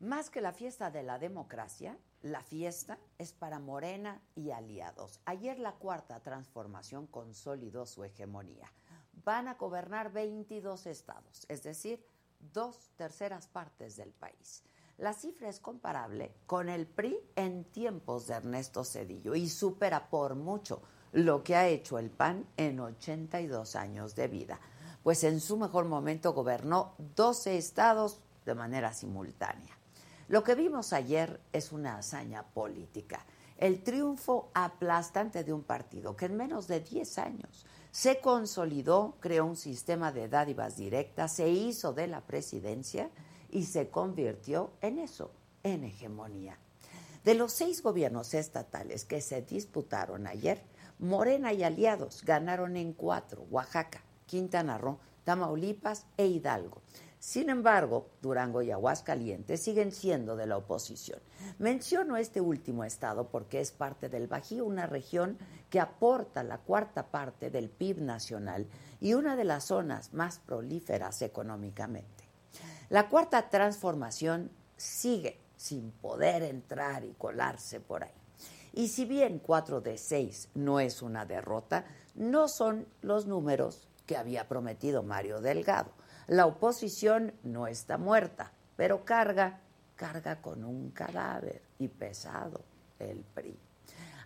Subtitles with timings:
[0.00, 5.20] Más que la fiesta de la democracia, la fiesta es para Morena y aliados.
[5.26, 8.72] Ayer la cuarta transformación consolidó su hegemonía.
[9.24, 12.02] Van a gobernar 22 estados, es decir,
[12.54, 14.62] dos terceras partes del país.
[14.96, 20.34] La cifra es comparable con el PRI en tiempos de Ernesto Cedillo y supera por
[20.34, 20.80] mucho
[21.12, 24.60] lo que ha hecho el PAN en 82 años de vida,
[25.02, 29.79] pues en su mejor momento gobernó 12 estados de manera simultánea.
[30.30, 33.26] Lo que vimos ayer es una hazaña política,
[33.58, 39.44] el triunfo aplastante de un partido que en menos de 10 años se consolidó, creó
[39.44, 43.10] un sistema de dádivas directas, se hizo de la presidencia
[43.50, 45.32] y se convirtió en eso,
[45.64, 46.56] en hegemonía.
[47.24, 50.62] De los seis gobiernos estatales que se disputaron ayer,
[51.00, 56.82] Morena y aliados ganaron en cuatro, Oaxaca, Quintana Roo, Tamaulipas e Hidalgo.
[57.20, 61.20] Sin embargo, Durango y Aguascalientes siguen siendo de la oposición.
[61.58, 65.36] Menciono este último estado porque es parte del Bajío, una región
[65.68, 68.66] que aporta la cuarta parte del PIB nacional
[69.00, 72.24] y una de las zonas más prolíferas económicamente.
[72.88, 78.14] La cuarta transformación sigue sin poder entrar y colarse por ahí.
[78.72, 84.16] Y si bien 4 de 6 no es una derrota, no son los números que
[84.16, 85.99] había prometido Mario Delgado.
[86.30, 89.62] La oposición no está muerta, pero carga,
[89.96, 92.60] carga con un cadáver y pesado
[93.00, 93.58] el PRI.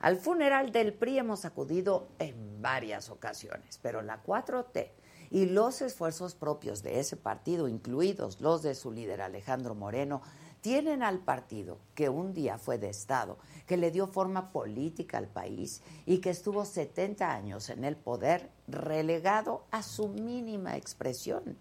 [0.00, 4.90] Al funeral del PRI hemos acudido en varias ocasiones, pero la 4T
[5.30, 10.20] y los esfuerzos propios de ese partido, incluidos los de su líder Alejandro Moreno,
[10.60, 15.28] tienen al partido que un día fue de Estado, que le dio forma política al
[15.28, 21.56] país y que estuvo 70 años en el poder relegado a su mínima expresión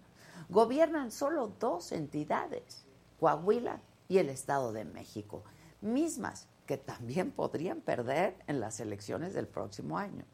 [0.54, 2.86] gobiernan solo dos entidades,
[3.18, 5.42] Coahuila y el Estado de México,
[5.80, 10.24] mismas que también podrían perder en las elecciones del próximo año.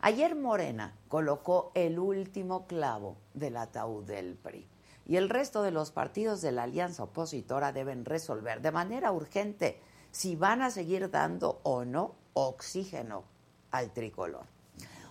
[0.00, 4.68] Ayer Morena colocó el último clavo del ataúd del PRI
[5.06, 9.80] y el resto de los partidos de la alianza opositora deben resolver de manera urgente
[10.12, 13.24] si van a seguir dando o no oxígeno
[13.72, 14.46] al tricolor.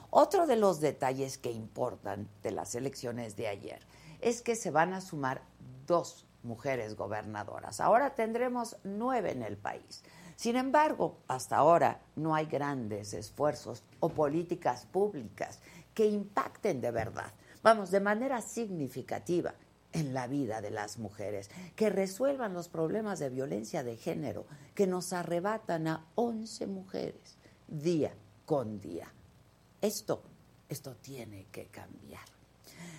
[0.10, 3.86] Otro de los detalles que importan de las elecciones de ayer
[4.22, 5.42] es que se van a sumar
[5.86, 7.80] dos mujeres gobernadoras.
[7.80, 10.04] Ahora tendremos nueve en el país.
[10.36, 15.60] Sin embargo, hasta ahora no hay grandes esfuerzos o políticas públicas
[15.94, 17.32] que impacten de verdad,
[17.64, 19.56] vamos, de manera significativa
[19.94, 24.46] en la vida de las mujeres, que resuelvan los problemas de violencia de género
[24.76, 28.14] que nos arrebatan a 11 mujeres día
[28.46, 29.12] con día.
[29.82, 30.22] Esto,
[30.70, 32.37] esto tiene que cambiar.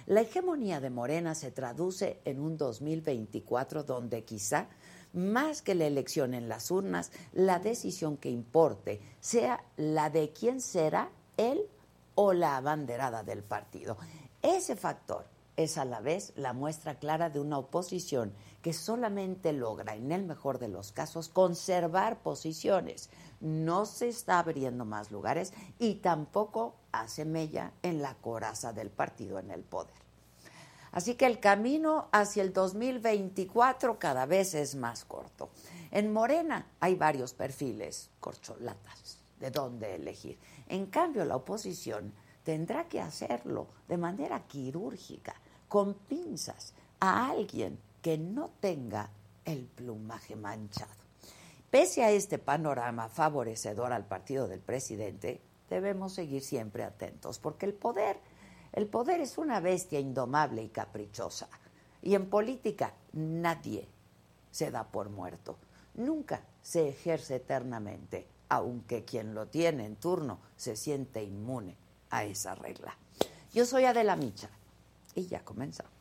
[0.09, 4.69] La hegemonía de Morena se traduce en un 2024 donde quizá
[5.13, 10.63] más que la elección en las urnas, la decisión que importe sea la de quién
[10.63, 11.61] será él
[12.15, 13.99] o la abanderada del partido.
[14.41, 15.27] Ese factor
[15.59, 18.33] es a la vez la muestra clara de una oposición
[18.63, 23.11] que solamente logra, en el mejor de los casos, conservar posiciones.
[23.41, 29.39] No se está abriendo más lugares y tampoco hace mella en la coraza del partido
[29.39, 29.95] en el poder.
[30.93, 35.51] Así que el camino hacia el 2024 cada vez es más corto.
[35.91, 40.39] En Morena hay varios perfiles, corcholatas, de dónde elegir.
[40.67, 42.13] En cambio, la oposición
[42.43, 45.35] tendrá que hacerlo de manera quirúrgica,
[45.69, 49.11] con pinzas, a alguien que no tenga
[49.45, 51.08] el plumaje manchado.
[51.71, 57.75] Pese a este panorama favorecedor al partido del presidente, debemos seguir siempre atentos, porque el
[57.75, 58.19] poder
[58.73, 61.49] el poder es una bestia indomable y caprichosa.
[62.03, 63.89] Y en política nadie
[64.51, 65.59] se da por muerto.
[65.95, 71.77] Nunca se ejerce eternamente, aunque quien lo tiene en turno se siente inmune
[72.11, 72.97] a esa regla.
[73.53, 74.51] Yo soy Adela Micha
[75.15, 75.93] y ya comenzamos.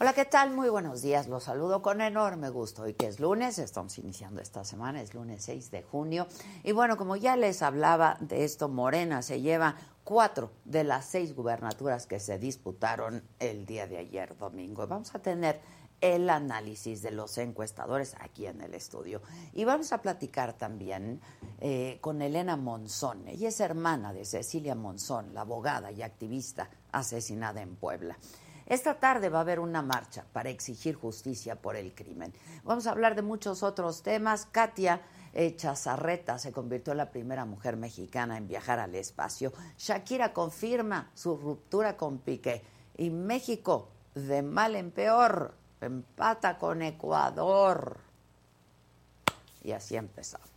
[0.00, 0.50] Hola, ¿qué tal?
[0.50, 1.28] Muy buenos días.
[1.28, 2.82] Los saludo con enorme gusto.
[2.82, 6.26] Hoy que es lunes, estamos iniciando esta semana, es lunes 6 de junio.
[6.64, 11.32] Y bueno, como ya les hablaba de esto, Morena se lleva cuatro de las seis
[11.32, 14.84] gubernaturas que se disputaron el día de ayer, domingo.
[14.88, 15.60] Vamos a tener
[16.00, 19.22] el análisis de los encuestadores aquí en el estudio.
[19.52, 21.20] Y vamos a platicar también
[21.60, 23.28] eh, con Elena Monzón.
[23.28, 28.18] Ella es hermana de Cecilia Monzón, la abogada y activista asesinada en Puebla.
[28.66, 32.32] Esta tarde va a haber una marcha para exigir justicia por el crimen.
[32.64, 34.46] Vamos a hablar de muchos otros temas.
[34.46, 35.02] Katia
[35.56, 39.52] Chazarreta se convirtió en la primera mujer mexicana en viajar al espacio.
[39.76, 42.62] Shakira confirma su ruptura con Piqué.
[42.96, 47.98] Y México, de mal en peor, empata con Ecuador.
[49.62, 50.53] Y así empezamos.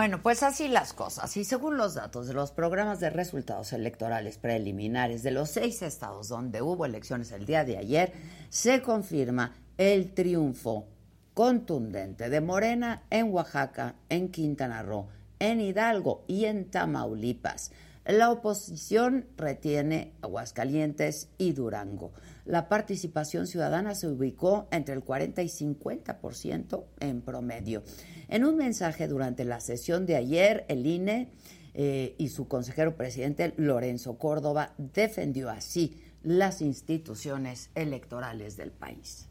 [0.00, 1.36] Bueno, pues así las cosas.
[1.36, 6.28] Y según los datos de los programas de resultados electorales preliminares de los seis estados
[6.28, 8.14] donde hubo elecciones el día de ayer,
[8.48, 10.86] se confirma el triunfo
[11.34, 15.08] contundente de Morena en Oaxaca, en Quintana Roo,
[15.38, 17.70] en Hidalgo y en Tamaulipas.
[18.06, 22.12] La oposición retiene Aguascalientes y Durango.
[22.46, 27.82] La participación ciudadana se ubicó entre el 40 y 50% en promedio.
[28.30, 31.32] En un mensaje durante la sesión de ayer, el INE
[31.74, 39.28] eh, y su consejero presidente Lorenzo Córdoba defendió así las instituciones electorales del país.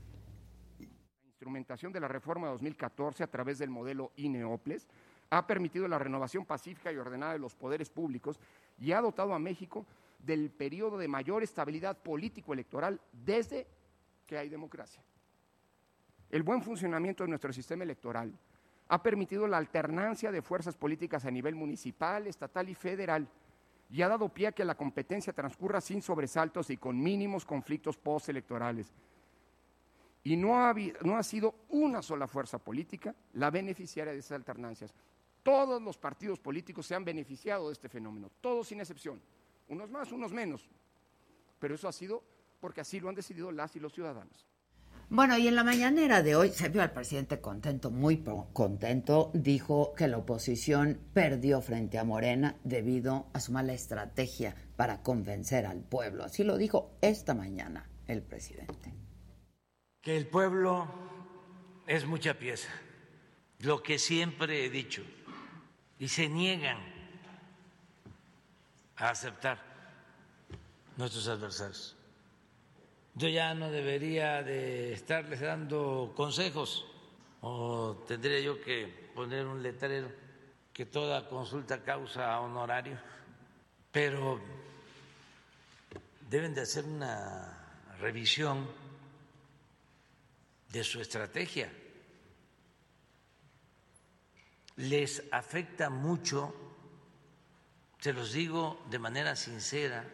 [0.79, 0.85] La
[1.27, 4.85] instrumentación de la reforma 2014 a través del modelo INEOPLES
[5.29, 8.37] ha permitido la renovación pacífica y ordenada de los poderes públicos
[8.77, 9.85] y ha dotado a México
[10.25, 13.65] del periodo de mayor estabilidad político-electoral desde
[14.25, 15.01] que hay democracia.
[16.29, 18.37] El buen funcionamiento de nuestro sistema electoral
[18.89, 23.27] ha permitido la alternancia de fuerzas políticas a nivel municipal, estatal y federal
[23.89, 27.97] y ha dado pie a que la competencia transcurra sin sobresaltos y con mínimos conflictos
[27.97, 28.91] postelectorales.
[30.23, 34.93] Y no ha, no ha sido una sola fuerza política la beneficiaria de esas alternancias.
[35.43, 39.21] Todos los partidos políticos se han beneficiado de este fenómeno, todos sin excepción,
[39.69, 40.67] unos más, unos menos,
[41.59, 42.23] pero eso ha sido
[42.59, 44.48] porque así lo han decidido las y los ciudadanos.
[45.11, 48.23] Bueno, y en la mañanera de hoy se vio al presidente contento, muy
[48.53, 49.31] contento.
[49.33, 55.65] Dijo que la oposición perdió frente a Morena debido a su mala estrategia para convencer
[55.65, 56.25] al pueblo.
[56.25, 58.93] Así lo dijo esta mañana el presidente.
[59.99, 60.87] Que el pueblo
[61.87, 62.69] es mucha pieza,
[63.61, 65.01] lo que siempre he dicho
[65.97, 66.77] y se niegan
[68.95, 69.59] a aceptar
[70.97, 71.98] nuestros adversarios.
[73.19, 76.85] Yo ya no debería de estarles dando consejos
[77.41, 80.09] o tendría yo que poner un letrero
[80.71, 82.97] que toda consulta causa honorario,
[83.91, 84.39] pero
[86.29, 88.65] deben de hacer una revisión
[90.71, 91.69] de su estrategia.
[94.77, 96.55] Les afecta mucho,
[97.99, 100.09] se los digo de manera sincera,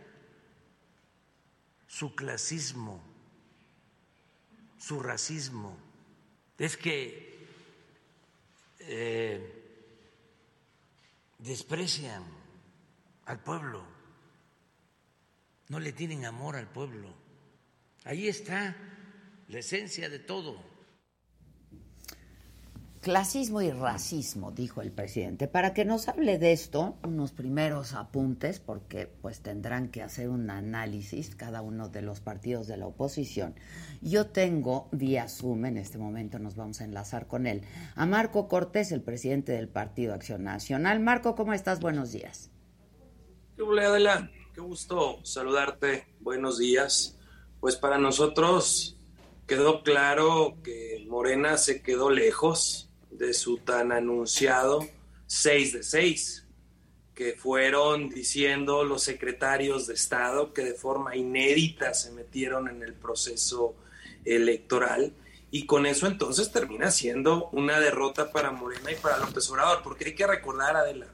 [1.95, 3.01] su clasismo,
[4.77, 5.77] su racismo.
[6.57, 7.47] Es que
[8.79, 9.63] eh,
[11.39, 12.21] desprecian
[13.25, 13.85] al pueblo,
[15.69, 17.13] no le tienen amor al pueblo.
[18.03, 18.75] Ahí está
[19.47, 20.61] la esencia de todo.
[23.05, 25.47] Clasismo y racismo, dijo el presidente.
[25.47, 30.49] Para que nos hable de esto, unos primeros apuntes, porque pues tendrán que hacer un
[30.49, 33.53] análisis cada uno de los partidos de la oposición.
[34.01, 37.61] Yo tengo vía Zoom, en este momento nos vamos a enlazar con él,
[37.93, 40.99] a Marco Cortés, el presidente del Partido Acción Nacional.
[40.99, 41.81] Marco, ¿cómo estás?
[41.81, 42.49] Buenos días.
[43.55, 44.31] ¿Qué Adela?
[44.51, 46.07] Qué gusto saludarte.
[46.21, 47.19] Buenos días.
[47.59, 48.97] Pues para nosotros
[49.45, 54.87] quedó claro que Morena se quedó lejos de su tan anunciado
[55.27, 56.45] 6 de 6,
[57.13, 62.93] que fueron diciendo los secretarios de Estado que de forma inédita se metieron en el
[62.93, 63.75] proceso
[64.25, 65.13] electoral.
[65.51, 70.05] Y con eso entonces termina siendo una derrota para Morena y para López Obrador, porque
[70.05, 71.07] hay que recordar, Adela,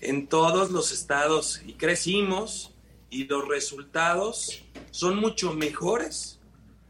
[0.00, 2.72] en todos los estados y crecimos
[3.10, 6.38] y los resultados son mucho mejores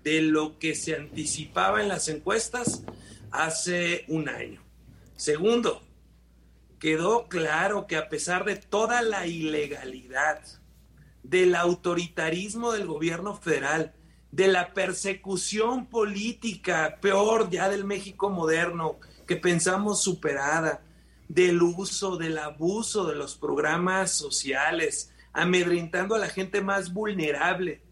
[0.05, 2.83] de lo que se anticipaba en las encuestas
[3.31, 4.63] hace un año.
[5.17, 5.83] Segundo,
[6.79, 10.43] quedó claro que a pesar de toda la ilegalidad,
[11.23, 13.95] del autoritarismo del gobierno federal,
[14.33, 20.83] de la persecución política, peor ya del México moderno, que pensamos superada,
[21.29, 27.83] del uso, del abuso de los programas sociales, amedrentando a la gente más vulnerable,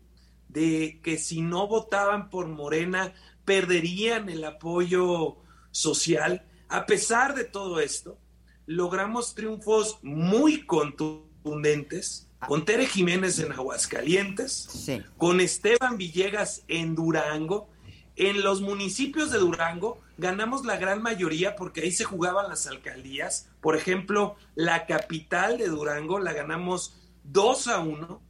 [0.49, 3.13] de que si no votaban por Morena
[3.49, 5.39] perderían el apoyo
[5.71, 6.45] social.
[6.69, 8.19] A pesar de todo esto,
[8.67, 14.87] logramos triunfos muy contundentes con Tere Jiménez en Aguascalientes,
[15.17, 17.71] con Esteban Villegas en Durango.
[18.17, 23.49] En los municipios de Durango ganamos la gran mayoría porque ahí se jugaban las alcaldías.
[23.63, 28.21] Por ejemplo, la capital de Durango la ganamos 2 a 1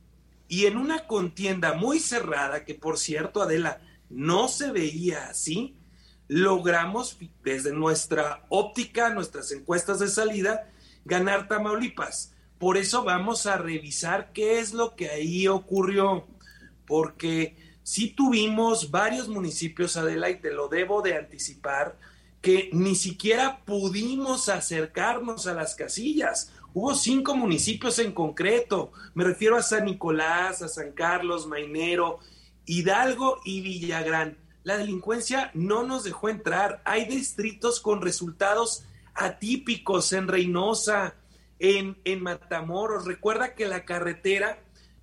[0.46, 5.76] y en una contienda muy cerrada, que por cierto, Adela, no se veía así,
[6.28, 10.70] logramos desde nuestra óptica, nuestras encuestas de salida,
[11.04, 12.34] ganar Tamaulipas.
[12.58, 16.26] Por eso vamos a revisar qué es lo que ahí ocurrió,
[16.86, 21.98] porque sí tuvimos varios municipios, Adela, y te lo debo de anticipar,
[22.42, 26.52] que ni siquiera pudimos acercarnos a las casillas.
[26.74, 32.18] Hubo cinco municipios en concreto, me refiero a San Nicolás, a San Carlos, Mainero,
[32.68, 34.36] Hidalgo y Villagrán.
[34.62, 36.82] La delincuencia no nos dejó entrar.
[36.84, 38.84] Hay distritos con resultados
[39.14, 41.14] atípicos en Reynosa,
[41.58, 43.06] en, en Matamoros.
[43.06, 44.58] Recuerda que la carretera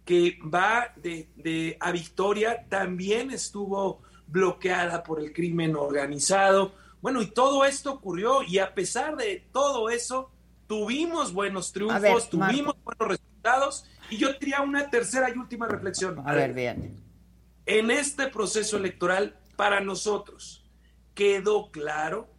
[0.06, 6.76] que va de, de, a Victoria también estuvo bloqueada por el crimen organizado.
[7.02, 10.30] Bueno, y todo esto ocurrió y a pesar de todo eso,
[10.68, 16.22] tuvimos buenos triunfos, tuvimos buenos resultados y yo tenía una tercera y última reflexión.
[16.26, 17.05] A, ver, bien.
[17.68, 20.64] En este proceso electoral, para nosotros,
[21.16, 22.30] quedó claro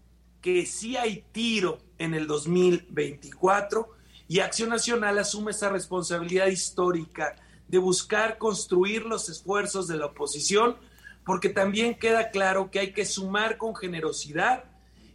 [0.41, 3.89] que sí hay tiro en el 2024
[4.29, 7.35] y Acción Nacional asume esa responsabilidad histórica
[7.67, 10.77] de buscar construir los esfuerzos de la oposición,
[11.25, 14.63] porque también queda claro que hay que sumar con generosidad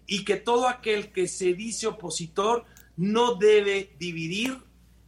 [0.08, 2.65] y que todo aquel que se dice opositor
[2.98, 4.58] no debe dividir,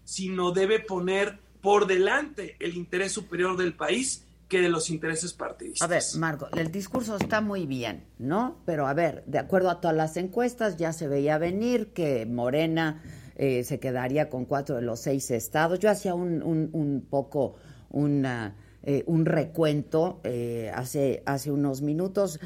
[0.06, 4.23] sino debe poner por delante el interés superior del país
[4.54, 5.82] que de los intereses partidistas.
[5.82, 8.62] A ver, Marco, el discurso está muy bien, ¿no?
[8.66, 13.02] Pero a ver, de acuerdo a todas las encuestas, ya se veía venir que Morena
[13.36, 15.80] eh, se quedaría con cuatro de los seis estados.
[15.80, 17.56] Yo hacía un, un, poco
[17.90, 22.40] una, eh, un recuento eh, hace, hace unos minutos.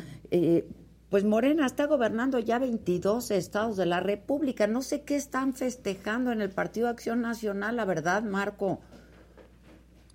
[1.10, 4.66] pues Morena está gobernando ya 22 estados de la República.
[4.66, 8.80] No sé qué están festejando en el Partido Acción Nacional, la verdad, Marco.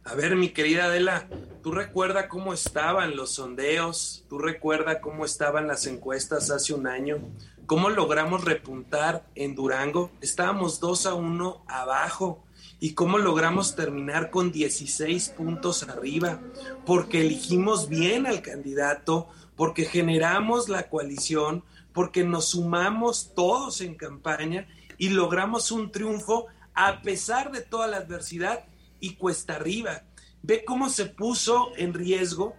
[0.05, 1.29] A ver, mi querida Adela,
[1.63, 7.19] tú recuerda cómo estaban los sondeos, tú recuerda cómo estaban las encuestas hace un año,
[7.67, 12.45] cómo logramos repuntar en Durango, estábamos 2 a 1 abajo
[12.81, 16.41] y cómo logramos terminar con 16 puntos arriba,
[16.85, 24.67] porque elegimos bien al candidato, porque generamos la coalición, porque nos sumamos todos en campaña
[24.99, 28.65] y logramos un triunfo a pesar de toda la adversidad
[28.99, 30.03] y cuesta arriba.
[30.43, 32.55] Ve cómo se puso en riesgo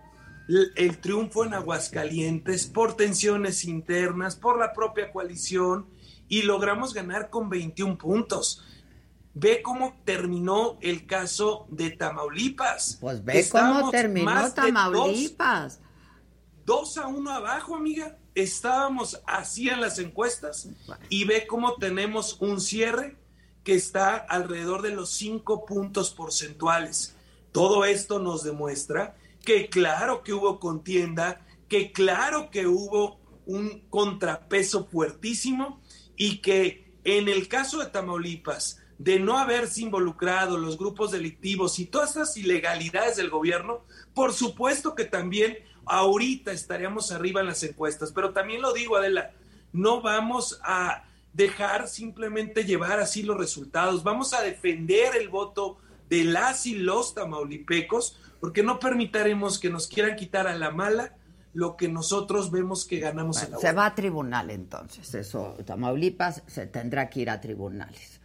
[0.48, 5.88] el, triunfo en Aguascalientes por tensiones internas, por la propia coalición
[6.28, 8.64] y logramos ganar con 21 puntos.
[9.34, 12.98] Ve cómo terminó el caso de Tamaulipas.
[13.02, 15.80] Pues ve cómo terminó Tamaulipas.
[16.66, 18.18] Dos, a uno abajo, amiga.
[18.36, 20.70] Estábamos así en las encuestas
[21.10, 23.18] y ve cómo tenemos un cierre
[23.64, 27.16] que está alrededor de los cinco puntos porcentuales.
[27.54, 34.86] Todo esto nos demuestra que claro que hubo contienda, que claro que hubo un contrapeso
[34.86, 35.82] fuertísimo
[36.18, 41.86] y que en el caso de Tamaulipas, de no haberse involucrado los grupos delictivos y
[41.86, 48.12] todas esas ilegalidades del gobierno, por supuesto que también ahorita estaríamos arriba en las encuestas,
[48.14, 49.32] pero también lo digo, Adela,
[49.74, 54.04] no vamos a dejar simplemente llevar así los resultados.
[54.04, 55.78] Vamos a defender el voto
[56.14, 61.16] de las y los tamaulipecos, porque no permitiremos que nos quieran quitar a la mala
[61.54, 66.44] lo que nosotros vemos que ganamos en la Se va a tribunal entonces, eso, Tamaulipas
[66.46, 68.22] se tendrá que ir a tribunales.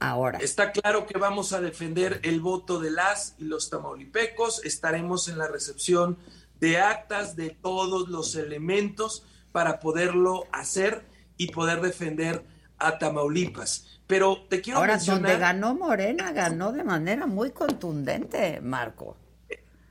[0.00, 0.38] Ahora.
[0.40, 5.38] Está claro que vamos a defender el voto de las y los tamaulipecos, estaremos en
[5.38, 6.18] la recepción
[6.58, 12.44] de actas de todos los elementos para poderlo hacer y poder defender
[12.78, 13.93] a Tamaulipas.
[14.14, 19.16] Pero te quiero Ahora, donde ganó Morena, ganó de manera muy contundente, Marco.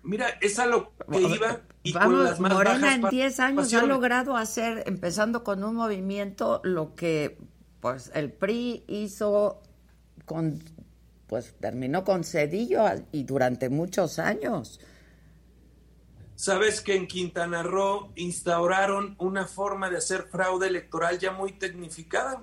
[0.01, 3.83] Mira, es a lo que iba y con las más Morena en 10 años ha
[3.83, 7.37] logrado hacer, empezando con un movimiento, lo que
[7.81, 9.61] pues el PRI hizo
[10.23, 10.63] con,
[11.27, 14.79] pues terminó con Cedillo y durante muchos años.
[16.35, 22.41] Sabes que en Quintana Roo instauraron una forma de hacer fraude electoral ya muy tecnificada,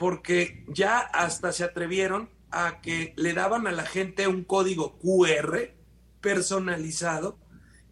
[0.00, 5.74] porque ya hasta se atrevieron a que le daban a la gente un código QR
[6.22, 7.38] personalizado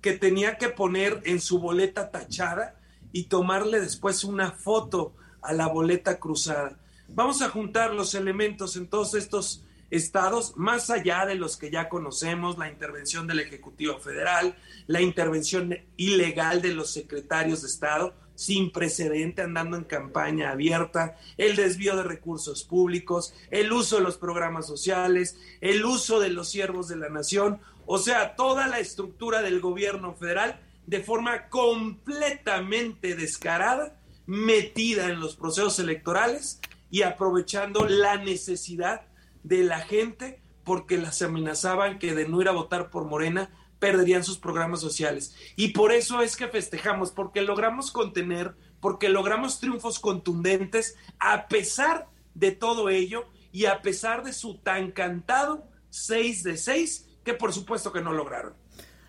[0.00, 2.81] que tenía que poner en su boleta tachada
[3.12, 6.81] y tomarle después una foto a la boleta cruzada.
[7.09, 11.91] Vamos a juntar los elementos en todos estos estados, más allá de los que ya
[11.91, 18.71] conocemos, la intervención del Ejecutivo Federal, la intervención ilegal de los secretarios de Estado, sin
[18.71, 24.64] precedente, andando en campaña abierta, el desvío de recursos públicos, el uso de los programas
[24.64, 29.59] sociales, el uso de los siervos de la nación, o sea, toda la estructura del
[29.59, 36.61] gobierno federal de forma completamente descarada, metida en los procesos electorales
[36.92, 39.02] y aprovechando la necesidad
[39.42, 44.25] de la gente porque las amenazaban que de no ir a votar por Morena perderían
[44.25, 45.35] sus programas sociales.
[45.56, 52.08] Y por eso es que festejamos, porque logramos contener, porque logramos triunfos contundentes a pesar
[52.35, 57.52] de todo ello y a pesar de su tan cantado 6 de 6, que por
[57.52, 58.54] supuesto que no lograron.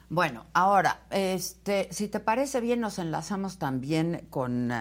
[0.10, 4.72] Bueno, ahora, este, si te parece bien, nos enlazamos también con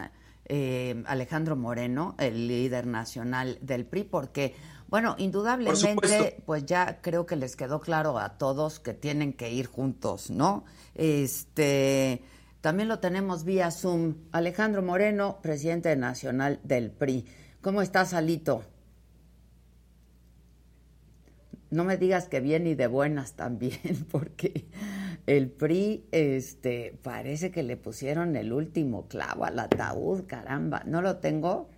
[0.46, 4.54] eh, Alejandro Moreno, el líder nacional del PRI, porque
[4.88, 9.66] bueno, indudablemente, pues ya creo que les quedó claro a todos que tienen que ir
[9.66, 10.64] juntos, ¿no?
[10.94, 12.22] Este,
[12.62, 14.14] también lo tenemos vía Zoom.
[14.32, 17.26] Alejandro Moreno, presidente nacional del PRI.
[17.60, 18.64] ¿Cómo estás, Alito?
[21.70, 24.68] No me digas que bien y de buenas también, porque
[25.26, 30.82] el PRI, este, parece que le pusieron el último clavo al ataúd, caramba.
[30.86, 31.68] ¿No lo tengo?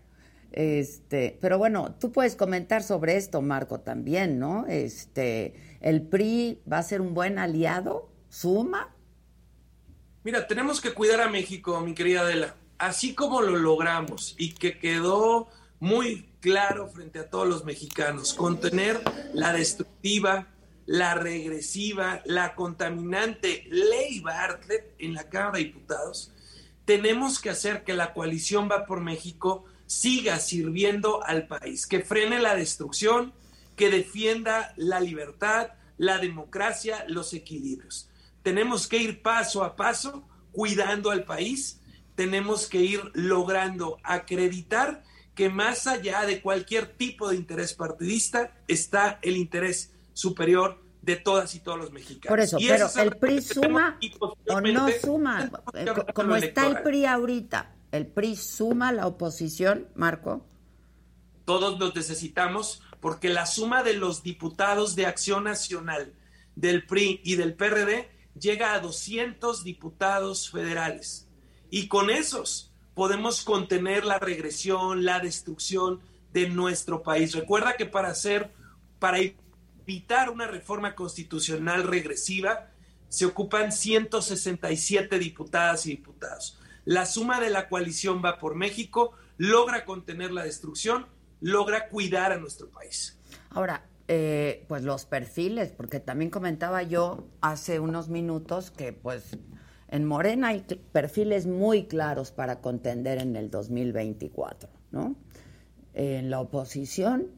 [0.53, 4.67] Este, pero bueno, tú puedes comentar sobre esto, Marco, también, ¿no?
[4.67, 8.95] Este, el PRI va a ser un buen aliado, suma.
[10.25, 12.55] Mira, tenemos que cuidar a México, mi querida Adela.
[12.79, 19.01] Así como lo logramos y que quedó muy claro frente a todos los mexicanos, contener
[19.33, 20.49] la destructiva,
[20.87, 26.33] la regresiva, la contaminante ley Bartlett en la Cámara de Diputados,
[26.85, 32.39] tenemos que hacer que la coalición va por México siga sirviendo al país, que frene
[32.39, 33.33] la destrucción,
[33.75, 38.09] que defienda la libertad, la democracia, los equilibrios.
[38.45, 41.81] Tenemos que ir paso a paso cuidando al país,
[42.15, 45.03] tenemos que ir logrando acreditar
[45.35, 51.53] que más allá de cualquier tipo de interés partidista está el interés superior de todas
[51.57, 52.29] y todos los mexicanos.
[52.29, 53.99] Por eso, pero el PRI suma
[54.47, 60.47] o no suma, eh, como está el PRI ahorita, ¿El PRI suma la oposición, Marco?
[61.45, 66.15] Todos los necesitamos porque la suma de los diputados de Acción Nacional,
[66.55, 71.29] del PRI y del PRD llega a 200 diputados federales.
[71.71, 76.01] Y con esos podemos contener la regresión, la destrucción
[76.33, 77.35] de nuestro país.
[77.35, 78.53] Recuerda que para hacer,
[78.99, 82.71] para evitar una reforma constitucional regresiva,
[83.09, 86.60] se ocupan 167 diputadas y diputados.
[86.91, 91.07] La suma de la coalición va por México, logra contener la destrucción,
[91.41, 93.17] logra cuidar a nuestro país.
[93.51, 99.39] Ahora, eh, pues los perfiles, porque también comentaba yo hace unos minutos que pues
[99.87, 105.15] en Morena hay perfiles muy claros para contender en el 2024, ¿no?
[105.95, 107.29] En la oposición.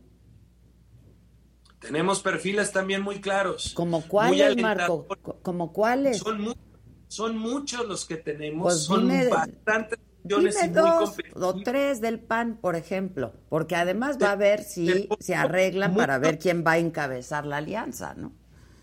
[1.78, 3.74] Tenemos perfiles también muy claros.
[3.74, 5.06] ¿Como cuáles, Marco?
[5.42, 6.20] ¿Como cuáles?
[6.20, 6.54] Son muy
[7.12, 12.56] son muchos los que tenemos, pues son bastantes millones y dos o tres del PAN,
[12.56, 16.78] por ejemplo, porque además va a ver si se arreglan para ver quién va a
[16.78, 18.32] encabezar la alianza, ¿no?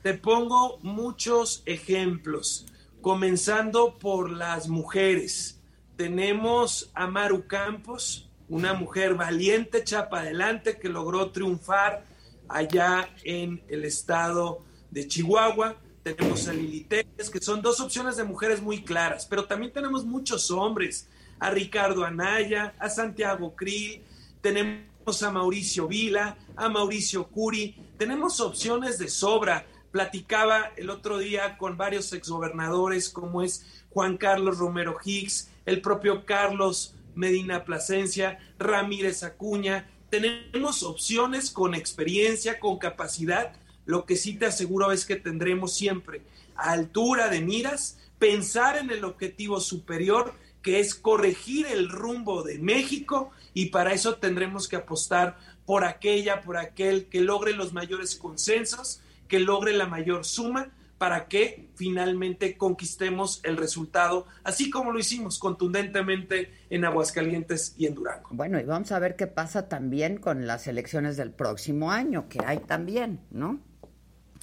[0.03, 2.67] Te pongo muchos ejemplos,
[3.01, 5.59] comenzando por las mujeres.
[5.95, 12.05] Tenemos a Maru Campos, una mujer valiente, chapa adelante, que logró triunfar
[12.47, 14.59] allá en el estado
[14.91, 19.71] de Chihuahua tenemos a Lili que son dos opciones de mujeres muy claras, pero también
[19.71, 21.07] tenemos muchos hombres,
[21.39, 24.01] a Ricardo Anaya, a Santiago Krill,
[24.41, 29.65] tenemos a Mauricio Vila, a Mauricio Curi, tenemos opciones de sobra.
[29.91, 36.25] Platicaba el otro día con varios exgobernadores como es Juan Carlos Romero Hicks, el propio
[36.25, 39.89] Carlos Medina Plasencia, Ramírez Acuña.
[40.11, 43.53] Tenemos opciones con experiencia, con capacidad
[43.89, 46.21] lo que sí te aseguro es que tendremos siempre
[46.55, 52.59] a altura de miras, pensar en el objetivo superior, que es corregir el rumbo de
[52.59, 58.15] México, y para eso tendremos que apostar por aquella, por aquel que logre los mayores
[58.15, 64.99] consensos, que logre la mayor suma, para que finalmente conquistemos el resultado, así como lo
[64.99, 68.29] hicimos contundentemente en Aguascalientes y en Durango.
[68.33, 72.37] Bueno, y vamos a ver qué pasa también con las elecciones del próximo año, que
[72.45, 73.67] hay también, ¿no?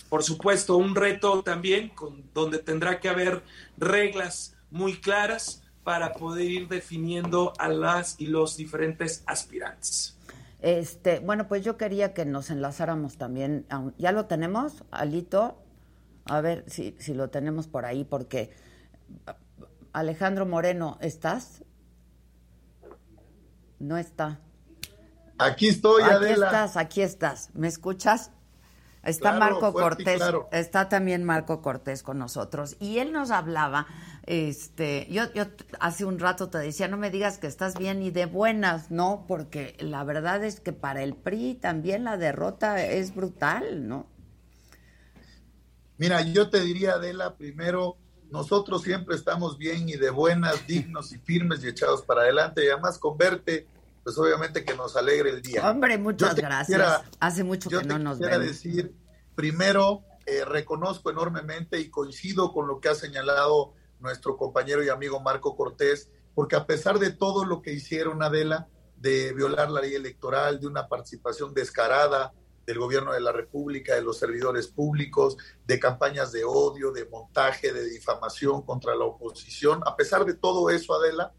[0.08, 3.42] Por supuesto, un reto también con, donde tendrá que haber
[3.76, 10.16] reglas muy claras para poder ir definiendo a las y los diferentes aspirantes.
[10.60, 13.66] Este, bueno, pues yo quería que nos enlazáramos también.
[13.98, 15.62] ¿Ya lo tenemos, Alito?
[16.24, 18.50] A ver si, si lo tenemos por ahí, porque
[19.92, 21.62] Alejandro Moreno, ¿estás?
[23.78, 24.40] No está.
[25.38, 27.50] Aquí estoy, aquí Aquí estás, aquí estás.
[27.54, 28.32] ¿Me escuchas?
[29.06, 33.86] Está Marco Cortés, está también Marco Cortés con nosotros y él nos hablaba,
[34.24, 35.44] este, yo, yo
[35.78, 39.24] hace un rato te decía, no me digas que estás bien y de buenas, no,
[39.28, 44.08] porque la verdad es que para el PRI también la derrota es brutal, ¿no?
[45.98, 47.98] Mira, yo te diría, Adela, primero,
[48.30, 52.68] nosotros siempre estamos bien y de buenas, dignos y firmes y echados para adelante y
[52.68, 53.68] además con verte
[54.06, 55.68] pues obviamente que nos alegre el día.
[55.68, 57.02] Hombre, muchas gracias.
[57.18, 58.38] Hace mucho que no nos vemos.
[58.38, 58.94] decir,
[59.34, 65.18] primero, eh, reconozco enormemente y coincido con lo que ha señalado nuestro compañero y amigo
[65.18, 69.96] Marco Cortés, porque a pesar de todo lo que hicieron, Adela, de violar la ley
[69.96, 72.32] electoral, de una participación descarada
[72.64, 77.72] del gobierno de la República, de los servidores públicos, de campañas de odio, de montaje,
[77.72, 81.32] de difamación contra la oposición, a pesar de todo eso, Adela,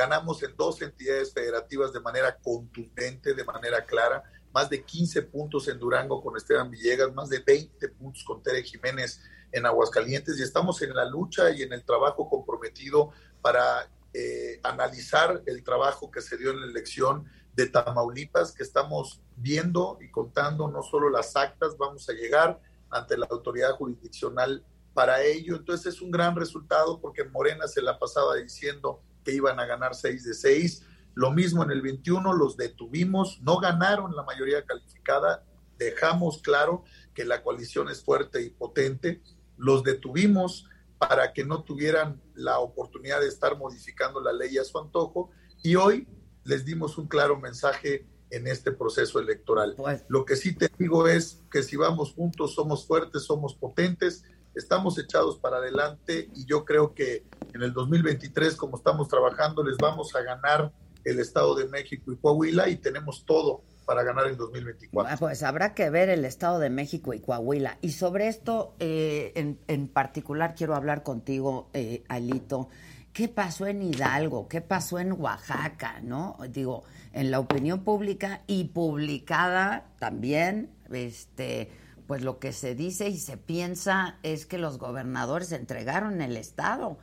[0.00, 5.68] ganamos en dos entidades federativas de manera contundente, de manera clara, más de 15 puntos
[5.68, 9.20] en Durango con Esteban Villegas, más de 20 puntos con Tere Jiménez
[9.52, 13.10] en Aguascalientes y estamos en la lucha y en el trabajo comprometido
[13.42, 19.20] para eh, analizar el trabajo que se dio en la elección de Tamaulipas, que estamos
[19.36, 22.58] viendo y contando no solo las actas, vamos a llegar
[22.88, 25.56] ante la autoridad jurisdiccional para ello.
[25.56, 29.94] Entonces es un gran resultado porque Morena se la pasaba diciendo que iban a ganar
[29.94, 30.86] 6 de 6.
[31.14, 35.44] Lo mismo en el 21, los detuvimos, no ganaron la mayoría calificada,
[35.78, 39.20] dejamos claro que la coalición es fuerte y potente,
[39.56, 44.78] los detuvimos para que no tuvieran la oportunidad de estar modificando la ley a su
[44.78, 45.30] antojo
[45.62, 46.06] y hoy
[46.44, 49.74] les dimos un claro mensaje en este proceso electoral.
[49.76, 54.24] Pues Lo que sí te digo es que si vamos juntos somos fuertes, somos potentes,
[54.54, 59.76] estamos echados para adelante y yo creo que en el 2023, como estamos trabajando, les
[59.76, 60.72] vamos a ganar
[61.04, 65.18] el Estado de México y Coahuila y tenemos todo para ganar en 2024.
[65.18, 67.78] Pues habrá que ver el Estado de México y Coahuila.
[67.80, 72.68] Y sobre esto eh, en, particular quiero hablar contigo, eh, Alito.
[73.12, 74.46] ¿Qué pasó en Hidalgo?
[74.46, 76.00] ¿Qué pasó en Oaxaca?
[76.02, 76.36] ¿No?
[76.50, 81.68] Digo, en la opinión pública y publicada también, este
[82.10, 86.98] pues lo que se dice y se piensa es que los gobernadores entregaron el Estado.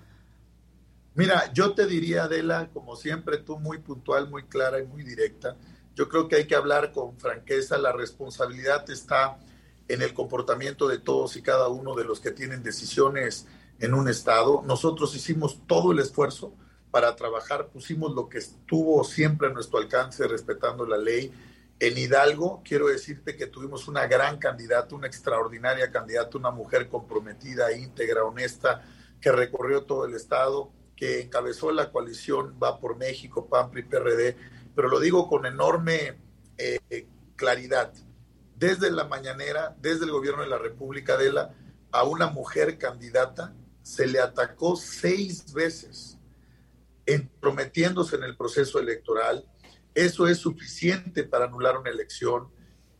[1.15, 5.56] Mira, yo te diría, Adela, como siempre, tú muy puntual, muy clara y muy directa,
[5.96, 9.39] yo creo que hay que hablar con franqueza, la responsabilidad está
[9.88, 13.48] en el comportamiento de todos y cada uno de los que tienen decisiones
[13.80, 14.62] en un Estado.
[14.65, 16.54] Nosotros hicimos todo el esfuerzo
[16.91, 21.32] para trabajar, pusimos lo que estuvo siempre a nuestro alcance, respetando la ley,
[21.80, 27.72] en Hidalgo, quiero decirte que tuvimos una gran candidata, una extraordinaria candidata, una mujer comprometida,
[27.72, 28.84] íntegra, honesta,
[29.22, 34.38] que recorrió todo el estado, que encabezó la coalición Va por México, PAMPRI, PRD,
[34.76, 36.18] pero lo digo con enorme
[36.58, 37.94] eh, claridad.
[38.56, 41.54] Desde la mañanera, desde el gobierno de la República de la,
[41.92, 46.18] a una mujer candidata se le atacó seis veces,
[47.06, 49.48] entrometiéndose en el proceso electoral,
[49.98, 52.52] eso es suficiente para anular una elección.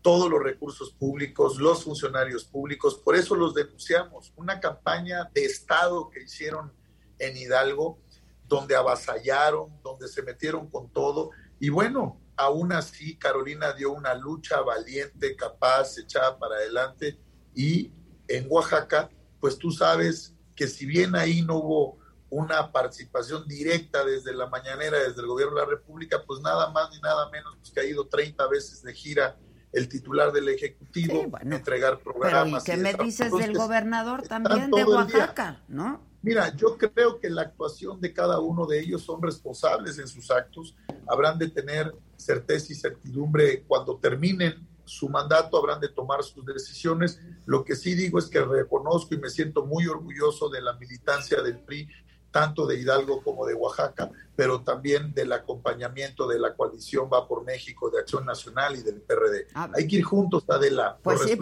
[0.02, 4.34] Todos los recursos públicos, los funcionarios públicos, por eso los denunciamos.
[4.36, 6.74] Una campaña de Estado que hicieron
[7.20, 8.00] en Hidalgo,
[8.48, 11.30] donde avasallaron, donde se metieron con todo.
[11.60, 17.20] Y bueno, aún así Carolina dio una lucha valiente, capaz, echada para adelante.
[17.54, 17.92] Y
[18.28, 24.34] en Oaxaca, pues tú sabes que si bien ahí no hubo una participación directa desde
[24.34, 27.72] la mañanera, desde el gobierno de la República, pues nada más ni nada menos pues,
[27.72, 29.38] que ha ido 30 veces de gira
[29.72, 32.64] el titular del Ejecutivo, entregar programas.
[32.64, 36.06] Pero ¿y qué me dices del gobernador también de Oaxaca, no?
[36.22, 40.32] Mira, yo creo que la actuación de cada uno de ellos son responsables en sus
[40.32, 40.76] actos,
[41.08, 47.20] habrán de tener certeza y certidumbre cuando terminen su mandato, habrán de tomar sus decisiones.
[47.46, 51.42] Lo que sí digo es que reconozco y me siento muy orgulloso de la militancia
[51.42, 51.88] del PRI
[52.32, 57.44] tanto de Hidalgo como de Oaxaca, pero también del acompañamiento de la coalición Va por
[57.44, 59.48] México, de Acción Nacional y del PRD.
[59.54, 61.00] Ah, Hay que ir juntos, Adela.
[61.02, 61.40] Pues sí,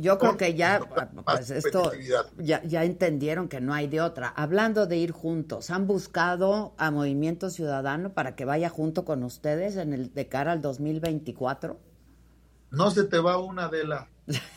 [0.00, 0.80] yo creo que ya,
[1.24, 1.92] pues esto,
[2.38, 4.28] ya, ya entendieron que no hay de otra.
[4.28, 9.76] Hablando de ir juntos, ¿han buscado a Movimiento Ciudadano para que vaya junto con ustedes
[9.76, 11.78] en el de cara al 2024?
[12.70, 14.10] No se te va una, Adela,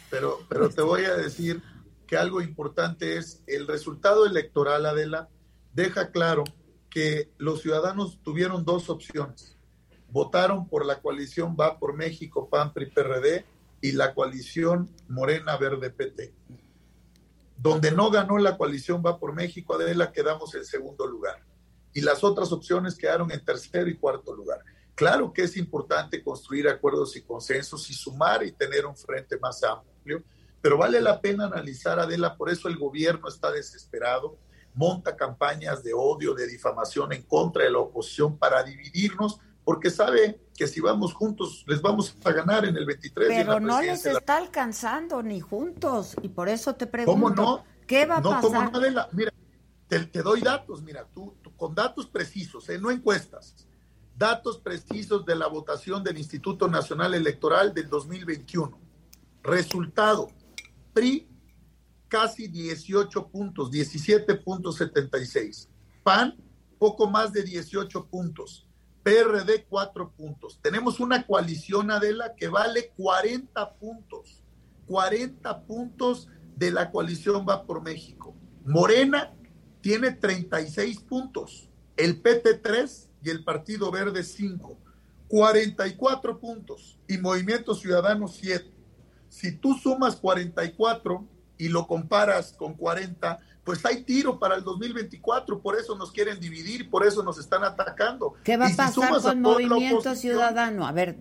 [0.10, 1.62] pero, pero te voy a decir
[2.06, 5.30] que algo importante es el resultado electoral, Adela,
[5.74, 6.44] deja claro
[6.90, 9.58] que los ciudadanos tuvieron dos opciones.
[10.10, 13.46] Votaron por la coalición Va por México, PAN, PRI, PRD
[13.82, 16.34] y la coalición Morena Verde PT.
[17.58, 21.46] Donde no ganó la coalición Va por México, Adela, quedamos en segundo lugar.
[21.94, 24.60] Y las otras opciones quedaron en tercero y cuarto lugar.
[24.96, 29.64] Claro que es importante construir acuerdos y consensos y sumar y tener un frente más
[29.64, 30.24] amplio,
[30.62, 34.38] pero vale la pena analizar, Adela, por eso el gobierno está desesperado,
[34.74, 40.42] monta campañas de odio, de difamación en contra de la oposición para dividirnos, porque sabe
[40.56, 43.28] que si vamos juntos les vamos a ganar en el 23.
[43.30, 47.64] Pero no les está alcanzando ni juntos, y por eso te pregunto, ¿Cómo no?
[47.88, 48.72] ¿qué va a no, pasar?
[48.72, 49.08] ¿cómo no?
[49.12, 49.32] Mira,
[49.88, 52.80] te, te, doy datos, mira, tú, tú con datos precisos, ¿eh?
[52.80, 53.56] no encuestas,
[54.16, 58.80] datos precisos de la votación del Instituto Nacional Electoral del 2021.
[59.44, 60.30] Resultado,
[60.94, 61.28] PRI
[62.12, 65.70] casi 18 puntos, 17.76.
[66.04, 66.36] PAN
[66.78, 68.68] poco más de 18 puntos.
[69.02, 70.60] PRD 4 puntos.
[70.62, 74.44] Tenemos una coalición, Adela, que vale 40 puntos.
[74.88, 78.36] 40 puntos de la coalición va por México.
[78.66, 79.34] Morena
[79.80, 81.70] tiene 36 puntos.
[81.96, 84.78] El PT 3 y el Partido Verde 5.
[85.30, 87.00] 44 puntos.
[87.08, 88.82] Y Movimiento Ciudadano 7
[89.32, 91.26] si tú sumas 44
[91.62, 96.40] y lo comparas con 40, pues hay tiro para el 2024, por eso nos quieren
[96.40, 98.34] dividir, por eso nos están atacando.
[98.44, 100.88] ¿Qué va a pasar con Movimiento Ciudadano?
[100.88, 101.18] A ver,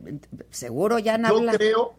[0.48, 1.94] seguro ya han Yo creo,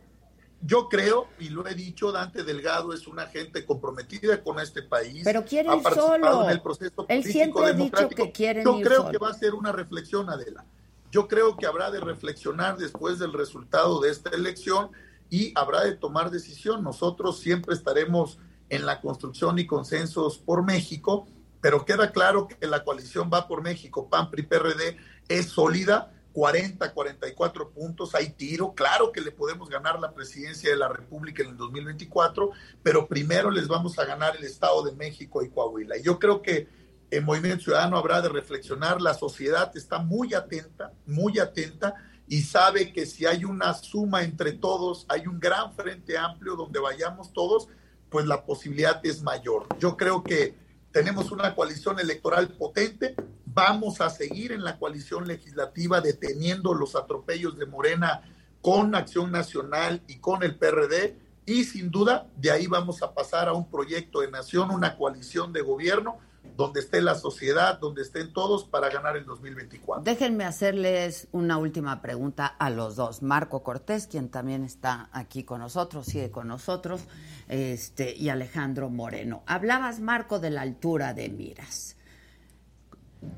[0.59, 5.21] yo creo, y lo he dicho, Dante Delgado es una gente comprometida con este país.
[5.23, 6.45] Pero quiere ir solo.
[6.45, 9.11] En el proceso Él siempre ha dicho que quiere Yo ir creo solo.
[9.11, 10.65] que va a ser una reflexión, Adela.
[11.11, 14.89] Yo creo que habrá de reflexionar después del resultado de esta elección
[15.31, 16.83] y habrá de tomar decisión.
[16.83, 18.37] Nosotros siempre estaremos
[18.69, 21.27] en la construcción y consensos por México,
[21.61, 24.97] pero queda claro que la coalición va por México, PAN, PRI, PRD,
[25.29, 30.77] es sólida, 40, 44 puntos, hay tiro, claro que le podemos ganar la presidencia de
[30.77, 32.51] la República en el 2024,
[32.83, 35.97] pero primero les vamos a ganar el Estado de México y Coahuila.
[35.97, 36.67] Y yo creo que
[37.09, 41.95] el Movimiento Ciudadano habrá de reflexionar, la sociedad está muy atenta, muy atenta,
[42.31, 46.79] y sabe que si hay una suma entre todos, hay un gran frente amplio donde
[46.79, 47.67] vayamos todos,
[48.09, 49.67] pues la posibilidad es mayor.
[49.79, 50.55] Yo creo que
[50.93, 53.15] tenemos una coalición electoral potente,
[53.45, 58.21] vamos a seguir en la coalición legislativa deteniendo los atropellos de Morena
[58.61, 63.49] con Acción Nacional y con el PRD y sin duda de ahí vamos a pasar
[63.49, 66.19] a un proyecto de nación, una coalición de gobierno
[66.55, 70.03] donde esté la sociedad, donde estén todos para ganar el 2024.
[70.03, 73.21] Déjenme hacerles una última pregunta a los dos.
[73.21, 77.01] Marco Cortés, quien también está aquí con nosotros, sigue con nosotros,
[77.47, 79.43] este, y Alejandro Moreno.
[79.45, 81.95] Hablabas, Marco, de la altura de miras.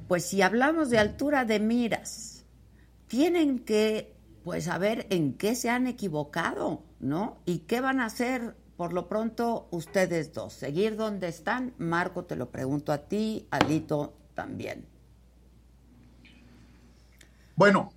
[0.08, 2.46] Pues si hablamos de altura de miras,
[3.08, 7.42] tienen que, pues, saber en qué se han equivocado, ¿no?
[7.46, 11.74] Y qué van a hacer por lo pronto, ustedes dos, seguir donde están.
[11.78, 14.86] Marco, te lo pregunto a ti, Alito también.
[17.56, 17.93] Bueno,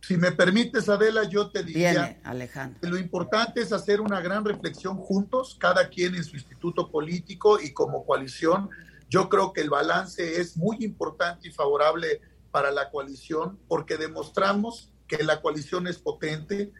[0.00, 2.80] si me permites, Adela, yo te diría Viene, Alejandro.
[2.80, 7.60] que lo importante es hacer una gran reflexión juntos, cada quien en su instituto político
[7.60, 8.68] y como coalición.
[9.08, 14.90] Yo creo que el balance es muy importante y favorable para la coalición porque demostramos
[15.06, 16.72] que la coalición es potente,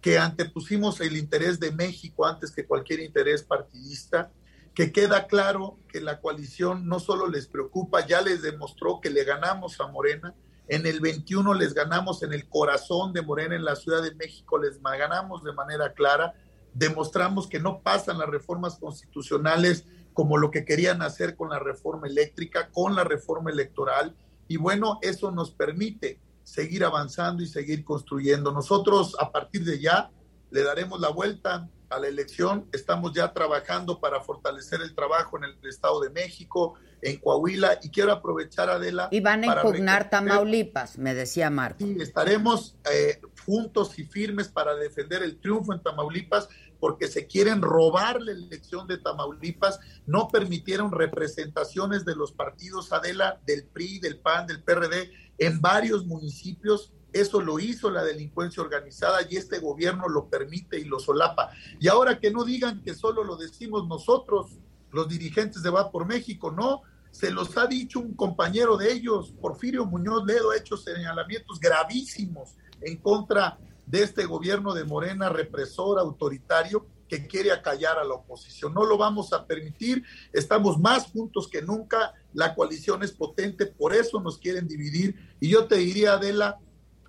[0.00, 4.30] que antepusimos el interés de México antes que cualquier interés partidista,
[4.74, 9.24] que queda claro que la coalición no solo les preocupa, ya les demostró que le
[9.24, 10.34] ganamos a Morena,
[10.68, 14.56] en el 21 les ganamos en el corazón de Morena, en la Ciudad de México
[14.58, 16.34] les ganamos de manera clara,
[16.72, 22.06] demostramos que no pasan las reformas constitucionales como lo que querían hacer con la reforma
[22.06, 24.14] eléctrica, con la reforma electoral,
[24.48, 28.50] y bueno, eso nos permite seguir avanzando y seguir construyendo.
[28.52, 30.10] Nosotros a partir de ya
[30.50, 32.66] le daremos la vuelta a la elección.
[32.72, 37.90] Estamos ya trabajando para fortalecer el trabajo en el Estado de México, en Coahuila, y
[37.90, 39.08] quiero aprovechar, Adela.
[39.12, 41.78] Y van a impugnar reconocer- Tamaulipas, me decía Marco.
[41.78, 46.48] Sí, estaremos eh, juntos y firmes para defender el triunfo en Tamaulipas
[46.80, 53.40] porque se quieren robar la elección de Tamaulipas, no permitieron representaciones de los partidos Adela,
[53.46, 56.92] del PRI, del PAN, del PRD en varios municipios.
[57.12, 61.50] Eso lo hizo la delincuencia organizada y este gobierno lo permite y lo solapa.
[61.78, 64.58] Y ahora que no digan que solo lo decimos nosotros,
[64.90, 69.34] los dirigentes de Va por México, no, se los ha dicho un compañero de ellos,
[69.40, 73.58] Porfirio Muñoz Ledo, ha hecho señalamientos gravísimos en contra
[73.90, 78.72] de este gobierno de Morena represor, autoritario, que quiere acallar a la oposición.
[78.72, 83.92] No lo vamos a permitir, estamos más juntos que nunca, la coalición es potente, por
[83.92, 85.16] eso nos quieren dividir.
[85.40, 86.60] Y yo te diría, Adela,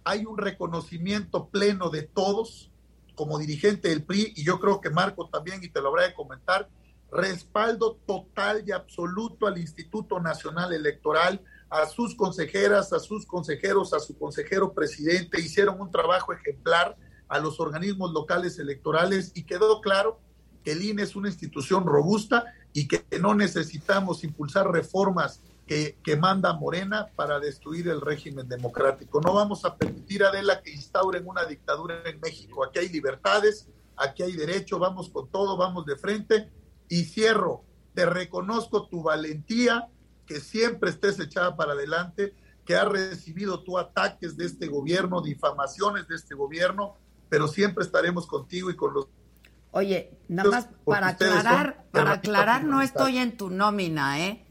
[0.04, 2.72] hay un reconocimiento pleno de todos
[3.13, 6.15] como dirigente del PRI, y yo creo que Marco también, y te lo habrá de
[6.15, 6.67] comentar,
[7.12, 13.99] respaldo total y absoluto al Instituto Nacional Electoral, a sus consejeras, a sus consejeros, a
[13.99, 16.97] su consejero presidente, hicieron un trabajo ejemplar
[17.29, 20.19] a los organismos locales electorales y quedó claro
[20.65, 26.17] que el INE es una institución robusta y que no necesitamos impulsar reformas que, que,
[26.17, 29.21] manda Morena para destruir el régimen democrático.
[29.21, 32.65] No vamos a permitir, Adela, que instauren una dictadura en México.
[32.65, 36.49] Aquí hay libertades, aquí hay derecho, vamos con todo, vamos de frente.
[36.89, 39.88] Y cierro, te reconozco tu valentía,
[40.32, 42.34] que siempre estés echada para adelante,
[42.65, 46.96] que has recibido tú ataques de este gobierno, difamaciones de este gobierno,
[47.28, 49.08] pero siempre estaremos contigo y con los
[49.72, 54.46] Oye, nada más para aclarar, para aclarar, no estoy en tu nómina, ¿eh?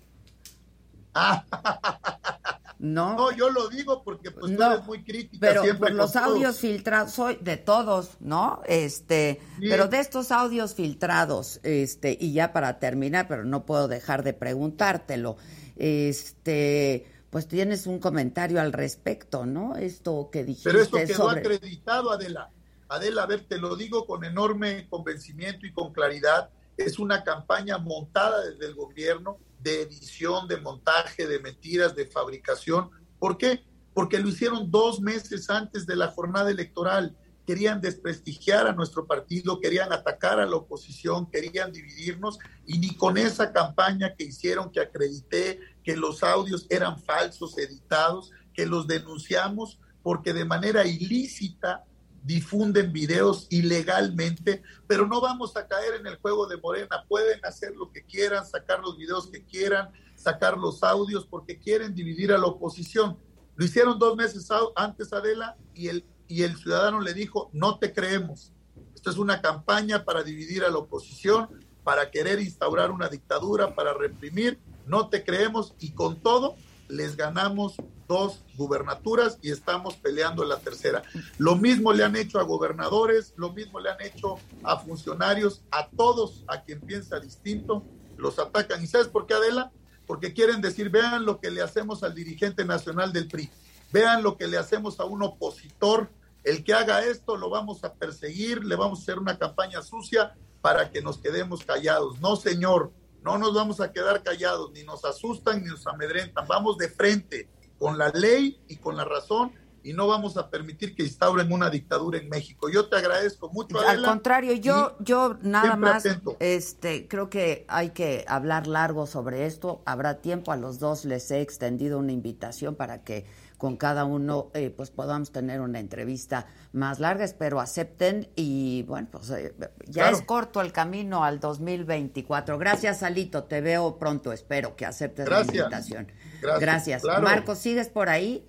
[2.78, 3.16] no.
[3.16, 7.12] No, yo lo digo porque pues tú eres muy crítica pero siempre los audios filtrados
[7.12, 8.62] soy de todos, ¿no?
[8.66, 14.22] Este, pero de estos audios filtrados, este, y ya para terminar, pero no puedo dejar
[14.22, 15.36] de preguntártelo.
[15.80, 19.76] Este, pues tienes un comentario al respecto, ¿no?
[19.76, 22.50] Esto que dijiste Pero esto quedó acreditado, Adela.
[22.88, 27.78] Adela, a ver, te lo digo con enorme convencimiento y con claridad, es una campaña
[27.78, 32.90] montada desde el gobierno de edición, de montaje, de mentiras, de fabricación.
[33.18, 33.64] ¿Por qué?
[33.94, 37.16] Porque lo hicieron dos meses antes de la jornada electoral.
[37.50, 43.18] Querían desprestigiar a nuestro partido, querían atacar a la oposición, querían dividirnos y ni con
[43.18, 49.80] esa campaña que hicieron, que acredité, que los audios eran falsos, editados, que los denunciamos
[50.00, 51.84] porque de manera ilícita
[52.22, 57.04] difunden videos ilegalmente, pero no vamos a caer en el juego de Morena.
[57.08, 61.96] Pueden hacer lo que quieran, sacar los videos que quieran, sacar los audios, porque quieren
[61.96, 63.18] dividir a la oposición.
[63.56, 67.92] Lo hicieron dos meses antes, Adela, y el, y el ciudadano le dijo, no te
[67.92, 68.52] creemos.
[68.94, 71.48] Esto es una campaña para dividir a la oposición,
[71.82, 74.60] para querer instaurar una dictadura, para reprimir.
[74.86, 76.54] No te creemos y con todo
[76.88, 77.74] les ganamos
[78.06, 81.02] dos gubernaturas y estamos peleando la tercera.
[81.38, 85.88] Lo mismo le han hecho a gobernadores, lo mismo le han hecho a funcionarios, a
[85.88, 87.84] todos a quien piensa distinto,
[88.16, 88.82] los atacan.
[88.82, 89.72] ¿Y sabes por qué, Adela?
[90.06, 93.50] Porque quieren decir, vean lo que le hacemos al dirigente nacional del PRI,
[93.92, 96.10] vean lo que le hacemos a un opositor,
[96.44, 100.34] el que haga esto lo vamos a perseguir, le vamos a hacer una campaña sucia
[100.60, 102.20] para que nos quedemos callados.
[102.20, 106.78] No, señor, no nos vamos a quedar callados, ni nos asustan ni nos amedrentan, vamos
[106.78, 107.48] de frente
[107.78, 111.70] con la ley y con la razón y no vamos a permitir que instauren una
[111.70, 112.68] dictadura en México.
[112.68, 113.80] Yo te agradezco mucho.
[113.80, 116.04] Al contrario, yo yo nada más
[116.38, 119.82] este creo que hay que hablar largo sobre esto.
[119.86, 123.24] Habrá tiempo a los dos les he extendido una invitación para que
[123.60, 129.08] con cada uno eh, pues podamos tener una entrevista más larga, espero acepten y bueno,
[129.12, 129.54] pues eh,
[129.86, 132.56] ya es corto el camino al 2024.
[132.56, 136.10] Gracias, Alito, te veo pronto, espero que aceptes la invitación.
[136.58, 137.02] Gracias.
[137.04, 138.48] Marco, ¿sigues por ahí?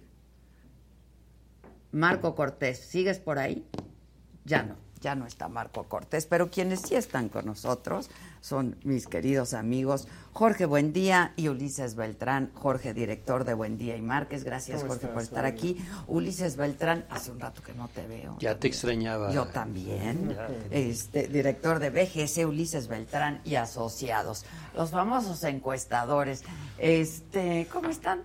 [1.91, 3.67] Marco Cortés, ¿sigues por ahí?
[4.45, 8.09] Ya no, ya no está Marco Cortés, pero quienes sí están con nosotros
[8.41, 12.51] son mis queridos amigos Jorge Buendía y Ulises Beltrán.
[12.53, 14.43] Jorge, director de Buendía y Márquez.
[14.43, 15.77] Gracias, Jorge, por estar aquí.
[16.07, 18.37] Ulises Beltrán, hace un rato que no te veo.
[18.39, 19.31] Ya te extrañaba.
[19.31, 20.35] Yo también.
[20.69, 24.45] Este, director de BGC, Ulises Beltrán y asociados.
[24.75, 26.43] Los famosos encuestadores.
[26.77, 28.23] Este, ¿cómo están?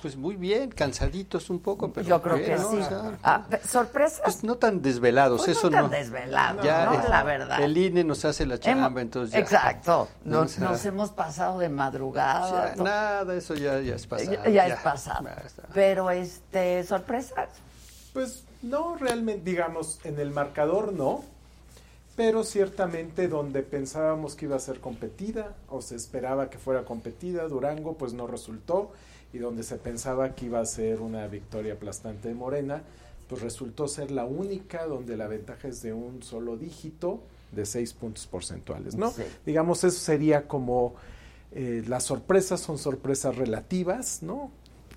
[0.00, 2.78] Pues muy bien, cansaditos un poco, pero yo creo que sí.
[3.22, 4.20] Ah, sorpresas.
[4.22, 5.82] Pues no tan desvelados, pues eso no.
[5.82, 7.08] Tan desvelados, ¿no?
[7.08, 7.62] la verdad.
[7.62, 9.40] El INE nos hace la chamba, entonces ya.
[9.40, 10.08] Exacto.
[10.24, 12.74] Nos, hemos pasado de madrugada.
[12.76, 14.44] nada, eso ya, ya es pasado.
[14.50, 15.28] Ya, es pasado.
[15.74, 17.48] Pero este, sorpresas.
[18.12, 21.24] Pues no, realmente, digamos, en el marcador no,
[22.16, 27.46] pero ciertamente donde pensábamos que iba a ser competida o se esperaba que fuera competida,
[27.46, 28.90] Durango, pues no resultó
[29.32, 32.82] y donde se pensaba que iba a ser una victoria aplastante de Morena,
[33.28, 37.20] pues resultó ser la única donde la ventaja es de un solo dígito
[37.52, 39.12] de seis puntos porcentuales, ¿no?
[39.44, 40.94] Digamos, eso sería como
[41.52, 44.50] eh, las sorpresas son sorpresas relativas, ¿no?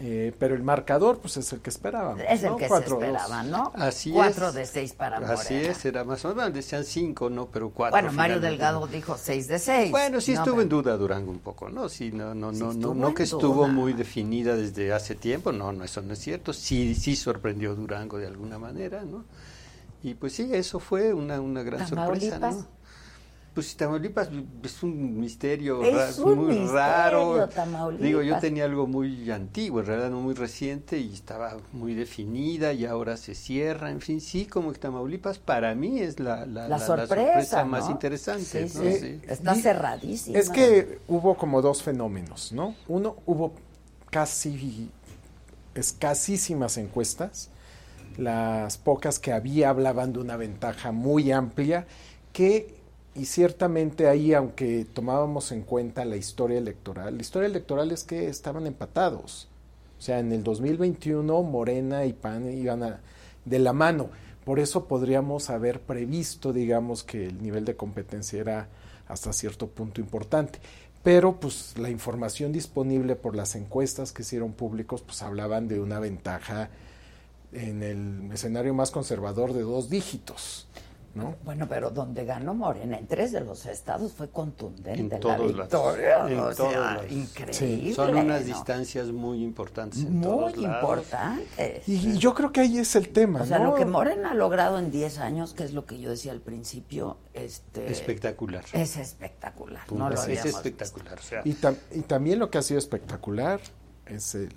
[0.03, 2.23] Eh, pero el marcador, pues es el que esperábamos.
[2.27, 3.71] Es el que se esperaba, ¿no?
[3.75, 5.39] Así cuatro de seis para Morena.
[5.39, 7.45] Así es, era más o menos, decían cinco, ¿no?
[7.45, 8.01] Pero cuatro.
[8.01, 9.91] Bueno, Mario Delgado dijo seis de seis.
[9.91, 11.87] Bueno, sí estuvo en duda Durango un poco, ¿no?
[11.87, 15.83] Sí, no, no, no, no, no que estuvo muy definida desde hace tiempo, no, no,
[15.83, 16.51] eso no es cierto.
[16.51, 19.23] Sí, sí sorprendió Durango de alguna manera, ¿no?
[20.01, 22.65] Y pues sí, eso fue una, una gran sorpresa, ¿no?
[23.53, 24.29] Pues Tamaulipas
[24.63, 27.49] es un misterio es muy raro.
[27.99, 32.71] Digo, yo tenía algo muy antiguo, en realidad no muy reciente y estaba muy definida
[32.71, 33.91] y ahora se cierra.
[33.91, 39.19] En fin, sí, como que Tamaulipas para mí es la, la, sorpresa, más interesante.
[39.27, 40.39] Está cerradísima.
[40.39, 42.73] Es que hubo como dos fenómenos, ¿no?
[42.87, 43.51] Uno, hubo
[44.09, 44.89] casi
[45.75, 47.49] escasísimas encuestas.
[48.17, 51.85] Las pocas que había hablaban de una ventaja muy amplia
[52.31, 52.80] que
[53.13, 58.27] y ciertamente ahí, aunque tomábamos en cuenta la historia electoral, la historia electoral es que
[58.27, 59.47] estaban empatados.
[59.99, 62.99] O sea, en el 2021 Morena y PAN iban
[63.45, 64.09] de la mano.
[64.45, 68.67] Por eso podríamos haber previsto, digamos, que el nivel de competencia era
[69.07, 70.59] hasta cierto punto importante.
[71.03, 75.99] Pero pues la información disponible por las encuestas que hicieron públicos pues hablaban de una
[75.99, 76.69] ventaja
[77.51, 80.67] en el escenario más conservador de dos dígitos.
[81.43, 86.27] Bueno, pero donde ganó Morena en tres de los estados fue contundente la victoria.
[87.09, 87.93] increíble.
[87.93, 89.99] son unas distancias muy importantes.
[89.99, 91.87] muy importantes.
[91.87, 93.41] Y, yo creo que ahí es el tema.
[93.41, 96.09] O sea, lo que Morena ha logrado en 10 años, que es lo que yo
[96.09, 98.63] decía al principio, este, espectacular.
[98.73, 99.91] Es espectacular.
[99.91, 101.19] No lo es espectacular.
[101.43, 103.59] y, y, también lo que ha sido espectacular
[104.05, 104.49] es el,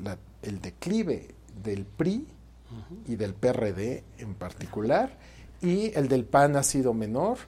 [0.42, 2.26] el declive del PRI
[3.06, 5.16] y del PRD en particular
[5.64, 7.38] y el del PAN ha sido menor,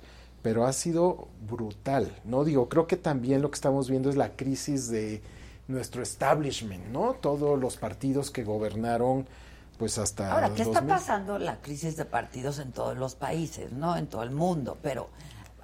[0.43, 2.45] pero ha sido brutal, ¿no?
[2.45, 5.23] Digo, creo que también lo que estamos viendo es la crisis de
[5.69, 7.15] nuestro establishment, ¿no?
[7.15, 9.27] Todos los partidos que gobernaron
[9.79, 13.97] pues hasta Ahora, ¿qué está pasando la crisis de partidos en todos los países, ¿no?
[13.97, 15.11] En todo el mundo, pero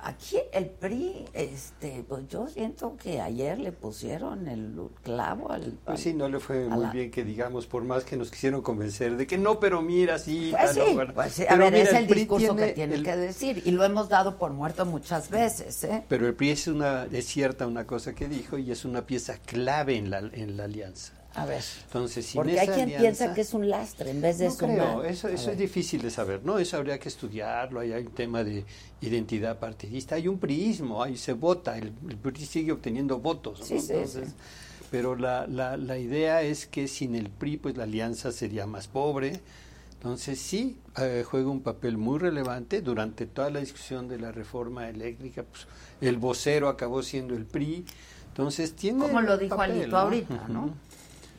[0.04, 5.78] Aquí el PRI, este, pues yo siento que ayer le pusieron el clavo al...
[5.84, 9.16] Pues sí, no le fue muy bien que digamos, por más que nos quisieron convencer
[9.16, 10.52] de que no, pero mira, sí.
[10.58, 10.80] Pues sí,
[11.14, 14.52] pues a ver, es el, discurso que tiene que decir y lo hemos dado por
[14.52, 16.02] muerto muchas veces, ¿eh?
[16.08, 19.38] Pero el PRI es, una, es cierta una cosa que dijo y es una pieza
[19.38, 21.21] clave en la, en la alianza.
[21.34, 21.62] A ver.
[21.86, 25.04] Entonces, Porque hay quien piensa que es un lastre en vez de no Creo.
[25.04, 26.58] Eso, eso es difícil de saber, ¿no?
[26.58, 27.80] Eso habría que estudiarlo.
[27.80, 28.64] Ahí hay un tema de
[29.00, 30.16] identidad partidista.
[30.16, 31.78] Hay un priismo, ahí se vota.
[31.78, 33.60] El, PRI sigue obteniendo votos.
[33.64, 33.94] Sí, sí,
[34.90, 38.88] Pero la, la, la idea es que sin el PRI, pues la alianza sería más
[38.88, 39.40] pobre.
[40.02, 44.88] Entonces sí, eh, juega un papel muy relevante durante toda la discusión de la reforma
[44.88, 45.44] eléctrica.
[45.44, 45.68] Pues,
[46.00, 47.84] el vocero acabó siendo el PRI.
[48.26, 48.98] Entonces tiene.
[48.98, 50.74] Como lo dijo Alito ahorita, ¿no?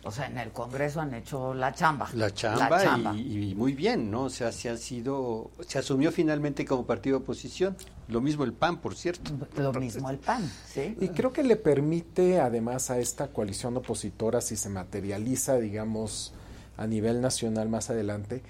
[0.05, 2.09] O sea, en el Congreso han hecho la chamba.
[2.13, 4.23] La chamba, Y, muy bien, ¿no?
[4.23, 7.77] O sea, se ha sido, se asumió finalmente como partido de oposición.
[8.09, 9.31] Lo mismo el PAN, por cierto.
[9.55, 10.97] Lo mismo el PAN, sí.
[10.99, 16.33] Y creo que le permite, además, a esta coalición opositora, si se materializa, digamos,
[16.75, 18.43] a nivel nacional más adelante,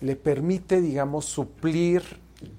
[0.00, 2.02] le permite, digamos, suplir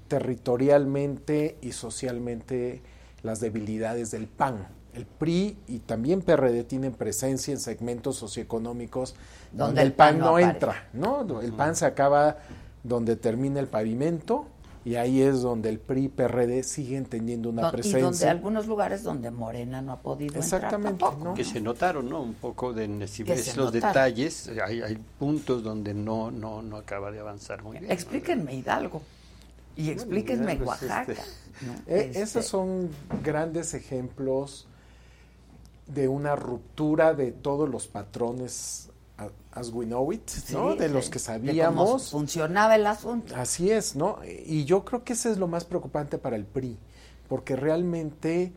[0.08, 2.84] territorialmente y socialmente
[3.24, 9.16] las debilidades del PAN el PRI y también PRD tienen presencia en segmentos socioeconómicos
[9.52, 11.41] donde, el PAN, no, entra, ¿no?
[11.41, 12.38] El PAN se acaba
[12.84, 14.48] donde termina el pavimento
[14.86, 18.00] y ahí es donde el PRI y PRD siguen teniendo una presencia.
[18.00, 22.22] Y donde algunos lugares donde Morena no ha podido Exactamente, entrar Que se notaron, ¿no?
[22.22, 27.12] Un poco de si ves los detalles, hay, hay, puntos donde no no no acaba
[27.12, 27.91] de avanzar muy bien.
[27.91, 29.02] Explíquenme Hidalgo.
[29.76, 31.12] Y explíquenme pues, Oaxaca.
[31.12, 31.22] Este,
[31.88, 32.89] eh, esos este son
[33.24, 34.68] grandes ejemplos
[35.88, 38.90] de una ruptura de todos los patrones
[39.52, 40.76] as we know it, ¿no?
[40.76, 42.12] de los que sabíamos.
[42.12, 43.34] funcionaba el asunto.
[43.36, 44.20] Así es, ¿no?
[44.46, 46.78] Y yo creo que ese es lo más preocupante para el PRI,
[47.30, 48.52] porque realmente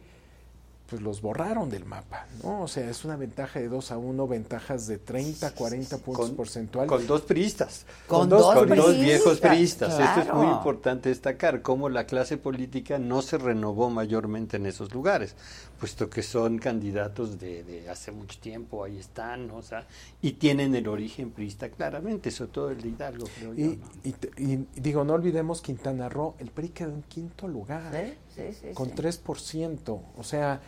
[0.89, 2.63] pues los borraron del mapa, ¿no?
[2.63, 6.89] O sea, es una ventaja de 2 a 1, ventajas de 30, 40 puntos porcentuales.
[6.89, 7.85] Con dos priistas.
[8.07, 8.67] Con, dos,
[8.99, 10.01] viejos priistas.
[10.01, 14.95] Esto es muy importante destacar, cómo la clase política no se renovó mayormente en esos
[14.95, 15.37] lugares,
[15.79, 19.87] puesto que son candidatos de, hace mucho tiempo, ahí están, o sea,
[20.21, 24.29] y tienen el origen priista claramente, sobre todo el de Hidalgo, creo y, yo.
[24.37, 27.93] Y, digo, no olvidemos Quintana Roo, el PRI quedó en quinto lugar,
[28.35, 30.61] sí, sí, con 3%, o sea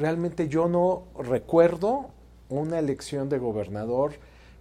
[0.00, 2.10] realmente yo no recuerdo
[2.48, 4.14] una elección de gobernador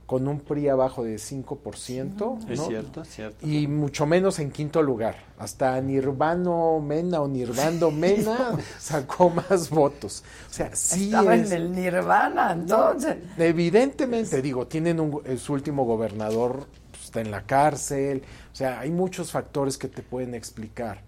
[0.10, 2.50] con un PRI abajo de 5%.
[2.50, 3.48] Es cierto, es cierto.
[3.48, 5.18] Y mucho menos en quinto lugar.
[5.38, 10.24] Hasta Nirvano Mena o Nirvando Mena sacó más votos.
[10.50, 13.18] O sea, sí Estaba en el Nirvana, entonces.
[13.38, 18.24] evidentemente, digo, tienen un, su último gobernador, pues, está en la cárcel.
[18.52, 21.04] O sea, hay muchos factores que te pueden explicar.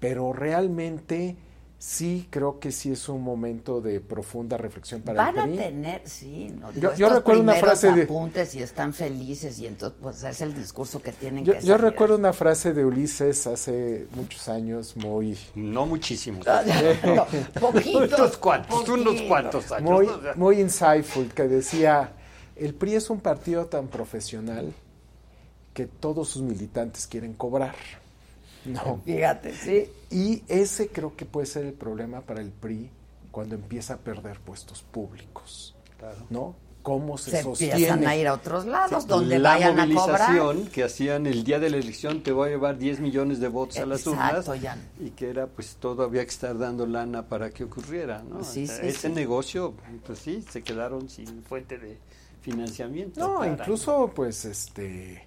[0.00, 1.36] Pero realmente
[1.78, 5.58] sí creo que sí es un momento de profunda reflexión para Van el PRI.
[5.58, 6.52] a tener, sí.
[6.60, 10.40] No, yo, yo recuerdo una frase de apuntes y están felices y entonces pues es
[10.40, 14.96] el discurso que tienen yo, que Yo recuerdo una frase de Ulises hace muchos años
[14.96, 17.26] muy no muchísimos, no,
[17.60, 19.88] poquitos, unos cuantos, unos cuantos años.
[19.88, 22.12] Muy, muy insightful que decía,
[22.56, 24.72] el PRI es un partido tan profesional
[25.74, 27.76] que todos sus militantes quieren cobrar.
[28.64, 29.00] No.
[29.04, 29.88] Fíjate, sí.
[30.10, 32.90] Y ese creo que puede ser el problema para el PRI
[33.30, 35.74] cuando empieza a perder puestos públicos.
[35.98, 36.16] Claro.
[36.30, 36.54] ¿No?
[36.82, 37.72] ¿Cómo se, se sostiene?
[37.74, 40.70] empiezan a ir a otros lados Sí, donde la vayan a movilización cobrar.
[40.72, 43.76] que hacían el día de la elección te voy a llevar 10 millones de votos
[43.76, 44.78] a las urnas ya.
[44.98, 48.42] y que era pues todo había que estar dando lana para que ocurriera ¿no?
[48.42, 49.14] Sí, sí, ese sí.
[49.14, 49.74] negocio
[50.06, 51.98] pues sí se quedaron sin fuente de
[52.40, 55.26] financiamiento No, para- incluso pues este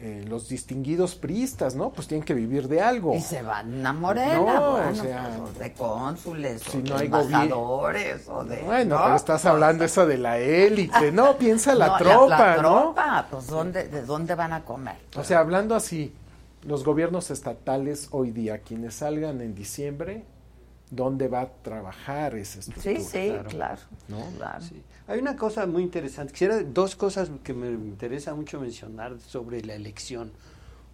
[0.00, 1.90] eh, los distinguidos priistas, ¿no?
[1.90, 3.14] Pues tienen que vivir de algo.
[3.14, 6.98] Y se van a Morena, No, bueno, o sea, pues, de cónsules, si o no
[6.98, 8.56] de embajadores, o de...
[8.62, 9.04] Bueno, ¿no?
[9.04, 12.80] pero estás hablando eso de la élite, no, piensa la No, tropa, la ¿no?
[12.80, 14.96] tropa, pues ¿dónde, ¿de dónde van a comer?
[15.16, 16.12] O sea, hablando así,
[16.64, 20.24] los gobiernos estatales hoy día, quienes salgan en diciembre,
[20.90, 22.96] ¿dónde va a trabajar esa estructura?
[22.96, 23.48] Sí, sí, claro.
[23.48, 23.80] claro.
[24.08, 24.18] ¿No?
[24.38, 24.60] claro.
[24.64, 24.82] Sí.
[25.06, 29.74] Hay una cosa muy interesante, quisiera dos cosas que me interesa mucho mencionar sobre la
[29.74, 30.32] elección.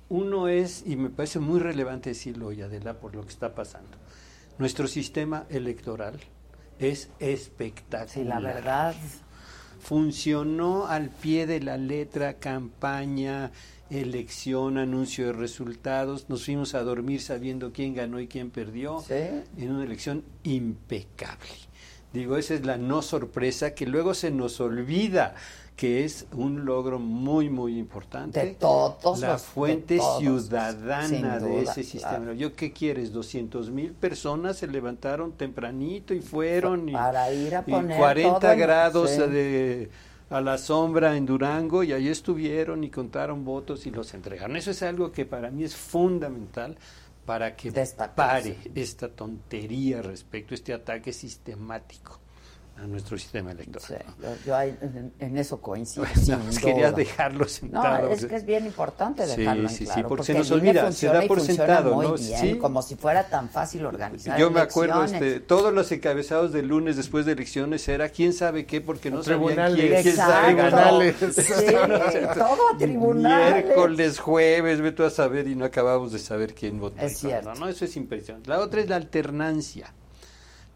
[0.08, 3.96] Uno es, y me parece muy relevante decirlo hoy, Adela, por lo que está pasando,
[4.58, 6.18] nuestro sistema electoral
[6.80, 8.08] es espectacular.
[8.08, 8.94] Sí, la verdad.
[9.80, 13.52] Funcionó al pie de la letra, campaña,
[13.90, 16.28] elección, anuncio de resultados.
[16.28, 19.14] Nos fuimos a dormir sabiendo quién ganó y quién perdió Sí.
[19.56, 21.69] en una elección impecable.
[22.12, 25.34] Digo, esa es la no sorpresa que luego se nos olvida
[25.76, 28.44] que es un logro muy, muy importante.
[28.44, 32.16] De todos La los- de fuente todos, ciudadana de ese sistema.
[32.18, 32.32] claro.
[32.34, 33.12] ¿Yo qué quieres?
[33.12, 36.88] 200 mil personas se levantaron tempranito y fueron.
[36.88, 39.88] Y, Para ir a y poner 40 todo grados de,
[40.28, 44.56] a la sombra en Durango y ahí estuvieron y contaron votos y los entregaron.
[44.56, 46.76] Eso es algo que para mí es fundamental
[47.24, 48.52] para que Destacarse.
[48.54, 52.19] pare esta tontería respecto a este ataque sistemático
[52.82, 53.82] a nuestro sistema electoral.
[53.86, 54.28] Sí, ¿no?
[54.28, 56.06] yo, yo en, en eso coincido.
[56.26, 58.08] Bueno, más quería dejarlo No, sentado.
[58.08, 60.08] es que es bien importante Sí, dejarlo en sí, sí, claro.
[60.08, 62.14] porque se nos olvida, se da por sentado, muy ¿no?
[62.14, 62.58] bien, Sí.
[62.58, 66.96] como si fuera tan fácil organizar Yo me acuerdo, este, todos los encabezados del lunes
[66.96, 69.76] después de elecciones era quién sabe qué, porque no sabían Tribunales.
[69.78, 70.76] quién, quién sabe Exacto.
[70.76, 71.14] ganar.
[72.12, 73.64] Sí, todo a tribunales.
[73.66, 77.00] Miércoles, jueves, ve tú a saber y no acabamos de saber quién votó.
[77.00, 77.54] Es cierto.
[77.54, 77.68] ¿no?
[77.68, 78.48] Eso es impresionante.
[78.48, 79.92] La otra es la alternancia.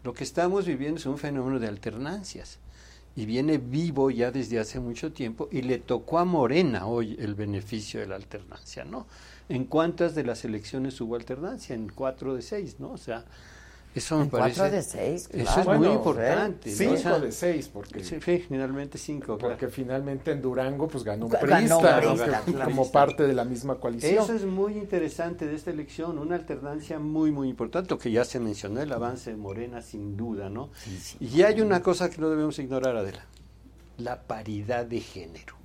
[0.05, 2.59] Lo que estamos viviendo es un fenómeno de alternancias.
[3.15, 7.33] Y viene vivo ya desde hace mucho tiempo y le tocó a Morena hoy el
[7.33, 9.07] beneficio de la alternancia, ¿no?
[9.49, 11.73] ¿En cuántas de las elecciones hubo alternancia?
[11.73, 12.91] En cuatro de seis, ¿no?
[12.91, 13.25] O sea,
[13.95, 14.59] eso me parece...
[14.59, 15.73] cuatro de seis, Eso claro.
[15.73, 16.69] es muy importante.
[16.69, 16.75] ¿no?
[16.75, 18.17] Cinco O sea, de seis, porque, Sí,
[18.97, 19.37] cinco.
[19.37, 19.53] claro.
[19.53, 21.79] porque finalmente en Durango pues ganó un Ganó
[22.65, 24.23] como parte de la misma coalición.
[24.23, 28.25] Eso es muy interesante de esta elección, una alternancia muy, muy importante, lo que ya
[28.25, 30.69] se mencionó, el avance de Morena, sin duda, ¿no?
[31.19, 33.25] Y hay una cosa que no debemos ignorar, Adela,
[33.97, 35.55] la paridad de género.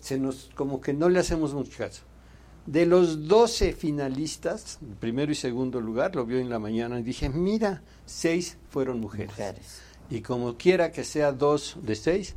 [0.00, 2.02] Se nos, como que no le hacemos mucho caso.
[2.68, 7.30] De los 12 finalistas, primero y segundo lugar, lo vio en la mañana y dije,
[7.30, 9.30] mira, seis fueron mujeres.
[9.30, 9.80] Mujeres.
[10.10, 12.34] Y como quiera que sea dos de seis,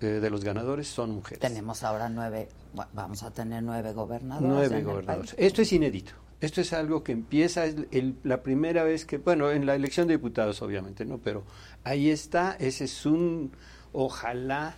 [0.00, 1.40] eh, de los ganadores son mujeres.
[1.40, 2.48] Tenemos ahora nueve,
[2.94, 4.48] vamos a tener nueve gobernadores.
[4.48, 5.34] en Nueve el gobernadores.
[5.34, 5.46] país.
[5.46, 6.12] Esto es inédito.
[6.40, 10.08] Esto es algo que empieza es el- la primera vez que, bueno, en la elección
[10.08, 11.18] de diputados obviamente, ¿no?
[11.18, 11.42] Pero
[11.84, 13.52] ahí está, ese es un,
[13.92, 14.74] ojalá,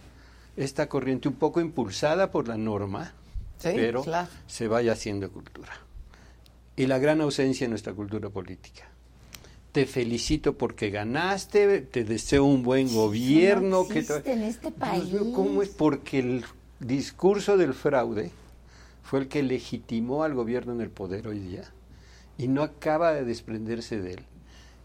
[0.57, 3.13] esta corriente un poco impulsada por la norma,
[3.63, 4.29] Sí, pero claro.
[4.47, 5.73] se vaya haciendo cultura.
[6.77, 8.89] Y la gran ausencia en nuestra cultura política.
[9.73, 13.89] Te felicito porque ganaste, te deseo un buen gobierno.
[13.89, 15.35] que en este Dios mío, país.
[15.35, 15.69] ¿Cómo es?
[15.71, 16.45] Porque el
[16.81, 18.31] discurso del fraude
[19.03, 21.65] fue el que legitimó al gobierno en el poder hoy día
[22.39, 24.25] y no acaba de desprenderse de él.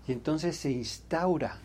[0.07, 1.57] Y entonces se instaura.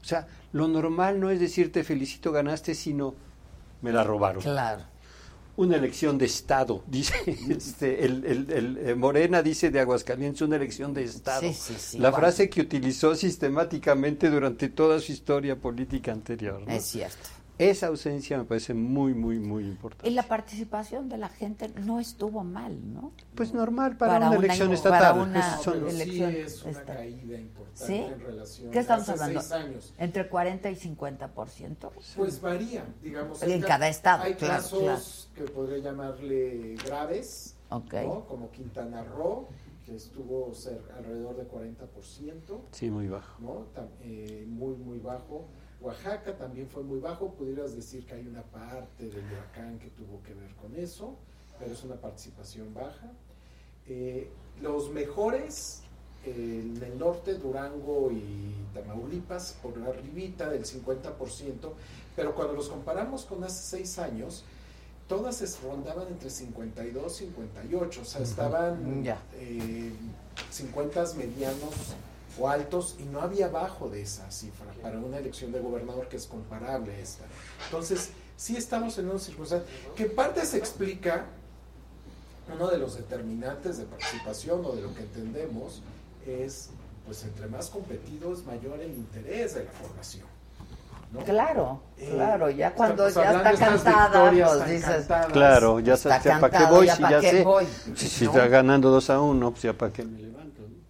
[0.00, 3.14] O sea, lo normal no es decir te felicito, ganaste, sino
[3.82, 4.42] me la robaron.
[4.42, 4.82] Claro.
[5.58, 7.14] Una elección de Estado, dice
[7.50, 11.40] este, el, el- el, eh, Morena, dice de Aguascalientes, una elección de Estado.
[11.40, 16.62] Sí, sí, sí, la frase que utilizó sistemáticamente durante toda su historia política anterior.
[16.64, 16.72] ¿no?
[16.72, 17.28] Es cierto.
[17.58, 20.08] Esa ausencia me parece muy, muy, muy importante.
[20.08, 23.10] Y la participación de la gente no estuvo mal, ¿no?
[23.34, 25.18] Pues normal para, Para una una- elección para estatal.
[25.20, 27.94] una- Esos son- Pero sí elección es una esta- caída importante ¿Sí?
[27.96, 29.40] en relación ¿Qué estamos hace hablando?
[29.40, 29.94] seis años.
[29.98, 31.92] Entre 40 y 50%.
[32.16, 33.42] Pues varía, digamos.
[33.42, 37.92] En hay cada ca- estado, Hay claro, casos que podría llamarle graves, Ok.
[38.04, 38.24] ¿no?
[38.26, 39.48] como Quintana Roo,
[39.84, 40.52] que estuvo
[40.96, 42.60] alrededor de 40%.
[42.72, 43.40] Sí, muy bajo.
[43.42, 43.66] ¿no?
[44.02, 45.48] Eh, muy, muy bajo.
[45.80, 50.22] Oaxaca también fue muy bajo, pudieras decir que hay una parte del huracán que tuvo
[50.22, 51.16] que ver con eso,
[51.58, 53.12] pero es una participación baja.
[53.86, 54.28] Eh,
[54.60, 55.82] los mejores
[56.24, 61.72] en el norte, Durango y Tamaulipas, por la ribita del 50%,
[62.16, 64.44] pero cuando los comparamos con hace seis años,
[65.08, 69.92] todas se rondaban entre 52 y 58, o sea, estaban eh,
[70.50, 71.94] 50 medianos
[72.38, 76.16] o altos y no había bajo de esa cifra para una elección de gobernador que
[76.16, 77.24] es comparable a esta.
[77.64, 81.26] Entonces, sí estamos en una circunstancia que parte se explica,
[82.52, 85.82] uno de los determinantes de participación o de lo que entendemos
[86.26, 86.70] es,
[87.04, 90.26] pues entre más competidos, mayor el interés de la formación.
[91.24, 96.64] Claro, eh, claro, ya cuando ya está cantada, pues dices, claro, ya está, ¿para qué
[96.66, 96.88] voy?
[96.88, 97.46] Si ya sé,
[97.94, 100.47] si, está ganando 2 a 1, pues ya para qué me levanto.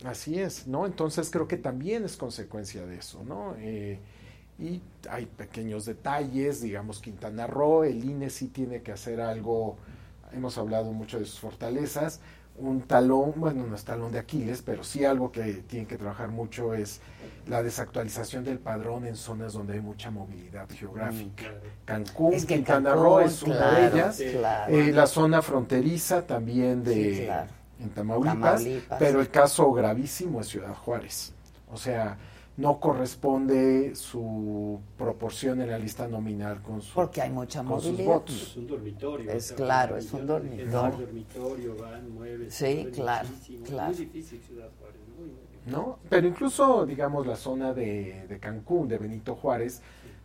[0.09, 0.87] Así es, ¿no?
[0.87, 3.55] Entonces creo que también es consecuencia de eso, ¿no?
[3.59, 3.99] Eh,
[4.59, 4.81] y
[5.11, 9.77] hay pequeños detalles, digamos Quintana Roo, el INE sí tiene que hacer algo,
[10.33, 12.21] hemos hablado mucho de sus fortalezas,
[12.57, 16.29] un talón, bueno, no es talón de Aquiles, pero sí algo que tienen que trabajar
[16.29, 17.01] mucho es
[17.47, 21.51] la desactualización del padrón en zonas donde hay mucha movilidad geográfica.
[21.51, 27.31] Mm, Cancún, Quintana Roo es una de ellas, eh, la zona fronteriza también de
[27.81, 28.65] en Tamaulipas,
[28.99, 31.33] pero el caso gravísimo es Ciudad Juárez.
[31.71, 32.19] O sea,
[32.59, 38.43] no corresponde su proporción en la lista nominal con su porque hay mucha movilidad votos.
[38.43, 39.31] Es un dormitorio.
[39.31, 40.83] Es claro, es un dormitorio.
[40.83, 42.51] un dormitorio, van, mueven.
[42.51, 43.29] Sí, claro,
[43.65, 43.93] claro.
[43.93, 46.01] Es muy difícil Ciudad Juárez, muy, ¿no?
[46.09, 49.81] Pero incluso, digamos, la zona de, de Cancún, de Benito Juárez,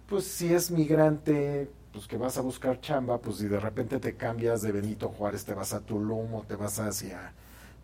[0.08, 4.16] pues si es migrante, pues que vas a buscar chamba, pues si de repente te
[4.16, 7.32] cambias de Benito Juárez, te vas a Tulum o te vas hacia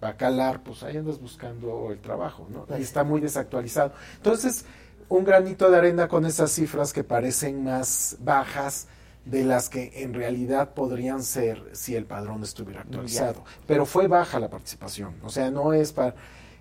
[0.01, 2.65] Bacalar, pues ahí andas buscando el trabajo, ¿no?
[2.73, 3.93] Ahí está muy desactualizado.
[4.15, 4.65] Entonces,
[5.09, 8.87] un granito de arena con esas cifras que parecen más bajas
[9.25, 13.43] de las que en realidad podrían ser si el padrón estuviera actualizado.
[13.67, 16.15] Pero fue baja la participación, o sea, no es para...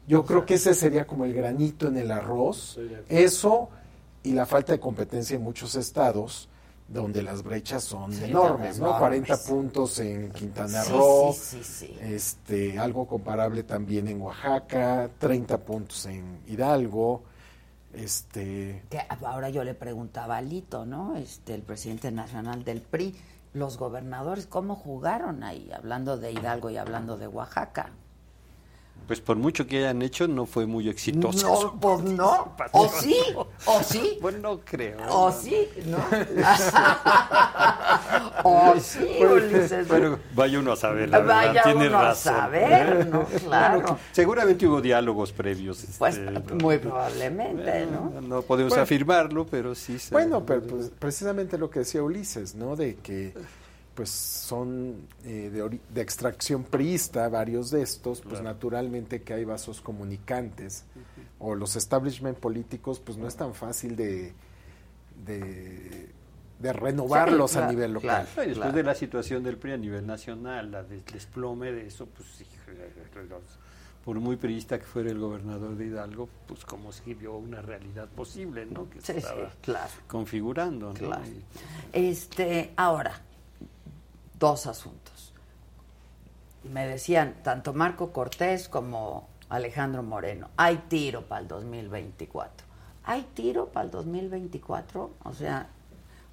[0.07, 2.79] Yo creo que ese sería como el granito en el arroz.
[3.11, 3.69] Eso
[4.23, 6.49] y la falta de competencia en muchos estados
[6.89, 8.99] donde las brechas son enormes, ¿no?
[8.99, 11.35] 40 puntos en Quintana Roo,
[12.01, 17.25] este, algo comparable también en Oaxaca, 30 puntos en Hidalgo,
[17.93, 18.85] este...
[18.89, 21.17] Que ahora yo le preguntaba a Lito, ¿no?
[21.17, 23.15] Este, el presidente nacional del PRI,
[23.53, 25.71] los gobernadores, ¿cómo jugaron ahí?
[25.75, 27.93] Hablando de Hidalgo y hablando de Oaxaca
[29.09, 31.49] pues por mucho que hayan hecho, no fue muy exitoso.
[31.49, 32.55] No, pues no.
[32.73, 33.17] O sí,
[33.65, 34.19] o sí.
[34.21, 34.99] Pues no creo.
[35.09, 35.97] O sí, ¿no?
[38.45, 39.87] o sí, Ulises.
[39.89, 42.35] Pero vaya uno a saber, la vaya Tiene uno razón.
[42.35, 43.25] a saber, ¿no?
[43.25, 43.99] Claro.
[44.13, 45.87] seguramente hubo diálogos previos.
[45.99, 48.21] Pues este, muy probablemente, ¿no?
[48.21, 49.99] No podemos afirmarlo, pero sí.
[49.99, 50.13] Se...
[50.13, 52.77] Bueno, pero pues, precisamente lo que decía Ulises, ¿no?
[52.77, 53.33] De que
[53.99, 60.85] pues son eh, de, extracción priista, varios de estos, pues naturalmente que hay vasos comunicantes,
[61.41, 64.35] o los establishment políticos, pues no es tan fácil de,
[65.27, 68.29] de, renovarlos a nivel local.
[68.37, 72.45] después de la situación del PRI a nivel nacional, la desplome de eso, pues
[74.05, 78.07] por muy priista que fuera el gobernador de Hidalgo, pues como si vio una realidad
[78.07, 78.89] posible, ¿no?
[78.89, 79.51] Que se estaba
[80.07, 81.19] configurando, ¿no?
[81.93, 83.23] Este, ahora,
[84.39, 85.33] dos asuntos.
[86.65, 92.67] Me decían tanto Marco Cortés como Alejandro Moreno, hay tiro para el 2024.
[93.05, 95.11] ¿Hay tiro para el 2024?
[95.25, 95.69] O sea,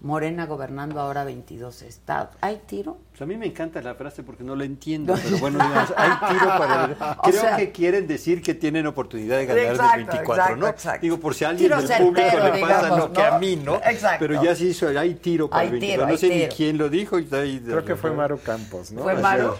[0.05, 2.29] Morena gobernando ahora 22 estados.
[2.39, 2.99] ¿Hay tiro?
[3.09, 6.11] Pues a mí me encanta la frase porque no la entiendo, pero bueno, digamos, hay
[6.29, 6.85] tiro para...
[7.25, 7.31] El...
[7.31, 10.75] Creo que quieren decir que tienen oportunidad de ganar el 24, ¿no?
[11.01, 13.77] Digo, por si a alguien del público le pasa lo que a mí, ¿no?
[13.77, 14.17] Exacto.
[14.19, 16.07] Pero ya se hizo, hay tiro para el 24.
[16.07, 17.17] no sé ni quién lo dijo.
[17.17, 19.01] Y Creo que fue Maru Campos, ¿no?
[19.01, 19.55] Fue Maru.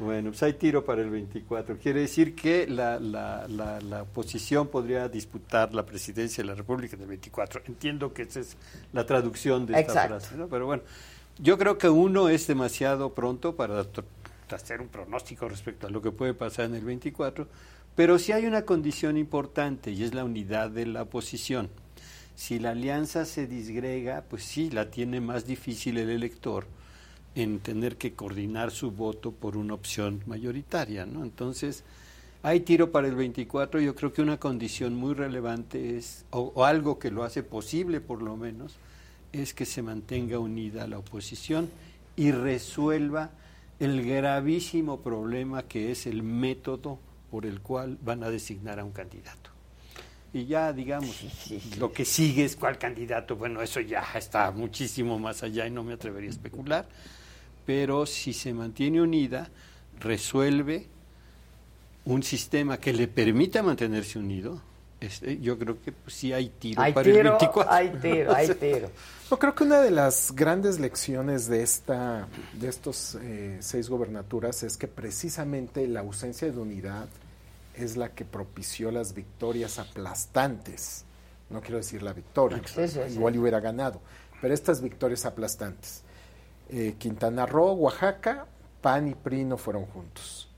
[0.00, 1.76] Bueno, pues hay tiro para el 24.
[1.76, 7.02] Quiere decir que la, la, la, oposición podría disputar la presidencia de la República en
[7.02, 7.62] el 24.
[7.66, 8.56] Entiendo que esa es
[8.94, 10.48] la traducción de esta frase, ¿no?
[10.48, 10.82] Pero bueno,
[11.38, 13.84] yo creo que uno es demasiado pronto para
[14.50, 17.46] hacer un pronóstico respecto a lo que puede pasar en el 24,
[17.94, 21.68] pero sí hay una condición importante y es la unidad de la oposición.
[22.36, 26.64] Si la alianza se disgrega, pues sí, la tiene más difícil el elector
[27.42, 31.22] en tener que coordinar su voto por una opción mayoritaria, ¿no?
[31.22, 31.84] Entonces,
[32.42, 36.98] hay tiro para el 24, yo creo que una condición muy relevante es, o, algo
[36.98, 38.76] que lo hace posible por lo menos,
[39.32, 41.70] es que se mantenga unida la oposición
[42.16, 43.30] y resuelva
[43.78, 46.98] el gravísimo problema que es el método
[47.30, 49.50] por el cual van a designar a un candidato.
[50.32, 51.24] Y ya, digamos,
[51.78, 55.82] lo que sigue es cuál candidato, bueno, eso ya está muchísimo más allá y no
[55.82, 56.88] me atrevería a especular,
[57.70, 59.48] pero si se mantiene unida,
[60.00, 60.88] resuelve
[62.04, 64.60] un sistema que le permita mantenerse unido,
[64.98, 67.72] este, yo creo que pues, sí hay tiro hay para tiro, el 24.
[67.72, 68.90] Hay tiro, hay tiro.
[69.30, 74.64] Yo creo que una de las grandes lecciones de esta, de estos eh, seis gobernaturas
[74.64, 77.06] es que precisamente la ausencia de unidad
[77.76, 81.04] es la que propició las victorias aplastantes.
[81.48, 82.60] No quiero decir la victoria,
[83.08, 84.00] igual hubiera ganado,
[84.40, 86.02] pero estas victorias aplastantes.
[86.72, 88.46] Eh, Quintana Roo, Oaxaca,
[88.80, 90.48] PAN y PRI no fueron juntos.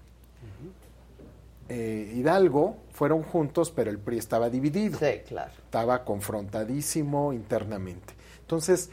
[1.69, 4.99] Eh, Hidalgo fueron juntos, pero el PRI estaba dividido.
[4.99, 5.53] Sí, claro.
[5.65, 8.13] Estaba confrontadísimo internamente.
[8.41, 8.91] Entonces,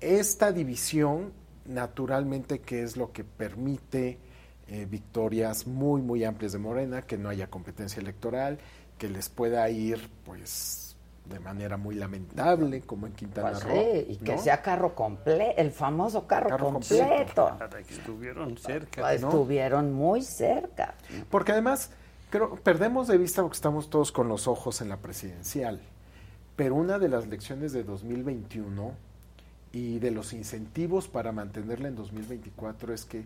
[0.00, 1.32] esta división,
[1.64, 4.18] naturalmente, que es lo que permite
[4.66, 8.58] eh, victorias muy, muy amplias de Morena, que no haya competencia electoral,
[8.98, 10.87] que les pueda ir, pues,
[11.28, 14.04] de manera muy lamentable, como en Quintana pues Roo.
[14.08, 17.56] y que sea carro completo, el famoso carro, completo.
[17.88, 19.02] Estuvieron cerca.
[19.02, 20.94] Pues, estuvieron muy cerca.
[21.30, 21.90] Porque además,
[22.30, 25.80] creo, perdemos de vista porque estamos todos con los ojos en la presidencial.
[26.56, 28.92] Pero una de las lecciones de 2021
[29.72, 33.24] y de los incentivos para mantenerla en 2024 es que,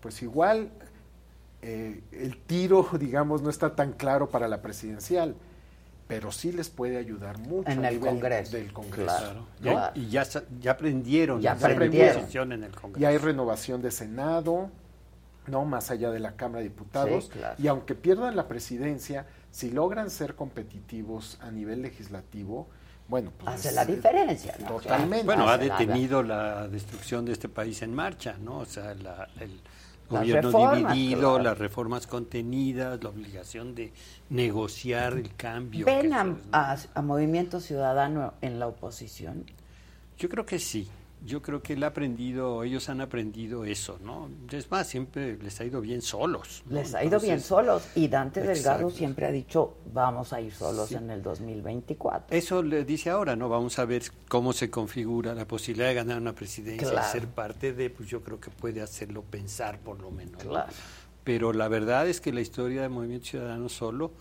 [0.00, 0.70] pues igual,
[1.62, 5.36] eh, el tiro, digamos, no está tan claro para la presidencial
[6.06, 8.56] pero sí les puede ayudar mucho en el Congreso.
[8.56, 9.46] del Congreso.
[9.94, 10.26] Y ya,
[10.60, 12.52] ya aprendieron, ya aprendieron.
[12.52, 13.00] en el Congreso.
[13.00, 14.70] Y hay renovación de Senado,
[15.46, 17.30] no más allá de la Cámara de Diputados.
[17.58, 22.68] Y aunque pierdan la presidencia, si logran ser competitivos a nivel legislativo,
[23.08, 25.24] bueno, pues hace la diferencia, Totalmente.
[25.26, 28.58] Bueno, ha detenido la destrucción de este país en marcha, ¿no?
[28.58, 29.60] O sea, la, el
[30.08, 33.92] gobierno dividido, las reformas contenidas, la obligación de
[34.30, 35.86] negociar el cambio.
[35.86, 39.44] ¿Ven a, Movimiento Ciudadano en la oposición?
[40.18, 40.88] Yo creo que sí.
[41.24, 44.28] Yo creo que él ha aprendido, ellos han aprendido eso, ¿no?
[44.50, 46.62] Es más, siempre les ha ido bien solos.
[46.68, 47.82] Les ha ido bien solos.
[47.94, 52.36] Y Dante Delgado siempre ha dicho, vamos a ir solos en el 2024.
[52.36, 53.48] Eso le dice ahora, ¿no?
[53.48, 57.72] Vamos a ver cómo se configura la posibilidad de ganar una presidencia y ser parte
[57.72, 60.42] de, pues yo creo que puede hacerlo pensar por lo menos.
[60.42, 60.72] Claro.
[61.24, 64.12] Pero la verdad es que la historia del Movimiento Ciudadano solo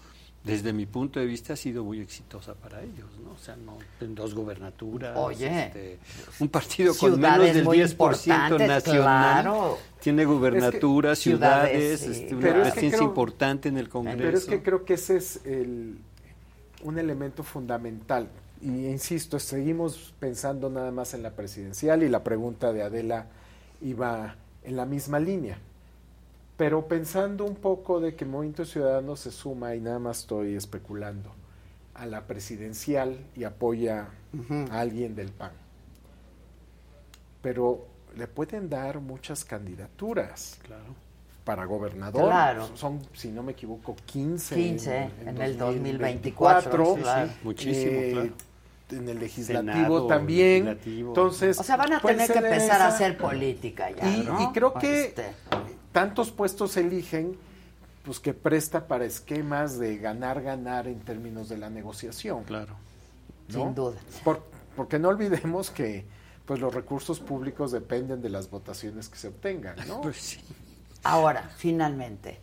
[0.44, 3.32] desde mi punto de vista ha sido muy exitosa para ellos, ¿no?
[3.32, 6.00] O sea, no, en dos gubernaturas, Oye, este,
[6.40, 13.78] un partido con menos del 10% nacional tiene gubernaturas, ciudades, este, una presencia importante en
[13.78, 14.18] el Congreso.
[14.18, 15.98] Pero es que creo que ese es el,
[16.84, 18.28] un elemento fundamental.
[18.62, 23.28] Y insisto, seguimos pensando nada más en la presidencial y la pregunta de Adela
[23.82, 25.58] iba en la misma línea.
[26.58, 31.32] Pero pensando un poco de que Movimiento Ciudadano se suma, y nada más estoy especulando,
[31.96, 34.10] a la presidencial y apoya
[34.72, 35.52] a alguien del PAN.
[37.42, 37.86] Pero
[38.16, 40.60] le pueden dar muchas candidaturas.
[40.64, 40.96] Claro.
[41.44, 42.30] Para gobernador.
[42.30, 42.70] Claro.
[42.78, 44.56] Son, si no me equivoco, 15.
[44.56, 46.98] 15 en, el 2024.
[47.44, 48.34] Muchísimo, eh, claro
[48.92, 50.80] en el legislativo también.
[50.86, 54.08] Entonces, o sea, van a tener que empezar a hacer política ya.
[54.08, 54.44] Y, ¿no?
[54.44, 55.26] y creo que este
[55.94, 57.38] tantos puestos eligen,
[58.04, 62.44] pues que presta para esquemas de ganar, ganar en términos de la negociación.
[62.44, 62.76] Claro.
[63.50, 63.98] Sin duda.
[64.76, 66.06] porque no olvidemos que
[66.46, 70.02] pues los recursos públicos dependen de las votaciones que se obtengan, ¿no?
[70.02, 70.40] Pues sí.
[71.04, 72.40] Ahora, finalmente,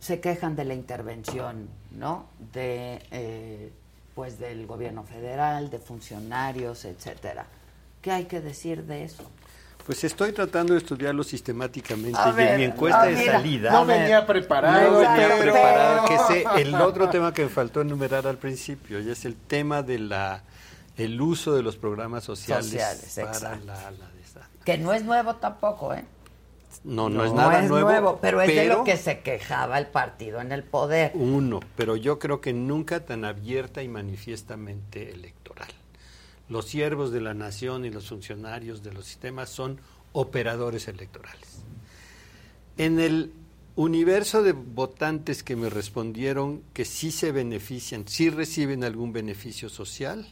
[0.00, 2.26] se quejan de la intervención, ¿no?
[2.52, 3.72] De, eh,
[4.14, 7.46] pues, del gobierno federal, de funcionarios, etcétera.
[8.00, 9.28] ¿Qué hay que decir de eso?
[9.86, 13.70] Pues estoy tratando de estudiarlo sistemáticamente y en mi encuesta de salida.
[13.70, 14.90] No venía preparado.
[14.90, 19.10] No venía preparado, que es el otro tema que me faltó enumerar al principio, y
[19.10, 20.42] es el tema de la
[20.96, 22.82] el uso de los programas sociales,
[23.14, 24.10] para la, la
[24.64, 26.04] Que no es nuevo tampoco, ¿eh?
[26.84, 30.40] No, no, es nada es nuevo, pero es de lo que se quejaba el partido
[30.40, 31.12] en el poder.
[31.14, 35.35] Uno, pero yo creo que nunca tan abierta y manifiestamente electoral.
[36.48, 39.80] Los siervos de la nación y los funcionarios de los sistemas son
[40.12, 41.62] operadores electorales.
[42.78, 43.32] En el
[43.74, 50.26] universo de votantes que me respondieron que sí se benefician, sí reciben algún beneficio social,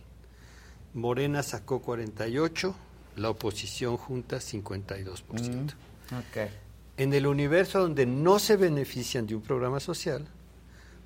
[0.95, 2.75] Morena sacó 48,
[3.17, 5.25] la oposición junta 52%.
[5.31, 6.19] Mm,
[6.97, 10.29] en el universo donde no se benefician de un programa social,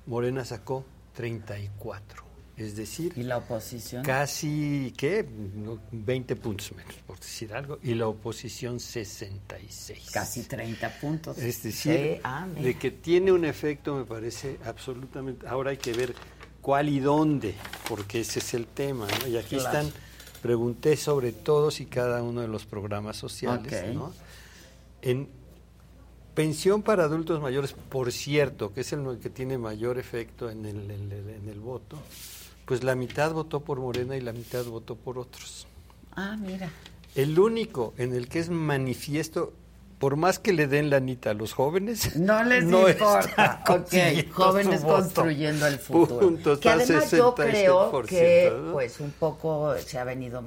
[0.05, 0.85] Morena sacó
[1.15, 2.28] 34
[2.59, 4.03] Es decir, ¿y la oposición?
[4.03, 5.25] Casi, ¿qué?
[5.93, 10.11] 20 puntos menos, por decir algo, y la oposición 66.
[10.11, 11.37] Casi 30 puntos.
[11.37, 15.47] Es decir, ah, de que tiene un efecto, me parece absolutamente.
[15.47, 16.13] Ahora hay que ver
[16.59, 17.55] cuál y dónde,
[17.87, 19.07] porque ese es el tema.
[19.21, 19.27] ¿no?
[19.29, 19.89] Y aquí están,
[20.41, 23.95] pregunté sobre todos y cada uno de los programas sociales.
[23.95, 24.11] ¿no?
[25.01, 25.29] En
[26.35, 30.91] pensión para adultos mayores, por cierto, que es el que tiene mayor efecto en el,
[30.91, 31.97] en el voto
[32.69, 35.65] pues la mitad votó por Morena y la mitad votó por otros.
[36.15, 36.69] Ah, mira.
[37.15, 39.53] El único en el que es manifiesto,
[39.97, 43.63] por más que le den la anita a los jóvenes, no les importa.
[43.69, 46.59] Ok, jóvenes construyendo el futuro.
[46.59, 50.43] que además yo creo que, pues, un poco se ha venido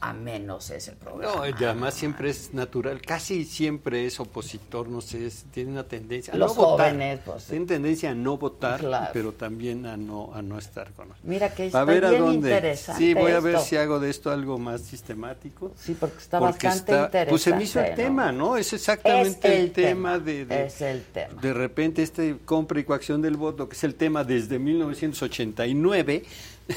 [0.00, 1.34] a menos ese programa.
[1.34, 6.36] No, además siempre es natural, casi siempre es opositor, no sé, tiene una tendencia a
[6.36, 7.34] Los no jóvenes, votar.
[7.34, 11.28] Pues, tiene tendencia a no votar, pero también a no a no estar con nosotros.
[11.28, 12.48] Mira que está a ver bien a dónde.
[12.48, 13.04] interesante.
[13.04, 15.72] Sí, voy a ver si hago de esto algo más sistemático.
[15.76, 17.26] Sí, porque está bastante interesante.
[17.26, 18.56] Pues se me hizo el tema, ¿no?
[18.56, 21.40] Es exactamente el, tema, de, de, Es el tema.
[21.42, 26.24] De repente este compra y coacción del voto, que es el tema desde 1989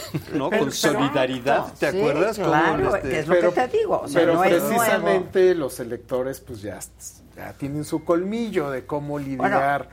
[0.33, 0.49] ¿no?
[0.49, 2.37] con solidaridad, ¿te acuerdas?
[2.37, 4.05] Claro, este, es lo que te digo.
[4.13, 6.79] pero precisamente los electores pues ya,
[7.35, 9.89] ya, tienen su colmillo de cómo lidiar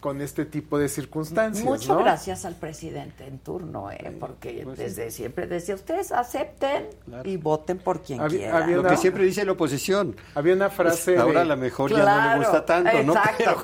[0.00, 1.64] con este tipo de circunstancias.
[1.64, 4.16] Muchas gracias al presidente en turno, ¿eh?
[4.18, 6.88] porque pues desde siempre decía, ustedes acepten
[7.24, 8.66] y voten por quien quiera.
[8.66, 10.16] Lo que siempre dice la oposición.
[10.34, 11.18] Había una frase...
[11.18, 13.14] ahora a lo mejor ya no le gusta tanto, ¿no?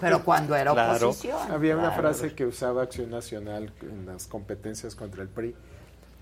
[0.01, 1.39] Pero, cuando era oposición.
[1.51, 5.55] Había una frase que usaba Acción Nacional en las competencias contra el PRI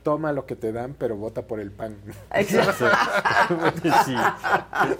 [0.02, 1.96] toma lo que te dan, pero vota por el pan.
[2.34, 2.86] Exacto.
[4.04, 4.14] sí.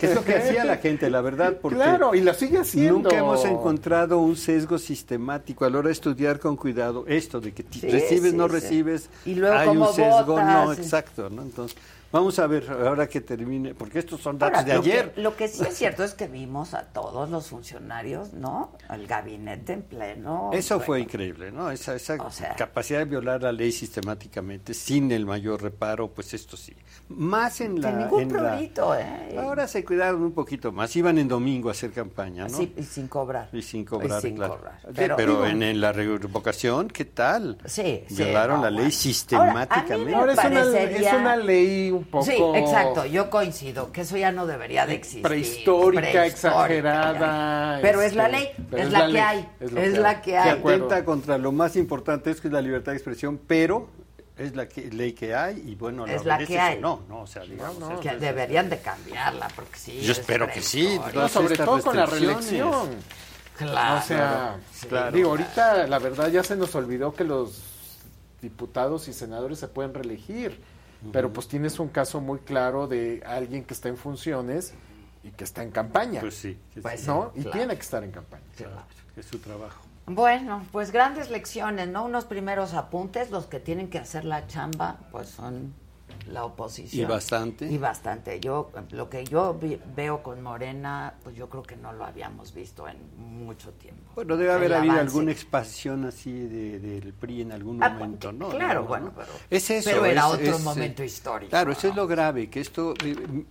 [0.00, 1.56] Es lo que hacía la gente, la verdad.
[1.60, 2.94] Porque claro, y la sigue haciendo.
[2.94, 7.52] Nunca hemos encontrado un sesgo sistemático a la hora de estudiar con cuidado esto de
[7.52, 11.42] que recibes, no recibes, y luego, hay un sesgo, no, exacto, ¿no?
[11.42, 11.76] Entonces,
[12.12, 15.14] Vamos a ver ahora que termine, porque estos son datos de ayer.
[15.16, 18.72] lo que sí es cierto es que vimos a todos los funcionarios, ¿no?
[18.90, 20.50] El gabinete en pleno.
[20.52, 21.70] Eso fue increíble, ¿no?
[21.70, 22.18] Esa, esa
[22.54, 26.74] capacidad de violar la ley sistemáticamente, sin el mayor reparo, pues esto sí.
[27.08, 27.90] Más en la.
[27.90, 29.34] Sin ningún prurito, ¿eh?
[29.38, 30.94] Ahora se cuidaron un poquito más.
[30.94, 32.56] Iban en domingo a hacer campaña, ¿no?
[32.58, 33.48] Sí, y sin cobrar.
[33.54, 34.60] Y sin cobrar, claro.
[34.94, 37.56] Pero, en, la revocación, ¿qué tal?
[37.64, 40.14] Sí, Violaron la ley sistemáticamente.
[40.14, 44.86] Ahora, es, una, es una ley Sí, exacto, yo coincido, que eso ya no debería
[44.86, 45.22] de existir.
[45.22, 47.78] Prehistórica, exagerada.
[47.82, 50.62] Pero es la este, ley, es, la, que hay, es, la que hay.
[50.62, 53.88] Que atenta contra lo más importante, es que es la libertad de expresión, pero
[54.36, 56.80] es la ley que hay y bueno es la, que hay.
[56.80, 60.98] no no o sea digamos que deberían de cambiarla porque sí yo espero que sí
[61.28, 62.88] sobre todo con la reelección
[63.56, 64.00] claro.
[64.00, 67.62] O sea digo ahorita la verdad ya se nos olvidó que los
[68.40, 70.60] diputados y senadores se pueden reelegir
[71.10, 74.74] pero pues tienes un caso muy claro de alguien que está en funciones
[75.24, 76.20] y que está en campaña.
[76.20, 76.58] Pues sí.
[76.80, 77.32] Pues ¿No?
[77.34, 78.44] y tiene que estar en campaña.
[78.56, 78.82] Claro,
[79.16, 79.82] es su trabajo.
[80.06, 82.04] Bueno, pues grandes lecciones, ¿no?
[82.04, 85.74] Unos primeros apuntes, los que tienen que hacer la chamba, pues son
[86.26, 87.02] la oposición.
[87.02, 87.66] Y bastante.
[87.66, 88.40] Y bastante.
[88.40, 89.58] Yo, lo que yo
[89.94, 94.02] veo con Morena, pues yo creo que no lo habíamos visto en mucho tiempo.
[94.14, 98.50] Bueno, debe haber habido alguna expansión así del PRI en algún ah, momento, ¿no?
[98.50, 101.50] Claro, bueno, pero, es eso, pero era otro momento histórico.
[101.50, 103.44] Claro, eso es lo grave, que esto eh,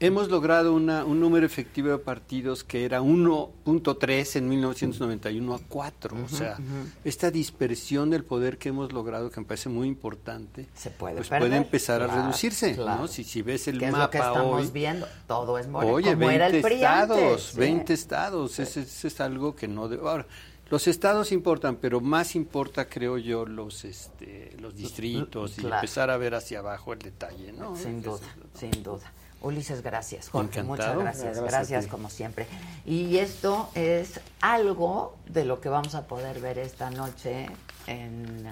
[0.00, 6.16] hemos logrado una, un número efectivo de partidos que era 1.3 en 1991 a 4.
[6.24, 6.58] o sea,
[7.04, 11.28] esta dispersión del poder que hemos logrado, que me parece muy importante, Se puede, pues
[11.28, 12.76] puede empezar a reducirse.
[12.76, 13.08] ¿no?
[13.08, 15.06] Si, si ves el mapa es lo que estamos hoy, viendo?
[15.26, 15.94] Todo es moreno.
[15.94, 18.58] Oye, 20 el estados, 20 estados.
[18.58, 19.84] Ese, es algo que no...
[19.84, 20.26] Ahora,
[20.70, 26.16] los estados importan, pero más importa, creo yo, los este, los distritos y empezar a
[26.16, 27.76] ver hacia abajo el detalle, ¿no?
[27.76, 29.12] Sin duda, sin duda.
[29.44, 30.30] Ulises, gracias.
[30.30, 31.38] Jorge, muchas gracias.
[31.38, 32.46] Gracias, como siempre.
[32.86, 37.46] Y esto es algo de lo que vamos a poder ver esta noche
[37.86, 38.46] en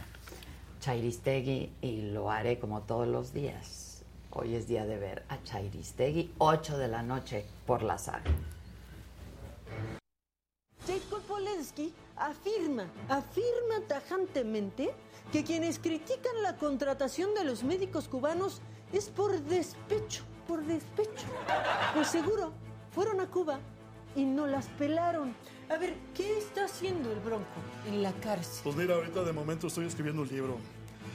[0.81, 4.03] Chairistegui y lo haré como todos los días.
[4.31, 8.31] Hoy es día de ver a Chairistegui, 8 de la noche por la saga.
[10.87, 14.93] Jacob Polensky afirma, afirma tajantemente
[15.33, 18.61] que quienes critican la contratación de los médicos cubanos
[18.93, 21.27] es por despecho por despecho.
[21.95, 22.53] Pues seguro,
[22.95, 23.59] fueron a Cuba
[24.15, 25.35] y no las pelaron.
[25.71, 27.47] A ver, ¿qué está haciendo el Bronco
[27.89, 28.61] en la cárcel?
[28.63, 30.59] Pues mira, ahorita de momento estoy escribiendo un libro.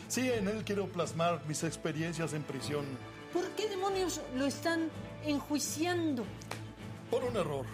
[0.08, 2.84] Sí, en él quiero plasmar mis experiencias en prisión.
[3.32, 4.90] ¿Por qué demonios lo están
[5.24, 6.24] enjuiciando?
[7.12, 7.68] Por un error.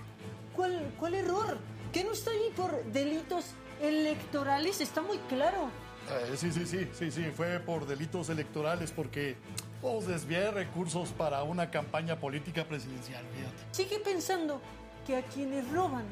[0.58, 1.58] ¿Cuál, cuál error?
[1.94, 3.46] ¿Que no está ahí por delitos
[3.82, 4.82] electorales?
[4.82, 5.70] Está muy claro.
[6.10, 9.38] Eh, sí, sí, sí, sí, sí, fue por delitos electorales porque
[9.84, 13.64] pues, desvié recursos para una campaña política presidencial, fíjate.
[13.72, 14.62] Sigue pensando
[15.06, 16.06] que a quienes roban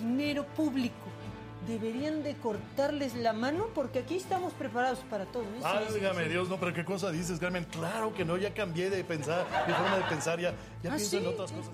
[0.00, 1.08] dinero público
[1.66, 5.42] deberían de cortarles la mano porque aquí estamos preparados para todo.
[5.42, 5.60] ¿eh?
[5.62, 7.64] Válgame Dios, no, pero qué cosa dices, Carmen.
[7.64, 10.52] Claro que no, ya cambié de pensar, mi forma de pensar, ya,
[10.82, 11.16] ya ¿Ah, pienso sí?
[11.16, 11.72] en otras cosas.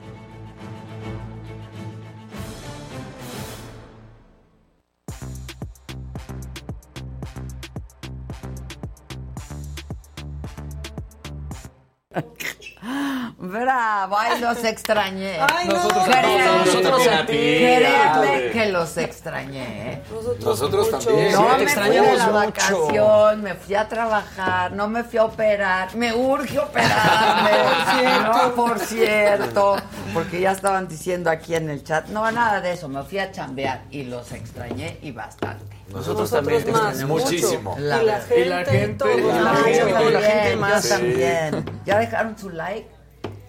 [14.45, 15.39] Los extrañé.
[15.53, 15.75] Ay, no.
[15.75, 16.45] Nosotros también.
[16.65, 17.33] Nosotros a ti.
[17.33, 20.03] créanme que los extrañé.
[20.41, 21.33] Nosotros también.
[21.33, 22.35] No Sí, me te fui de extrañamos la mucho.
[22.35, 27.51] vacación, me fui a trabajar, no me fui a operar, me urge operarme.
[28.25, 29.77] no, por cierto,
[30.13, 33.31] porque ya estaban diciendo aquí en el chat, no, nada de eso, me fui a
[33.33, 35.65] chambear y los extrañé y bastante.
[35.89, 37.77] Nosotros, Nosotros también muchísimo.
[37.79, 40.89] La y la gente, Y la gente, y la gente, y la gente yo más.
[40.89, 41.81] también.
[41.85, 42.89] ¿Ya dejaron su like?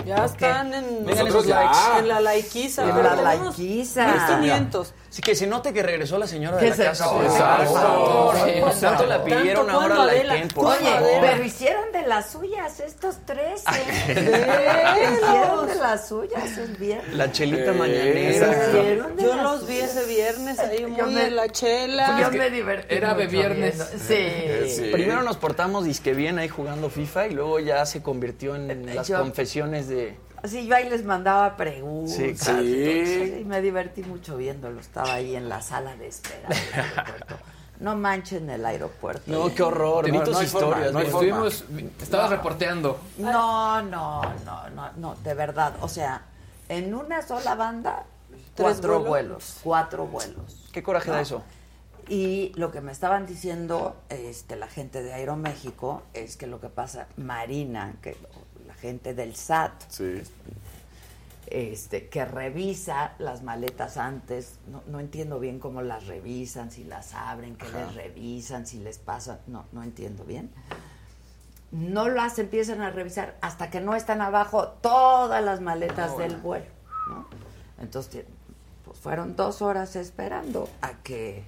[0.05, 2.83] Ya están en, Nosotros en, la laiquiza.
[2.83, 4.05] En la tenemos laiquiza.
[4.07, 4.93] 1500.
[5.15, 7.09] Así que se note que regresó la señora de la se casa.
[7.09, 7.23] por
[8.81, 10.89] Tanto la pidieron, Tanto ahora la por Oye,
[11.21, 13.63] pero hicieron de las suyas estos tres.
[14.09, 15.13] ¿eh?
[15.13, 17.13] hicieron de las suyas el viernes.
[17.15, 18.67] La chelita Eh, mañanera.
[18.67, 22.19] Hicieron de Yo las los vi ese viernes ahí muy me- en la chela.
[22.19, 22.93] Yo me divertí.
[22.93, 23.75] era de viernes.
[24.05, 24.27] Sí.
[24.69, 24.89] Sí.
[24.91, 29.07] Primero nos portamos disque bien ahí jugando FIFA y luego ya se convirtió en las
[29.07, 30.17] Yo- confesiones de...
[30.47, 32.15] Sí, yo ahí les mandaba preguntas.
[32.15, 32.61] Sí, claro.
[32.61, 34.79] Sí, me divertí mucho viéndolo.
[34.79, 37.35] Estaba ahí en la sala de espera del aeropuerto.
[37.79, 39.23] No manchen el aeropuerto.
[39.27, 40.93] No, qué horror, No, vi no tus hay forma, historias.
[40.93, 40.99] no.
[41.01, 41.65] Estuvimos,
[42.01, 42.99] estabas reporteando.
[43.17, 45.73] No, no, no, no, no, de verdad.
[45.81, 46.21] O sea,
[46.69, 48.05] en una sola banda,
[48.55, 49.07] ¿Tres cuatro vuelos?
[49.09, 50.69] vuelos, cuatro vuelos.
[50.71, 51.43] ¿Qué coraje da eso?
[52.07, 56.69] Y lo que me estaban diciendo este, la gente de Aeroméxico es que lo que
[56.69, 58.15] pasa, Marina, que
[58.81, 60.21] gente del SAT, Sí.
[61.47, 67.13] este, que revisa las maletas antes, no, no entiendo bien cómo las revisan, si las
[67.13, 70.51] abren, qué les revisan, si les pasa, no, no entiendo bien.
[71.71, 76.65] No las empiezan a revisar hasta que no están abajo todas las maletas del vuelo,
[77.09, 77.27] ¿no?
[77.79, 78.25] Entonces,
[78.85, 81.43] pues fueron dos horas esperando a que,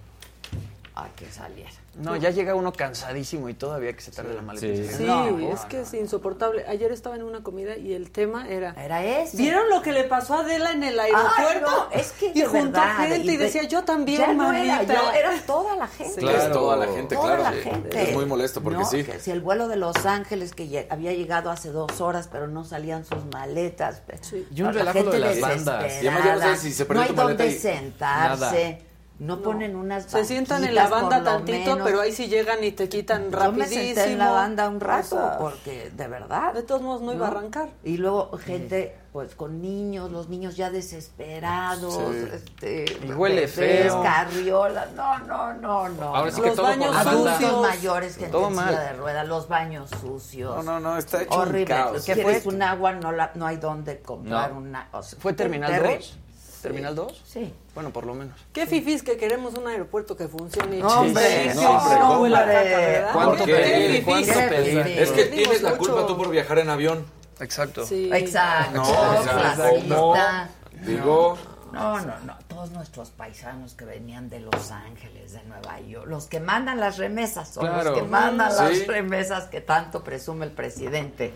[0.96, 1.72] a que saliera.
[2.00, 4.68] No, ya llega uno cansadísimo y todavía que se tarde la maleta.
[4.68, 4.88] Sí.
[4.98, 6.66] Sí, No, es que es insoportable.
[6.68, 8.74] Ayer estaba en una comida y el tema era...
[8.78, 9.38] Era ese.
[9.38, 11.90] ¿Vieron lo que le pasó a Adela en el Ay, aeropuerto?
[11.92, 14.94] no, es que y juntó gente y, de- decía, yo también, ya no era manita".
[14.94, 16.22] yo, era toda la gente.
[16.22, 16.28] Sí.
[16.28, 17.44] Es toda la gente, Toda claro.
[17.44, 17.70] la sí.
[17.70, 18.10] gente.
[18.10, 19.04] Es muy molesto porque No, sí.
[19.04, 22.64] que si el vuelo de Los Ángeles que había llegado hace dos horas, pero no
[22.64, 24.02] salían sus maletas.
[24.22, 24.48] Sí.
[24.54, 25.84] Y un La relajo de gente las bandas.
[25.84, 25.88] desesperada.
[26.04, 28.82] Y además ya no sabes si se perdió No hay tu maleta donde y- sentarse.
[29.20, 31.80] No, ponen unas Se sientan en la banda tantito, menos.
[31.88, 33.80] pero ahí sí llegan y te quitan Yo rapidísimo.
[33.82, 36.54] me senté en la banda un rato, O sea, porque de verdad.
[36.54, 37.70] De todos modos no, iba a arrancar.
[37.84, 42.30] Y luego gente, pues con niños, los niños ya desesperados, Sí.
[42.32, 44.04] este, Y huele feo.
[44.04, 46.16] carriolas, no, no, no, no.
[46.16, 46.44] Ahora sí no.
[46.44, 48.70] que Los todo baños Adultos mayores, gente Todo en mal.
[48.70, 50.56] silla de rueda, los baños sucios.
[50.58, 51.62] No, no, no, está hecho Horrible.
[51.62, 52.06] un caos.
[52.06, 52.54] ¿Qué ¿Quieres fue?
[52.54, 52.94] un agua?
[52.94, 54.60] No, la, no hay dónde comprar No.
[54.60, 54.90] una.
[54.92, 55.96] o sea, ¿Fue Terminal terrible.
[55.98, 56.18] 2?
[56.62, 57.24] ¿Terminal 2?
[57.26, 57.54] Sí.
[57.76, 58.40] Bueno, por lo menos.
[58.54, 60.84] Qué fifís que queremos un aeropuerto que funcione.
[60.84, 62.32] Hombre, Sí, no, hombre, no hombre.
[62.34, 63.14] caca, ¿verdad?
[63.14, 64.02] ¿Cuánto Qué.
[64.06, 65.04] ¿Cuánto Qué.
[65.04, 67.06] Es que tienes la culpa tú por viajar en avión.
[67.40, 67.86] Exacto.
[67.86, 68.10] Sí.
[68.14, 68.78] Exacto.
[68.78, 70.50] No, o sea, clasista.
[70.86, 71.38] Digo,
[71.72, 72.38] No, no, no.
[72.48, 76.98] Todos nuestros paisanos que venían de Los Ángeles, de Nueva York, los que mandan las
[76.98, 77.92] remesas, son Claro.
[77.92, 78.58] los que mandan Sí.
[78.64, 81.34] las remesas que tanto presume el presidente,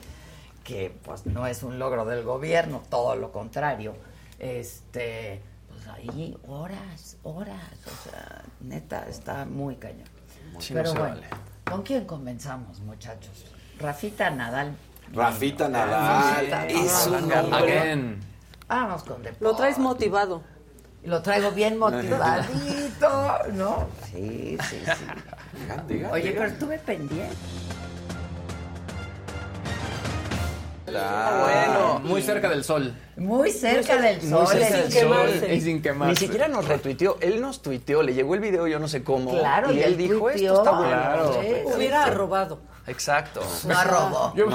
[0.63, 3.93] que pues no es un logro del gobierno, todo lo contrario.
[4.41, 5.39] Este,
[5.69, 10.07] pues ahí horas, horas, o sea, neta, está muy cañón.
[10.57, 11.27] Sí, Pero bueno, vale.
[11.63, 13.45] ¿con quién comenzamos, muchachos?
[13.79, 14.75] Rafita Nadal.
[15.13, 15.69] Rafita.
[15.69, 16.33] Nadal.
[16.37, 17.53] Rafita Es un Nadal.
[17.53, 18.17] hombre.
[18.67, 19.43] Vamos con deporte.
[19.43, 20.41] Lo traes motivado.
[21.03, 23.87] Lo traigo bien motivadito, ¿no?
[24.11, 26.03] Sí, sí, sí.
[26.11, 27.35] Oye, pero estuve pendiente.
[30.85, 32.93] Bueno, muy cerca del sol.
[33.21, 34.47] Muy cerca del Muy sol.
[34.47, 35.01] cerca el del sin sol.
[35.11, 35.55] quemarse.
[35.55, 36.11] Y sin quemarse.
[36.13, 39.31] Ni siquiera nos retuiteó, él nos tuiteó, le llegó el video yo no sé cómo.
[39.37, 40.87] Claro, y él dijo, esto está bueno.
[40.89, 41.39] Claro.
[41.41, 42.11] Sí, sí, Hubiera sí.
[42.11, 42.59] robado.
[42.91, 43.41] Exacto.
[43.65, 44.33] No robó.
[44.35, 44.47] Yo-.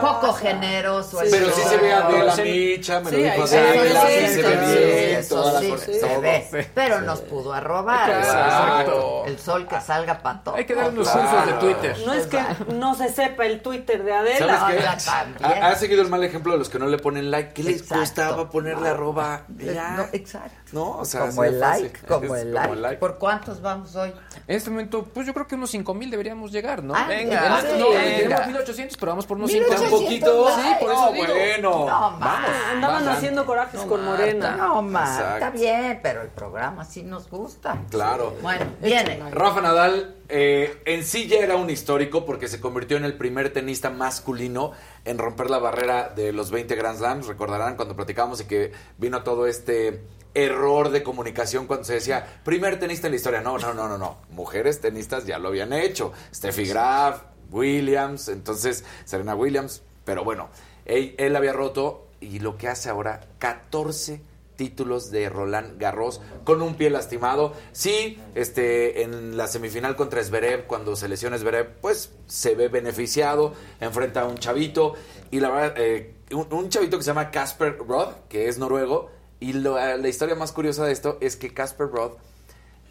[0.00, 1.20] Poco generoso.
[1.22, 2.06] el Pero sí se ve a.
[2.06, 5.84] Adela Micha, me lo Sí, dijo sí se ve sí, bien, toda la sí, cosa,
[5.84, 6.20] se todo.
[6.20, 6.70] ve.
[6.74, 8.10] Pero nos pudo a robar.
[8.10, 9.24] Exacto.
[9.26, 10.58] El sol que salga para todos.
[10.58, 11.28] Hay que dar unos Claro.
[11.28, 11.96] cursos de Twitter.
[12.06, 12.40] No es que
[12.74, 14.58] no se sepa el Twitter de Adela.
[14.58, 15.04] ¿Sabes
[15.38, 15.44] qué?
[15.44, 17.52] Ha, ha seguido el mal ejemplo de los que no le ponen like.
[17.52, 19.42] ¿Qué les costaba ponerle arroba?
[19.58, 19.90] Ya.
[19.96, 20.56] No, exacto.
[20.72, 22.96] No, o sea, como el like, como el like.
[22.98, 24.12] ¿Por cuántos vamos hoy?
[24.46, 26.94] En este momento, pues yo creo que unos 5 mil deberíamos llegar, ¿no?
[26.94, 27.60] Ah, venga.
[27.82, 28.16] No, venga.
[28.16, 30.48] tenemos 1800, pero vamos por unos 5 1800 Un poquito.
[30.50, 31.26] Sí, por eso No, digo.
[31.34, 31.70] bueno.
[31.86, 32.48] No, más.
[32.72, 34.56] Andaban haciendo corajes con Morena.
[34.56, 35.18] No, más.
[35.34, 37.78] Está bien, pero el programa sí nos gusta.
[37.90, 38.36] Claro.
[38.42, 39.20] Bueno, viene.
[39.30, 43.52] Rafa Nadal eh, en sí ya era un histórico porque se convirtió en el primer
[43.52, 44.72] tenista masculino
[45.04, 47.26] en romper la barrera de los 20 Grand Slams.
[47.26, 50.00] Recordarán cuando platicábamos y que vino todo este
[50.34, 53.40] error de comunicación cuando se decía primer tenista en la historia.
[53.42, 54.16] No, no, no, no, no.
[54.30, 56.12] Mujeres tenistas ya lo habían hecho.
[56.34, 57.20] Steffi Graf,
[57.52, 59.82] Williams, entonces Serena Williams.
[60.04, 60.48] Pero bueno,
[60.84, 64.20] él, había roto y lo que hace ahora, 14
[64.56, 67.52] títulos de Roland Garros con un pie lastimado.
[67.72, 73.54] Sí, este, en la semifinal contra Zverev, cuando se lesiona Zverev, pues se ve beneficiado,
[73.80, 74.94] enfrenta a un chavito
[75.30, 79.54] y la verdad, eh, un, chavito que se llama Casper Rod, que es noruego, y
[79.54, 82.12] la historia más curiosa de esto es que Casper Rod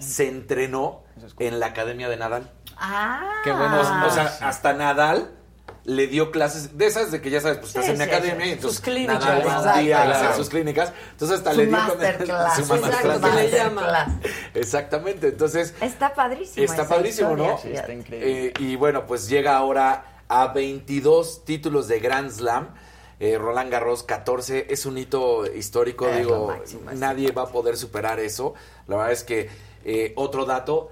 [0.02, 1.04] se entrenó
[1.39, 2.52] en la academia de Nadal.
[2.78, 3.41] Ah.
[3.43, 3.78] Qué bueno.
[3.80, 5.32] O, o sea, hasta Nadal
[5.84, 8.10] le dio clases de esas de que ya sabes, pues estás Sí, en mi sí,
[8.10, 8.49] academia sí.
[8.49, 9.20] y entonces Sus clínicas.
[9.26, 10.93] Nadal va un día hacer sus clínicas.
[11.12, 12.56] Entonces hasta Su le dio con masterclass.
[12.56, 13.34] su Exacto, masterclass.
[13.36, 14.20] se le llama.
[14.54, 15.28] Exactamente.
[15.30, 16.66] Entonces Está padrísimo.
[16.66, 17.58] está padrísimo, historia, ¿no?
[17.58, 18.04] fíjate.
[18.12, 22.70] Eh, y bueno, pues llega ahora a 22 títulos de Grand Slam.
[23.20, 27.78] Eh, Roland Garros 14 es un hito histórico, Es digo, máximo, nadie va a poder
[27.78, 28.56] superar eso.
[28.88, 29.47] La verdad es que
[29.86, 30.91] eh, otro dato,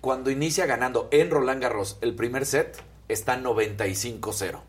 [0.00, 4.60] cuando inicia ganando en Roland Garros el primer set, está 95-0.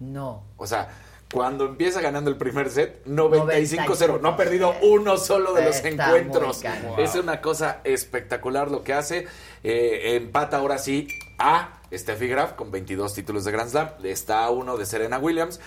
[0.00, 0.44] No.
[0.56, 0.88] O sea,
[1.32, 3.36] cuando empieza ganando el primer set, 95-0.
[3.36, 4.18] 95.
[4.20, 6.62] No ha perdido uno solo de los Está encuentros.
[6.98, 9.28] Es una cosa espectacular lo que hace.
[9.62, 11.06] Eh, empata ahora sí
[11.38, 13.90] a Steffi Graf con 22 títulos de Grand Slam.
[14.02, 15.60] Está a uno de Serena Williams.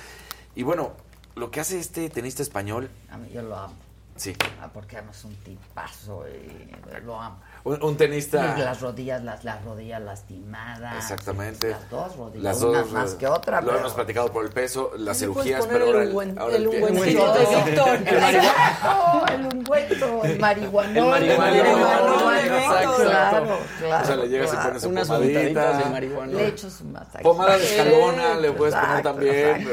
[0.56, 0.94] Y bueno,
[1.36, 2.90] lo que hace este tenista español,
[3.34, 3.76] yo lo amo.
[4.16, 6.72] Sí, Ah, porque además es un tipazo y
[7.04, 7.40] lo amo.
[7.66, 8.56] un, un tenista...
[8.58, 10.96] Y las rodillas, las, las rodillas lastimadas.
[10.98, 11.70] Exactamente.
[11.72, 12.44] Las dos rodillas.
[12.44, 13.62] Las una dos, más eh, que otra.
[13.62, 16.64] Lo pero- hemos platicado por el peso, las cirugías, pero el ahora ungüen- ahora el
[16.64, 16.88] de Víctor.
[16.88, 18.32] El marihuana.
[18.32, 20.96] Exacto, el ungüento, el marihuanón.
[21.24, 22.96] El marihuanón, El marihuanón, exacto.
[23.04, 24.04] Claro, claro.
[24.04, 25.40] O sea, le llegas y pones Unas pomadita.
[25.40, 26.34] untaditas de marihuana.
[26.34, 27.24] Le echo su masaje.
[27.24, 29.68] Pomada de escalona le puedes poner también.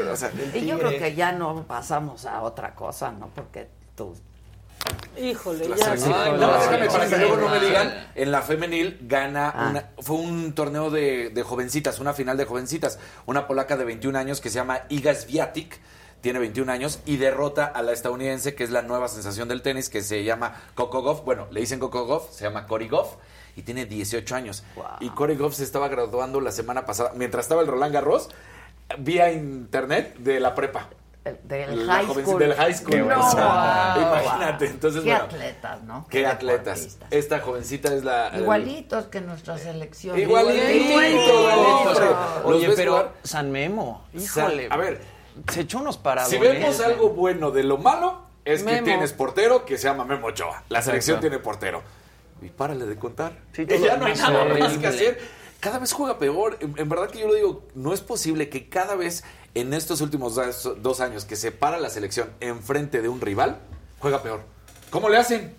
[0.53, 3.27] Y yo creo que ya no pasamos a otra cosa, ¿no?
[3.27, 4.13] Porque tú...
[5.17, 5.91] Híjole, La ya.
[5.93, 9.69] Ay, No, déjame, para que luego no me digan, en la femenil gana, Ah.
[9.69, 14.15] una- fue un torneo de, de jovencitas, una final de jovencitas, una polaca de 21
[14.17, 15.79] años que se llama Iga Swiatek,
[16.21, 19.89] tiene 21 años y derrota a la estadounidense que es la nueva sensación del tenis
[19.89, 23.15] que se llama Coco Goff, bueno, le dicen Coco Goff, se llama Cory Goff
[23.55, 24.63] y tiene 18 años.
[25.01, 28.29] Y Cory Goff se estaba graduando la semana pasada, mientras estaba el Roland Garros,
[28.99, 30.89] vía internet de la prepa.
[31.23, 32.39] Del high school.
[32.39, 33.07] Del high school.
[33.07, 34.03] No, o sea, wow.
[34.23, 34.65] imagínate.
[34.65, 36.07] Entonces, Qué bueno, atletas, ¿no?
[36.09, 36.97] Qué atletas.
[37.11, 38.31] Esta jovencita es la.
[38.39, 40.17] Igualitos que nuestra selección.
[40.17, 40.69] Igualito.
[40.69, 42.41] Igualito.
[42.43, 43.13] Los Oye, pero jugar.
[43.23, 44.67] San Memo, San- híjole.
[44.71, 45.01] a ver,
[45.51, 46.31] se echó unos parados.
[46.31, 50.27] Si vemos algo bueno de lo malo, es que tienes portero que se llama Memo
[50.27, 50.63] Ochoa.
[50.69, 50.83] La Exacto.
[50.85, 51.83] selección tiene portero.
[52.41, 53.33] Y párale de contar.
[53.53, 55.19] Sí, todo ya no hay nada más que hacer.
[55.59, 56.57] Cada vez juega peor.
[56.59, 59.23] En, en verdad que yo lo digo, no es posible que cada vez
[59.55, 63.59] en estos últimos dos, dos años que se para la selección enfrente de un rival,
[63.99, 64.41] juega peor.
[64.89, 65.53] ¿Cómo le hacen?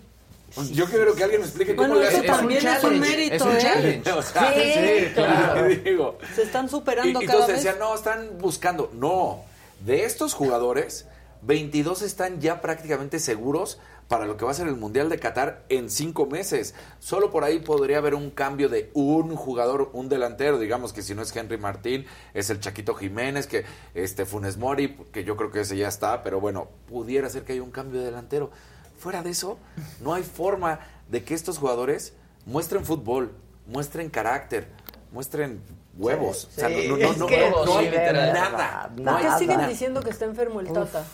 [0.71, 2.31] Yo quiero que alguien me explique cómo Bueno, le eso hacen.
[2.31, 3.59] también es un mérito, Es un ¿eh?
[3.59, 4.11] challenge.
[4.13, 5.67] O sea, Sí, claro.
[5.83, 6.17] digo.
[6.35, 7.57] Se están superando y cada todos vez.
[7.63, 8.91] decían, no, están buscando.
[8.93, 9.43] No,
[9.79, 11.07] de estos jugadores,
[11.41, 15.63] 22 están ya prácticamente seguros para lo que va a ser el Mundial de Qatar
[15.69, 16.75] en cinco meses.
[16.99, 21.15] Solo por ahí podría haber un cambio de un jugador, un delantero, digamos que si
[21.15, 25.51] no es Henry Martín, es el Chaquito Jiménez, que este Funes Mori, que yo creo
[25.51, 28.51] que ese ya está, pero bueno, pudiera ser que haya un cambio de delantero.
[28.97, 29.57] Fuera de eso,
[30.01, 32.13] no hay forma de que estos jugadores
[32.45, 33.33] muestren fútbol,
[33.67, 34.67] muestren carácter,
[35.11, 35.61] muestren
[35.97, 36.47] huevos.
[36.51, 38.91] Sí, o sea, no, no, no, hay nada.
[38.95, 39.69] No ¿Por qué siguen nada.
[39.69, 41.05] diciendo que está enfermo el Tata?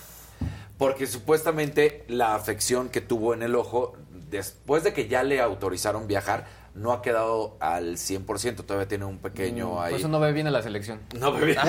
[0.79, 3.93] Porque supuestamente la afección que tuvo en el ojo,
[4.29, 8.63] después de que ya le autorizaron viajar, no ha quedado al 100%.
[8.65, 9.95] Todavía tiene un pequeño Por ahí.
[9.95, 11.01] eso no ve bien a la selección.
[11.19, 11.57] No ve bien.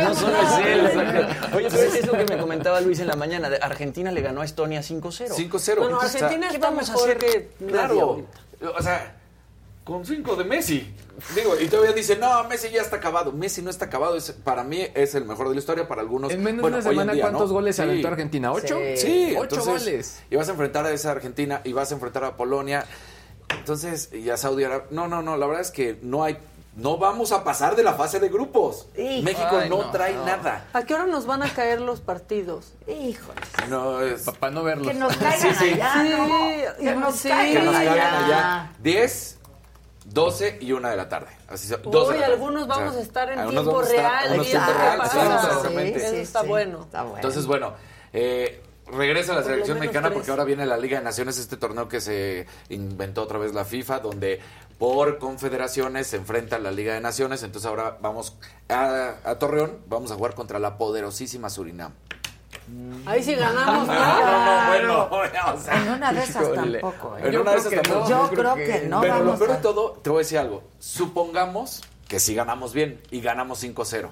[0.00, 0.86] No solo es él.
[0.86, 1.56] exacto.
[1.56, 3.50] Oye, pero es eso que me comentaba Luis en la mañana.
[3.50, 5.28] de Argentina le ganó a Estonia 5-0.
[5.28, 5.78] 5-0.
[5.78, 7.18] Bueno, Argentina ¿qué está vamos a mejor hacer?
[7.18, 8.26] que Claro.
[8.78, 9.19] O sea,
[9.90, 10.94] con cinco de Messi.
[11.34, 13.32] Digo, y todavía dice, no, Messi ya está acabado.
[13.32, 14.16] Messi no está acabado.
[14.16, 16.30] Es, para mí es el mejor de la historia, para algunos.
[16.32, 17.54] En menos bueno, de una semana, día, ¿cuántos ¿no?
[17.54, 17.88] goles se Sí.
[17.88, 18.52] aventó Argentina?
[18.52, 18.78] ¿Ocho?
[18.96, 20.22] Sí, Ocho entonces, goles.
[20.30, 22.86] Y vas a enfrentar a esa Argentina y vas a enfrentar a Polonia.
[23.48, 24.86] Entonces, y a Saudi Arabia.
[24.90, 26.38] No, no, no, la verdad es que no hay.
[26.76, 28.86] No vamos a pasar de la fase de grupos.
[28.96, 30.24] México Ay, no, no, trae no.
[30.24, 30.68] nada.
[30.72, 32.74] ¿A qué hora nos van a caer los partidos?
[32.86, 33.40] Híjole.
[33.68, 34.22] No es.
[34.38, 34.86] Para no verlos.
[34.86, 35.72] Que nos caigan Sí, sí.
[35.72, 36.76] allá, Sí, ¿no?
[36.78, 37.28] Que nos sí.
[37.28, 38.72] caigan Que nos caigan allá.
[38.78, 39.38] 10,
[40.12, 41.28] 12 y 1 de la tarde.
[41.48, 42.24] Así Uy, tarde.
[42.24, 44.40] algunos O sea, vamos a estar en algunos tiempo vamos a estar- real.
[44.40, 46.06] tiempo sí, Sí.
[46.06, 46.80] Eso está bueno.
[46.82, 47.16] Está bueno.
[47.16, 47.74] Entonces, bueno,
[48.12, 50.18] eh, regresa a la selección mexicana tres.
[50.18, 53.64] porque ahora viene la Liga de Naciones, este torneo que se inventó otra vez la
[53.64, 54.40] FIFA, donde
[54.78, 57.42] por confederaciones se enfrenta la Liga de Naciones.
[57.42, 58.36] Entonces ahora vamos
[58.68, 61.92] a, a Torreón, vamos a jugar contra la poderosísima Surinam.
[63.06, 63.86] Ahí sí ganamos.
[63.86, 63.92] ¿no?
[63.96, 66.80] Ah, no, no, bueno, o sea, En una de esas híjole.
[66.80, 67.16] tampoco.
[67.18, 67.22] ¿eh?
[67.26, 68.00] En Yo una de esas que tampoco.
[68.00, 68.08] no.
[68.08, 69.56] Yo creo que no Pero lo vamos peor a...
[69.56, 70.62] de todo, te voy a decir algo.
[70.78, 74.08] Supongamos que si ganamos bien y ganamos 5-0.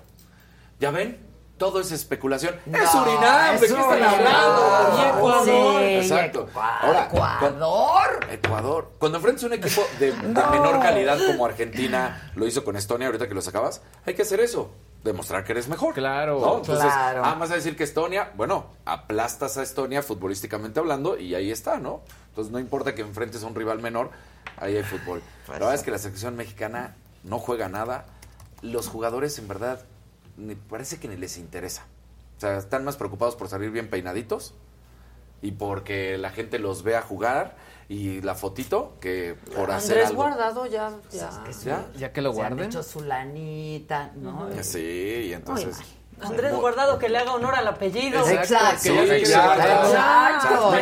[0.80, 1.26] ¿Ya ven?
[1.58, 2.54] Todo es especulación.
[2.66, 4.96] No, es Surinam, ¿de qué están hablando?
[4.96, 5.44] Y Ecuador.
[5.44, 6.46] Sí, Exacto.
[6.52, 8.26] Ecua- Ahora, Ecuador.
[8.30, 8.90] Ecuador.
[8.98, 10.16] Cuando enfrentas un equipo de, de
[10.50, 14.38] menor calidad como Argentina, lo hizo con Estonia, ahorita que lo sacabas, hay que hacer
[14.38, 14.70] eso.
[15.04, 15.94] Demostrar que eres mejor.
[15.94, 16.40] Claro.
[16.40, 16.56] ¿no?
[16.58, 17.22] Entonces, Claro.
[17.24, 21.78] ah, vas a decir que Estonia, bueno, aplastas a Estonia futbolísticamente hablando y ahí está,
[21.78, 22.02] ¿no?
[22.30, 24.10] Entonces no importa que enfrentes a un rival menor,
[24.56, 25.22] ahí hay fútbol.
[25.46, 28.06] La verdad es que la selección mexicana no juega nada.
[28.60, 29.84] Los jugadores, en verdad,
[30.36, 31.84] ni- parece que ni les interesa.
[32.36, 34.54] O sea, están más preocupados por salir bien peinaditos
[35.42, 37.56] y porque la gente los vea jugar
[37.88, 40.22] y la fotito que por hacer Andrés algo.
[40.22, 40.92] Guardado ya.
[41.10, 41.30] ya.
[41.64, 41.86] ¿Ya?
[41.96, 42.66] Ya que lo Se han guarden.
[42.68, 44.48] hecho su lanita, ¿no?
[44.62, 45.78] Sí, y entonces...
[46.20, 48.28] Andrés Guardado que le haga honor al apellido.
[48.28, 48.92] Exacto.
[48.92, 50.72] que exacto.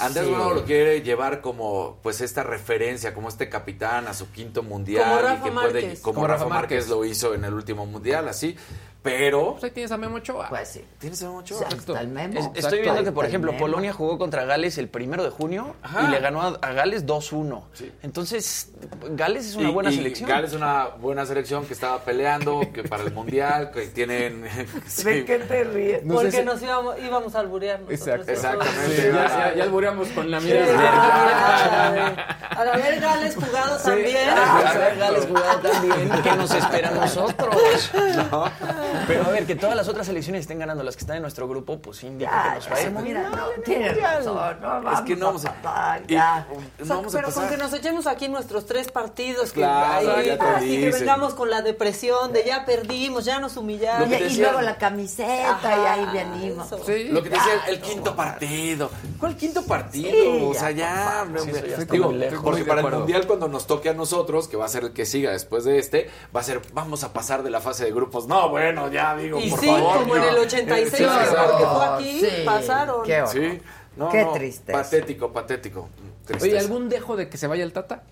[0.00, 0.30] Andrés Sí.
[0.30, 5.04] Guardado lo quiere llevar como pues esta referencia, como este capitán a su quinto mundial
[5.04, 6.00] Como y Rafa que puede Márquez.
[6.00, 6.78] como, Como Rafa Rafa Márquez.
[6.78, 8.56] Márquez lo hizo en el último mundial, así,
[9.02, 10.48] pero Pues ahí tienes a Memo Ochoa.
[10.48, 10.84] Pues sí.
[10.98, 11.66] ¿Tienes a Ochoa?
[11.68, 12.32] Está el memo.
[12.38, 13.64] Es- Exacto, estoy viendo que, por está ejemplo, memo.
[13.64, 16.02] Polonia jugó contra Gales el primero de junio Ajá.
[16.02, 17.62] y le ganó a, a Gales 2-1.
[17.74, 17.92] Sí.
[18.02, 18.72] Entonces,
[19.10, 20.28] Gales es una Y- buena y selección.
[20.28, 24.44] Gales es una buena selección que estaba peleando, que para el mundial, que tienen
[24.86, 25.04] sí.
[25.04, 26.04] ¿De qué te ríes?
[26.04, 28.00] No Porque si- nos íbamos, íbamos a alburear nosotros.
[28.28, 28.32] Exacto.
[28.32, 28.96] Exactamente.
[28.96, 32.36] Sí, ya, ya, ya albureamos con la Sí, mirada.
[32.58, 34.28] Al haber Gales jugado también.
[34.30, 36.10] A ver, Gales jugado también.
[36.22, 37.90] ¿Qué nos espera a nosotros?
[39.06, 41.48] Pero a ver, que todas las otras selecciones estén ganando, las que están en nuestro
[41.48, 45.00] grupo, pues indica que Ya, nos va a ir muy no, tienes razón, no vamos
[45.02, 46.46] que no vamos a- pasar, ya.
[46.48, 49.60] no O sea, vamos a pero con que nos echemos aquí nuestros tres partidos, que,
[49.60, 50.14] Claro,
[50.56, 54.12] ahí, que vengamos con la depresión de ya perdimos, ya nos humillaron.
[54.12, 56.68] Y, que luego la camiseta y ahí venimos.
[56.86, 57.04] Sí.
[57.08, 58.90] Lo que te decía, el, el quinto partido.
[59.18, 60.10] ¿Cuál quinto partido?
[60.10, 61.26] Sí, o sea, ya.
[61.42, 61.50] Sí,
[61.90, 62.12] digo,
[62.42, 65.06] porque para el mundial, cuando nos toque a nosotros, que va a ser el que
[65.06, 68.26] siga después de este, va a ser, vamos a pasar de la fase de grupos.
[68.26, 69.98] No, bueno, ya digo, Y por sí, favor.
[69.98, 71.46] como en el 86, Sí, exacto.
[71.50, 73.02] porque fue aquí, Sí, pasaron.
[73.04, 73.32] qué horror.
[73.32, 73.60] Sí,
[73.96, 74.78] no, Qué no, tristeza.
[74.78, 75.88] Patético, patético.
[76.24, 76.44] Tristeza.
[76.44, 78.02] Oye, ¿algún dejo de que se vaya el Tata?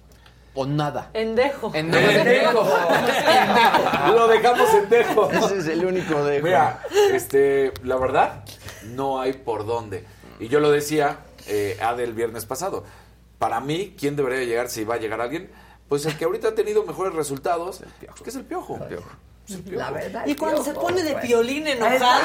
[0.54, 1.10] ¿O nada?
[1.12, 1.70] Endejo.
[1.74, 2.66] Endejo.
[4.14, 5.30] Lo dejamos en dejo.
[5.30, 6.42] Ese es el único de.
[6.42, 6.82] Mira,
[7.12, 8.42] este, la verdad,
[8.84, 10.04] no hay por dónde.
[10.40, 12.84] Y yo lo decía eh, Ade el viernes pasado.
[13.38, 15.50] Para mí, ¿quién debería llegar si va a llegar alguien?
[15.88, 17.82] Pues el que ahorita ha tenido mejores resultados,
[18.24, 18.78] que es el piojo.
[19.70, 20.26] La verdad.
[20.26, 22.22] Y cuando se pone de piolín enojado.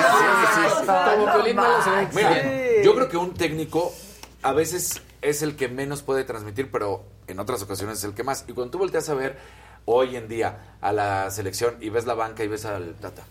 [2.84, 3.94] Yo creo que un técnico
[4.42, 8.24] a veces es el que menos puede transmitir, pero en otras ocasiones es el que
[8.24, 8.46] más.
[8.48, 9.38] Y cuando tú volteas a ver
[9.86, 13.24] hoy en día a la selección y ves la banca y ves al Tata.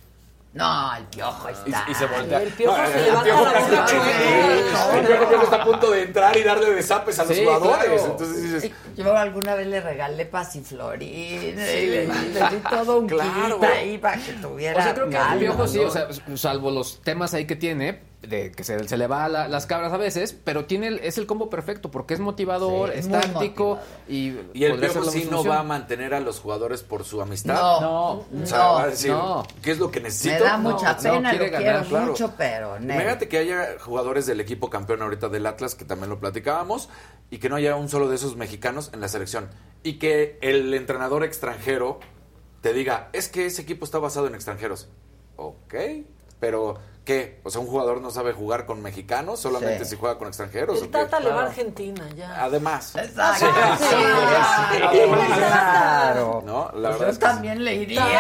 [0.53, 1.85] No, el piojo está.
[1.87, 2.43] Y, y se voltea.
[2.43, 4.03] El piojo No, se el piojo la mucho.
[4.97, 7.85] El piojo está a punto de entrar y darle desapes a los Sí, jugadores.
[7.85, 8.07] claro.
[8.11, 13.61] Entonces dices, Yo alguna vez le regalé pasiflorín y le, le di todo un Claro.
[13.63, 17.01] ahí para que tuviera O sea, creo que el piojo sí, o sea, salvo los
[17.03, 20.37] temas ahí que tiene, de que se, se le va la- las cabras a veces,
[20.45, 23.79] pero tiene el- es el combo perfecto, porque es motivador, Sí, es táctico
[24.09, 27.55] y, y el piojo sí no va a mantener a los jugadores por su amistad.
[27.55, 27.81] No,
[28.31, 29.47] No, O sea, no, va a decir, no.
[29.63, 30.45] ¿qué es lo que me necesito?
[30.45, 32.07] da No, mucha no, pena, quiere lo ganar, quiero claro.
[32.09, 32.77] mucho, pero.
[32.77, 36.91] Imagínate que haya jugadores del equipo campeón ahorita del Atlas, que también lo platicábamos,
[37.31, 39.49] y que no haya un solo de esos mexicanos en la selección.
[39.83, 42.01] Y que el entrenador extranjero
[42.61, 44.89] te diga, es que ese equipo está basado en extranjeros.
[45.37, 45.75] Ok,
[46.39, 46.79] pero
[47.11, 47.41] ¿qué?
[47.43, 49.91] O sea, un jugador no sabe jugar con mexicanos, solamente Sí.
[49.91, 50.77] si juega con extranjeros.
[50.81, 50.99] ¿o El qué?
[50.99, 52.45] Tata le va a Argentina ya.
[52.45, 53.47] Además, Exacto.
[53.47, 53.97] Sí, Sí, sí,
[54.93, 56.43] sí, claro.
[56.47, 56.71] ¿no?
[56.75, 58.05] La Pues verdad yo es que también le iría.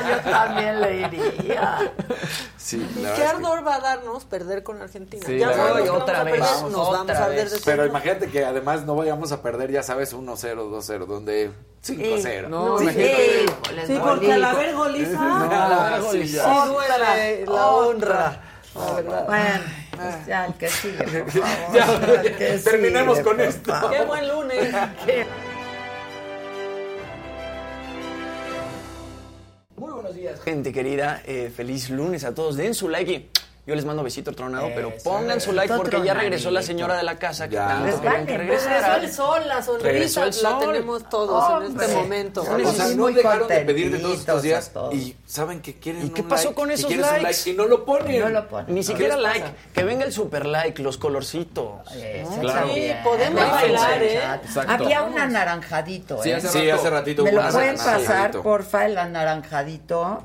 [0.10, 1.92] yo también le iría.
[2.70, 5.24] Sí, la ¿Qué es que- ardor va a darnos perder con Argentina?
[5.26, 5.84] Sí, ya la sabemos verdad.
[5.84, 7.52] que Otra vamos a vez, perder, vamos, nos vamos otra a arder vez.
[7.52, 11.50] de Pero imagínate que además no vayamos a perder, ya sabes, 1-0, 2-0, donde
[11.84, 12.48] 5-0.
[12.48, 16.64] No, Sí, híjole, Sí, no, porque al haber goliza, al haber sí goliza.
[16.66, 18.40] duele la honra.
[18.72, 19.26] La verdad.
[19.26, 19.60] Bueno,
[19.96, 21.74] pues ya el que sigue, por favor.
[21.74, 21.92] Ya,
[22.22, 23.72] El que terminemos sigue, con esto.
[23.72, 23.90] favor.
[23.90, 24.74] Qué buen lunes.
[30.44, 31.22] gente querida.
[31.26, 32.56] Eh, feliz lunes a todos.
[32.56, 33.28] Den su like
[33.66, 37.02] yo les mando besito tronado, pero pongan su like porque ya regresó la señora de
[37.04, 37.68] la casa que Ya.
[37.68, 38.94] tanto querían vale, que pues, regresara.
[38.94, 39.72] Regresó el sol, la Regresó
[40.20, 40.52] sonrisa el sol.
[40.52, 42.42] la tenemos todos en este momento.
[42.44, 42.62] Sí.
[42.64, 46.10] O sea, no dejaron de pedir de todos estos días y saben que quieren ¿Y
[46.10, 47.22] qué pasó like, con esos likes?
[47.22, 48.20] like y no lo ponen.
[48.20, 48.74] No lo ponen.
[48.74, 49.54] Ni siquiera ¿Qué les like, pasa?
[49.74, 51.80] que venga el super like, los colorcitos.
[52.40, 52.68] Claro.
[52.74, 54.20] Sí, podemos bailar, ¿eh?
[54.42, 54.72] Exacto.
[54.72, 56.34] Había un anaranjadito, Sí, ¿eh?
[56.36, 56.80] hace Sí, rato.
[56.80, 60.24] hace ratito ¿Me lo pueden pasar, porfa, el anaranjadito?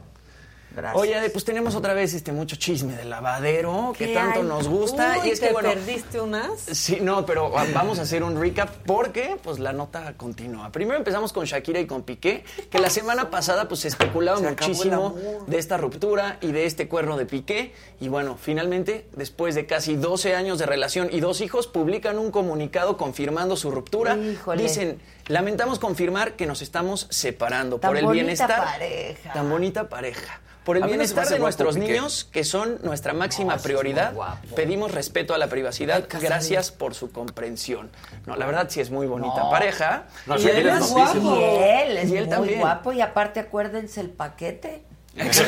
[0.76, 1.02] Gracias.
[1.02, 4.46] Oye, pues tenemos otra vez este mucho chisme del lavadero que ¿Qué tanto hay?
[4.46, 5.18] nos gusta.
[5.22, 5.70] Uy, y es ¿te que bueno.
[5.70, 6.60] perdiste unas?
[6.60, 10.72] Sí, no, pero va- vamos a hacer un recap porque pues la nota continúa.
[10.72, 14.50] Primero empezamos con Shakira y con Piqué, que la semana pasada pues se especulaba Se
[14.50, 15.16] muchísimo
[15.48, 17.74] de esta ruptura y de este cuerno de Piqué.
[18.00, 22.32] Y bueno, finalmente, después de casi 12 años de relación y dos hijos, publican un
[22.32, 24.16] comunicado confirmando su ruptura.
[24.18, 24.62] Híjole.
[24.64, 28.64] Dicen, lamentamos confirmar que nos estamos separando Tan por el bonita bienestar.
[28.64, 29.34] pareja.
[29.34, 30.40] Tan bonita pareja.
[30.64, 34.56] Por el A bienestar de guapo nuestros niños, que son nuestra máxima No, prioridad, guapo.
[34.56, 36.06] pedimos respeto a la privacidad.
[36.10, 37.92] Gracias por su comprensión.
[38.26, 39.52] No, la verdad sí es muy bonita No.
[39.52, 40.06] pareja.
[40.26, 41.36] No, y él es guapísimo.
[41.36, 42.60] Y él es Y él muy también.
[42.62, 44.84] guapo y aparte acuérdense el paquete.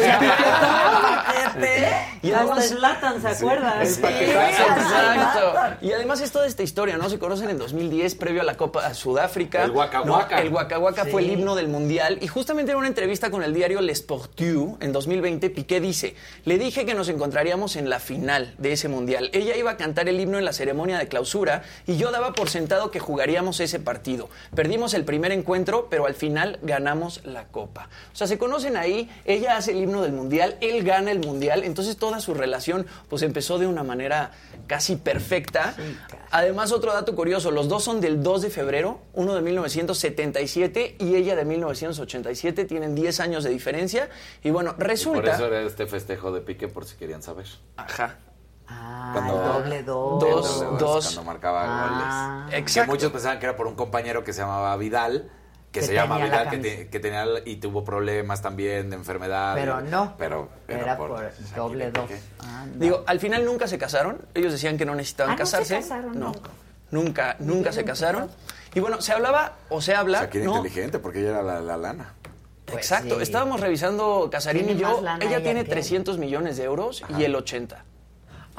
[2.21, 3.85] Y además, ¿se acuerdan?
[3.87, 5.77] Sí, Exacto.
[5.81, 7.09] Y además es toda esta historia, ¿no?
[7.09, 9.63] Se conocen en 2010, previo a la Copa a Sudáfrica.
[9.63, 10.13] El Waka ¿no?
[10.13, 10.41] Waka.
[10.41, 11.33] El Waka Waka fue el Sí.
[11.33, 12.17] himno del Mundial.
[12.21, 16.15] Y justamente en una entrevista con el diario Le Sportiu en 2020, Piqué dice,
[16.45, 19.29] le dije que nos encontraríamos en la final de ese Mundial.
[19.33, 22.49] Ella iba a cantar el himno en la ceremonia de clausura y yo daba por
[22.49, 24.29] sentado que jugaríamos ese partido.
[24.55, 27.89] Perdimos el primer encuentro, pero al final ganamos la Copa.
[28.13, 31.63] O sea, se conocen ahí, ella hace el himno del Mundial, él gana el Mundial,
[31.63, 34.31] entonces toda su relación pues empezó de una manera
[34.67, 35.75] casi perfecta.
[36.31, 41.15] Además, otro dato curioso, los dos son del 2 de febrero, uno de 1977 y
[41.15, 44.09] ella de 1987, tienen 10 años de diferencia.
[44.43, 45.33] Y bueno, Por resulta...
[45.35, 47.45] eso era este festejo de Piqué, por si querían saber.
[47.77, 48.17] Ajá.
[48.67, 50.19] Ah, Cuando- el doble dos.
[50.19, 51.05] Dos, El doble dos.
[51.05, 52.39] Cuando marcaba Ah.
[52.41, 52.51] goles.
[52.51, 52.91] Que Exacto.
[52.91, 55.31] muchos pensaban que era por un compañero que se llamaba Vidal,
[55.79, 59.55] que, Que se llama Vidal, que, te- que tenía y tuvo problemas también de enfermedad.
[59.55, 60.15] Pero no.
[60.17, 61.19] Pero Era por
[61.55, 62.09] doble dos.
[62.75, 64.19] Digo, al final nunca se casaron.
[64.33, 65.75] Ellos decían que no necesitaban Ah, no se casarse.
[65.75, 66.27] casaron no.
[66.27, 66.49] nunca.
[66.89, 68.29] Nunca, nunca se casaron.
[68.73, 70.21] Y bueno, se hablaba o se habla.
[70.21, 70.57] Shakira ¿no?
[70.57, 72.13] inteligente, porque ella era la, la lana.
[72.65, 73.15] Pues Exacto.
[73.17, 73.23] sí.
[73.23, 74.99] Estábamos revisando Casarín y yo.
[75.01, 75.75] Ella ella tiene que él.
[75.75, 77.83] 300 millones de euros y él 80.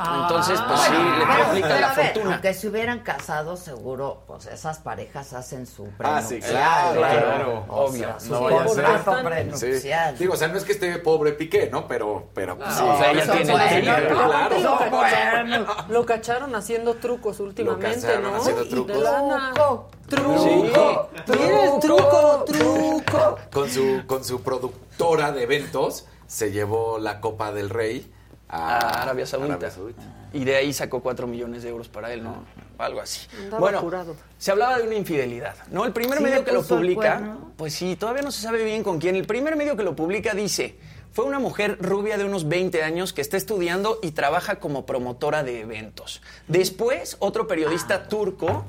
[0.01, 2.35] Ah, Entonces, pues sí, bueno, le complica pero la a ver, fortuna.
[2.35, 6.51] Aunque se hubieran casado, seguro, pues esas parejas hacen su Ah, sí, prenupcial.
[6.53, 8.15] claro, claro, O obvio.
[8.21, 8.85] sea, No vaya a ser.
[8.85, 9.25] contrato Sí.
[9.27, 10.19] prenupcial.
[10.19, 11.89] Digo, o sea, no es que esté pobre Piqué, ¿no?
[11.89, 12.83] Pero, pero pues, sí.
[12.83, 14.15] o sea, ella tiene bueno, el dinero.
[14.15, 14.61] no, Claro.
[14.61, 15.67] no, bueno.
[15.89, 18.37] Lo cacharon haciendo trucos últimamente, cacharon ¿no?
[18.37, 18.97] haciendo trucos.
[18.99, 21.11] Truco, Truco.
[21.29, 23.39] Miren, truco, truco.
[23.53, 28.11] Con su, con su productora de eventos se llevó la Copa del Rey
[28.49, 29.55] a, Arabia Saudita.
[29.55, 30.03] Arabia Saudita.
[30.33, 32.45] Y de ahí sacó 4 millones de euros para él, ¿no?
[32.79, 33.27] Algo así.
[33.45, 35.85] Andaba bueno, se hablaba de una infidelidad, ¿no?
[35.85, 38.99] El primer ¿Sí medio que lo publica, pues sí, todavía no se sabe bien con
[38.99, 39.17] quién.
[39.17, 40.79] El primer medio que lo publica dice,
[41.19, 45.43] fue una mujer rubia de unos 20 años que está estudiando y trabaja como promotora
[45.43, 46.23] de eventos.
[46.47, 48.67] Después, otro periodista turco...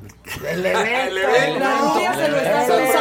[0.49, 1.29] El evento.
[1.29, 1.59] evento.
[1.59, 2.91] La rubia se lo está La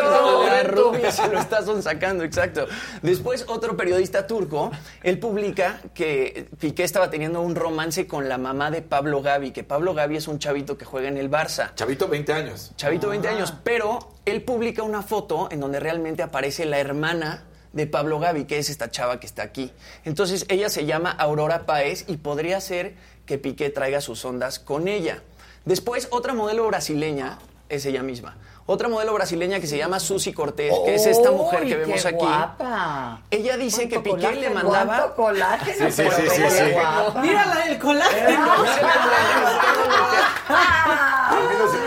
[0.00, 0.68] sacando.
[0.70, 2.66] rubia se lo está sonsacando, exacto.
[3.02, 4.70] Después, otro periodista turco,
[5.02, 9.64] él publica que Piqué estaba teniendo un romance con la mamá de Pablo Gavi, que
[9.64, 11.74] Pablo Gavi es un chavito que juega en el Barça.
[11.74, 12.72] Chavito, 20 años.
[12.76, 13.32] Chavito, 20 Ah.
[13.32, 18.44] años, pero él publica una foto en donde realmente aparece la hermana de Pablo Gavi,
[18.44, 19.72] que es esta chava que está aquí.
[20.04, 22.94] Entonces, ella se llama Aurora Paez y podría ser
[23.26, 25.22] que Piqué traiga sus ondas con ella.
[25.64, 27.38] Después, otra modelo brasileña,
[27.68, 28.36] es ella misma.
[28.72, 32.00] Otra modelo brasileña que se llama Susi Cortés, que es esta mujer que ¡Uy, vemos
[32.00, 32.16] qué aquí.
[32.16, 33.20] guapa!
[33.30, 34.54] Ella dice que ¿Cuánto Piqué le colágeno?
[34.70, 34.96] mandaba...
[34.96, 35.90] ¿Cuánto colágeno?
[35.90, 37.18] Sí, sí, sí, sí, sí.
[37.20, 38.46] Mírala, el colágeno.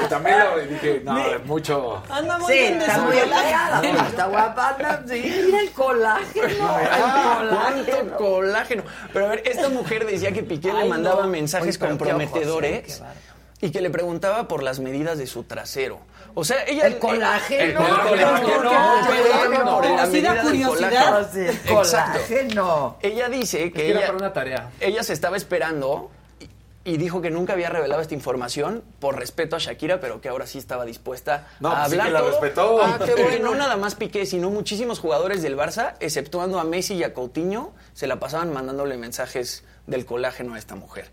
[0.10, 2.04] También lo dije, no, mucho.
[2.08, 3.82] Anda muy Sí, bien de está su muy colágeno.
[3.82, 4.08] pegada.
[4.08, 4.70] Está guapa.
[4.70, 6.70] anda, Sí, mira el colágeno.
[6.70, 8.84] Ay, el cuánto colágeno.
[9.12, 13.02] Pero a ver, esta mujer decía que Piqué le mandaba mensajes comprometedores.
[13.62, 16.00] Y que le preguntaba por las medidas de su trasero.
[16.34, 16.88] O sea, ella...
[16.88, 17.64] El colágeno.
[17.64, 17.74] El
[18.08, 18.72] colágeno.
[20.12, 22.20] Sí, el Exacto.
[22.20, 22.98] colágeno.
[23.02, 24.70] Ella dice que que era ella, para una tarea.
[24.80, 26.12] ella se estaba esperando
[26.86, 30.48] y, dijo que nunca había revelado esta información por respeto a Shakira, pero que ahora
[30.48, 32.80] sí estaba dispuesta No, a pues sí hablar que la respetó.
[32.82, 33.52] Ah, qué Porque bueno.
[33.52, 37.74] no nada más Piqué, sino muchísimos jugadores del Barça, exceptuando a Messi y a Coutinho,
[37.94, 41.10] se la pasaban mandándole mensajes del colágeno a esta mujer.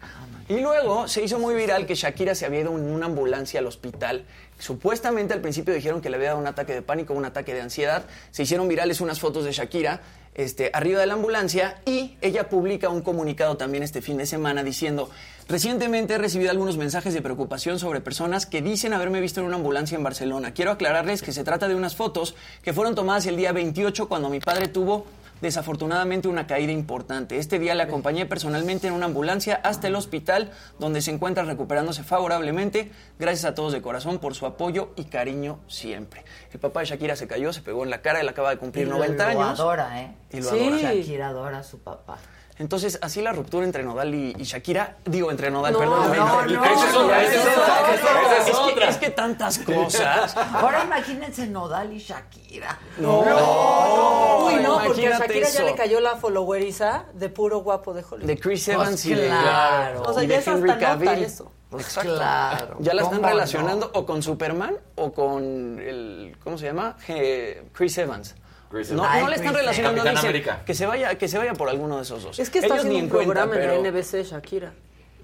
[0.49, 3.67] Y luego se hizo muy viral que Shakira se había ido en una ambulancia al
[3.67, 4.25] hospital.
[4.63, 7.63] Supuestamente al principio dijeron que le había dado un ataque de pánico, un ataque de
[7.63, 8.05] ansiedad.
[8.31, 10.03] Se hicieron virales unas fotos de Shakira
[10.37, 14.63] este, arriba de la ambulancia y ella publica un comunicado también este fin de semana
[14.63, 15.11] diciendo,
[15.49, 19.57] recientemente he recibido algunos mensajes de preocupación sobre personas que dicen haberme visto en una
[19.57, 20.55] ambulancia en Barcelona.
[20.55, 24.31] Quiero aclararles que se trata de unas fotos que fueron tomadas el día 28 cuando
[24.31, 25.07] mi padre tuvo
[25.43, 27.37] desafortunadamente una caída importante.
[27.37, 32.03] Este día le acompañé personalmente en una ambulancia hasta el hospital donde se encuentra recuperándose
[32.05, 32.91] favorablemente.
[33.19, 36.25] Gracias a todos de corazón por su apoyo y cariño siempre.
[36.53, 38.87] El papá de Shakira se cayó, se pegó en la cara, él acaba de cumplir
[38.87, 39.61] Y lo- 90 lo años.
[39.61, 40.15] adora, ¿eh?
[40.33, 40.59] Y lo Sí.
[40.61, 40.79] adora.
[40.95, 42.19] Shakira adora a su papá.
[42.59, 46.17] Entonces, así la ruptura entre Nodal y, y Shakira, digo, entre Nodal, No, perdón.
[46.17, 48.45] no, no, esa es otra, otra.
[48.45, 48.89] que- otra.
[48.89, 50.37] Es que tantas cosas.
[50.37, 52.79] Ahora imagínense Nodal y Shakira.
[52.99, 53.21] No.
[54.47, 58.27] Uy, no, porque a Shakira ya le cayó la followeriza de puro guapo de Hollywood.
[58.27, 60.03] De Chris Evans Pues y de, claro.
[60.03, 61.09] O sea, y ya de Henry Cavill.
[61.25, 61.51] eso.
[61.71, 62.15] Pues Exacto.
[62.17, 62.77] claro.
[62.81, 66.97] Ya la están ¿Cómo relacionando o con Superman o con el ¿cómo se llama?
[67.73, 68.35] Chris Evans.
[68.91, 70.63] No, no le están relacionando, Capitán América.
[70.65, 72.39] que se vaya que se vaya por alguno de esos dos.
[72.39, 74.73] Es que está Ellos ni haciendo un en cuenta, programa pero en la NBC, Shakira.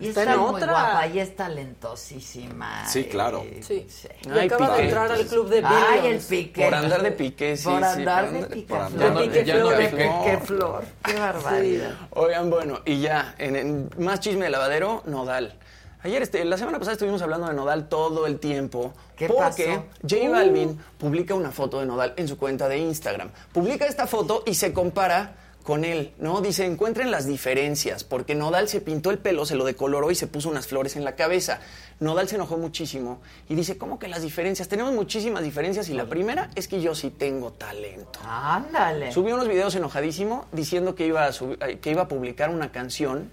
[0.01, 0.71] Y está está, en muy otra.
[0.71, 2.87] guapa y es talentosísima.
[2.87, 3.45] Sí, claro.
[3.45, 3.87] Y- Sí.
[4.25, 6.63] Y Ay, acaba de entrar al club de Ay, el pique.
[6.65, 8.67] Por andar de pique, sí, Por sí, andar por de pique.
[8.69, 9.77] por andar de pique flor.
[9.77, 10.85] pique flor.
[11.03, 11.91] Qué barbaridad.
[12.11, 15.55] Oigan, bueno, y ya, en, en más chisme de lavadero, Nodal.
[16.03, 18.93] Ayer, este, la semana pasada estuvimos hablando de Nodal todo el tiempo.
[19.17, 19.85] ¿Qué porque pasó?
[20.09, 23.31] J Balvin publica una foto de Nodal en su cuenta de Instagram.
[23.53, 25.35] Publica esta foto y se compara
[25.65, 26.41] con él, ¿no?
[26.41, 30.27] Dice, encuentren las diferencias, porque Nodal se pintó el pelo, se lo decoloró y se
[30.27, 31.61] puso unas flores en la cabeza.
[32.01, 33.21] Nodal se enojó muchísimo
[33.51, 34.69] y dice, ¿cómo que las diferencias?
[34.69, 38.21] Tenemos muchísimas diferencias y la primera es que yo sí tengo talento.
[38.25, 39.13] Ándale.
[39.13, 41.31] Subió unos videos enojadísimo diciendo que iba a,
[41.67, 43.31] eh, que iba a publicar una canción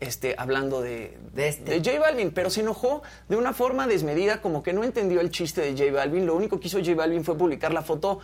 [0.00, 1.78] este, hablando de, De este.
[1.84, 5.60] J Balvin, pero se enojó de una forma desmedida, como que no entendió el chiste
[5.60, 6.26] de J Balvin.
[6.26, 8.20] Lo único que hizo J Balvin fue publicar la foto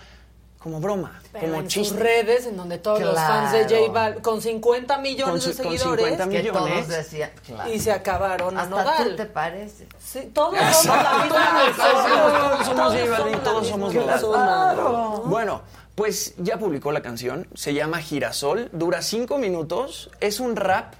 [0.59, 1.90] como broma, Pero como en chiste.
[1.90, 3.82] sus redes, en donde todos los fans de Claro.
[3.86, 6.88] J Balvin, con 50 millones Con de su- con seguidores, 50 que todos millones.
[6.88, 7.30] decían.
[7.44, 7.70] claro.
[7.70, 9.10] y se acabaron a Hasta Nodal.
[9.10, 9.86] tú te pareces.
[10.02, 13.92] Sí, todos somos la misma somos J Balvin, todos somos.
[13.92, 15.22] Claro.
[15.26, 15.60] Bueno,
[15.94, 20.94] pues ya publicó la canción, se llama Girasol, dura cinco minutos, es un rap,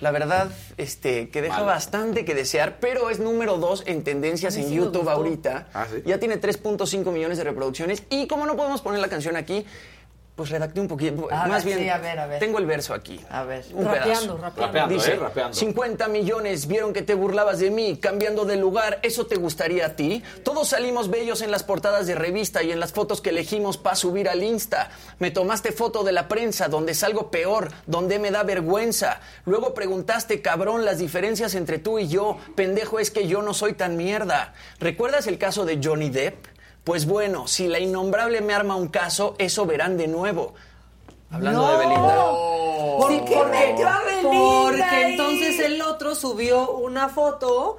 [0.00, 1.66] la verdad, este, que deja Malo.
[1.66, 5.68] bastante que desear, pero es número dos en tendencias en YouTube ahorita.
[5.74, 6.02] Ah, ¿sí?
[6.06, 9.64] Ya tiene 3.5 millones de reproducciones y como no podemos poner la canción aquí,
[10.38, 12.38] pues redacté un poquito, A más ver, bien, sí, a ver, a ver.
[12.38, 13.18] tengo el verso aquí.
[13.28, 13.64] A ver.
[13.72, 14.36] Un Rapeando, pedazo.
[14.38, 14.66] rapeando.
[14.66, 15.16] Rapeando, Dice, ¿eh?
[15.16, 15.52] Rapeando.
[15.56, 19.96] 50 millones vieron que te burlabas de mí, cambiando de lugar, ¿eso te gustaría a
[19.96, 20.22] ti?
[20.44, 23.96] Todos salimos bellos en las portadas de revista y en las fotos que elegimos para
[23.96, 24.90] subir al Insta.
[25.18, 29.18] Me tomaste foto de la prensa, donde salgo peor, donde me da vergüenza.
[29.44, 32.36] Luego preguntaste, cabrón, las diferencias entre tú y yo.
[32.54, 34.54] Pendejo es que yo no soy tan mierda.
[34.78, 36.46] ¿Recuerdas el caso de Johnny Depp?
[36.88, 40.54] Pues bueno, si la innombrable me arma un caso, eso verán de nuevo.
[41.30, 42.16] Hablando de Belinda.
[42.98, 45.12] ¿Por qué porque- metió a Belinda Porque ahí?
[45.12, 47.76] entonces el otro subió una foto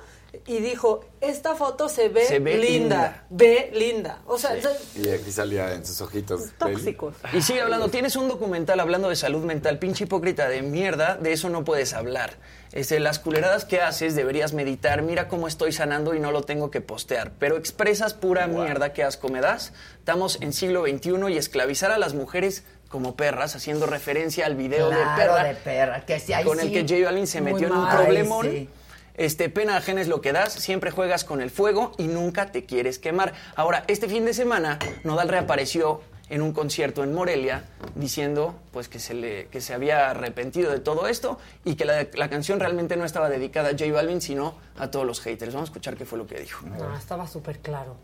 [0.48, 2.70] y dijo, esta foto se ve, Se ve linda.
[2.70, 4.22] linda, ve linda.
[4.26, 4.52] O sea,
[4.95, 6.41] Y aquí salía en sus ojitos.
[6.57, 7.16] tóxicos.
[7.34, 11.34] Y sigue hablando, tienes un documental hablando de salud mental, pinche hipócrita de mierda, de
[11.34, 12.38] eso no puedes hablar.
[12.72, 16.70] Este, las culeradas que haces deberías meditar, mira cómo estoy sanando y no lo tengo
[16.72, 17.32] que postear.
[17.40, 19.74] Pero expresas pura mierda, que asco me das.
[19.98, 24.90] Estamos en siglo XXI y esclavizar a las mujeres como perras, haciendo referencia al video
[24.90, 27.74] de Claro, perra, de perra, que ahí con el que J Balvin se metió en
[27.74, 28.45] un problemón.
[28.49, 28.70] Sí.
[29.19, 32.63] Este, pena ajena es lo que das, siempre juegas con el fuego y nunca te
[32.63, 33.33] quieres quemar.
[33.57, 37.65] Ahora, este fin de semana, Nodal reapareció en un concierto en Morelia
[37.95, 42.07] diciendo pues que se le que se había arrepentido de todo esto y que la,
[42.13, 45.53] la canción realmente no estaba dedicada a J Balvin sino a todos los haters.
[45.53, 46.65] Vamos a escuchar qué fue lo que dijo.
[46.65, 47.97] No, estaba súper claro.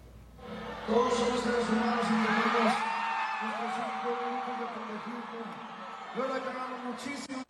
[0.85, 2.59] Todos somos seres humanos conflicto.
[6.17, 7.41] Yo la he cagado muchísimo,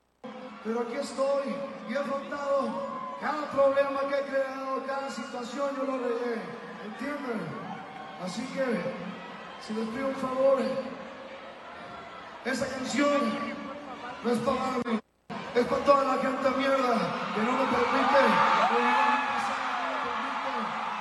[0.64, 1.56] pero aquí estoy
[1.90, 6.42] y he afrontado cada problema que he creado, cada situación yo lo arreglé,
[6.86, 7.42] ¿entienden?
[8.24, 8.66] Así que,
[9.66, 10.60] si les pido un favor,
[12.46, 13.34] esa canción
[14.24, 15.00] no es para mí,
[15.56, 16.96] es para toda la gente mierda
[17.34, 18.22] que no me permite
[19.32, 19.66] pasado,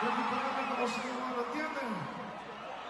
[0.03, 1.91] no me permite hermanos, hermano, ¿entienden?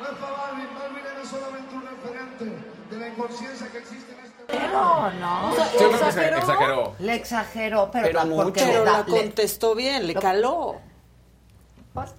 [0.00, 2.44] No es para Balvin, Balvin era solamente un referente
[2.90, 4.13] de la inconsciencia que existe
[4.46, 5.56] Pero no.
[5.56, 6.94] Yo creo que se exageró.
[6.98, 8.52] Le exageró, pero, Pero la- mucho.
[8.54, 10.76] Pero la le- contestó bien, le caló.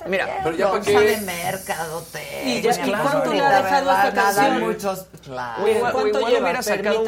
[0.08, 2.44] Mira, pero ya para qué- de mercadotecnia.
[2.46, 4.60] Y ya, ¿y pues, cuánto le ha dejado esta canción?
[4.62, 5.64] muchos, claro.
[5.64, 6.44] O igual, o ¿Cuánto igual lleva?
[6.44, 7.04] hubiera sacado.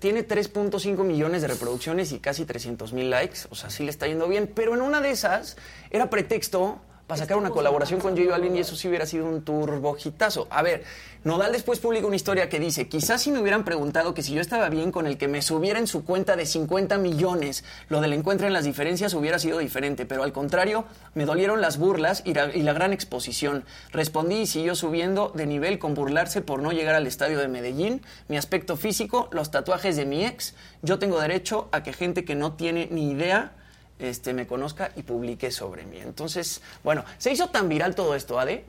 [0.00, 3.40] Tiene 3.5 millones de reproducciones y casi 300 mil likes.
[3.50, 4.50] O sea, sí le está yendo bien.
[4.52, 5.56] Pero en una de esas
[5.90, 6.80] era pretexto
[7.10, 10.46] para sacar una colaboración con J Balvin y eso sí hubiera sido un turbojitazo.
[10.48, 10.84] A ver,
[11.24, 14.40] Nodal después publica una historia que dice, quizás si me hubieran preguntado que si yo
[14.40, 18.12] estaba bien con el que me subiera en su cuenta de 50 millones, lo del
[18.12, 20.84] encuentro en las diferencias hubiera sido diferente, pero al contrario,
[21.14, 23.64] me dolieron las burlas y la, y la gran exposición.
[23.90, 28.02] Respondí y siguió subiendo de nivel con burlarse por no llegar al estadio de Medellín,
[28.28, 32.36] mi aspecto físico, los tatuajes de mi ex, yo tengo derecho a que gente que
[32.36, 33.54] no tiene ni idea
[34.00, 35.98] este, me conozca y publique sobre mí.
[35.98, 38.64] Entonces, bueno, se hizo tan viral todo esto, Ade,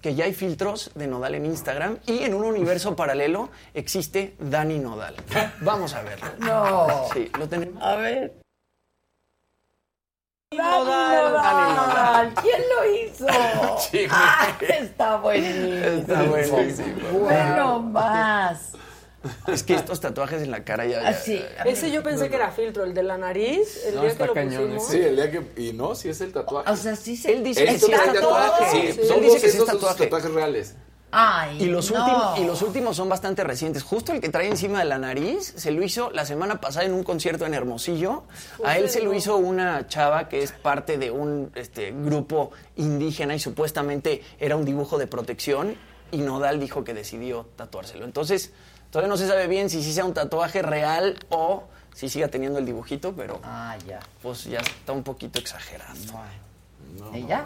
[0.00, 4.78] que ya hay filtros de Nodal en Instagram y en un universo paralelo existe Dani
[4.78, 5.16] Nodal.
[5.60, 6.26] Vamos a verlo.
[6.38, 7.08] No.
[7.12, 7.82] Sí, lo tenemos.
[7.82, 8.34] A ver.
[10.52, 12.34] Nodal, Dani Nodal.
[12.42, 13.26] ¿Quién lo hizo?
[14.10, 15.74] Ah, está buenísimo.
[15.74, 17.08] Está buenísimo.
[17.20, 18.72] Bueno, más.
[19.48, 21.02] Es que estos tatuajes en la cara ya...
[21.02, 21.42] ya- Así.
[21.64, 24.28] Ese yo pensé que era filtro, el de la nariz, el No, día está que
[24.28, 24.86] lo cañón pusimos.
[24.88, 25.62] Sí, el día que.
[25.62, 26.70] Y no, sí es el tatuaje.
[26.70, 27.32] O sea, sí se...
[27.32, 28.64] Él dice que sí es tatuaje.
[28.70, 30.04] Sí, Sí, él son dice dos que sí es estos son sus tatuaje.
[30.04, 30.74] tatuajes reales.
[31.16, 32.00] Ay, Y los, no.
[32.04, 33.84] últimos, y los últimos son bastante recientes.
[33.84, 36.92] Justo el que trae encima de la nariz se lo hizo la semana pasada en
[36.92, 38.24] un concierto en Hermosillo.
[38.64, 43.34] A él se lo hizo una chava que es parte de un este, grupo indígena
[43.36, 45.76] y supuestamente era un dibujo de protección.
[46.10, 48.04] Y Nodal dijo que decidió tatuárselo.
[48.04, 48.52] Entonces,
[48.94, 52.60] todavía no se sabe bien si sí sea un tatuaje real o si siga teniendo
[52.60, 53.98] el dibujito, pero Ah, ya.
[54.22, 55.92] pues ya está un poquito exagerado.
[57.12, 57.44] ¿Y ya?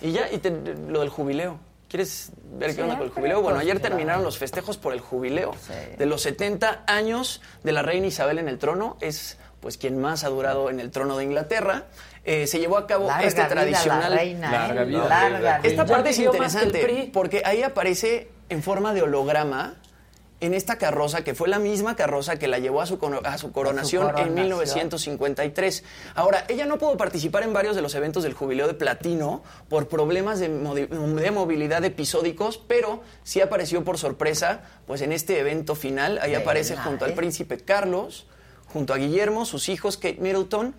[0.00, 0.50] Y ya, y te-
[0.88, 1.58] lo del jubileo.
[1.86, 3.42] ¿Quieres ver qué onda con el jubileo?
[3.42, 5.52] Bueno, ayer terminaron los festejos por el jubileo.
[5.66, 5.96] Sí.
[5.98, 10.24] De los 70 años de la reina Isabel en el trono, es pues quien más
[10.24, 11.84] ha durado en el trono de Inglaterra.
[12.24, 14.10] Eh, se llevó a cabo Larga este vida tradicional...
[14.12, 14.84] la reina, Larga ¿eh?
[14.86, 15.08] vida.
[15.08, 15.94] Larga Esta vida.
[15.94, 19.74] parte es interesante porque ahí aparece en forma de holograma
[20.40, 23.52] en esta carroza que fue la misma carroza que la llevó a su, a su
[23.52, 24.34] coronación en coronación.
[24.34, 25.84] 1953.
[26.14, 29.88] Ahora, ella no pudo participar en varios de los eventos del jubileo de platino por
[29.88, 36.18] problemas de, de movilidad episódicos, pero sí apareció por sorpresa pues en este evento final.
[36.22, 37.14] Ahí aparece junto al ¿eh?
[37.14, 38.26] príncipe Carlos,
[38.66, 40.74] junto a Guillermo, sus hijos Kate Middleton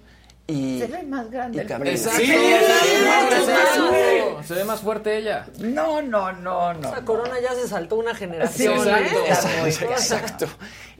[0.52, 1.88] y, Se ve más grande el.
[1.88, 2.19] Exacto.
[2.19, 4.48] Sí, se, ve más fuerte, más.
[4.48, 5.45] se ve más fuerte ella.
[5.60, 6.90] No, no, no, no.
[6.90, 8.76] Esa corona ya se saltó una generación.
[8.84, 10.48] Sí, exacto.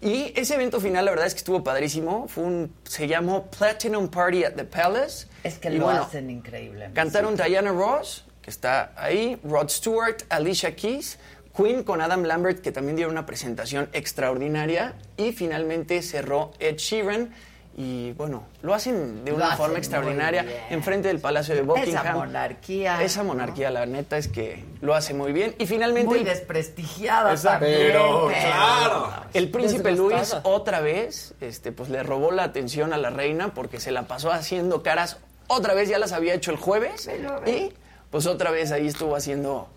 [0.02, 2.28] Y ese evento final, la verdad es que estuvo padrísimo.
[2.28, 5.28] Fue un, se llamó Platinum Party at the Palace.
[5.44, 6.90] Es que Y lo bueno, hacen increíble.
[6.94, 11.19] Cantaron Diana Ross, que está ahí, Rod Stewart, Alicia Keys,
[11.56, 14.95] Queen con Adam Lambert, que también dieron una presentación extraordinaria.
[15.18, 17.32] Y finalmente cerró Ed Sheeran.
[17.77, 22.06] Y bueno, lo hacen de Lo una hacen forma extraordinaria enfrente del Palacio de Buckingham.
[22.06, 23.02] Esa monarquía.
[23.02, 25.56] Esa monarquía, la neta es que lo hace muy bien.
[25.57, 26.07] Y finalmente.
[26.07, 27.73] Muy desprestigiada también.
[27.77, 29.10] Pero, pero- claro.
[29.34, 29.91] el príncipe.
[29.93, 34.03] Luis otra vez, este, pues le robó la atención a la reina porque se la
[34.03, 35.18] pasó haciendo caras.
[35.48, 37.10] Otra vez ya las había hecho el jueves
[37.48, 37.72] y
[38.10, 39.69] pues otra vez ahí estuvo haciendo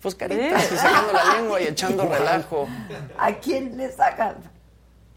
[0.00, 2.66] pues caritas y sacando la lengua y echando relajo.
[3.18, 4.36] ¿A quién le sacan?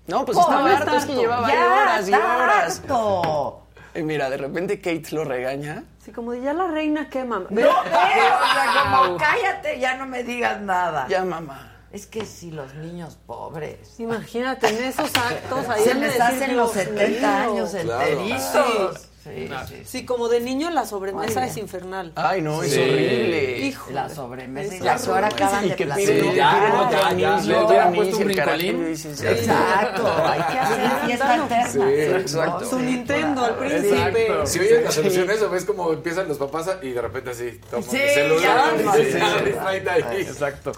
[0.07, 2.80] No, pues ¿Cómo estaba es harto, es que llevaba Ya, horas y horas.
[2.84, 3.61] harto.
[3.95, 5.84] Y mira, de repente Kate lo regaña.
[6.02, 7.44] Así como de ya la reina quema.
[7.49, 11.07] No, eh, o sea, como cállate, ya no me digas nada.
[11.07, 11.72] Ya, mamá.
[11.91, 13.99] Es que si los niños pobres.
[13.99, 17.52] Imagínate, en esos actos ahí Se les hacen los Dios 70 mío.
[17.52, 18.91] años Claro.
[19.26, 22.12] Sí, sí, Sí, como de niño la sobremesa es infernal.
[22.16, 22.80] Ay, no, es Sí.
[22.80, 23.58] horrible.
[23.60, 23.90] Hijo.
[23.92, 25.76] La sobremesa y Es la que ahora acaban Y de
[26.22, 28.86] Sí, ya, ya, ya, Le hubieran puesto un brincolín.
[28.86, 32.66] Exacto, hay que hacer fiesta exacto.
[32.70, 34.28] Su Nintendo al príncipe.
[34.46, 37.90] Si oyes las soluciones o ves como empiezan los papás y de repente así, toman
[37.90, 40.18] Sí, el celular sí.
[40.22, 40.72] Exacto.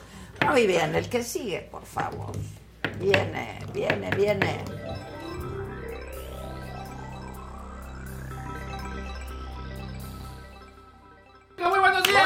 [0.50, 2.32] Muy bien, el que sigue, por favor.
[3.00, 4.64] Viene, viene, viene.
[11.58, 12.24] Muy buenos días.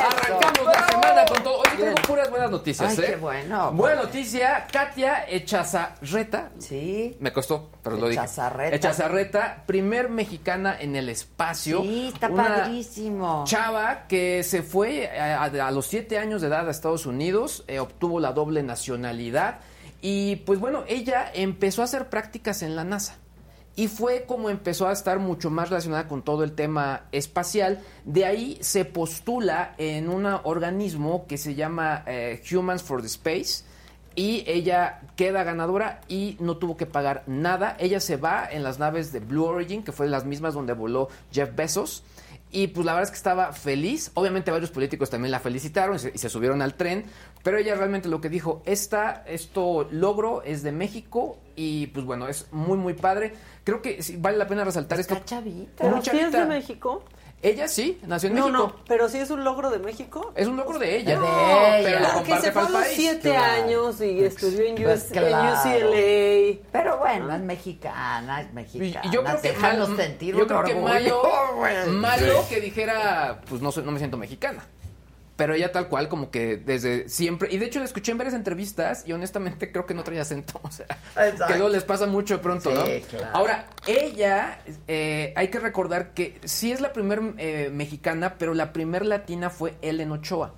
[0.00, 1.58] Arrancamos la semana con todo.
[1.58, 3.06] Hoy tengo puras buenas noticias, Ay, ¿eh?
[3.10, 3.72] qué bueno.
[3.72, 6.50] Buena noticia, Katia Echazarreta.
[6.58, 7.16] Sí.
[7.20, 8.20] Me costó, pero lo dije.
[8.20, 8.76] Echazarreta.
[8.76, 11.82] Echazarreta, primer mexicana en el espacio.
[11.82, 13.44] Sí, está Una padrísimo.
[13.46, 17.64] Chava que se fue a, a- a los siete años de edad a Estados Unidos,
[17.66, 19.60] eh, obtuvo la doble nacionalidad
[20.02, 23.16] y pues bueno, ella empezó a hacer prácticas en la NASA.
[23.76, 27.80] Y fue como empezó a estar mucho más relacionada con todo el tema espacial.
[28.06, 33.64] De ahí se postula en un organismo que se llama eh, Humans for the Space
[34.14, 37.76] y ella queda ganadora y no tuvo que pagar nada.
[37.78, 41.10] Ella se va en las naves de Blue Origin, que fue las mismas donde voló
[41.30, 42.02] Jeff Bezos.
[42.50, 44.10] Y pues la verdad es que estaba feliz.
[44.14, 47.04] Obviamente varios políticos también la felicitaron y se subieron al tren.
[47.46, 52.26] Pero ella realmente lo que dijo, esta, esto logro es de México y pues bueno,
[52.26, 53.34] es muy muy padre.
[53.62, 55.16] Creo que sí, vale la pena resaltar esto.
[55.24, 55.84] chavita.
[55.84, 56.44] ¿Pero Muy sí es de chavita.
[56.46, 57.04] México?
[57.42, 58.72] Ella sí, nació en no, México.
[58.76, 60.32] no, pero sí es un logro de México.
[60.34, 61.14] Es un logro de ella.
[61.20, 61.24] No,
[61.84, 62.96] pero lo porque comparte se fue a para el los país.
[62.96, 63.62] siete Claro.
[63.62, 65.70] años y estudió en, Pues US- claro.
[65.70, 66.68] en UCLA.
[66.72, 69.06] Pero bueno, es mexicana, es Y, mexicana.
[69.06, 71.22] y yo creo que, mal- sentir yo creo que malo,
[71.92, 74.66] malo que dijera, pues no, soy- no me siento mexicana.
[75.36, 77.48] Pero ella tal cual, como que desde siempre.
[77.52, 80.58] Y de hecho la escuché en varias entrevistas y honestamente creo que no traía acento.
[80.62, 81.46] O sea, Exacto.
[81.46, 83.06] que luego les pasa mucho de pronto, Sí, ¿no?
[83.18, 83.36] claro.
[83.36, 84.58] Ahora, ella,
[84.88, 89.50] eh, hay que recordar que sí es la primer eh, mexicana, pero la primer latina
[89.50, 90.54] fue Ellen Ochoa.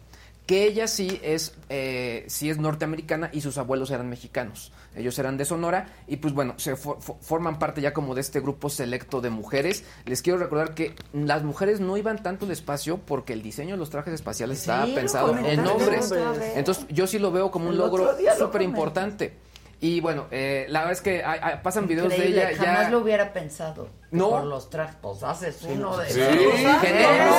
[0.48, 4.72] Que ella sí es, eh, sí es norteamericana y sus abuelos eran mexicanos.
[4.96, 8.22] Ellos eran de Sonora y pues bueno, se for- for- forman parte ya como de
[8.22, 9.84] este grupo selecto de mujeres.
[10.06, 13.78] Les quiero recordar que las mujeres no iban tanto al espacio porque el diseño de
[13.78, 16.10] los trajes espaciales estaba Sí, pensado en hombres.
[16.56, 19.34] Entonces yo sí lo veo como un logro súper importante.
[19.80, 22.90] Y bueno, eh, la verdad es que hay- hay- pasan videos de ella jamás ya...
[22.90, 23.88] lo hubiera pensado.
[24.10, 24.30] No.
[24.30, 26.20] Por los trajes, pues haces uno de Sí,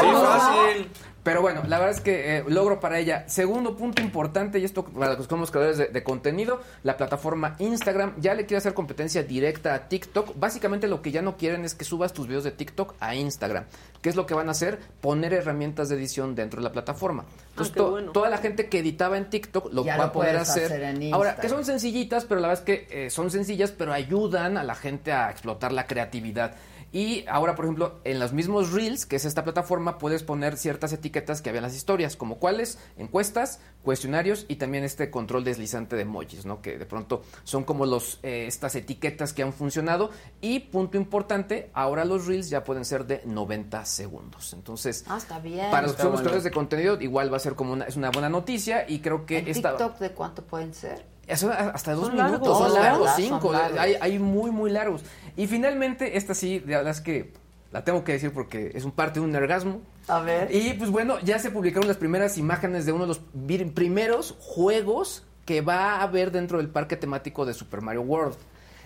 [0.02, 0.90] fácil.
[1.22, 3.26] Pero bueno, la verdad es que eh, logro para ella.
[3.28, 7.56] Segundo punto importante, y esto para los que somos creadores de, de contenido, la plataforma
[7.60, 10.40] Instagram ya le quiere hacer competencia directa a TikTok.
[10.40, 13.66] Básicamente lo que ya no quieren es que subas tus videos de TikTok a Instagram.
[14.02, 14.80] ¿Qué es lo que van a hacer?
[15.02, 17.26] Poner herramientas de edición dentro de la plataforma.
[17.50, 18.12] Entonces, to- bueno.
[18.14, 20.66] toda la gente que editaba en TikTok lo Ya va a poder hacer.
[20.66, 23.92] hacer en Ahora, que son sencillitas, pero la verdad es que eh, son sencillas, pero
[23.92, 26.56] ayudan a la gente a explotar la creatividad.
[26.92, 30.92] Y ahora, por ejemplo, en los mismos Reels, que es esta plataforma, puedes poner ciertas
[30.94, 35.96] etiquetas que había en las historias, como cuáles, encuestas, cuestionarios y también este control deslizante
[35.96, 36.62] de emojis, ¿no?
[36.62, 40.10] Que de pronto son como los eh, estas etiquetas que han funcionado.
[40.42, 44.54] Y punto importante, ahora los Reels ya pueden ser de 90 segundos.
[44.54, 45.70] Entonces, Ah, está bien.
[45.72, 46.24] para los que somos bueno.
[46.24, 49.26] creadores de contenido, igual va a ser como una, es una buena noticia y creo
[49.26, 49.72] que ¿En esta...
[49.78, 51.06] TikTok de cuánto pueden ser?
[51.30, 53.80] Eso hasta dos Son minutos, largos, son son largos, largos, cinco, son largos.
[53.80, 55.04] Hay, hay muy, muy largos.
[55.38, 57.32] Y finalmente, esta sí, la verdad es que
[57.72, 59.82] la tengo que decir porque es un parte de un orgasmo.
[60.08, 60.54] A ver.
[60.54, 63.22] Y pues bueno, ya se publicaron las primeras imágenes de uno de los
[63.74, 68.36] primeros juegos que va a haber dentro del parque temático de Super Mario World.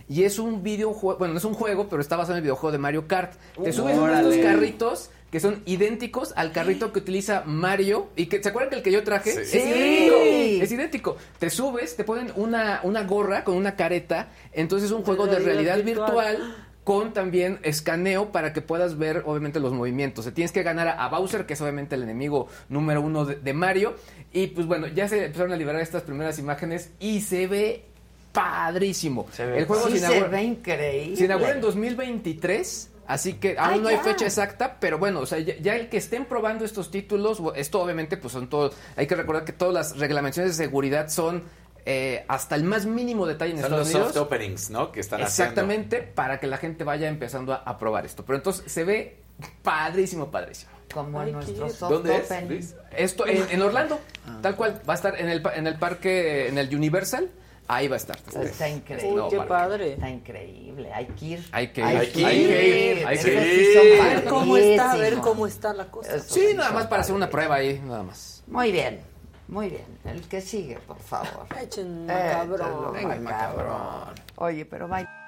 [0.10, 2.74] Y es un videojuego, bueno, no es un juego, pero está basado en el videojuego
[2.74, 3.34] de Mario Kart.
[3.64, 4.44] Te subes uno de estos Órale.
[4.44, 8.10] carritos que son idénticos al carrito que utiliza Mario.
[8.15, 9.31] Y que, ¿se acuerdan que el que yo traje?
[9.31, 9.39] Sí.
[9.39, 9.57] Es Sí.
[9.57, 10.15] idéntico.
[10.64, 11.18] Es idéntico.
[11.39, 14.27] Te subes, te ponen una, una gorra con una careta.
[14.51, 16.35] Entonces es un juego de realidad realidad virtual.
[16.38, 20.19] virtual con también escaneo para que puedas ver obviamente los movimientos.
[20.19, 23.26] O sea, tienes que ganar a, a Bowser, que es obviamente el enemigo número uno
[23.26, 23.95] de, de Mario.
[24.34, 27.85] Y pues bueno, ya se empezaron a liberar estas primeras imágenes y se ve
[28.31, 29.26] padrísimo.
[29.39, 31.18] el juego sí se se inaugura, ve increíble.
[31.18, 32.89] se inaugura en 2023.
[33.05, 34.03] Así que aún Ah, no hay ya.
[34.03, 37.81] fecha exacta, pero bueno, o sea, ya, ya el que estén probando estos títulos, esto
[37.81, 41.43] obviamente pues son todos, hay que recordar que todas las reglamentaciones de seguridad son
[41.85, 44.13] eh, hasta el más mínimo detalle en Son Estados los Unidos.
[44.13, 44.91] soft openings, ¿no?
[44.93, 48.23] Que están Exactamente, para que la gente vaya empezando a, a probar esto.
[48.25, 49.17] Pero entonces se ve
[49.61, 50.71] padrísimo, padrísimo.
[50.93, 52.61] Como Ay, en nuestro soft ¿Dónde es, opening.
[52.95, 54.39] Esto en, en Orlando, Ah.
[54.41, 57.30] tal cual, va a estar en el, pa- en el parque, en el Universal,
[57.76, 58.18] ahí va a estar.
[58.41, 59.10] Está increíble.
[59.10, 59.94] Uy, No, qué padre.
[59.94, 60.91] Está increíble.
[60.94, 61.45] Hay que ir.
[61.52, 61.88] Hay que ir.
[61.88, 64.02] Hay que ir, hay que ir, hay que ir.
[64.02, 66.20] A ver cómo está, a ver cómo está la cosa.
[66.20, 68.44] Sí, nada más para hacer una prueba ahí, nada más.
[68.48, 69.02] Muy bien,
[69.48, 69.86] muy bien.
[70.06, 71.48] El que sigue, por favor.
[71.62, 72.94] Echen Échalo, cabrón.
[72.94, 74.14] Venga, macabrón.
[74.36, 75.23] Oye, pero vaya.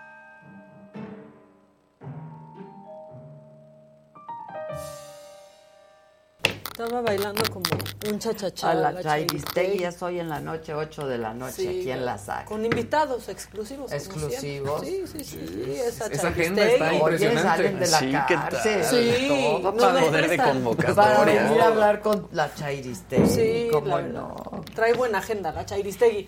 [6.77, 7.63] Estaba bailando como
[8.11, 8.71] un chachachá.
[8.71, 11.89] A la la Chairistegui, ya estoy en la noche, 8 de la noche, Sí, aquí
[11.91, 12.49] en la SAC.
[12.49, 13.93] Con invitados exclusivos.
[13.93, 14.81] Exclusivos.
[14.81, 15.47] Sí, sí, sí.
[15.47, 17.41] sí, esa Esa agenda está Oye, impresionante.
[17.49, 18.49] salen de la Sí, ¿qué tal?
[18.49, 18.83] cárcel.
[18.83, 20.95] Sí, todo no para, Poder de convocatoria.
[20.95, 23.29] para venir a hablar con la Chairistegui.
[23.29, 24.35] Sí, ¿cómo la no?
[24.75, 26.27] Trae buena agenda la Chairistegui.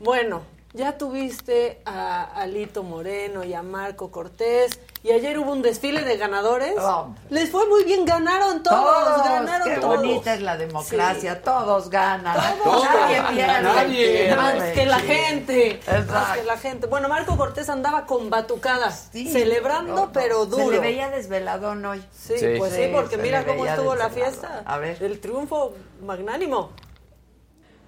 [0.00, 0.42] Bueno,
[0.72, 4.80] ya tuviste a Alito Moreno y a Marco Cortés.
[5.04, 6.78] Y ayer hubo un desfile de ganadores.
[6.78, 7.20] Hombre.
[7.28, 9.96] Les fue muy bien, ganaron todos, Todos, ganaron qué todos.
[9.98, 12.34] bonita es la democracia, todos ganan.
[12.64, 13.34] Todos Nadie ganan.
[13.34, 13.62] pierde.
[13.62, 14.34] Nadie.
[14.36, 15.80] Más que la gente.
[15.86, 16.40] Más Exacto.
[16.40, 16.86] que la gente.
[16.86, 20.12] Bueno, Marco Cortés andaba con batucadas, Sí, celebrando, no, no.
[20.12, 20.64] pero duro.
[20.64, 22.02] Se le veía desveladón hoy.
[22.10, 22.46] Sí, Sí.
[22.56, 24.62] pues sí, Sí, porque mira cómo estuvo la fiesta.
[24.64, 25.02] A ver.
[25.02, 26.70] El triunfo magnánimo.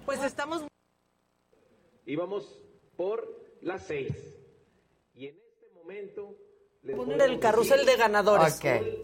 [0.05, 0.61] Pues estamos.
[2.05, 2.45] Íbamos
[2.95, 3.27] por
[3.61, 4.13] las seis.
[5.15, 6.35] Y en este momento
[6.95, 8.59] Poner el carrusel de ganadores.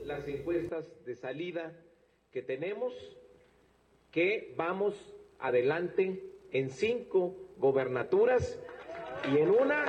[0.05, 1.73] Las encuestas de salida
[2.31, 2.93] que tenemos,
[4.11, 4.95] que vamos
[5.39, 8.59] adelante en cinco gobernaturas
[9.31, 9.85] y en una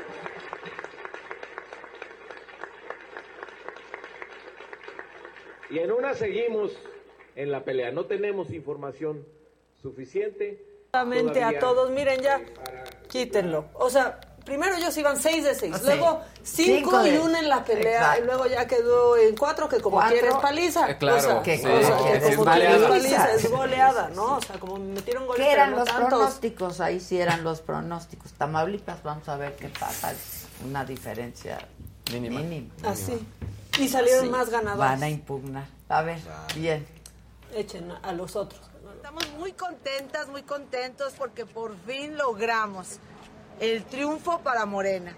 [5.71, 6.77] y en una seguimos
[7.37, 7.91] en la pelea.
[7.91, 9.27] No tenemos información
[9.81, 10.65] suficiente.
[11.43, 12.41] a todos, miren ya,
[13.09, 13.67] quítenlo.
[13.75, 18.19] O sea, primero ellos iban 6 de 6, luego 5 y 1 en la pelea,
[18.19, 20.91] y luego ya quedó en 4, que como quieres paliza.
[20.91, 21.65] Eh, claro, que, sí.
[21.65, 24.37] que es como quieres paliza, es goleada, ¿no?
[24.37, 25.45] O sea, como metieron goles.
[25.45, 26.09] ¿Qué eran los tantos.
[26.09, 26.81] pronósticos?
[26.81, 28.33] Ahí sí eran los pronósticos.
[28.33, 30.13] Tamaulipas, vamos a ver qué pasa.
[30.65, 31.59] Una diferencia
[32.13, 32.41] Mínima.
[32.41, 32.71] mínima.
[32.85, 33.19] Así.
[33.79, 34.79] Y salieron más ganadores.
[34.79, 35.67] Van a impugnar.
[35.89, 36.19] A ver,
[36.55, 36.87] bien.
[37.55, 38.61] Echen a los otros.
[38.97, 42.99] Estamos muy contentas, muy contentos porque por fin logramos
[43.61, 45.15] el triunfo para Morena.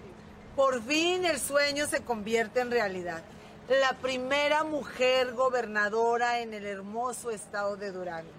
[0.55, 3.21] Por fin el sueño se convierte en realidad.
[3.69, 8.31] La primera mujer gobernadora en el hermoso estado de Durango.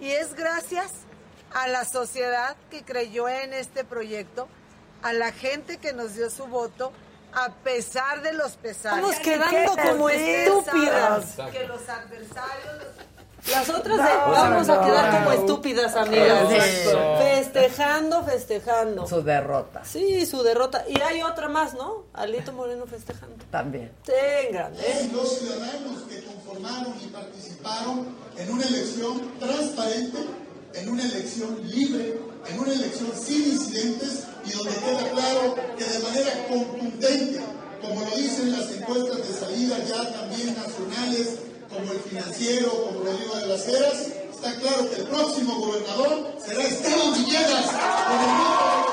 [0.00, 0.92] Y es gracias
[1.52, 4.48] a la sociedad que creyó en este proyecto,
[5.02, 6.92] a la gente que nos dio su voto,
[7.34, 8.98] a pesar de los pesares.
[8.98, 11.36] Estamos quedando Que como estúpidas.
[11.50, 13.11] Que los adversarios los
[13.50, 15.32] Las otras No, de- vamos a no, quedar como no.
[15.32, 16.50] estúpidas, amigas.
[16.52, 17.16] Eso.
[17.18, 19.06] Festejando, festejando.
[19.06, 19.84] Su derrota.
[19.84, 20.84] Sí, su derrota.
[20.88, 22.04] Y hay otra más, ¿no?
[22.14, 23.44] Alito Moreno festejando.
[23.50, 23.90] También.
[24.04, 25.10] Tengan, ¿eh?
[25.12, 30.18] Los ciudadanos que conformaron y participaron en una elección transparente,
[30.74, 35.98] en una elección libre, en una elección sin incidentes y donde queda claro que de
[35.98, 37.40] manera contundente,
[37.82, 41.38] como lo dicen las encuestas de salida ya también nacionales,
[41.72, 46.36] como el financiero, como lo digo de las Heras, está claro que el próximo gobernador
[46.44, 48.92] será Esteban Villegas, con el voto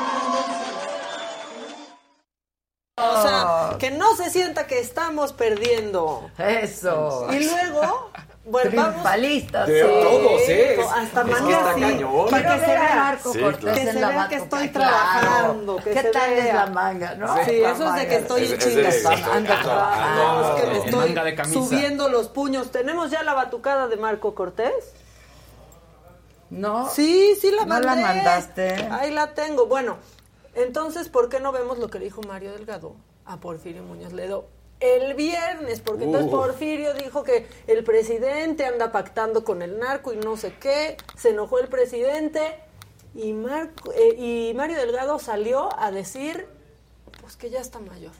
[2.97, 6.30] O sea, que no se sienta que estamos perdiendo.
[6.38, 7.27] Eso.
[7.31, 8.11] Y luego,
[8.49, 8.91] bueno, vamos.
[8.93, 9.67] Triunfalistas.
[9.67, 10.80] De todos, ¿eh?
[10.81, 11.81] Hasta es que manga está sí.
[11.81, 12.30] cañón.
[12.30, 12.95] Para que se vea.
[12.95, 13.73] Marco Sí, Cortés.
[13.73, 14.89] Que en se la vea que estoy claro.
[14.91, 17.35] trabajando, que ¿Qué tal es la manga, no?
[17.45, 19.01] Sí, eso es de que estoy Es- en chingas.
[19.03, 20.55] trabajando.
[20.57, 22.71] Es que me estoy subiendo los puños.
[22.71, 24.73] ¿Tenemos ya la batucada de Marco Cortés?
[26.49, 26.89] No.
[26.89, 27.85] Sí, sí la ¿No mandé.
[27.88, 28.73] la mandaste?
[28.91, 29.67] Ahí la tengo.
[29.67, 29.97] Bueno,
[30.55, 32.95] entonces, ¿por qué no vemos lo que le dijo Mario Delgado
[33.26, 34.47] a Porfirio Muñoz Ledo
[34.80, 35.81] el viernes?
[35.81, 36.35] Porque entonces Uh.
[36.35, 40.97] Porfirio dijo que el presidente anda pactando con el narco y no sé qué.
[41.18, 42.41] Se enojó el presidente
[43.15, 46.47] y, Marco, eh, y Mario Delgado salió a decir
[47.22, 48.11] pues que ya está mayor.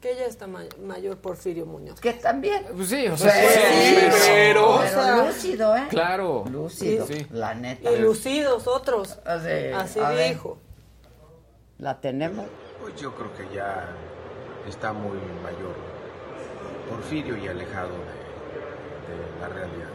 [0.00, 1.98] Que ya está ma- mayor Porfirio Muñoz.
[1.98, 2.66] Que también.
[2.76, 3.96] Pues sí, o sea, Sí, sí,
[4.26, 4.80] pero,
[5.26, 5.86] lúcido, ¿eh?
[5.88, 6.44] Claro.
[6.50, 7.26] Lúcido, Sí.
[7.30, 7.90] la neta.
[7.90, 9.18] Y lucidos otros.
[9.24, 10.34] Así, Así a ver.
[10.34, 10.58] dijo.
[11.78, 12.46] La tenemos.
[12.82, 13.88] Pues yo creo que ya
[14.68, 15.74] está muy mayor
[16.88, 19.88] Porfirio y alejado de, de la realidad.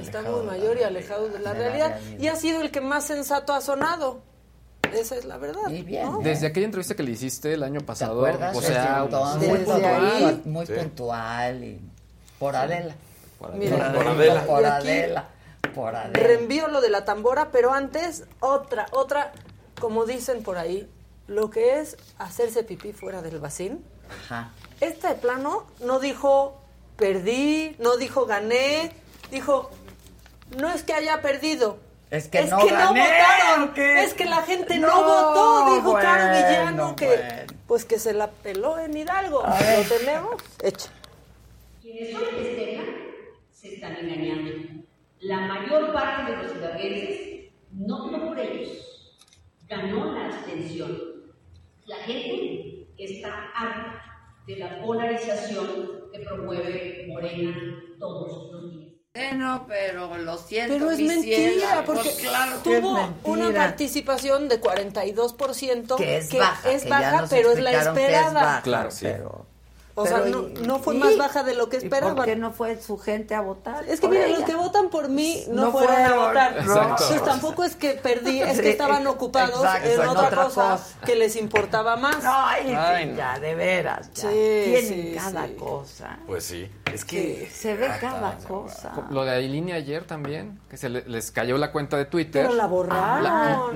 [0.00, 2.00] Está muy mayor y alejado de la de la realidad.
[2.18, 4.20] Y ha sido el que más sensato ha sonado.
[4.92, 5.68] Esa es la verdad.
[5.70, 6.04] Y bien.
[6.10, 6.18] ¿no?
[6.20, 8.56] Desde aquella entrevista que le hiciste el año ¿Te pasado, acuerdas?
[8.56, 9.84] o sea, Entonces, muy puntual.
[9.84, 10.42] ahí.
[10.44, 10.72] muy Sí.
[10.74, 11.80] puntual y
[12.38, 12.94] por Adela.
[13.54, 14.42] Mira, Por Adela.
[14.46, 15.28] Por Y aquí- Adela.
[15.74, 16.12] Por Adela.
[16.26, 19.32] Reenvío lo de la tambora, pero antes otra, otra,
[19.80, 20.88] como dicen por ahí,
[21.26, 23.84] lo que es hacerse pipí fuera del vacín.
[24.10, 24.52] Ajá.
[24.80, 26.60] Este de plano no dijo
[26.96, 28.92] perdí, no dijo gané,
[29.30, 29.70] dijo
[30.56, 31.78] no es que haya perdido.
[32.10, 36.24] Es que no que gané, votaron, es que la gente no, No, votó, dijo Caro
[36.28, 37.54] bueno, Villano que bueno.
[37.66, 39.44] pues que se la peló en Hidalgo.
[39.44, 39.78] A ver.
[39.90, 40.34] ¿Lo tenemos?
[40.62, 40.88] Hecha.
[41.82, 42.86] Quienes hoy festejan
[43.52, 44.52] se están engañando.
[45.20, 47.10] La mayor parte de los ciudadanos
[47.72, 48.68] no votó por ellos.
[49.68, 50.96] Ganó la abstención.
[51.86, 52.65] La gente
[52.98, 54.02] está harta
[54.46, 57.56] de la polarización que promueve Morena
[57.98, 58.86] todos los días.
[59.14, 60.74] Bueno, pero lo siento.
[60.74, 63.30] Pero es mentira, ciela, porque pues claro que tuvo mentira.
[63.32, 67.86] una participación de 42%, que es baja, es que baja, pero es la que es
[67.86, 68.32] esperada.
[68.32, 69.06] baja, Claro, sí.
[69.06, 69.45] pero-
[69.98, 70.98] O pero sea, no, no fue ¿y?
[70.98, 72.14] más baja de lo que ¿Y esperaban.
[72.16, 73.88] ¿Por qué no fue su gente a votar?
[73.88, 74.28] Es que ella?
[74.36, 76.56] los que votan por mí no, No fueron, a votar.
[76.58, 80.70] Entonces tampoco es que perdí, es Sí, que estaban ocupados exacto, en otra, otra cosa,
[80.72, 81.00] cosa.
[81.06, 82.18] que les importaba más.
[82.24, 83.16] Ay, Ay, sí, no.
[83.16, 84.10] ya, de veras.
[84.12, 84.28] Ya.
[84.28, 85.54] Sí, Tienen sí, cada sí.
[85.54, 86.18] cosa.
[86.26, 86.70] Pues sí.
[86.92, 87.48] Es que.
[87.50, 88.92] Se ve cada cosa.
[89.10, 92.44] Lo de Aileen ayer también, que se le- les cayó la cuenta de Twitter.
[92.44, 93.22] Pero la borraron.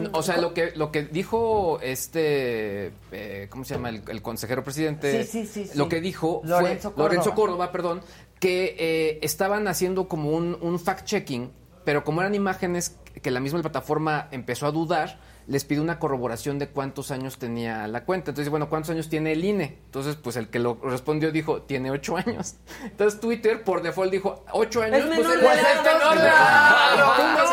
[0.04, 3.88] La- o sea, lo que lo que dijo este, eh, ¿cómo se llama?
[3.88, 5.24] El, el consejero presidente.
[5.24, 5.78] Sí, sí, sí, sí.
[5.78, 7.08] Lo que dijo Lorenzo fue Córdoba.
[7.08, 8.00] Lorenzo Córdoba, perdón,
[8.38, 11.50] que eh, estaban haciendo como un, un fact-checking,
[11.84, 15.20] pero como eran imágenes que la misma plataforma empezó a dudar,
[15.50, 18.30] les pidió una corroboración de cuántos años tenía la cuenta.
[18.30, 19.78] Entonces, bueno, ¿cuántos años tiene el INE?
[19.86, 22.54] Entonces, pues el que lo respondió dijo, tiene ocho años.
[22.84, 25.62] Entonces Twitter por default dijo, ocho años, pues, menor pues, es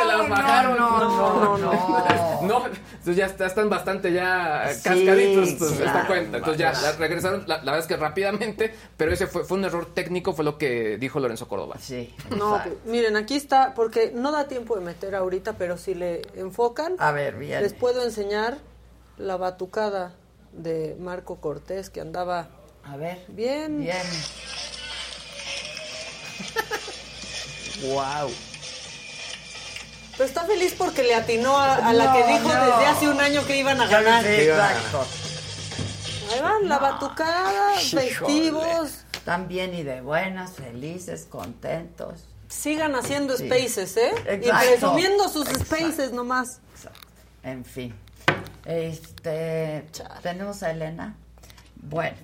[0.07, 0.77] las bajaron.
[0.77, 2.07] no, no, no.
[2.37, 6.37] No, entonces ya está- están bastante ya Sí, cascaditos pues, esta claro, cuenta.
[6.37, 9.87] Entonces ya regresaron, la, la verdad es que rápidamente, pero ese fue, fue un error
[9.93, 11.77] técnico, fue lo que dijo Lorenzo Córdoba.
[11.79, 12.13] Sí.
[12.37, 16.21] No, pues, miren, aquí está, porque no da tiempo de meter ahorita, pero si le
[16.35, 17.63] enfocan, A ver, bien.
[17.63, 18.57] les puedo enseñar
[19.17, 20.11] la batucada
[20.51, 22.49] de Marco Cortés que andaba
[22.83, 23.23] A ver.
[23.29, 23.79] bien.
[23.79, 23.95] Bien.
[27.83, 28.29] wow.
[30.17, 32.65] Pero está feliz porque le atinó a, a la que dijo no.
[32.65, 34.21] desde hace un año que iban a ganar.
[34.21, 35.05] Sí, exacto.
[36.33, 38.89] Ahí van, la batucada, festivos.
[39.13, 42.25] Están bien y de buenas, felices, contentos.
[42.49, 43.45] Sigan haciendo Sí.
[43.47, 44.11] spaces, ¿eh?
[44.25, 44.45] Exacto.
[44.45, 45.75] Y presumiendo sus Exacto.
[45.77, 46.59] spaces nomás.
[47.43, 47.93] En fin.
[48.65, 49.85] Este,
[50.21, 51.15] tenemos a Elena.
[51.75, 52.17] Bueno,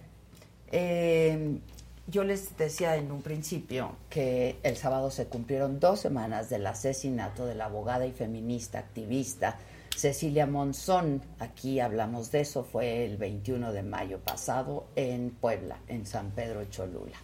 [0.72, 1.60] eh,
[2.08, 7.46] yo les decía en un principio que el sábado se cumplieron dos semanas del asesinato
[7.46, 9.58] de la abogada y feminista activista
[9.96, 11.22] Cecilia Monzón.
[11.40, 16.66] Aquí hablamos de eso, fue el 21 de mayo pasado en Puebla, en San Pedro
[16.66, 17.18] Cholula.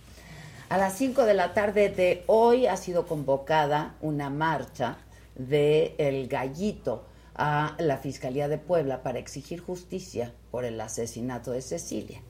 [0.70, 4.98] A las 5 de la tarde de hoy ha sido convocada una marcha
[5.36, 7.06] de El Gallito
[7.42, 12.22] a la Fiscalía de Puebla para exigir justicia por el asesinato de Cecilia.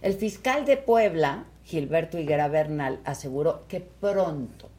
[0.00, 4.70] El fiscal de Puebla, Gilberto Higuera Bernal, aseguró que pronto,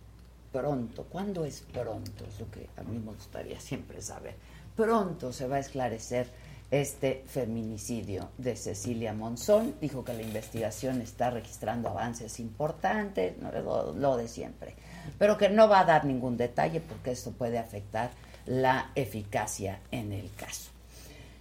[0.51, 2.25] pronto, ¿cuándo es pronto?
[2.25, 4.33] Es lo que a mí me gustaría siempre saber.
[4.75, 6.31] Pronto se va a esclarecer
[6.71, 9.75] este feminicidio de Cecilia Monzón.
[9.79, 14.73] Dijo que la investigación está registrando avances importantes, lo, lo de siempre,
[15.19, 18.09] pero que no va a dar ningún detalle porque esto puede afectar
[18.45, 20.72] la eficacia en el caso.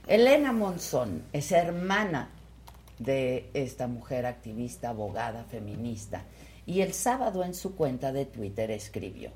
[0.06, 2.28] Elena Monzón es hermana
[2.98, 6.22] de esta mujer activista, abogada, feminista,
[6.66, 9.30] y el sábado en su cuenta de Twitter escribió,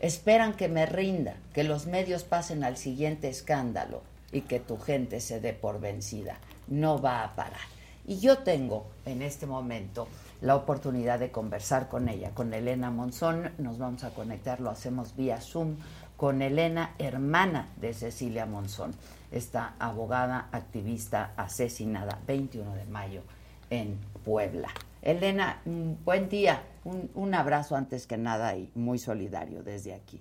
[0.00, 4.02] esperan que me rinda, que los medios pasen al siguiente escándalo
[4.32, 6.38] y que tu gente se dé por vencida.
[6.68, 7.60] No va a parar.
[8.06, 10.08] Y yo tengo en este momento
[10.40, 13.52] la oportunidad de conversar con ella, con Elena Monzón.
[13.58, 15.76] Nos vamos a conectar, lo hacemos vía Zoom,
[16.20, 18.92] con Elena, hermana de Cecilia Monzón,
[19.32, 23.22] esta abogada activista asesinada 21 de mayo
[23.70, 24.68] en Puebla.
[25.00, 26.62] Elena, mm, buen día.
[26.84, 30.20] Un, un abrazo antes que nada y muy solidario desde aquí.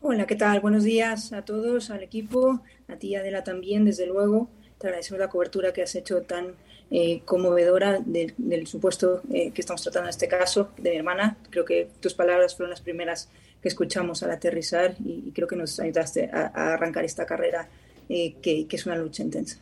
[0.00, 0.58] Hola, ¿qué tal?
[0.58, 4.48] Buenos días a todos, al equipo, a ti Adela también, desde luego.
[4.78, 6.56] Te agradecemos la cobertura que has hecho tan
[6.90, 11.36] eh, conmovedora del, del supuesto eh, que estamos tratando en este caso de mi hermana.
[11.50, 13.28] Creo que tus palabras fueron las primeras
[13.60, 17.68] que escuchamos al aterrizar y, creo que nos ayudaste a, arrancar esta carrera
[18.08, 19.58] eh, que es una lucha intensa.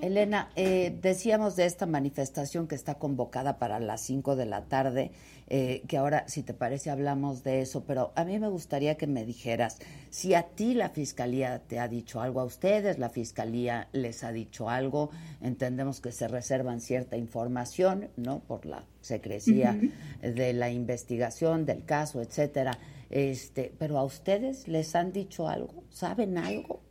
[0.00, 5.10] Elena, eh, decíamos de esta manifestación que está convocada para las 5 de la tarde,
[5.48, 9.08] eh, que ahora, si te parece, hablamos de eso, pero a mí me gustaría que
[9.08, 9.78] me dijeras
[10.10, 14.30] si a ti la Fiscalía te ha dicho algo, a ustedes la Fiscalía les ha
[14.30, 15.10] dicho algo,
[15.40, 18.38] entendemos que se reservan cierta información, ¿no?
[18.38, 19.76] Por la secrecía
[20.22, 22.78] de la investigación, del caso, etcétera.
[23.10, 26.87] Este, pero a ustedes les han dicho algo, ¿saben algo?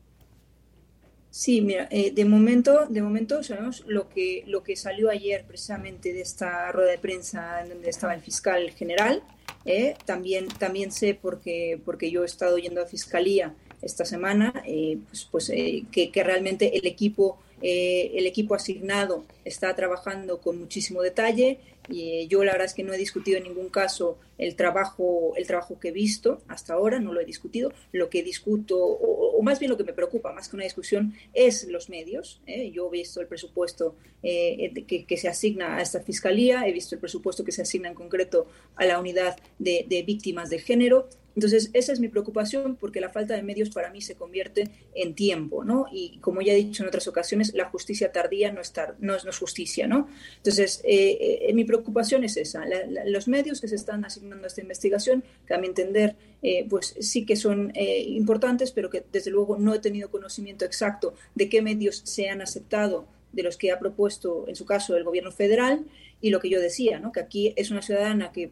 [1.37, 6.11] Sí, mira, eh, de momento, de momento sabemos lo que, lo que salió ayer precisamente
[6.11, 9.21] de esta rueda de prensa en donde estaba el fiscal general.
[9.63, 13.53] eh, también, también sé porque, porque yo he estado yendo a fiscalía
[13.83, 19.23] esta semana, eh, pues, pues eh, que, que realmente el equipo, eh, el equipo asignado
[19.45, 21.59] está trabajando con muchísimo detalle.
[21.89, 25.33] Y eh, yo la verdad es que no he discutido en ningún caso el trabajo,
[25.35, 27.71] el trabajo que he visto hasta ahora, no lo he discutido.
[27.91, 31.13] Lo que discuto, o, o más bien lo que me preocupa, más que una discusión,
[31.33, 32.41] es los medios.
[32.45, 32.71] ¿eh?
[32.71, 36.95] Yo he visto el presupuesto eh, que, que se asigna a esta fiscalía, he visto
[36.95, 41.07] el presupuesto que se asigna en concreto a la unidad de, de víctimas de género.
[41.37, 45.13] Entonces, esa es mi preocupación porque la falta de medios para mí se convierte en
[45.13, 45.85] tiempo, ¿no?
[45.91, 50.07] Y como ya he dicho en otras ocasiones, la justicia tardía no es, justicia, ¿no?
[50.37, 52.63] Entonces, eh, eh, mi preocupación es esa.
[53.05, 56.95] Los medios que se están asignando a esta investigación, que a mi entender, eh, pues
[56.99, 61.61] sí que son importantes, pero que desde luego no he tenido conocimiento exacto de qué
[61.61, 65.85] medios se han aceptado de los que ha propuesto, en su caso, el gobierno federal,
[66.19, 67.11] y lo que yo decía, ¿no?
[67.11, 68.49] que aquí es una ciudadana que,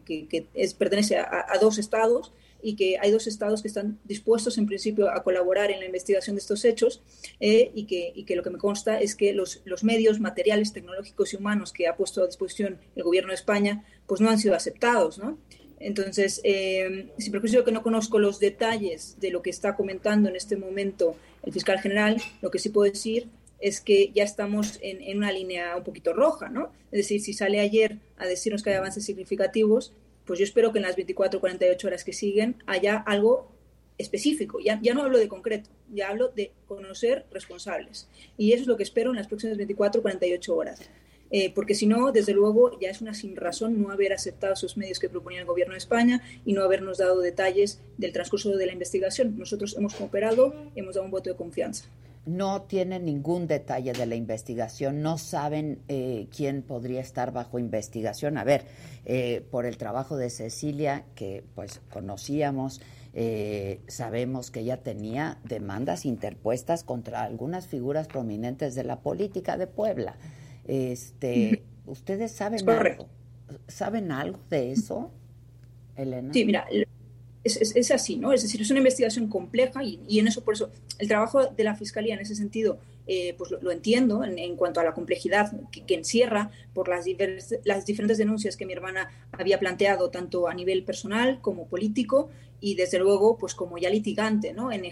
[0.78, 5.22] pertenece a dos estados y que hay dos estados que están dispuestos en principio a
[5.22, 7.02] colaborar en la investigación de estos hechos
[7.40, 10.72] eh, y, que, y que lo que me consta es que los, los medios materiales,
[10.72, 14.38] tecnológicos y humanos que ha puesto a disposición el gobierno de España pues no han
[14.38, 15.18] sido aceptados.
[15.18, 15.38] ¿no?
[15.78, 20.28] Entonces, eh, si por ejemplo que no conozco los detalles de lo que está comentando
[20.28, 23.28] en este momento el fiscal general, lo que sí puedo decir
[23.58, 26.72] es que ya estamos en, en, una línea un poquito roja, ¿no?
[26.92, 29.92] Es decir, si sale ayer a decirnos que hay avances significativos,
[30.26, 33.52] pues yo espero que en las 24 o 48 horas que siguen haya algo
[33.98, 34.58] específico.
[34.60, 38.08] Ya, no hablo de concreto, ya hablo de conocer responsables.
[38.36, 40.80] Y eso es lo que espero en las próximas 24 o 48 horas.
[41.30, 44.76] Eh, porque si no, desde luego, ya es una sin razón no haber aceptado esos
[44.76, 48.66] medios que proponía el Gobierno de España y no habernos dado detalles del transcurso de
[48.66, 49.36] la investigación.
[49.36, 51.88] Nosotros hemos cooperado, hemos dado un voto de confianza
[52.26, 58.36] no tienen ningún detalle de la investigación, no saben eh, quién podría estar bajo investigación.
[58.36, 58.64] A ver,
[59.04, 62.82] eh, por el trabajo de Cecilia, que pues conocíamos,
[63.14, 69.68] eh, sabemos que ella tenía demandas interpuestas contra algunas figuras prominentes de la política de
[69.68, 70.16] Puebla.
[70.66, 73.06] Este, ¿Ustedes saben algo?
[73.68, 75.12] ¿Saben algo de eso,
[75.94, 76.32] Elena?
[76.32, 76.66] Sí, mira,
[77.46, 78.32] es, así, ¿no?
[78.32, 81.74] Es decir, es una investigación compleja y, en eso, por eso, el trabajo de la
[81.74, 86.50] Fiscalía en ese sentido, eh, pues lo, entiendo en, cuanto a la complejidad que, encierra
[86.74, 87.06] por las,
[87.64, 92.74] las diferentes denuncias que mi hermana había planteado, tanto a nivel personal como político, y
[92.74, 94.70] desde luego, pues como ya litigante, ¿no?
[94.72, 94.82] En,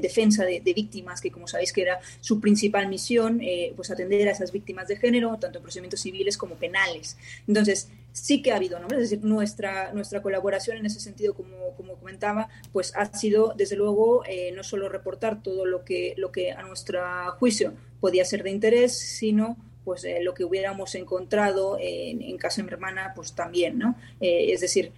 [0.00, 4.32] defensa de, víctimas, que como sabéis que era su principal misión, eh, pues atender a
[4.32, 7.16] esas víctimas de género, tanto en procedimientos civiles como penales.
[7.46, 8.88] Entonces, sí que ha habido, ¿no?
[8.88, 13.76] Es decir, nuestra, nuestra colaboración en ese sentido, como, como comentaba, pues ha sido, desde
[13.76, 17.00] luego, eh, no solo reportar todo lo que, lo que a nuestro
[17.38, 22.58] juicio podía ser de interés, sino pues eh, lo que hubiéramos encontrado en, en, casa
[22.58, 23.96] de mi hermana, pues también, ¿no?
[24.20, 24.92] Eh, es decir,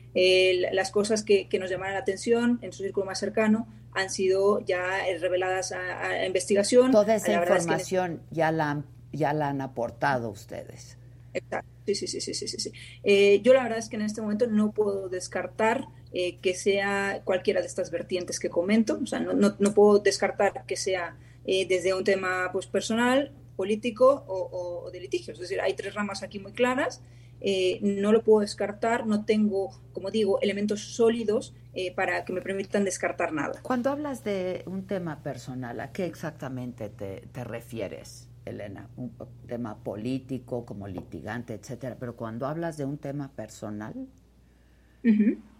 [0.72, 4.60] las cosas que, que, nos llamaron la atención en su círculo más cercano han sido
[4.60, 4.82] ya
[5.20, 6.90] reveladas a, investigación.
[6.90, 8.82] Toda esa información ya, la
[9.12, 10.98] ya la han aportado ustedes.
[11.34, 11.70] Exacto.
[11.86, 12.72] Sí, sí, sí, sí, sí, sí.
[13.02, 17.22] Eh, yo la verdad es que en este momento no puedo descartar eh, que sea
[17.24, 19.00] cualquiera de estas vertientes que comento.
[19.02, 23.32] O sea, no, no, no puedo descartar que sea eh, desde un tema pues, personal,
[23.56, 25.36] político o, de litigios.
[25.38, 27.02] Es decir, hay tres ramas aquí muy claras.
[27.80, 31.54] no lo puedo descartar, no tengo, como digo, elementos sólidos
[31.96, 33.60] para que me permitan descartar nada.
[33.62, 38.31] Cuando hablas de un tema personal, ¿a qué exactamente te, te refieres?
[38.44, 39.12] Elena, un
[39.46, 44.08] tema político, como litigante, etcétera, pero cuando hablas de un tema personal,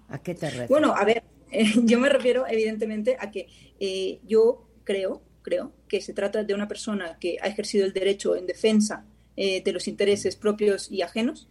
[0.09, 0.69] ¿a qué te refieres?
[0.69, 1.23] Bueno, a ver,
[1.85, 3.49] yo me refiero evidentemente a que
[3.79, 8.37] eh, yo creo, creo que se trata de una persona que ha ejercido el derecho
[8.37, 9.05] en defensa
[9.37, 11.49] eh, de los intereses propios y ajenos,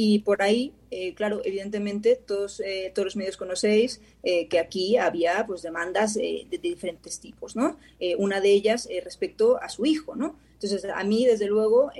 [0.00, 4.96] y por ahí, eh, claro, evidentemente todos, eh, todos los medios conocéis eh, que aquí
[4.96, 7.80] había pues demandas de, diferentes tipos, ¿no?
[8.16, 10.38] una de ellas respecto a su hijo, ¿no?
[10.52, 11.90] Entonces, a mí, desde luego,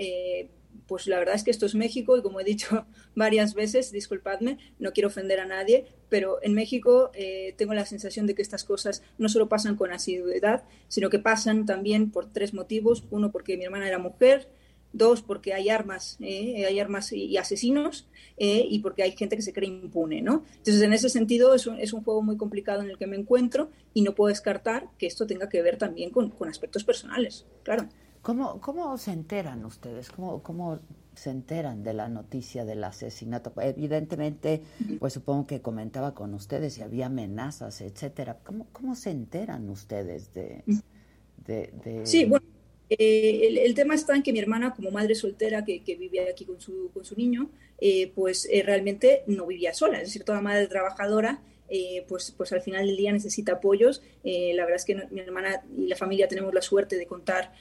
[0.86, 4.58] pues la verdad es que esto es México y como he dicho varias veces, disculpadme,
[4.78, 7.10] no quiero ofender a nadie, pero en México
[7.56, 11.66] tengo la sensación de que estas cosas no solo pasan con asiduidad, sino que pasan
[11.66, 13.02] también por tres motivos.
[13.10, 14.48] Uno, porque mi hermana era mujer,
[14.92, 19.42] dos porque hay armas, eh, hay armas y, asesinos, eh, y porque hay gente que
[19.42, 20.44] se cree impune, ¿no?
[20.56, 23.16] Entonces, en ese sentido, es un, es un, juego muy complicado en el que me
[23.16, 27.46] encuentro y no puedo descartar que esto tenga que ver también con, con aspectos personales,
[27.62, 27.88] claro.
[28.22, 30.10] ¿Cómo, ¿Cómo se enteran ustedes?
[30.10, 30.80] ¿Cómo, ¿Cómo
[31.14, 33.52] se enteran de la noticia del asesinato?
[33.60, 34.62] Evidentemente,
[34.98, 38.38] pues supongo que comentaba con ustedes si había amenazas, etcétera.
[38.44, 40.64] ¿Cómo, cómo se enteran ustedes de,
[41.46, 42.06] de, de...
[42.06, 42.57] Sí, bueno
[42.90, 46.60] eh, el, tema está en que mi hermana, como madre soltera que, vive aquí con
[46.60, 47.50] su, con su niño,
[47.80, 49.98] eh, pues eh, realmente no vivía sola.
[49.98, 51.42] Es decir, toda madre trabajadora,
[52.08, 54.00] pues, pues al final del día necesita apoyos.
[54.24, 57.52] la verdad es que mi hermana y la familia tenemos la suerte de contar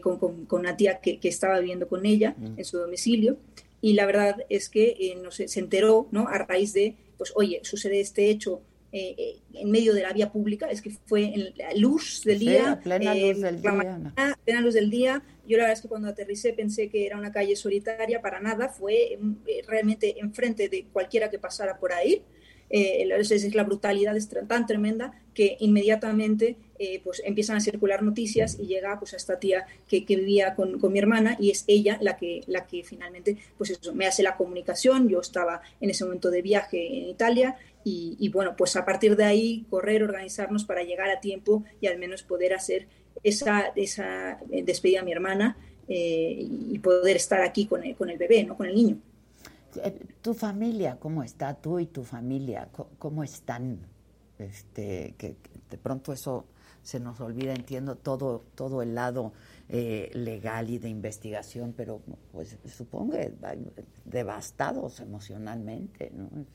[0.00, 2.58] con, con, una tía que, estaba viviendo con ella mm.
[2.58, 3.36] en su domicilio.
[3.80, 6.28] Y la verdad es que no se enteró ¿no?
[6.28, 10.32] a raíz de, pues, oye, sucede este hecho eh, eh, en medio de la vía
[10.32, 12.80] pública, es que fue en la luz del día.
[12.82, 14.36] plena luz eh, del día.
[14.44, 15.22] plena luz del día.
[15.46, 18.70] Yo la verdad es que cuando aterricé pensé que era una calle solitaria, para nada,
[18.70, 19.18] fue
[19.66, 22.22] realmente enfrente de cualquiera que pasara por ahí.
[22.70, 26.56] es la brutalidad es tan tremenda que inmediatamente
[27.02, 30.78] pues empiezan a circular noticias y llega pues a esta tía que, que vivía con,
[30.78, 34.22] con, mi hermana y es ella la que, la que finalmente pues eso, me hace
[34.22, 35.08] la comunicación.
[35.08, 37.56] Yo estaba en ese momento de viaje en Italia
[37.90, 41.98] y, bueno, pues a partir de ahí correr, organizarnos para llegar a tiempo y al
[41.98, 42.86] menos poder hacer
[43.22, 45.56] esa, esa eh, despedida a mi hermana
[45.88, 48.56] eh, y poder estar aquí con el, con el bebé, ¿no?
[48.56, 48.98] Con el niño.
[49.82, 51.54] Eh, ¿Tu familia cómo está?
[51.54, 52.68] ¿Tú y tu familia
[52.98, 53.78] cómo están?
[54.38, 56.44] Este, de pronto eso
[56.82, 59.32] se nos olvida, entiendo todo, todo el lado
[59.68, 62.00] legal y de investigación, pero
[62.32, 63.32] pues supongo que
[64.06, 66.46] devastados emocionalmente, ¿no?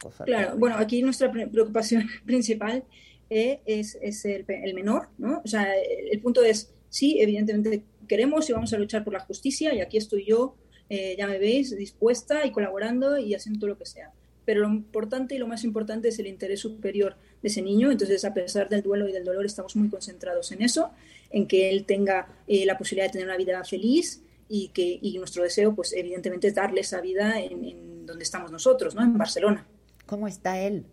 [0.00, 2.84] cosa claro, bueno, aquí nuestra preocupación principal
[3.30, 5.40] eh, es, es el, el, menor, ¿no?
[5.44, 9.74] O sea, el, punto es, sí, evidentemente queremos y vamos a luchar por la justicia
[9.74, 10.56] y aquí estoy yo,
[10.90, 14.12] eh, ya me veis, dispuesta y colaborando y haciendo todo lo que sea.
[14.44, 17.90] Pero lo importante y lo más importante es el interés superior de ese niño.
[17.90, 20.90] Entonces, a pesar del duelo y del dolor, estamos muy concentrados en eso,
[21.30, 25.18] en que él tenga eh, la posibilidad de tener una vida feliz y que y
[25.18, 29.02] nuestro deseo, pues evidentemente, es darle esa vida en, donde estamos nosotros, ¿no?
[29.02, 29.66] En Barcelona.
[30.06, 30.84] ¿Cómo está él?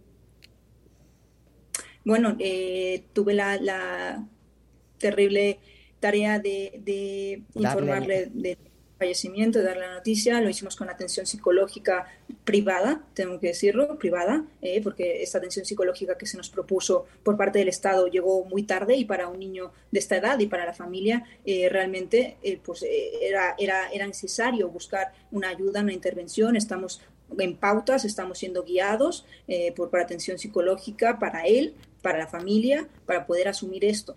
[2.06, 4.26] Bueno, eh, tuve la,
[4.98, 5.60] terrible
[6.00, 8.58] tarea de, informarle de
[9.02, 12.06] fallecimiento, de darle la noticia, lo hicimos con atención psicológica
[12.44, 17.36] privada, tengo que decirlo, privada, eh, porque esta atención psicológica que se nos propuso por
[17.36, 20.68] parte del Estado llegó muy tarde y para un niño de esta edad y para
[20.68, 26.56] la familia eh, realmente eh, pues, era, era, era necesario buscar una ayuda, una intervención,
[26.56, 27.02] estamos
[27.40, 29.26] en pautas, estamos siendo guiados
[29.76, 31.74] por, por atención psicológica para él,
[32.04, 34.16] para la familia, para poder asumir esto.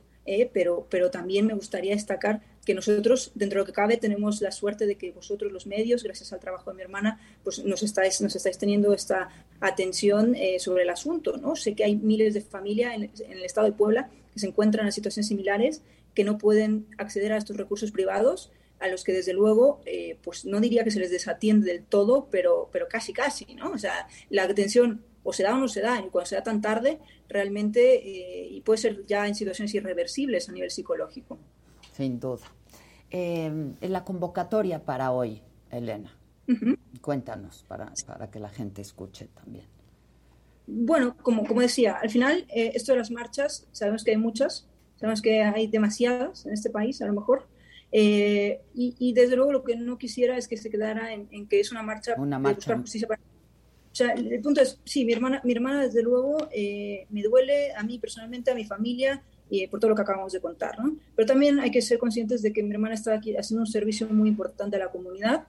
[0.53, 4.51] Pero, pero también me gustaría destacar que nosotros, dentro de lo que cabe, tenemos la
[4.51, 8.21] suerte de que vosotros, los medios, gracias al trabajo de mi hermana, pues nos estáis,
[8.21, 9.29] nos estáis teniendo esta
[9.61, 11.37] atención eh, sobre el asunto.
[11.37, 11.57] ¿no?
[11.57, 14.93] Sé que hay miles de familias en, el estado de Puebla que se encuentran en
[14.93, 15.83] situaciones similares,
[16.15, 20.45] que no pueden acceder a estos recursos privados, a los que desde luego, eh, pues
[20.45, 23.71] no diría que se les desatiende del todo, pero, pero casi, casi, ¿no?
[23.71, 26.43] O sea, la atención o se da o no se da, y cuando se da
[26.43, 31.39] tan tarde, realmente, eh, y puede ser ya en situaciones irreversibles a nivel psicológico.
[31.93, 32.45] Sin duda.
[33.11, 36.17] Eh, la convocatoria para hoy, Elena.
[37.01, 39.67] Cuéntanos para, para, que la gente escuche también.
[40.67, 44.69] Bueno, como, como decía, al final, eh, esto de las marchas, sabemos que hay muchas,
[44.97, 47.47] sabemos que hay demasiadas en este país, a lo mejor.
[47.93, 51.71] Eh, y, desde luego lo que no quisiera es que se quedara en, que es
[51.71, 52.51] una marcha, una marcha.
[52.51, 53.21] de buscar justicia para
[53.95, 57.73] o sea, el punto es, sí, mi hermana, mi hermana desde luego eh, me duele
[57.77, 60.97] a mí personalmente, a mi familia, y por todo lo que acabamos de contar, ¿no?
[61.15, 64.09] Pero también hay que ser conscientes de que mi hermana está aquí haciendo un servicio
[64.09, 65.47] muy importante a la comunidad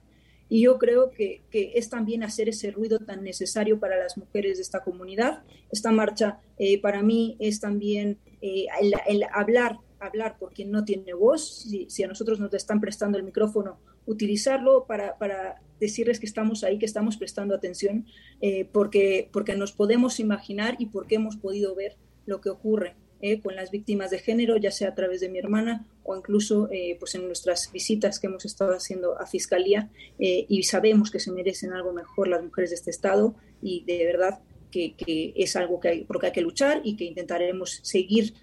[0.48, 4.58] y yo creo que, que es también hacer ese ruido tan necesario para las mujeres
[4.58, 5.42] de esta comunidad.
[5.72, 8.66] Esta marcha eh, para mí es también eh,
[9.08, 13.18] el, hablar, hablar por quien no tiene voz, si, si, a nosotros nos están prestando
[13.18, 18.06] el micrófono, utilizarlo para, para decirles que estamos ahí, que estamos prestando atención,
[18.40, 21.96] eh, porque, porque nos podemos imaginar y porque hemos podido ver
[22.26, 25.38] lo que ocurre eh, con las víctimas de género, ya sea a través de mi
[25.38, 30.62] hermana o incluso eh, pues en nuestras visitas que hemos estado haciendo a Fiscalía y
[30.62, 34.40] sabemos que se merecen algo mejor las mujeres de este Estado y de verdad
[34.70, 34.94] que,
[35.34, 38.34] es algo que hay, por que hay que luchar y que intentaremos seguir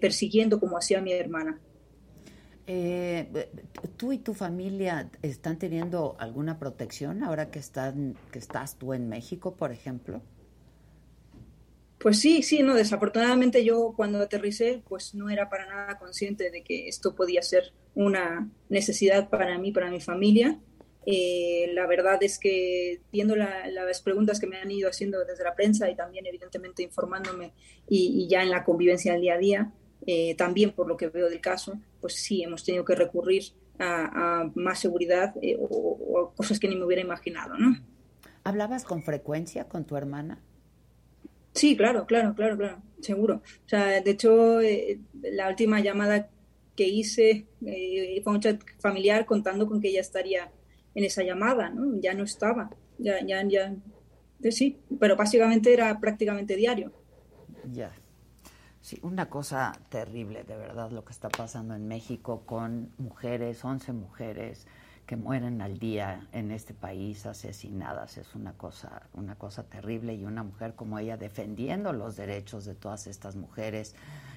[0.00, 1.60] persiguiendo como hacía mi hermana.
[2.66, 9.72] ¿Tú y tu familia están teniendo alguna protección ahora que, estás tú en México, por
[9.72, 10.22] ejemplo?
[11.98, 16.64] Pues sí, sí, no, desafortunadamente yo cuando aterricé pues no era para nada consciente de
[16.64, 20.58] que esto podía ser una necesidad para mí, para mi familia.
[21.06, 25.54] Eh, la verdad es que viendo las preguntas que me han ido haciendo desde la
[25.54, 27.52] prensa y también evidentemente informándome
[27.88, 29.72] y, ya en la convivencia del día a día,
[30.06, 33.44] eh, también por lo que veo del caso, pues sí, hemos tenido que recurrir
[33.78, 37.76] a, más seguridad eh, o, o, cosas que ni me hubiera imaginado, ¿no?
[38.44, 40.40] ¿Hablabas con frecuencia con tu hermana?
[41.54, 43.36] Sí, claro, claro, claro, claro, seguro.
[43.36, 46.30] O sea, de hecho, eh, la última llamada
[46.74, 50.50] que hice eh, fue un chat familiar contando con que ella estaría
[50.94, 52.00] en esa llamada, ¿no?
[52.00, 53.74] Ya no estaba, ya, ya, ya,
[54.42, 56.92] eh, sí, pero básicamente era prácticamente diario.
[57.70, 57.92] Ya.
[58.82, 63.92] Sí, una cosa terrible, de verdad, lo que está pasando en México con mujeres, 11
[63.92, 64.66] mujeres,
[65.06, 68.18] que mueren al día en este país asesinadas.
[68.18, 70.14] Es una cosa una cosa terrible.
[70.14, 73.94] Y una mujer como ella defendiendo los derechos de todas estas mujeres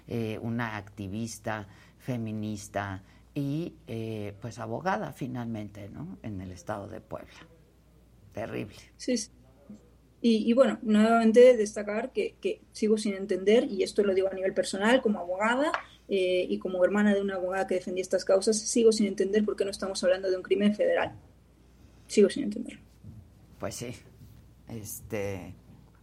[0.07, 1.67] eh, una activista
[1.97, 3.01] feminista
[3.33, 7.47] y eh, pues abogada finalmente no en el estado de Puebla.
[8.33, 8.75] Terrible.
[8.97, 9.15] Sí,
[10.27, 14.33] Y, y, bueno nuevamente destacar que, que sigo sin entender y esto lo digo a
[14.33, 15.71] nivel personal como abogada
[16.07, 19.55] eh, y como hermana de una abogada que defendía estas causas, sigo sin entender por
[19.55, 21.13] qué no estamos hablando de un crimen federal.
[22.07, 22.79] Sigo sin entenderlo.
[23.59, 23.95] Pues sí,
[24.67, 25.55] este,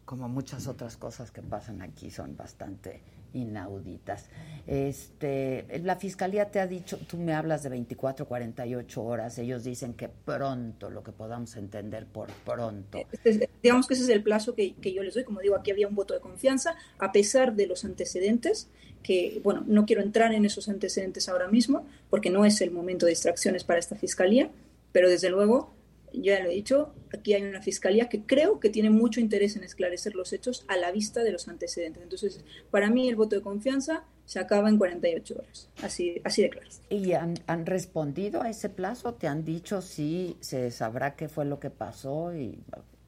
[0.04, 3.00] como muchas otras cosas que pasan aquí son bastante
[3.34, 4.28] inauditas.
[4.66, 9.94] Este, la fiscalía te ha dicho, tú me hablas de 24, 48 horas, ellos dicen
[9.94, 12.98] que pronto, lo que podamos entender por pronto.
[13.24, 15.88] Este digamos que ese es el plazo que, yo les doy, como digo, aquí había
[15.88, 18.68] un voto de confianza, a pesar de los antecedentes,
[19.02, 23.06] que, bueno, no quiero entrar en esos antecedentes ahora mismo, porque no es el momento
[23.06, 24.50] de distracciones para esta fiscalía,
[24.92, 25.74] pero desde luego
[26.12, 29.64] ya lo he dicho, aquí hay una fiscalía que creo que tiene mucho interés en
[29.64, 32.02] esclarecer los hechos a la vista de los antecedentes.
[32.02, 36.50] Entonces, para mí el voto de confianza se acaba en 48 horas, así, así de
[36.50, 36.68] claro.
[36.90, 37.36] ¿Y han,
[37.66, 39.14] respondido a ese plazo?
[39.14, 42.32] ¿Te han dicho si se sabrá qué fue lo que pasó?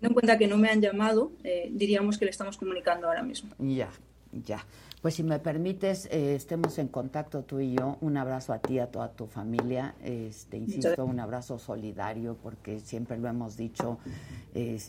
[0.08, 3.50] En cuenta que no me han llamado, eh, diríamos que le estamos comunicando ahora mismo.
[3.58, 3.90] Ya,
[4.32, 4.64] ya.
[5.00, 7.98] Pues si me permites, eh, estemos en contacto tú y yo.
[8.00, 9.94] Un abrazo a ti, a toda tu familia.
[10.02, 13.98] Este, insisto, un abrazo solidario, porque siempre lo hemos dicho,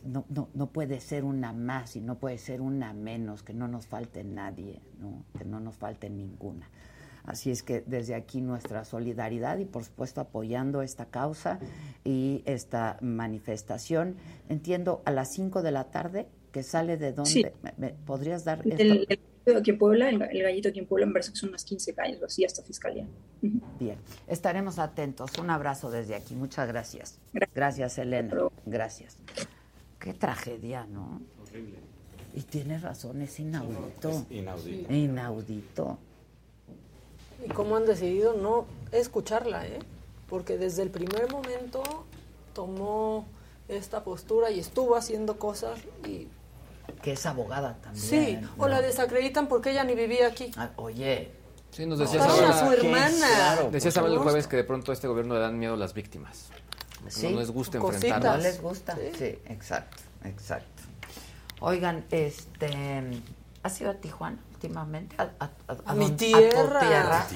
[0.06, 3.68] no, no, no, puede ser una más y no puede ser una menos, que no
[3.68, 5.26] nos falte nadie, ¿no?
[5.38, 6.70] que no nos falte ninguna.
[7.26, 11.60] Así es que desde aquí nuestra solidaridad y por supuesto apoyando esta causa
[12.04, 14.16] y esta manifestación.
[14.50, 17.54] Entiendo a las 5 de la tarde que sale de dónde.
[17.78, 19.08] ¿Me, podrías dar el,
[19.54, 22.22] aquí en Puebla, el, gallito aquí en Puebla, me parece que son unas 15 calles
[22.22, 23.06] o así hasta Fiscalía.
[23.42, 23.98] Bien,
[24.28, 25.38] estaremos atentos.
[25.38, 26.36] Un abrazo desde aquí.
[26.36, 27.20] Muchas gracias.
[27.54, 28.36] Gracias, Elena.
[28.66, 29.18] Gracias.
[30.00, 31.22] Qué tragedia, ¿no?
[31.42, 31.80] Horrible.
[32.36, 34.26] Y tienes razón, es inaudito.
[34.30, 34.94] inaudito.
[34.94, 36.00] Inaudito.
[37.44, 39.80] Y cómo han decidido no escucharla, ¿eh?
[40.30, 41.84] Porque desde el primer momento
[42.54, 43.26] tomó
[43.68, 46.28] esta postura y estuvo haciendo cosas y
[47.02, 48.06] que es abogada también.
[48.06, 50.52] Sí, o la desacreditan porque ella ni vivía aquí.
[50.58, 51.32] Ah, oye.
[51.72, 53.70] Sí, nos decía su hermana.
[53.72, 56.50] decía el jueves que de pronto a este gobierno le dan miedo las víctimas.
[57.10, 58.38] Sí, no les gusta enfrentarlas.
[58.38, 58.98] No les gusta.
[59.18, 59.38] Sí.
[59.46, 60.84] exacto, exacto.
[61.60, 63.22] Oigan, este,
[63.62, 64.38] ¿ha sido a Tijuana?
[64.66, 65.16] Últimamente?
[65.18, 67.28] A, mi tierra.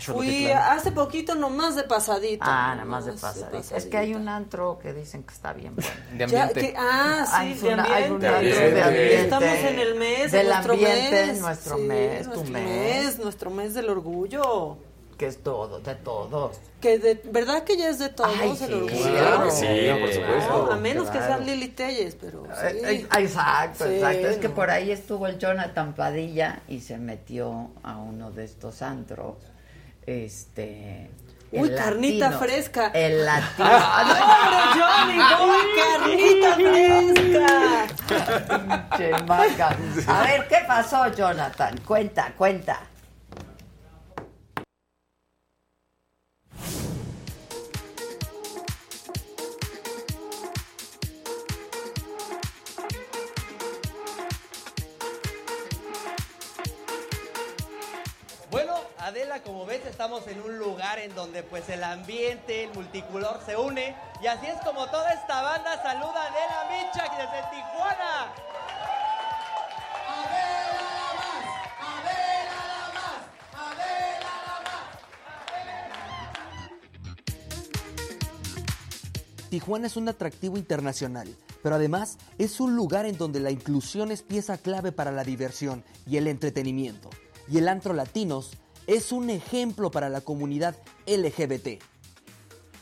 [0.00, 2.44] Fui hace poquito nomás de pasadito.
[2.46, 3.76] Ah, nada más de pasadito.
[3.76, 5.90] Es que hay un antro que dicen que está bien bueno.
[6.12, 6.74] De ambiente.
[6.76, 9.20] ah, sí, de ambiente.
[9.22, 11.40] Estamos en el mes, del nuestro ambiente, mes.
[11.40, 13.18] nuestro mes, tu mes.
[13.18, 14.78] Nuestro mes del orgullo
[15.14, 16.58] que es todo, de todos.
[16.80, 19.10] Que de verdad que ya es de todos el orgullo.
[19.10, 19.66] Claro, sí,
[20.00, 20.72] por supuesto.
[20.72, 24.28] a menos que sean Lili Telles, pero eh, eh, exacto, exacto.
[24.28, 28.82] Es que por ahí estuvo el Jonathan Padilla y se metió a uno de estos
[28.82, 29.36] antros.
[30.06, 31.10] Este
[31.52, 32.90] Uy, carnita fresca.
[32.92, 33.68] El latino.
[33.68, 33.78] ¡No,
[34.74, 35.18] Johnny!
[35.78, 36.54] carnita
[38.96, 39.76] fresca!
[40.08, 41.78] A ver, ¿qué pasó, Jonathan?
[41.86, 42.80] Cuenta, cuenta.
[59.14, 63.56] Adela, como ves, estamos en un lugar en donde pues el ambiente, el multicolor se
[63.56, 68.34] une y así es como toda esta banda saluda a Adela Micha desde Tijuana.
[70.08, 71.46] Adela la más,
[71.86, 73.22] Adela la más,
[75.38, 76.18] Adela la
[79.38, 79.48] más.
[79.48, 84.22] Tijuana es un atractivo internacional, pero además es un lugar en donde la inclusión es
[84.22, 87.10] pieza clave para la diversión y el entretenimiento.
[87.46, 88.56] Y el antro latinos
[88.86, 91.82] es un ejemplo para la comunidad LGBT.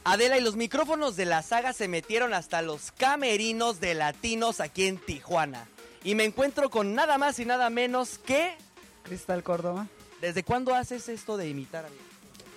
[0.04, 4.86] Adela y los micrófonos de la saga se metieron hasta los camerinos de latinos aquí
[4.86, 5.68] en Tijuana.
[6.02, 8.56] Y me encuentro con nada más y nada menos que...
[9.04, 9.86] Cristal Córdoba.
[10.20, 11.96] ¿Desde cuándo haces esto de imitar a mí?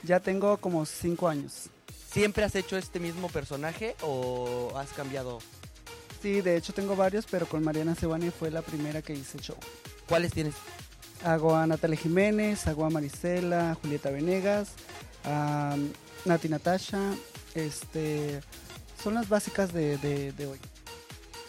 [0.04, 1.70] Ya tengo como cinco años.
[2.12, 5.40] ¿Siempre has hecho este mismo personaje o has cambiado?
[6.22, 9.58] Sí, de hecho tengo varios, pero con Mariana Sebani fue la primera que hice show.
[10.08, 10.56] ¿Cuáles tienes?
[11.26, 14.74] Hago a Natalia Jiménez, hago a Marisela, Julieta Venegas,
[15.24, 15.76] a
[16.24, 17.16] Nati Natasha.
[17.56, 18.42] Este,
[19.04, 20.60] son las básicas de, de, hoy.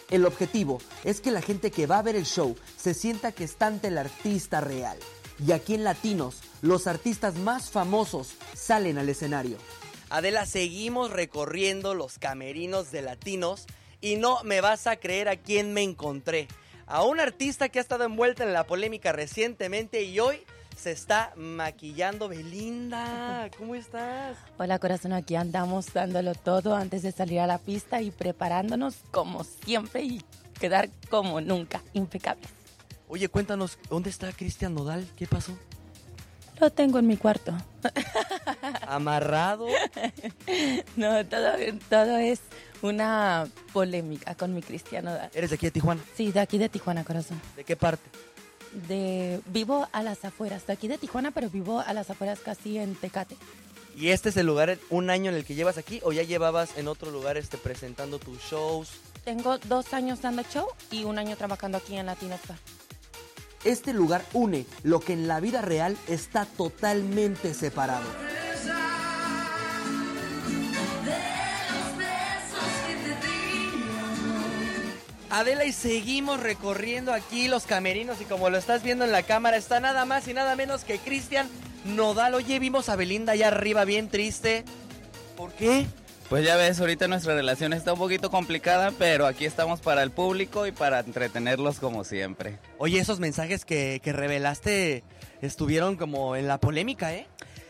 [0.09, 3.43] El objetivo es que la gente que va a ver el show se sienta que
[3.43, 4.97] está ante el artista real.
[5.45, 9.57] Y aquí en Latinos, los artistas más famosos salen al escenario.
[10.09, 13.67] Adela, seguimos recorriendo los camerinos de Latinos
[14.01, 16.47] y no me vas a creer a quién me encontré
[16.87, 20.39] a un artista que ha estado envuelta en la polémica recientemente y hoy
[20.75, 23.49] se está maquillando Belinda.
[23.57, 24.37] ¿Cómo estás?
[24.57, 29.43] Hola corazón, aquí andamos dándolo todo antes de salir a la pista y preparándonos como
[29.43, 30.23] siempre y
[30.59, 32.49] quedar como nunca, impecables.
[33.09, 35.05] Oye, cuéntanos, ¿dónde está Cristian Nodal?
[35.15, 35.57] ¿Qué pasó?
[36.59, 37.55] Lo tengo en mi cuarto.
[38.87, 39.67] ¿Amarrado?
[40.95, 41.53] no, todo,
[41.89, 42.41] todo es
[42.81, 45.15] una polémica con mi cristiano.
[45.33, 46.01] ¿Eres de aquí de Tijuana?
[46.15, 47.39] Sí, de aquí de Tijuana, corazón.
[47.55, 48.09] ¿De qué parte?
[48.87, 52.77] De vivo a las afueras, de aquí de Tijuana, pero vivo a las afueras casi
[52.77, 53.37] en Tecate.
[53.95, 56.77] ¿Y este es el lugar, un año en el que llevas aquí o ya llevabas
[56.77, 58.89] en otro lugar este, presentando tus shows?
[59.25, 62.35] Tengo dos años dando show y un año trabajando aquí en Latino
[63.63, 68.05] Este lugar une lo que en la vida real está totalmente separado.
[75.29, 79.57] Adela, y seguimos recorriendo aquí los camerinos y como lo estás viendo en la cámara,
[79.57, 81.49] está nada más y nada menos que Cristian
[81.83, 82.33] Nodal.
[82.33, 84.63] Oye, vimos a Belinda allá arriba bien triste.
[85.35, 85.85] ¿Por qué?
[86.29, 90.11] Pues ya ves, ahorita nuestra relación está un poquito complicada, pero aquí estamos para el
[90.11, 92.59] público y para entretenerlos como siempre.
[92.77, 95.03] Oye, esos mensajes que, que revelaste
[95.41, 97.27] estuvieron como en la polémica, ¿eh?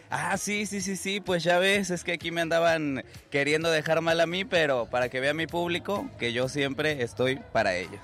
[0.09, 4.01] Ah, sí, sí, sí, sí, pues ya ves, es que aquí me andaban queriendo dejar
[4.01, 7.99] mal a mí, pero para que vea mi público que yo siempre estoy para ellos.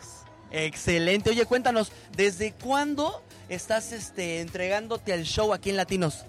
[0.52, 1.30] Excelente.
[1.30, 6.26] Oye, cuéntanos, ¿desde cuándo estás este, entregándote al show aquí en Latinos?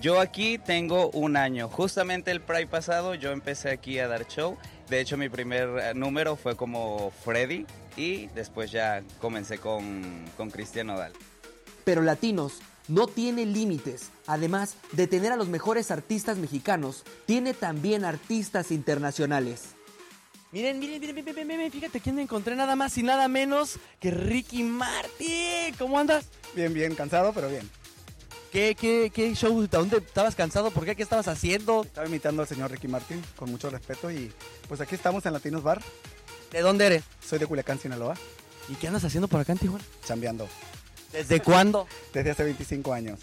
[0.00, 1.68] Yo aquí tengo un año.
[1.68, 4.56] Justamente el Pride pasado yo empecé aquí a dar show.
[4.88, 7.66] De hecho, mi primer eh, número fue como Freddy
[7.96, 11.12] y después ya comencé con, con Cristian Nodal.
[11.84, 14.10] Pero Latinos no tiene límites.
[14.26, 19.76] Además de tener a los mejores artistas mexicanos, tiene también artistas internacionales.
[20.52, 24.10] Miren, miren, miren, miren, miren, fíjate quién me encontré nada más y nada menos que
[24.10, 25.74] Ricky Martin.
[25.78, 26.26] ¿Cómo andas?
[26.54, 27.68] Bien, bien, cansado, pero bien.
[28.52, 29.66] ¿Qué, qué, qué show?
[29.70, 30.70] ¿Dónde estabas cansado?
[30.70, 30.96] ¿Por qué?
[30.96, 31.82] ¿Qué estabas haciendo?
[31.82, 34.32] Estaba imitando al señor Ricky Martin, con mucho respeto, y
[34.68, 35.82] pues aquí estamos en Latinos Bar.
[36.52, 37.04] ¿De dónde eres?
[37.22, 38.14] Soy de Culiacán, Sinaloa.
[38.68, 39.84] ¿Y qué andas haciendo por acá en Tijuana?
[40.04, 40.48] Chambeando.
[41.12, 41.86] ¿Desde cuándo?
[42.14, 43.20] Desde hace 25 años.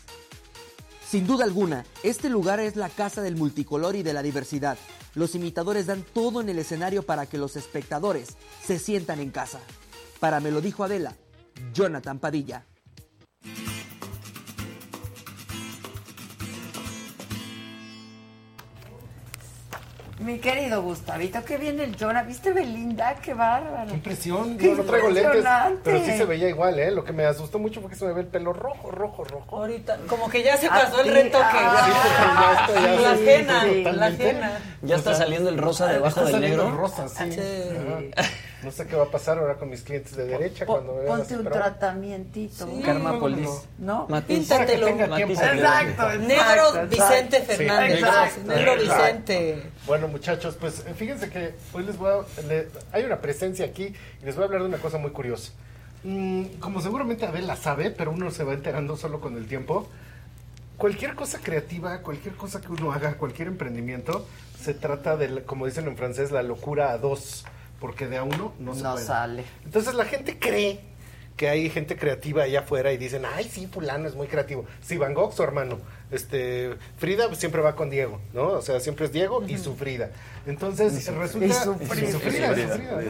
[1.14, 4.80] Sin duda alguna, este lugar es la casa del multicolor y de la diversidad.
[5.14, 8.30] Los imitadores dan todo en el escenario para que los espectadores
[8.66, 9.60] se sientan en casa.
[10.20, 11.16] Para me lo dijo Adela,
[11.72, 12.66] Jonathan Padilla.
[20.24, 22.24] Mi querido Gustavito, qué viene el Jonah.
[22.24, 23.16] ¿Viste Belinda?
[23.22, 23.88] Qué bárbaro.
[23.90, 24.58] Qué impresión.
[24.58, 25.44] Qué no traigo lentes.
[25.84, 26.92] Pero sí se veía igual, ¿eh?
[26.92, 29.58] Lo que me asustó mucho fue que se me ve el pelo rojo, rojo, rojo.
[29.58, 31.44] Ahorita, como que ya se pasó el retoque.
[31.52, 34.60] ah, Sí, ya la sí, ajena, sí, la ajena.
[34.82, 36.70] Ya está saliendo el rosa Está debajo del saliendo negro.
[36.74, 37.42] el rosa, sí.
[38.64, 41.36] No sé qué va a pasar ahora con mis clientes de derecha cuando me Ponte
[41.36, 42.66] un pero- tratamientito.
[42.68, 44.88] Sí, Karma no, no, Píntatelo.
[44.88, 46.88] Exacto, Negro.
[46.90, 48.38] Vicente Fernández.
[48.46, 48.76] Negro.
[48.78, 49.64] Vicente.
[49.86, 54.26] Bueno, muchachos, pues fíjense que hoy les voy a, le- hay una presencia aquí y
[54.26, 55.52] les voy a hablar de una cosa muy curiosa.
[56.06, 59.88] Mm, como seguramente Abel la sabe, pero uno se va enterando solo con el tiempo.
[60.78, 64.26] Cualquier cosa creativa, cualquier cosa que uno haga, cualquier emprendimiento,
[64.60, 67.46] se trata de, como dicen en francés, la locura a dos,
[67.84, 69.06] porque de a uno no se No puede.
[69.06, 69.44] sale.
[69.66, 70.80] Entonces la gente cree
[71.36, 74.64] que hay gente creativa allá afuera y dicen, ay, sí, fulano es muy creativo.
[74.82, 75.80] Sí, Van Gogh, su hermano.
[76.10, 78.52] Este, Frida siempre va con Diego, ¿no?
[78.52, 80.12] O sea, siempre es Diego y su Frida.
[80.46, 81.46] Entonces, resulta...
[81.46, 82.12] y su y Frida.
[82.14, 83.02] su Frida, su Frida.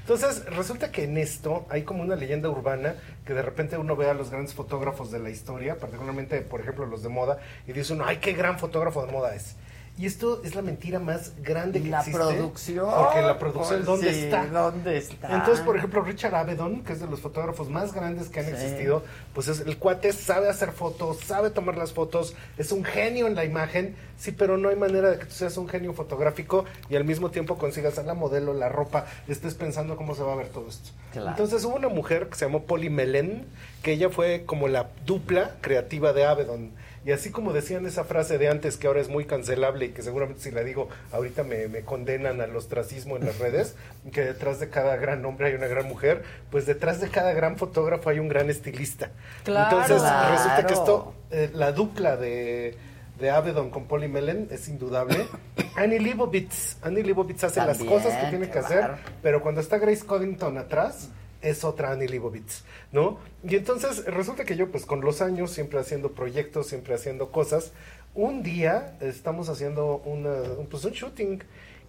[0.00, 2.94] Entonces, resulta que en esto hay como una leyenda urbana
[3.26, 6.86] que de repente uno ve a los grandes fotógrafos de la historia, particularmente, por ejemplo,
[6.86, 7.38] los de moda,
[7.68, 9.56] y dice uno, ay, qué gran fotógrafo de moda es.
[9.98, 12.18] Y esto es la mentira más grande que La existe.
[12.18, 12.88] producción.
[12.90, 14.46] Porque la producción, Pues ¿dónde sí, está?
[14.46, 15.34] ¿Dónde está?
[15.34, 18.52] Entonces, por ejemplo, Richard Avedon, que es de los fotógrafos más grandes que han Sí.
[18.52, 19.02] existido,
[19.34, 23.34] pues es, el cuate sabe hacer fotos, sabe tomar las fotos, es un genio en
[23.34, 26.96] la imagen, sí, pero no hay manera de que tú seas un genio fotográfico y
[26.96, 30.36] al mismo tiempo consigas a la modelo, la ropa, estés pensando cómo se va a
[30.36, 30.90] ver todo esto.
[31.12, 31.28] Claro.
[31.28, 33.44] Entonces hubo una mujer que se llamó Polly Melen,
[33.82, 36.70] que ella fue como la dupla creativa de Avedon.
[37.04, 40.02] Y así como decían esa frase de antes que ahora es muy cancelable y que
[40.02, 43.74] seguramente si la digo ahorita me, me condenan al ostracismo en las redes,
[44.12, 47.56] que detrás de cada gran hombre hay una gran mujer, pues detrás de cada gran
[47.58, 49.10] fotógrafo hay un gran estilista.
[49.42, 49.80] Claro.
[49.82, 50.00] Entonces
[50.30, 50.80] resulta que Claro.
[50.80, 52.76] esto, eh, la dupla de,
[53.18, 55.26] de Avedon con Polly Melen es indudable.
[55.76, 58.98] Annie Leibovitz, Annie Leibovitz hace las También, cosas que tiene que hacer, claro.
[59.22, 61.08] pero cuando está Grace Coddington atrás,
[61.42, 63.18] es otra Annie Leibovitz, ¿no?
[63.44, 67.72] Y entonces resulta que yo, pues con los años, siempre haciendo proyectos, siempre haciendo cosas,
[68.14, 71.42] un día estamos haciendo una, un, pues, un shooting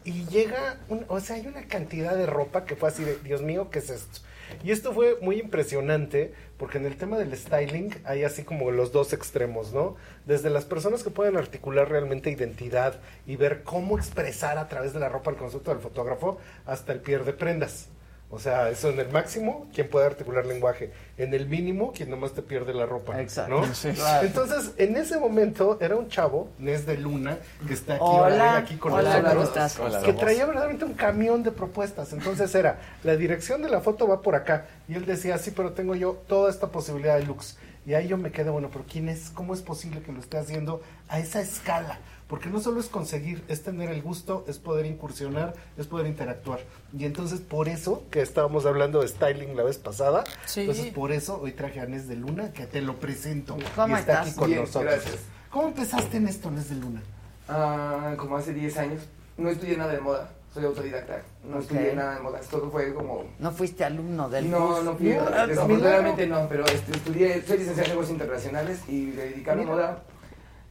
[0.06, 3.42] y llega, un- o sea, hay una cantidad de ropa que fue así de, Dios
[3.42, 4.20] mío, ¿qué es esto?
[4.64, 8.92] Y esto fue muy impresionante porque en el tema del styling hay así como los
[8.92, 9.96] dos extremos, ¿no?
[10.26, 15.00] Desde las personas que pueden articular realmente identidad y ver cómo expresar a través de
[15.00, 17.88] la ropa el concepto del fotógrafo hasta el pierde prendas.
[18.34, 20.92] O sea, eso en el máximo, quien puede articular lenguaje.
[21.18, 23.22] En el mínimo, quien nomás te pierde la ropa.
[23.22, 23.62] Exacto.
[23.62, 23.76] ¿no?
[23.76, 24.26] Sí, claro.
[24.26, 27.38] Entonces, en ese momento, era un chavo, Nes de Luna,
[27.68, 28.24] que está aquí, Hola.
[28.24, 29.80] ahora, aquí con Hola, nosotros, ¿cómo estás?
[29.80, 32.12] Hola, que traía verdaderamente un camión de propuestas.
[32.12, 34.66] Entonces era, la dirección de la foto va por acá.
[34.88, 37.60] Y él decía, sí, pero tengo yo toda esta posibilidad de looks.
[37.86, 39.30] Y ahí yo me quedé, bueno, pero ¿quién es?
[39.30, 42.00] ¿Cómo es posible que lo esté haciendo a esa escala?
[42.34, 46.62] Porque no solo es conseguir, es tener el gusto, es poder incursionar, es poder interactuar.
[46.98, 50.62] Y entonces por eso, que estábamos hablando de styling la vez pasada, Sí.
[50.62, 53.56] entonces por eso hoy traje a Nes de Luna, que te lo presento.
[53.76, 54.28] ¿Cómo y está estás?
[54.30, 54.92] aquí con Bien, nosotros.
[54.96, 55.20] gracias.
[55.52, 57.04] ¿Cómo empezaste en esto, Nes de Luna?
[57.48, 59.04] Ah, como hace 10 años.
[59.38, 60.32] No estudié nada de moda.
[60.56, 63.26] soy autodidacta, no estudié nada de modas, todo fue como...
[63.38, 64.84] ¿No fuiste alumno del No, bus?
[64.84, 69.14] no fui, desafortunadamente no, pero este, estudié, soy licenciado en negocios internacionales y
[69.48, 69.68] a Mira.
[69.68, 70.04] moda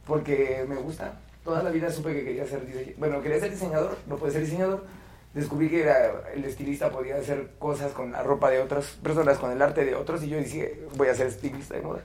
[0.05, 1.19] porque me gusta.
[1.43, 2.95] Toda la vida supe que quería ser diseñador.
[2.97, 4.85] Bueno, quería ser diseñador, no pude ser diseñador.
[5.33, 9.51] Descubrí que era, el estilista podía hacer cosas con la ropa de otras personas, con
[9.51, 12.01] el arte de otros, y yo dije, voy a ser estilista de moda.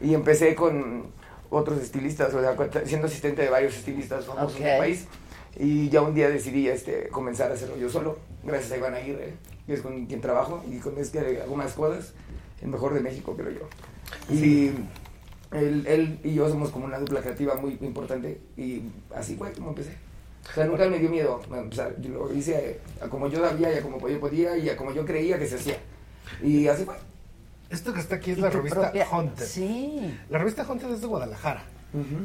[0.00, 1.10] Y empecé con
[1.50, 4.60] otros estilistas, o sea, siendo asistente de varios estilistas famosos Ok.
[4.62, 5.06] del país.
[5.58, 9.34] Y ya un día decidí este, comenzar a hacerlo yo solo, gracias a Iván Aguirre,
[9.66, 12.12] que es con quien trabajo y con este hago más cosas,
[12.62, 13.68] el mejor de México, creo yo.
[14.32, 14.70] Y
[15.52, 18.82] él, él y yo somos como una dupla creativa muy importante y
[19.14, 19.92] así fue como empecé.
[20.50, 21.94] O sea, nunca me dio miedo a empezar.
[22.00, 24.76] Yo lo hice a, a como yo sabía y a como yo podía y a
[24.76, 25.76] como yo creía que se hacía.
[26.42, 26.94] Y así fue.
[27.68, 29.44] Esto que está aquí es la revista propia- Haunted.
[29.44, 30.18] Sí.
[30.30, 31.62] La revista Haunted es de Guadalajara.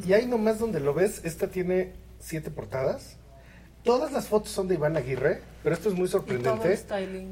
[0.06, 3.18] Y ahí nomás donde lo ves, esta tiene siete portadas.
[3.86, 6.80] Todas las fotos son de Iván Aguirre, pero esto es muy sorprendente.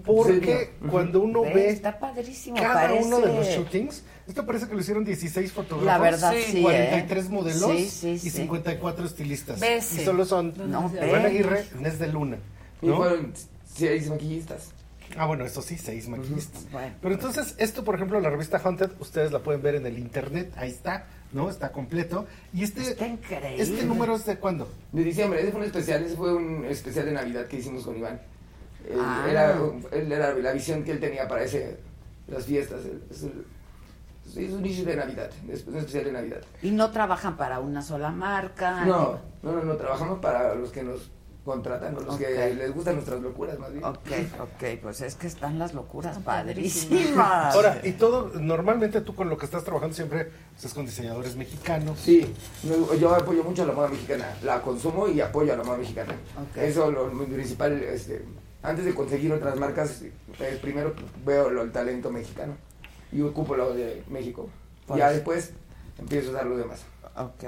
[0.05, 4.67] Porque cuando uno Ve, ve está padrísimo, cada parece- uno de los shootings, esto parece
[4.67, 7.29] que lo hicieron 16 fotógrafos, La verdad, sí, 43 ¿eh?
[7.29, 8.29] modelos Sí, sí, y sí.
[8.29, 9.59] 54 estilistas.
[9.59, 10.01] Bese.
[10.01, 11.25] Y solo son No, Iván.
[11.25, 12.37] Aguirre, Nes de Luna.
[12.81, 13.33] Y fueron
[13.65, 14.69] seis maquillistas.
[15.17, 16.65] Ah, bueno, eso sí, seis maquillistas.
[16.71, 16.93] Bueno.
[17.01, 20.51] Pero entonces, esto, por ejemplo, la revista Haunted, ustedes la pueden ver en el internet,
[20.55, 21.49] ahí está, ¿no?
[21.49, 22.25] Está completo.
[22.53, 23.61] Y este, increíble.
[23.61, 24.69] este número es de cuándo?
[24.91, 27.97] De diciembre, ese fue un especial, ese fue un especial de Navidad que hicimos con
[27.97, 28.21] Iván.
[28.89, 29.25] Él, Ah.
[29.29, 29.57] era,
[29.91, 31.77] él era la visión que él tenía para ese,
[32.27, 32.81] las fiestas.
[33.09, 33.45] Es, el-
[34.31, 36.41] sí, es un issue de Navidad, es un especial de Navidad.
[36.61, 38.85] Y no trabajan para una sola marca.
[38.85, 41.09] No, no, no, no, trabajamos para los que nos
[41.43, 42.57] contratan, los que Ok.
[42.57, 43.83] les gustan nuestras locuras más bien.
[43.83, 44.07] Ok,
[44.39, 47.53] ok, pues es que están las locuras padrísimas.
[47.53, 51.35] Ahora, y todo, normalmente tú con lo que estás trabajando siempre pues, es con diseñadores
[51.35, 51.99] mexicanos.
[51.99, 52.33] Sí,
[52.99, 56.13] yo apoyo mucho a la moda mexicana, la consumo y apoyo a la moda mexicana.
[56.49, 56.57] Ok.
[56.57, 58.23] Eso lo, principal, este,
[58.61, 60.01] antes de conseguir otras marcas,
[60.39, 60.93] eh, primero
[61.25, 62.55] veo lo, el talento mexicano
[63.11, 64.49] y ocupo lo de México.
[64.87, 65.15] Por ya eso.
[65.15, 65.51] después
[65.99, 66.83] empiezo a usar lo demás.
[67.17, 67.43] Ok.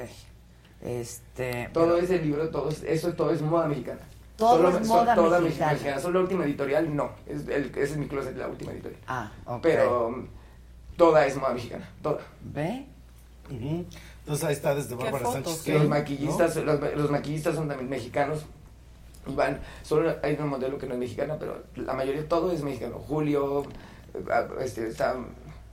[0.85, 1.69] Este.
[1.73, 3.99] Todo ese libro, todo es- eso todo es moda mexicana.
[4.37, 5.99] Todo es so- moda toda mexicana.
[5.99, 7.09] Solo la última editorial, no.
[7.25, 8.99] Es, el, ese es mi closet, la última editorial.
[9.07, 9.61] Ah, ok.
[9.61, 10.27] Pero um,
[10.97, 12.19] toda es moda mexicana, toda.
[12.53, 12.85] ¿Ve?
[13.49, 15.67] Entonces ahí está desde Bárbara Sánchez.
[15.67, 16.63] Los maquillistas, ¿no?
[16.63, 18.45] los, los maquillistas son también mexicanos.
[19.27, 22.99] Iván, solo hay un modelo que no es mexicana, pero la mayoría todo es mexicano.
[22.99, 23.63] Julio,
[24.13, 25.15] eh, este, está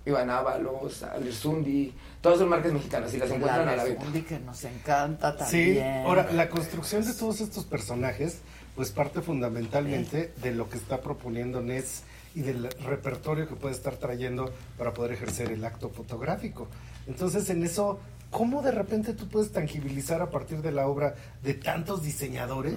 [0.07, 4.05] Iván Ábalos, Aldersundi, todas son marcas mexicanas y las encuentran a la venta.
[4.27, 6.07] Que nos encanta Sí, también.
[6.07, 8.39] ahora la construcción de todos estos personajes
[8.75, 12.05] pues parte fundamentalmente de lo que está proponiendo Ness
[12.35, 16.69] y del repertorio que puede estar trayendo para poder ejercer el acto fotográfico.
[17.07, 18.01] Entonces en eso,
[18.31, 22.77] ¿cómo de repente tú puedes tangibilizar a partir de la obra de tantos diseñadores?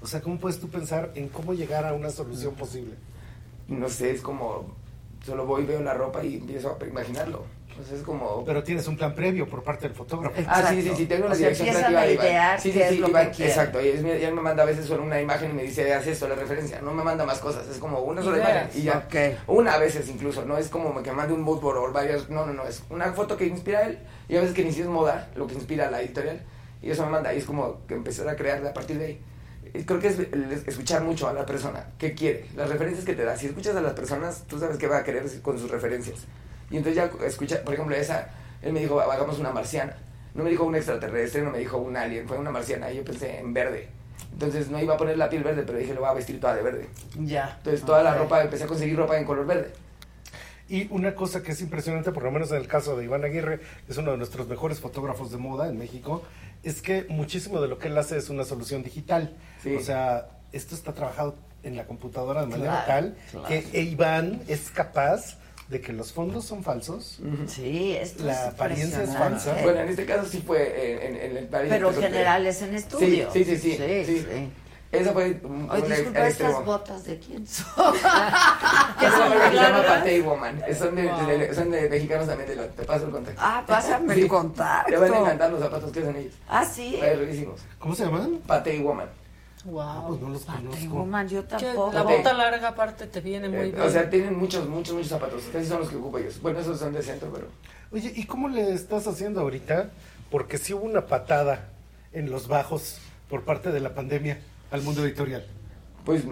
[0.00, 2.94] O sea, ¿cómo puedes tú pensar en cómo llegar a una solución posible?
[3.68, 4.74] No sé, es como,
[5.26, 7.44] solo voy, veo la ropa y empiezo a imaginarlo.
[7.76, 8.44] Entonces es como...
[8.44, 10.40] Pero tienes un plan previo por parte del fotógrafo.
[10.46, 12.26] Ah, sí, sí, sí, tengo una O sea, dirección creativa a de Iván.
[12.26, 13.48] idear Sí, sí, sí, lo que Iván, quieren.
[13.48, 13.82] exacto.
[13.82, 16.06] Y él, me- él me manda a veces solo una imagen y me dice, haz
[16.06, 16.80] esto, la referencia.
[16.80, 19.04] No me manda más cosas, es como una sola imagen y ya.
[19.06, 19.14] Ok.
[19.48, 22.46] Una a veces incluso, no es como que mande un mood board o varias, no,
[22.46, 23.98] no, no, es una foto que inspira a él
[24.28, 26.40] y a veces que ni siquiera es moda, lo que inspira a la editorial.
[26.80, 29.20] Y eso me manda y es como que empezar a crear a partir de ahí.
[29.72, 30.18] Y Creo que es
[30.68, 33.36] escuchar mucho a la persona, qué quiere, las referencias que te da.
[33.36, 36.26] Si escuchas a las personas, tú sabes qué va a querer con sus referencias.
[36.74, 38.30] Y entonces ya escucha, por ejemplo, esa,
[38.60, 39.94] él me dijo, hagamos una marciana.
[40.34, 42.90] No me dijo un extraterrestre, no me dijo un alien, fue una marciana.
[42.90, 43.90] Y yo pensé en verde.
[44.32, 46.56] Entonces no iba a poner la piel verde, pero dije, lo voy a vestir toda
[46.56, 46.88] de verde.
[47.20, 47.54] Ya.
[47.58, 49.70] Entonces toda la ropa, empecé a conseguir ropa en color verde.
[50.68, 53.60] Y una cosa que es impresionante, por lo menos en el caso de Iván Aguirre,
[53.60, 56.24] que es uno de nuestros mejores fotógrafos de moda en México,
[56.64, 59.36] es que muchísimo de lo que él hace es una solución digital.
[59.62, 59.76] Sí.
[59.76, 63.46] O sea, esto está trabajado en la computadora de manera Claro, tal claro.
[63.46, 65.38] que Iván es capaz
[65.68, 67.18] de que los fondos son falsos.
[67.46, 69.56] Sí, esto La es apariencia es falsa.
[69.62, 71.68] Bueno, en este caso sí fue en, en, el París.
[71.70, 73.30] Pero Entonces, general es en estudio.
[73.32, 73.70] Sí, sí, sí.
[73.72, 74.26] sí, Sí, sí.
[74.30, 74.50] sí.
[74.92, 77.94] Esa fue un, Oye, un disculpa, el ¿estas botas de quién son?
[79.00, 79.82] Que son se llama?
[79.84, 80.62] Patey Woman.
[80.78, 81.26] Son de, Wow.
[81.26, 82.48] de- son de mexicanos también.
[82.48, 83.40] De lo, te paso el contacto.
[83.42, 84.92] Ah, pásame el contacto.
[84.92, 86.34] Te van a encantar los zapatos que hacen ellos.
[86.48, 87.00] Ah, sí.
[87.80, 88.38] ¿Cómo se llaman?
[88.46, 89.08] Patey Woman.
[89.64, 90.08] Wow.
[90.08, 90.94] Pues no los conozco.
[90.94, 91.92] Woman, yo tampoco.
[91.92, 93.80] la bota larga aparte te viene muy Eh, bien.
[93.80, 95.42] o sea, tienen muchos, muchos, muchos zapatos.
[95.52, 96.40] Casi son los que ocupo ellos.
[96.42, 97.46] Bueno, esos son de centro, pero...
[97.92, 99.90] Oye, ¿y cómo le estás haciendo ahorita?
[100.30, 101.68] Porque sí hubo una patada
[102.12, 102.98] en los bajos
[103.30, 104.38] por parte de la pandemia
[104.70, 105.46] al mundo editorial.
[106.04, 106.22] Pues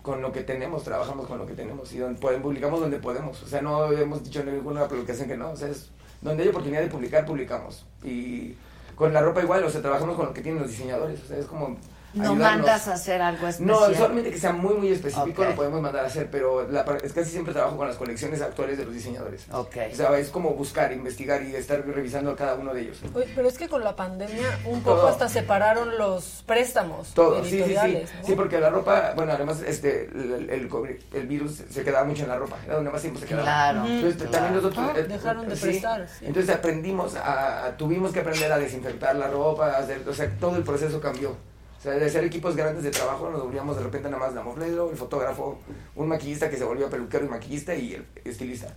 [0.00, 3.42] con lo que tenemos, trabajamos con lo que tenemos y donde publicamos donde podemos.
[3.42, 5.50] O sea, no hemos dicho en ninguna publicación que no.
[5.50, 5.90] O sea, es
[6.22, 7.84] donde hay oportunidad de publicar, publicamos.
[8.02, 8.54] Y
[8.94, 11.22] con la ropa igual, o sea, trabajamos con lo que tienen los diseñadores.
[11.22, 11.76] O sea, es como
[12.14, 12.38] No ayudarnos.
[12.58, 13.76] mandas a hacer algo especial.
[13.90, 15.48] No, solamente que sea muy, muy específico Ok.
[15.50, 18.40] lo podemos mandar a hacer, pero la, par- es casi siempre trabajo con las colecciones
[18.40, 19.44] actuales de los diseñadores.
[19.52, 19.76] Ok.
[19.92, 22.98] O sea, es como buscar, investigar y estar revisando cada uno de ellos.
[23.14, 25.08] Oye, pero es que con la pandemia un poco Todo.
[25.08, 28.02] hasta separaron los préstamos Todo, sí, sí, sí.
[28.24, 32.30] Sí, porque la ropa, bueno, además este, el, el, el virus se quedaba mucho en
[32.30, 33.44] la ropa, era donde más tiempo se quedaba.
[33.44, 34.30] Claro, Entonces, claro.
[34.30, 34.86] también nosotros...
[34.88, 35.62] Ah, eh, dejaron de sí.
[35.62, 36.24] prestar, sí.
[36.26, 40.30] Entonces aprendimos, a, a- tuvimos que aprender a desinfectar la ropa, a hacer, o sea,
[40.40, 41.36] todo el proceso cambió.
[41.78, 44.42] O sea, de ser equipos grandes de trabajo, nos volvíamos de repente nada más la
[44.42, 45.60] modelo, el fotógrafo,
[45.94, 48.74] un maquillista que se volvió peluquero y maquillista y el estilista.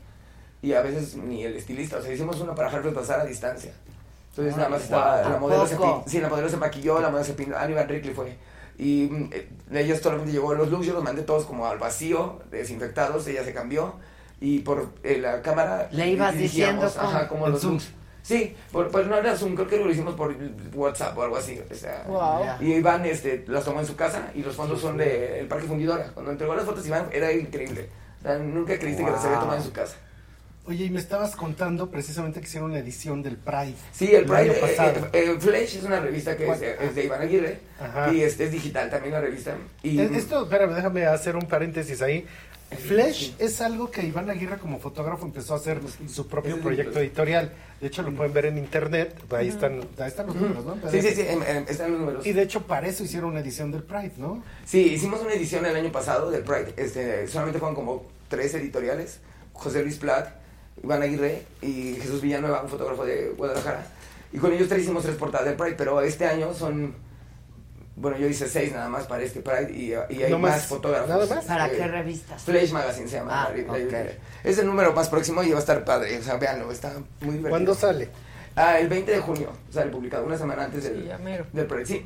[0.61, 3.73] Y a veces ni el estilista, o sea, hicimos uno para Harvard pasar a distancia.
[4.29, 7.33] Entonces nada más estaba, la modelo se, sí, la modelo se maquilló, la modelo se
[7.33, 8.37] pintó, Annie Van Rickley fue.
[8.77, 12.39] Y eh, ella solamente llegó a los looks, yo los mandé todos como al vacío,
[12.51, 13.95] desinfectados, ella se cambió.
[14.39, 15.89] Y por eh, la cámara...
[15.91, 17.89] Le ibas diciendo Ajá, como los looks.
[18.23, 20.35] Sí, por, pues no era Zoom, creo que lo hicimos por
[20.73, 21.59] WhatsApp o algo así.
[21.69, 22.43] O sea, Wow.
[22.61, 26.11] Y Iván este, las tomó en su casa y los fondos son del Parque Fundidora.
[26.13, 27.89] Cuando entregó las fotos Iván era increíble.
[28.19, 29.95] O sea, nunca creíste que las había tomado en su casa.
[30.67, 33.73] Oye, y me estabas contando precisamente que hicieron una edición del Pride.
[33.91, 35.07] Sí, el Pride, año eh, pasado.
[35.11, 38.13] eh, eh, Flash es una revista que es, es de Iván Aguirre Ajá.
[38.13, 39.55] y este es digital también la revista.
[39.81, 42.27] Y, Eh, Esto, espérame, déjame hacer un paréntesis ahí.
[42.77, 47.51] Flash es algo que Iván Aguirre como fotógrafo empezó a hacer su propio proyecto editorial.
[47.79, 49.21] De hecho, lo pueden ver en internet.
[49.31, 50.77] Ahí están, ahí están los números, ¿no?
[50.89, 51.21] Sí, sí, sí,
[51.67, 52.25] están los números.
[52.25, 54.43] Y de hecho, para eso hicieron una edición del Pride, ¿no?
[54.65, 56.73] Sí, hicimos una edición el año pasado del Pride.
[56.77, 59.19] Este, solamente fueron como tres editoriales.
[59.53, 60.29] José Luis Plat,
[60.83, 63.85] Iván Aguirre y Jesús Villanueva, un fotógrafo de Guadalajara.
[64.33, 67.10] Y con ellos tres hicimos tres portadas del Pride, pero este año son...
[67.95, 70.65] Bueno, yo hice seis nada más para este Pride y, y hay ¿No más, más?
[70.65, 71.09] fotógrafos.
[71.09, 71.45] ¿Nada más?
[71.45, 72.41] ¿Para Eh, qué revistas?
[72.43, 73.43] Flash Magazine se llama.
[73.43, 73.93] Ah, la- la- ok.
[74.43, 76.17] Es el número más próximo y va a estar padre.
[76.17, 76.89] O sea, véanlo, está
[77.19, 77.49] muy divertido.
[77.49, 78.09] ¿Cuándo sale?
[78.55, 81.85] Ah, el 20 de junio sale publicado, una semana antes del, Sí, del Pride.
[81.85, 82.05] Sí.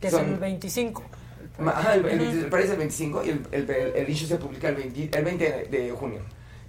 [0.00, 1.02] Que Son- es el 25.
[1.58, 4.28] Ma- Ajá, el, el, el Pride es el 25 y el, el, el- el issue
[4.28, 6.20] se publica el 20, el 20 de, de junio.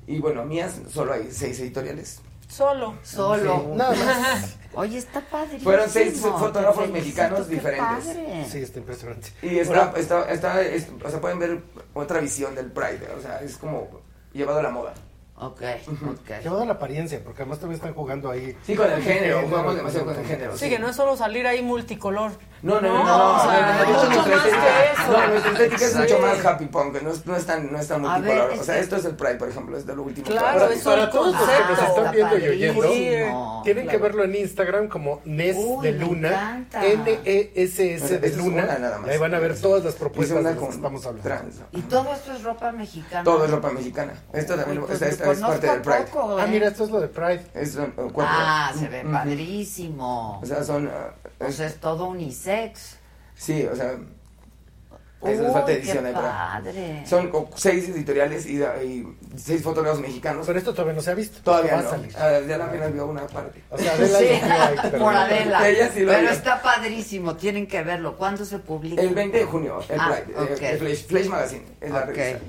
[0.07, 2.19] Y bueno, mías solo hay seis editoriales.
[2.49, 2.97] Solo.
[3.03, 3.61] Solo.
[3.69, 3.77] Sí.
[3.77, 4.57] Nada más.
[4.73, 5.63] Oye, está padrísimo.
[5.63, 8.05] Fueron seis fotógrafos mexicanos qué diferentes.
[8.05, 8.45] padre.
[8.49, 9.29] Sí, está impresionante.
[9.41, 11.61] Y está, está, está, es- o sea, pueden ver
[11.93, 13.07] otra visión del Pride.
[13.17, 14.01] O sea, es como
[14.33, 14.93] llevado a la moda.
[15.41, 16.43] Ok, ok.
[16.43, 18.57] Llevado la apariencia, porque además también están jugando ahí.
[18.65, 20.57] Sí, con el género, jugamos demasiado con el género.
[20.57, 22.31] Sí, que no es solo salir ahí multicolor.
[22.61, 25.11] No, no, no, no, o sea, no, no, mucho más que eso.
[25.11, 27.87] No, nuestra estética es mucho más happy punk, no es, no es tan, no es
[27.87, 28.51] tan multicolor.
[28.51, 30.27] es o sea, que- esto es el Pride, por ejemplo, es de lo último.
[30.27, 33.61] Claro, Para- es para todos los que nos están viendo y oyendo.
[33.63, 36.27] Tienen que verlo en Instagram como Nes Uy, de me Luna.
[36.67, 36.85] encanta.
[36.85, 38.67] N-E-S-S de Luna.
[39.07, 41.23] ahí van a ver todas las propuestas de las que estamos hablando.
[41.29, 41.55] trans.
[41.71, 43.23] Y todo esto es ropa mexicana.
[43.23, 44.13] Todo es ropa mexicana.
[44.33, 44.81] Esto también
[45.29, 46.11] Uy, pues, es parte del Pride.
[46.11, 46.47] poco, Ah, ¿eh?
[46.49, 47.45] mira, esto es lo de Pride.
[47.53, 48.11] Es, son, uh.
[48.21, 50.39] Ah, se ve padrísimo.
[50.41, 50.87] O sea, son...
[50.87, 50.89] uh,
[51.39, 52.97] O es- sea, es todo unisex.
[53.35, 53.95] sí, o sea...
[55.21, 57.03] Eso les falta Uy, edición qué padre.
[57.05, 60.47] Son seis editoriales y, y seis fotógrafos mexicanos.
[60.47, 61.39] Pero esto todavía no se ha visto.
[61.43, 61.87] Todavía va no.
[61.89, 62.15] a salir.
[62.17, 63.61] Adela apenas vio una parte.
[63.69, 65.67] O sea, Adela Sí, ahí, por Adela.
[65.67, 66.29] Ella sí lo Pero vio.
[66.31, 68.15] está padrísimo, tienen que verlo.
[68.15, 69.01] ¿Cuándo se publica?
[69.01, 70.61] El 20 de junio, el Ah, Pride, eh, ok.
[70.61, 72.05] el Flash, Flash Magazine, es la Ok.
[72.05, 72.39] revista.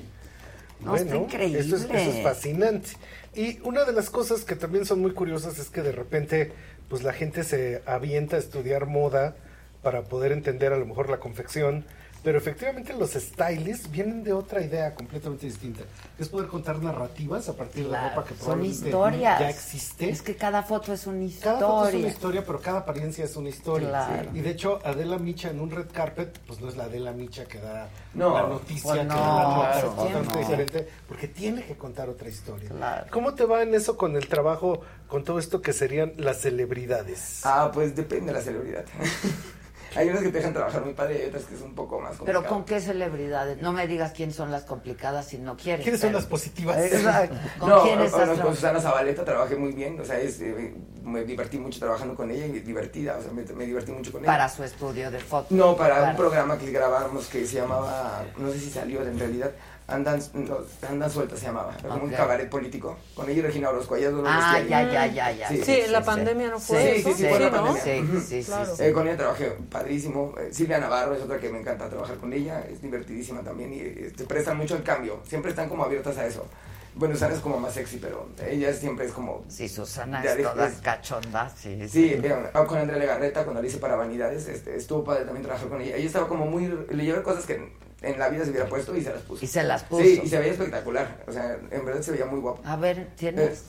[0.83, 1.59] No, está increíble.
[1.59, 2.89] Eso es, eso es fascinante.
[3.35, 6.51] Y una de las cosas que también son muy curiosas es que de repente,
[6.89, 9.35] pues la gente se avienta a estudiar moda
[9.81, 11.85] para poder entender a lo mejor la confección,
[12.23, 15.81] pero efectivamente los stylists vienen de otra idea completamente distinta.
[16.19, 19.39] Es poder contar narrativas a partir de la Claro, ropa que son probablemente historias.
[19.39, 20.09] ya existe.
[20.09, 21.59] Es que cada foto es una historia.
[21.59, 23.89] Cada foto es una historia, pero cada apariencia es una historia.
[23.89, 24.29] Claro.
[24.33, 27.45] Y de hecho, Adela Micha en un red carpet, pues no es la Adela Micha
[27.45, 30.39] que da No, la noticia, pues que no, da la nota, claro, es totalmente no.
[30.39, 32.69] diferente, porque tiene que contar otra historia.
[32.69, 33.07] Claro.
[33.11, 37.41] ¿Cómo te va en eso con el trabajo, con todo esto que serían las celebridades?
[37.45, 38.85] Ah, pues depende de la celebridad.
[39.95, 41.99] Hay unas que te dejan trabajar muy padre y hay otras que es un poco
[41.99, 42.47] más Pero complicado.
[42.55, 43.61] ¿con qué celebridades?
[43.61, 45.83] No me digas quién son las complicadas si no quieres.
[45.83, 46.77] ¿Quiénes son pero- las positivas?
[46.77, 47.35] Exacto.
[47.59, 48.55] ¿Con no, quiénes has no, con?
[48.55, 50.73] Susana Zabaleta trabajé muy bien, o sea, es, eh,
[51.03, 54.21] me divertí mucho trabajando con ella y divertida, o sea, me, me divertí mucho con
[54.21, 54.31] ella.
[54.31, 55.51] Para su estudio de fotos.
[55.51, 56.11] No, para Claro.
[56.11, 59.51] un programa que grabábamos que se llamaba, no sé si salió en realidad,
[59.91, 60.57] Andan, no,
[60.87, 64.11] Andan Sueltas se llamaba, era como un cabaret político, con ella y Regina Orozco, ellas
[64.11, 65.47] dos lo Ah, ya, ya, ya, ya.
[65.49, 67.09] Sí, Sí, en la pandemia no fue Sí, eso.
[67.09, 67.65] sí, sí, fue la ¿no?
[67.65, 67.83] pandemia.
[67.83, 68.75] Sí, sí, sí, Claro.
[68.75, 68.83] sí.
[68.83, 70.33] Eh, con ella trabajé padrísimo.
[70.39, 72.61] Eh, Silvia Navarro es otra que me encanta trabajar con ella.
[72.69, 75.19] Es divertidísima también y eh, te prestan mucho el cambio.
[75.27, 76.45] Siempre están como abiertas a eso.
[76.93, 79.45] Bueno, Susana es como más sexy, pero ella siempre es como...
[79.47, 81.87] Sí, Susana es toda es- cachonda, sí.
[81.87, 82.21] Sí,
[82.53, 85.79] ah, con Andrea Legarreta, cuando la hice para Vanidades, este, estuvo padre también trabajar con
[85.79, 85.95] ella.
[85.95, 86.67] Ella estaba como muy...
[86.89, 89.43] Le llevé cosas que en, la vida se hubiera puesto y se las puso.
[89.45, 90.03] Y se las puso.
[90.03, 91.07] Sí, y se veía espectacular.
[91.27, 92.61] O sea, en verdad se veía muy guapo.
[92.65, 93.59] A ver, ¿tienes?
[93.59, 93.61] Eh,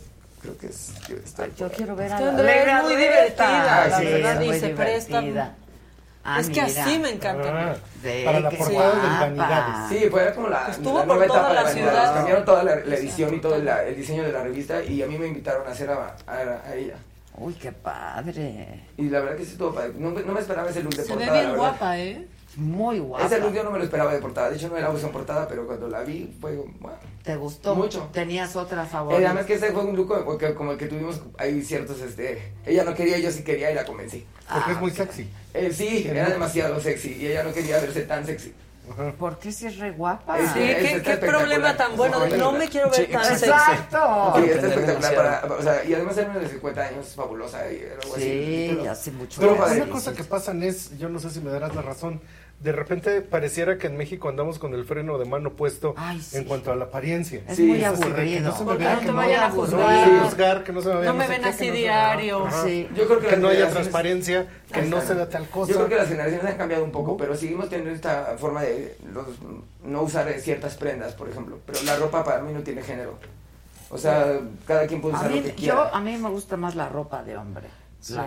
[0.42, 0.92] creo que es...
[1.58, 4.68] Yo quiero ver a la Andrea es muy divertida, la sí, verdad, es y se
[4.70, 5.54] presta-.
[6.24, 6.84] Ah, es que mira.
[6.84, 7.72] así me encanta.
[7.72, 7.76] Ah,
[8.24, 9.20] para la portada del guapa.
[9.20, 9.88] Vanidades.
[10.00, 11.92] Sí, fue como la, Estuvo la por nueva toda etapa de la Vanidades.
[11.98, 12.14] ciudad.
[12.14, 15.06] Cambiaron toda la, la edición y todo la- el diseño de la revista y a
[15.08, 16.94] mí me invitaron a hacer a, a- a ella.
[17.36, 18.84] Uy, qué padre.
[18.96, 19.94] Y la verdad que sí estuvo padre.
[19.96, 21.32] No, me- no me esperaba ese look de Se portada.
[21.32, 22.26] ve bien la guapa, ¿eh?
[22.56, 23.26] Muy guapa.
[23.26, 24.50] Ese look yo no me lo esperaba de portada.
[24.50, 26.54] De hecho, no era opción portada, pero cuando la vi fue.
[26.56, 27.74] Bueno, ¿Te gustó?
[27.74, 28.08] Mucho.
[28.12, 29.26] ¿Tenías otra Eh, favorita?
[29.30, 32.52] además que ese fue un look como, que- como el que tuvimos ahí ciertos, este,
[32.66, 34.26] ella no quería, yo sí quería y la convencí.
[34.52, 35.30] Porque es muy sexy.
[35.54, 38.52] Eh, sí, era demasiado sexy y ella no quería verse tan sexy.
[39.18, 40.38] ¿Por qué si es re guapa?
[40.40, 40.58] Es- Sí,
[41.04, 43.44] qué, problema tan bueno no me quiero ver Sí, tan sexy.
[43.46, 44.32] Exacto.
[44.36, 47.76] Sí, está espectacular para, o sea, y además era una de 50 años fabulosa y
[48.00, 48.22] algo así.
[48.24, 51.50] Sí, Pero- hace mucho pero una cosa que pasan es, yo no sé si me
[51.52, 52.20] darás la razón,
[52.62, 55.94] de repente pareciera que en México andamos con el freno de mano puesto
[56.32, 57.42] en cuanto a la apariencia.
[57.48, 58.40] Es muy así de que aburrido.
[58.50, 60.64] no se me Porque vea no que te no vayan a juzgar.
[60.64, 62.46] que no se me vea No me sé ven qué, así diario.
[62.64, 65.72] Sí, yo creo que, no haya transparencia, que no se vea tal cosa.
[65.72, 68.96] Yo creo que las generaciones han cambiado un poco, pero seguimos teniendo esta forma de
[69.12, 69.26] los,
[69.84, 71.58] no usar ciertas prendas, por ejemplo.
[71.66, 73.18] Pero la ropa para mí no tiene género.
[73.90, 75.88] O sea, cada quien puede A usar mí, lo que yo, quiera.
[75.92, 77.66] a mí me gusta más la ropa de hombre.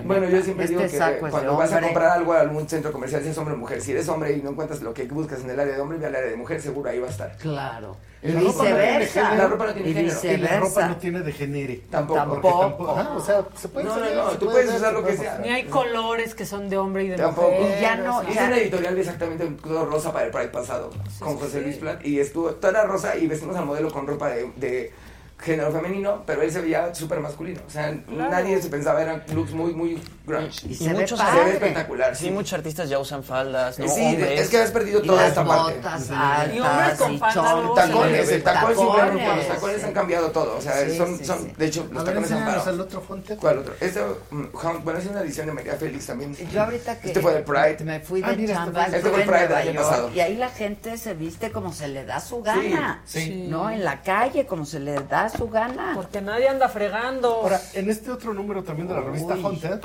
[0.06, 2.92] Bueno, yo siempre Este digo que de cuando vas a comprar algo a algún centro
[2.92, 5.42] comercial, si es hombre o mujer, si eres hombre y no encuentras lo que buscas
[5.42, 7.36] en el área de hombre, ve al área de mujer, seguro ahí va a estar.
[7.38, 7.98] Claro.
[8.24, 9.36] Y la ropa no género.
[9.36, 10.22] La ropa no tiene Y género.
[10.34, 11.82] Y la ropa no tiene de genere.
[11.92, 12.20] Tampoco.
[12.20, 15.38] Tampoco- o sea, se puede No, no, no, tú puede puedes usar lo que sea.
[15.40, 17.52] Ni hay colores que son de hombre y de Tampoco.
[17.52, 17.78] mujer.
[17.78, 18.24] Y ya no.
[18.24, 20.90] Hice una editorial exactamente todo rosa para el Pride pasado
[21.20, 24.30] con José Luis Plat y estuvo toda era rosa y vestimos al modelo con ropa
[24.30, 24.92] de, de
[25.38, 27.60] género femenino, pero él se veía súper masculino.
[27.68, 30.66] O sea, nadie se pensaba, eran looks muy, muy grunge.
[30.68, 32.16] Y Y se ve muchos- Se ve espectacular.
[32.16, 33.88] Sí, muchos artistas ya usan faldas, ¿no?
[33.88, 34.40] Sí, Hombres.
[34.42, 35.74] es que has perdido Y toda las esta parte.
[35.76, 37.76] botas Y hombres altas con y pantalones.
[37.76, 39.94] Tacones, el tacón Tacones, los tacones han sí.
[39.94, 40.58] cambiado todo.
[40.58, 41.54] O sea, Sí, son, sí, son sí.
[41.58, 42.70] de hecho, A los ver, tacones han parado.
[42.72, 43.36] el otro fonte.
[43.36, 43.74] ¿Cuál otro?
[43.80, 44.02] Este,
[44.32, 44.44] mm,
[44.84, 46.36] bueno, es una edición de María Félix también.
[46.52, 47.78] Yo ahorita que Este fue del Pride.
[47.84, 50.12] me fui de Ah, mira, este chamba, fue- este el Pride del año pasado.
[50.14, 53.02] y ahí la gente se viste como se le da su gana.
[53.06, 53.48] Sí, sí.
[53.50, 53.70] ¿No?
[53.70, 55.92] En la calle, como se le da su gana.
[55.96, 57.34] Porque nadie anda fregando.
[57.34, 59.44] Ahora, en este otro número también de la revista Uy.
[59.44, 59.80] Hunter,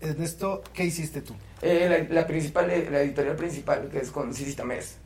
[0.00, 1.34] en esto, ¿qué hiciste tú?
[1.62, 4.96] Eh, la, la principal, eh, la editorial principal, que es con Cici Tamés.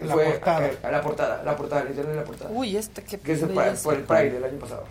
[0.00, 0.66] La portada.
[0.68, 2.50] eh, la portada, la portada, la editorial de la portada.
[2.52, 4.84] Uy, este que que es el, por el Pride del año pasado.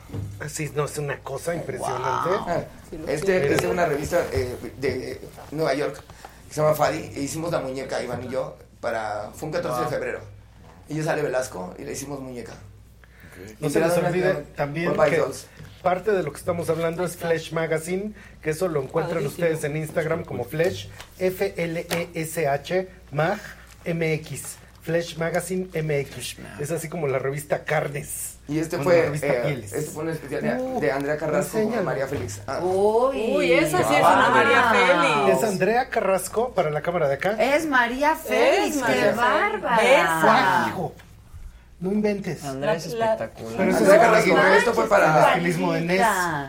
[0.49, 2.29] Sí, no, es una cosa impresionante.
[2.45, 2.63] Ah,
[3.07, 5.21] este es de una revista eh, de
[5.51, 6.03] Nueva York
[6.49, 6.97] que se llama Fadi.
[7.15, 9.29] E hicimos la muñeca, Iván y yo, para.
[9.33, 10.19] Fue un 14 de febrero.
[10.89, 12.53] Y yo sale Velasco y le hicimos muñeca.
[13.59, 15.23] No se les olvide también que
[15.83, 19.45] parte de lo que estamos hablando es Flesh Magazine, que eso lo encuentran Padrísimo.
[19.47, 20.89] ustedes en Instagram como Flesh,
[21.19, 23.39] F-L-E-S-H, Mag,
[23.85, 24.57] M-X.
[24.81, 26.37] Flesh Magazine MX.
[26.61, 28.37] Es así como la revista Carnes.
[28.47, 31.83] Y este fue, revista eh, este fue un especial de, Uh, de Andrea Carrasco con.
[31.83, 32.39] María Félix.
[32.47, 32.61] Ah.
[32.63, 35.37] Uy, Uy, esa sí es una María Félix.
[35.43, 37.31] Es Andrea Carrasco para la cámara de acá.
[37.37, 39.77] Es María Félix, Es qué María bárbara.
[39.77, 40.09] Félix.
[40.23, 40.93] ¡Guau, hijo!
[41.79, 42.43] No inventes.
[42.43, 43.57] Andrea es La- la- espectacular.
[43.57, 46.01] Pero eso para esto fue para el estilismo de Nes.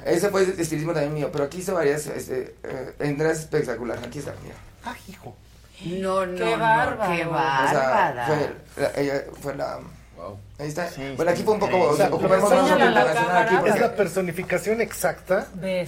[0.07, 2.07] Ese fue el estilismo también mío, pero aquí hice varias.
[2.07, 3.99] Este, eh, Andrea es espectacular.
[4.05, 4.55] Aquí está, mira.
[4.85, 5.37] ¡Ah, hijo!
[5.85, 7.15] No, no, Qué no, bárbaro.
[7.15, 8.27] qué O bárbara.
[8.27, 9.79] sea, fue la, ella fue la.
[10.59, 10.89] Ahí está.
[10.91, 11.71] Sí, bueno, aquí fue un poco.
[11.77, 11.93] increíble.
[11.95, 12.71] O sea, ocupamos más
[13.47, 13.69] aquí.
[13.69, 15.47] Es la personificación exacta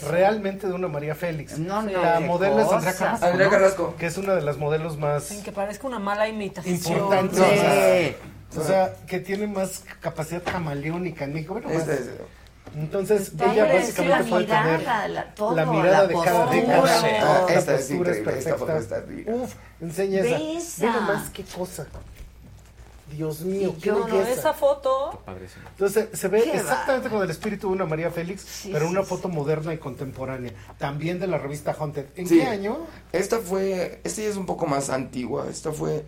[0.09, 1.59] realmente de una María Félix.
[1.59, 2.93] No, no, la modelo es Andrea.
[2.94, 3.27] Carrasco.
[3.27, 3.51] Andrea ¿no?
[3.52, 3.94] Carrasco.
[3.99, 6.75] Que es una de las modelos más Sin que parezca una mala imitación.
[6.77, 7.39] importantes.
[7.39, 8.17] No, o sea, Sí.
[8.57, 11.55] O sea, que tiene más capacidad camaleónica en México.
[11.55, 11.79] Bueno, más.
[11.89, 12.11] Este es-
[12.77, 16.47] Entonces, Está ella básicamente la puede tener mirada, la- todo, la mirada la de cada
[16.47, 17.01] década.
[17.01, 17.07] Sí.
[17.20, 19.05] Ah, esta es increíble, esta foto está.
[19.27, 20.87] Uf, enseña esa.
[20.87, 21.87] Ve nomás qué cosa.
[23.11, 24.31] Dios mío, Y qué yo No, no, belleza.
[24.41, 25.20] esa foto.
[25.70, 28.93] Entonces se ve Qué exactamente con el espíritu de una María Félix, Sí, pero sí,
[28.93, 29.09] una sí.
[29.09, 30.53] foto moderna y contemporánea.
[30.79, 32.07] También de la revista Haunted.
[32.15, 32.39] ¿En Sí.
[32.39, 32.79] qué año?
[33.12, 34.01] Esta fue.
[34.05, 35.49] Esta ya es un poco más antigua.
[35.51, 36.05] Esta fue.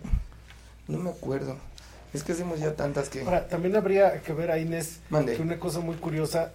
[0.87, 1.57] No me acuerdo.
[2.13, 3.21] Es que hacemos ya tantas que.
[3.21, 5.35] Ahora, también habría que ver a Inés Mande.
[5.35, 6.51] que una cosa muy curiosa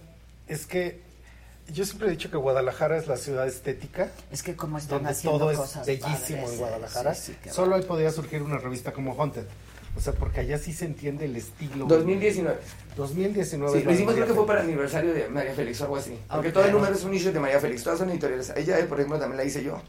[0.47, 1.01] es que
[1.73, 5.11] yo siempre he dicho que Guadalajara es la ciudad estética, Es que como están donde
[5.11, 7.13] haciendo todo es cosas bellísimo padres, en Guadalajara.
[7.13, 9.43] sí, sí, qué Solo ahí podría surgir una revista como Haunted.
[9.97, 11.85] O sea, porque allá sí se entiende el estilo.
[11.85, 12.57] 2019.
[12.95, 13.71] 2019.
[13.73, 15.97] Sí, es lo hicimos creo que fue para el aniversario de María Félix o algo
[15.97, 16.17] así.
[16.29, 16.53] Porque Ok.
[16.53, 17.83] todo el número es un issue de María Félix.
[17.83, 18.53] Todas son editoriales.
[18.55, 19.81] Ella, por ejemplo, también la hice yo.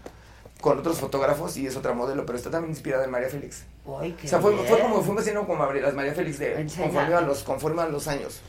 [0.60, 3.64] Con otros fotógrafos y es otra modelo, pero está también inspirada en María Félix.
[3.86, 4.66] Uy, qué O sea, fue, bien.
[4.66, 8.06] fue como fuimos haciendo como las María Félix de conforme a los conforme a los
[8.08, 8.40] años.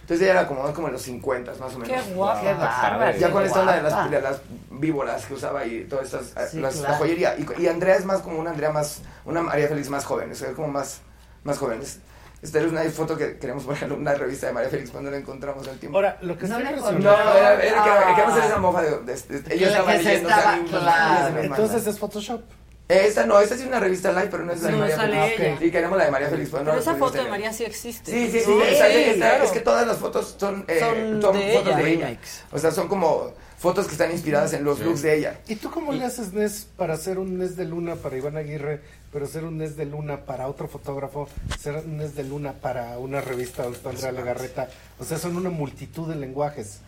[0.00, 2.04] Entonces ella era como, como en los 50 más o menos.
[2.04, 3.12] Qué guapa.
[3.12, 3.18] Qué.
[3.20, 4.40] Ya con esta onda de las, de las
[4.70, 6.92] víboras que usaba y todas estas, eh, Sí, las- claro.
[6.92, 7.36] la joyería.
[7.38, 10.34] Y, y Andrea es más como una Andrea más, una María Félix más joven, o
[10.34, 10.98] sea, como más,
[11.44, 12.00] más jóvenes.
[12.42, 15.18] Esta es una foto que queremos poner en una revista de María Félix cuando la
[15.18, 15.98] encontramos en el tiempo.
[15.98, 18.04] Ahora, lo que No está No, era, era que Ah.
[18.08, 21.38] queríamos hacer esa mofa de, de- de- Que ella la estaba leyendo estaba- claro.
[21.42, 22.40] Entonces es Photoshop.
[22.88, 24.96] Esta no, esta sí es una revista live, pero no es la de No María
[24.96, 25.40] Félix.
[25.40, 25.58] ella.
[25.60, 26.50] Sí, queremos la de María Félix.
[26.50, 27.28] pero no Pero esa foto de.
[27.30, 28.10] María sí existe.
[28.10, 28.52] Sí, sí, sí.
[28.68, 29.44] esa- claro.
[29.44, 31.76] Es que todas las fotos son, eh, Son son de fotos ella.
[31.76, 32.18] de ella.
[32.50, 35.38] O sea, son como fotos que están inspiradas en los looks de ella.
[35.46, 38.80] ¿Y tú cómo le haces Nes para hacer un Nes de Luna para Iván Aguirre,
[39.12, 42.98] pero hacer un Nes de Luna para otro fotógrafo, hacer un Nes de Luna para
[42.98, 44.68] una revista donde está Andrea Legarreta?
[44.98, 46.80] O sea, son una multitud de lenguajes.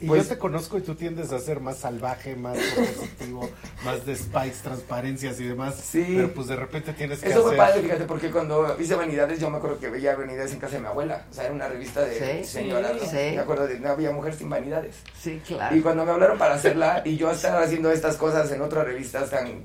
[0.00, 3.50] Y Pues- yo te conozco y tú tiendes a ser más salvaje, más positivo,
[3.84, 5.74] más de spikes, transparencias y demás.
[5.74, 6.02] Sí.
[6.16, 7.58] Pero pues de repente tienes que Eso fue hacer...
[7.58, 10.80] padre, fíjate, porque cuando hice Vanidades, yo me acuerdo que veía Vanidades en casa de
[10.80, 11.26] mi abuela.
[11.30, 13.00] O sea, era una revista de Sí, señoras, ¿no?
[13.06, 13.16] sí.
[13.16, 14.96] Me acuerdo de no había mujer sin Vanidades.
[15.20, 15.76] Sí, claro.
[15.76, 19.28] Y cuando me hablaron para hacerla, y yo estaba haciendo estas cosas en otras revistas
[19.28, 19.64] tan,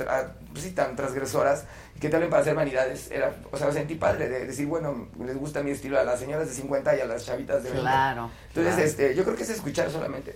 [0.00, 1.64] tra- pues sí, tan transgresoras,
[2.00, 5.36] que te hablen para hacer vanidades, era, o sea, sentí padre de decir, bueno, les
[5.36, 7.80] gusta mi estilo a las señoras de 50 y a las chavitas de 20.
[7.82, 8.88] Claro, Entonces, claro.
[8.88, 10.34] este, yo creo que es escuchar solamente,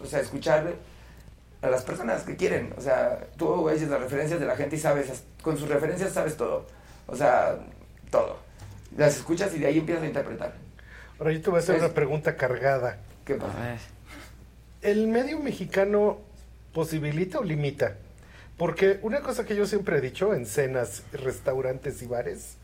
[0.00, 0.74] o sea, escuchar
[1.62, 4.78] a las personas que quieren, o sea, tú oyes las referencias de la gente y
[4.78, 6.66] sabes, con sus referencias sabes todo,
[7.06, 7.56] o sea,
[8.10, 8.38] todo.
[8.96, 10.54] Las escuchas y de ahí empiezas a interpretar.
[11.18, 12.98] Ahora yo te voy a hacer Es- una pregunta cargada.
[13.24, 13.76] ¿Qué pasa?
[14.82, 16.18] ¿El medio mexicano
[16.72, 17.96] posibilita o limita?
[18.56, 22.56] Porque una cosa que yo siempre he dicho en cenas, restaurantes y bares,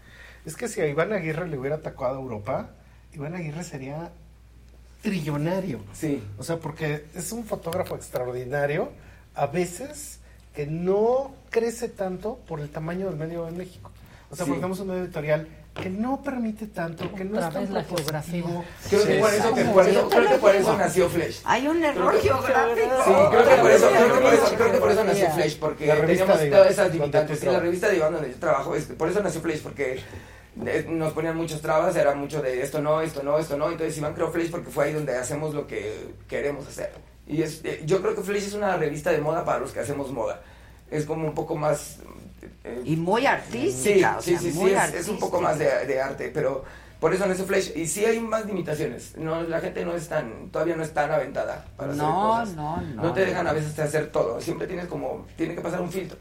[0.47, 2.71] es que si a Iván Aguirre le hubiera atacado a Europa,
[3.13, 4.11] Iván Aguirre sería
[5.03, 5.81] trillonario.
[5.93, 6.23] Sí.
[6.39, 8.91] O sea, porque es un fotógrafo extraordinario,
[9.35, 10.19] a veces
[10.55, 13.91] que no crece tanto por el tamaño del medio de México.
[14.31, 14.51] O sea, Sí.
[14.51, 18.65] porque tenemos un medio editorial que no permite tanto, que no es tan la propositivo.
[18.91, 21.39] Creo que por eso, que por eso, creo que por eso nació Flash.
[21.45, 22.91] Hay un error Creo que- geográfico.
[23.05, 25.57] Sí, creo que por eso, creo que por eso, creo que por eso nació Flash,
[25.59, 27.41] porque teníamos todas esas limitantes.
[27.41, 30.01] Sí, la revista de Iván donde yo trabajo, es- por eso nació Flash, porque
[30.67, 33.71] eh, nos ponían muchas trabas, era mucho de esto no, esto no, esto no.
[33.71, 36.93] Entonces Iván creó Flash porque fue ahí donde hacemos lo que queremos hacer.
[37.27, 39.81] Y es, eh, yo creo que Flash es una revista de moda para los que
[39.81, 40.43] hacemos moda.
[40.91, 41.97] Es como un poco más...
[42.65, 45.41] eh, Y muy artística, Sí, o sí, sea, sí, sí, muy es, es un poco
[45.41, 46.65] más de, de arte, pero
[47.01, 47.71] por eso nació Flash.
[47.77, 49.17] Y sí hay más limitaciones.
[49.17, 52.55] No, la gente no es tan, todavía no es tan aventada para hacer No, cosas.
[52.55, 53.03] no, no.
[53.03, 54.41] No te dejan a veces hacer todo.
[54.41, 56.17] Siempre tienes como, tiene que pasar un filtro.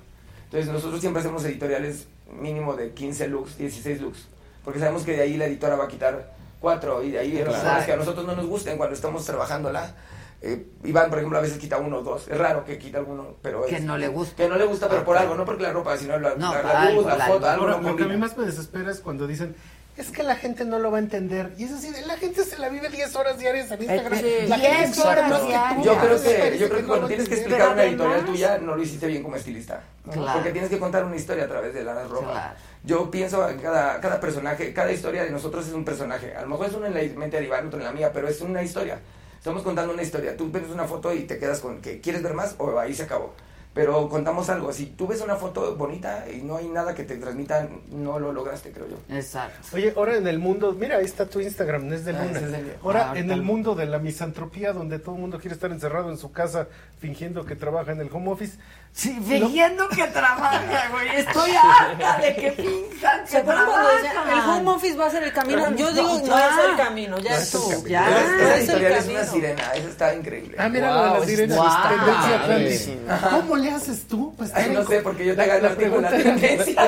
[0.46, 2.08] Entonces nosotros siempre hacemos editoriales
[2.40, 4.26] mínimo de 15 looks, 16 looks.
[4.66, 7.86] Porque sabemos que de ahí la editora va a quitar cuatro y de ahí las
[7.86, 9.96] que a nosotros no nos gusten cuando estamos trabajándola.
[10.44, 12.28] Eh, Iván, por ejemplo, a veces quita uno o dos.
[12.28, 14.36] Es raro que quita alguno, pero Que es- no le gusta.
[14.38, 15.22] Que no le gusta, pero por Ok.
[15.22, 17.26] algo, no porque la ropa, sino la, No, la, por la algo, luz, la la
[17.28, 19.56] foto, algo Ahora, no lo que a mí más me desespera es cuando dicen,
[19.98, 21.54] es que la gente no lo va a entender.
[21.60, 24.20] Y es así, la gente se la vive 10 horas diarias en Instagram.
[24.24, 25.50] Eh, La gente 10 sabe horas más que tú.
[25.52, 25.86] diarias.
[25.86, 28.82] Yo creo que, yo creo que cuando tienes que explicar una editorial tuya, no lo
[28.82, 29.84] hiciste bien como estilista.
[30.12, 30.32] Claro.
[30.34, 32.32] Porque tienes que contar una historia a través de la ropa.
[32.32, 32.54] Claro.
[32.84, 36.34] Yo pienso en cada, cada personaje, cada historia de nosotros es un personaje.
[36.36, 38.28] A lo mejor es uno en la mente de Iván, otro en la mía, pero
[38.28, 38.98] es una historia.
[39.42, 40.38] Estamos contando una historia.
[40.38, 43.02] Tú ves una foto y te quedas con que quieres ver más o ahí se
[43.02, 43.34] acabó.
[43.74, 44.72] Pero contamos algo.
[44.72, 48.34] Si tú ves una foto bonita y no hay nada que te transmita, no lo
[48.34, 48.98] lograste, creo yo.
[49.10, 49.70] Exacto.
[49.74, 52.40] Oye, ahora en el mundo, mira, ahí está tu Instagram, Nes de Ah, Luna.
[52.40, 53.46] es Ahora ah, en el no.
[53.46, 56.68] mundo de la misantropía, donde todo el mundo quiere estar encerrado en su casa,
[57.00, 58.60] fingiendo que trabaja en el home office.
[58.94, 61.08] Sí, fingiendo que trabaja, güey.
[61.16, 64.38] Estoy harta de que finjan que ¿Se acuerdan cuando decían, trabajan.
[64.38, 65.72] el home office va a ser el camino?
[65.76, 67.70] Yo digo, no, es el camino, ya es es el tú.
[67.70, 67.90] camino.
[67.90, 68.10] Ya.
[68.10, 68.30] Esa- es
[68.70, 70.56] el editorial es una sirena, eso está increíble.
[70.60, 71.10] Ah, mira lo de
[71.58, 72.36] padre.
[72.36, 72.90] Atlantis.
[73.32, 74.36] ¿Cómo le haces tú?
[74.50, 76.18] estar Ay, no sé, porque yo te la, hago la pregunta la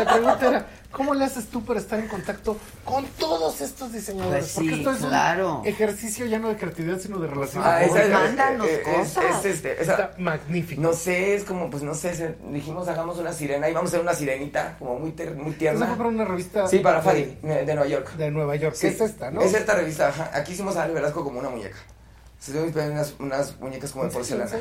[0.04, 2.56] la pregunta era, ¿cómo le haces tú para estar en contacto
[2.86, 4.40] con todos estos diseñadores?
[4.44, 5.60] Pues sí, porque esto es claro.
[5.60, 7.64] un ejercicio ya no de creatividad, sino de relación.
[7.66, 9.24] Ah, esa es, Mándanos eh, es- cosas.
[9.40, 10.82] es este, esa- Está magnífico.
[10.82, 13.92] no sé, es como, pues no sé, se- dijimos hagamos una sirena y vamos a
[13.92, 15.88] hacer una sirenita, como muy, ter- muy Eso tierna.
[15.88, 18.14] fue para una revista Sí, para Fadi, de, de Nueva York.
[18.16, 18.76] de Nueva York.
[18.76, 19.42] Sí, Es esta, ¿no?
[19.42, 20.32] Es esta revista, ajá.
[20.34, 21.78] Aquí hicimos a Ale Velasco como una muñeca.
[22.44, 24.52] Se inspirar en unas, unas muñecas como de porcelana.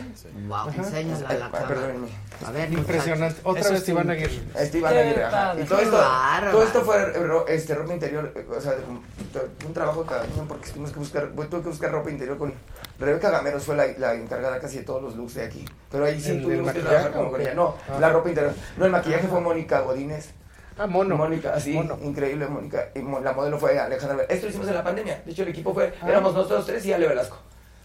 [0.46, 0.70] Wow, Ajá.
[0.76, 1.66] enséñala a la ah, cámara.
[1.66, 2.08] perdónenme.
[2.46, 3.40] A ver, Impresionante.
[3.42, 4.40] Otra Eso vez Iván Aguirre.
[4.56, 5.54] Este Iván Aguirre, ajá.
[5.60, 6.04] Y todo esto,
[6.52, 10.44] todo esto fue ro- este, ropa interior, o sea, de- de- un trabajo cada uno
[10.46, 12.54] porque tuvimos que buscar, tuve que buscar ropa interior con
[13.00, 15.64] Rebeca Gameros fue la, la encargada casi de todos los looks de aquí.
[15.90, 17.54] Pero ahí sí ¿El- el tuvimos que trabajar como con ella.
[17.54, 17.98] No, Ah.
[17.98, 18.54] la ropa interior.
[18.76, 20.30] No, el maquillaje fue Mónica Godínez.
[20.78, 21.16] Ah, mono.
[21.16, 21.98] Mónica, así, Mono.
[22.00, 22.90] increíble Mónica.
[22.94, 24.24] Y la modelo fue Alejandra.
[24.28, 25.20] Esto lo hicimos en la pandemia.
[25.26, 26.08] De hecho, el equipo fue, Ah.
[26.08, 27.38] éramos nosotros tres y Ale Velasco.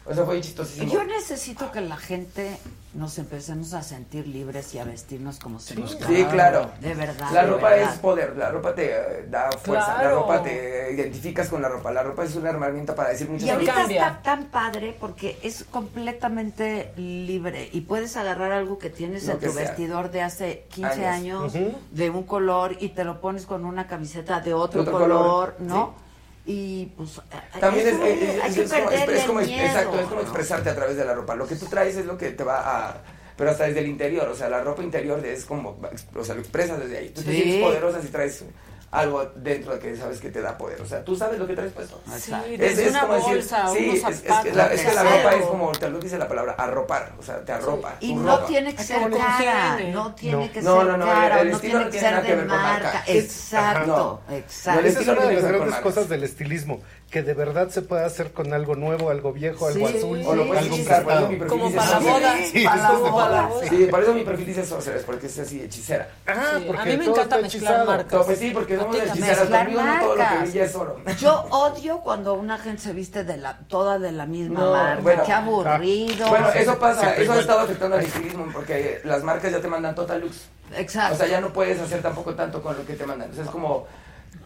[0.10, 0.92] O sea, fue chistosísimo.
[0.92, 2.58] Yo necesito que la gente
[2.94, 6.72] nos empecemos a sentir libres y a vestirnos como se nos Sí, claro.
[6.80, 7.30] De verdad.
[7.34, 7.94] La de ropa verdad.
[7.94, 11.92] es poder, la ropa te eh, da fuerza, la ropa te identificas con la ropa,
[11.92, 15.66] la ropa es una herramienta para decir muchas Y ahorita está tan padre porque es
[15.66, 19.64] completamente libre y puedes agarrar algo que tienes Lo en que tu sea.
[19.64, 21.53] vestidor de hace 15 años,
[21.92, 25.19] de un color y te lo pones con una camiseta de otro, De otro color,
[25.19, 26.07] color, ¿no?
[26.48, 27.22] Y pues.
[27.59, 31.35] También es, que es como, como es como expresarte a través de la ropa.
[31.35, 33.03] Lo que tú traes es lo que te va a.
[33.35, 35.77] Pero hasta desde el interior, o sea, la ropa interior es como.
[36.16, 37.09] O sea, lo expresas desde ahí.
[37.09, 38.45] Tú te sientes poderosa si traes
[38.91, 40.82] algo dentro de que sabes que te da poder.
[40.82, 42.01] O sea, tú sabes lo que traes puesto.
[42.17, 45.03] Sí, es, es una como bolsa, decir, unos zapatos, es, es, la, es que la
[45.03, 47.14] ropa es como, te lo dice la palabra, arropar.
[47.19, 47.95] O sea, te arropa.
[47.99, 48.11] Sí.
[48.11, 48.48] Y no ropa.
[48.48, 53.03] tiene que ser cara, no tiene que ser cara, no tiene que ser de marca.
[53.07, 54.88] Exacto, exacto.
[54.88, 58.34] Esa es una de las grandes cosas del estilismo que de verdad se pueda hacer
[58.34, 62.64] con algo nuevo, algo viejo, algo azul, o lo puedes algo como para la sí,
[62.66, 63.50] para la.
[63.69, 66.10] Sí, por eso mi perfil dice sorceress, porque es así hechicera.
[66.26, 68.27] Ah, sí, porque a mí me encanta mezclar marcas.
[68.38, 70.98] Sí, porque somos hechiceras, todo lo que brilla es oro.
[71.18, 75.24] Yo odio cuando una gente se viste de la toda de la misma marca, bueno,
[75.26, 76.26] qué aburrido.
[76.26, 79.68] Ah, bueno, eso pasa, eso ha estado afectando al estilismo porque las marcas ya te
[79.69, 80.50] mandan total looks.
[80.76, 81.16] Exacto.
[81.16, 83.32] O sea, ya no puedes hacer tampoco tanto con lo que te mandan.
[83.32, 83.88] O sea, es como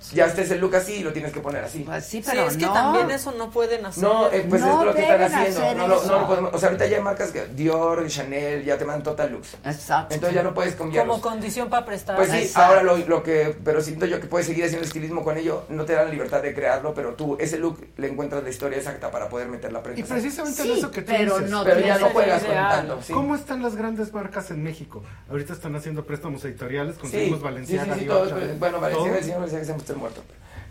[0.02, 0.16] Sí.
[0.16, 1.84] Ya estés el look así y lo tienes que poner así.
[1.84, 4.04] Pues sí, pero sí, es que también eso no pueden hacer.
[4.04, 5.76] No, eh, pues no es lo que están haciendo.
[5.76, 6.54] No, no, no, lo podemos.
[6.56, 9.56] O sea, ahorita ya hay marcas que Dior y Chanel ya te mandan total looks.
[9.64, 10.16] Exacto.
[10.16, 11.20] Entonces ya no puedes cambiarlos.
[11.20, 12.16] Como condición para prestar.
[12.16, 12.68] Pues sí, Exacto.
[12.68, 13.56] ahora lo, lo, que.
[13.64, 15.66] Pero siento yo que puedes seguir haciendo estilismo con ello.
[15.70, 18.80] No te dan la libertad de crearlo, pero tú ese look le encuentras la historia
[18.80, 20.02] exacta para poder meter la prenda.
[20.02, 21.52] Y precisamente sí, eso que tú pero dices.
[21.52, 23.00] No, pero ya no juegas con tanto.
[23.14, 25.04] ¿Cómo están las grandes marcas en México?
[25.30, 27.94] Ahorita están haciendo préstamos editoriales con sí, Valenciaga.
[27.94, 30.22] Sí, sí, todo, bueno, Valenciaga, el señor muerto.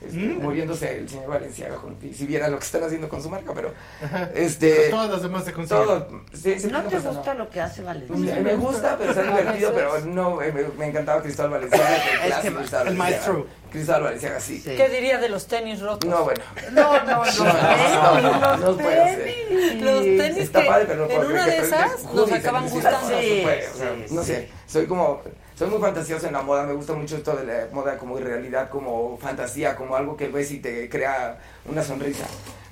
[0.00, 0.40] Este, mm.
[0.40, 3.74] muriéndose el señor Valenciaga con, si viera lo que están haciendo con su marca, pero
[4.34, 5.84] este todas las demás se consiguen.
[5.84, 6.08] Todo,
[6.70, 8.40] ¿No, te gusta lo que hace Valenciaga?
[8.40, 10.36] Me gusta, pero está divertido, pero no
[10.78, 11.96] me, encantaba Cristóbal Valenciaga,
[12.64, 13.46] es el maestro.
[13.70, 14.62] Cristóbal Valenciaga, sí.
[14.64, 16.08] ¿Qué diría de los tenis rotos?
[16.08, 16.42] No, bueno.
[16.72, 17.24] No, no, no.
[17.24, 19.82] los no, no, tenis.
[19.82, 23.16] Los tenis está en una de esas nos acaban gustando.
[24.10, 25.20] No sé, soy como
[25.60, 28.70] soy muy fantasioso en la moda, me gusta mucho esto de la moda como realidad,
[28.70, 32.24] como fantasía, como algo que ves y te crea una sonrisa.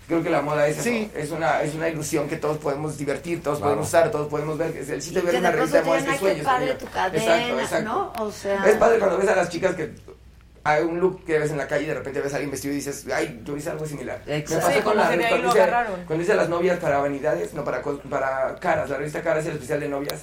[0.07, 1.11] Creo que la moda es, sí.
[1.15, 3.73] es, una, es una ilusión que todos podemos divertir, todos claro.
[3.73, 4.75] podemos usar, todos podemos ver.
[4.75, 6.39] Es el sitio de ver una revista de moda es que sueños.
[6.39, 7.85] Es padre tu cadena, exacto, exacto.
[7.91, 8.25] ¿no?
[8.25, 8.65] O sea...
[8.67, 9.93] Es padre cuando ves a las chicas que
[10.65, 12.73] hay un look que ves en la calle y de repente ves a alguien vestido
[12.73, 14.23] y dices, ay, yo hice algo similar.
[14.27, 14.55] Exacto.
[14.55, 15.67] Me pasó sí, con la, cuando, hice,
[16.07, 19.55] cuando hice las novias para vanidades, no, para, para caras, la revista Caras y el
[19.57, 20.23] especial de novias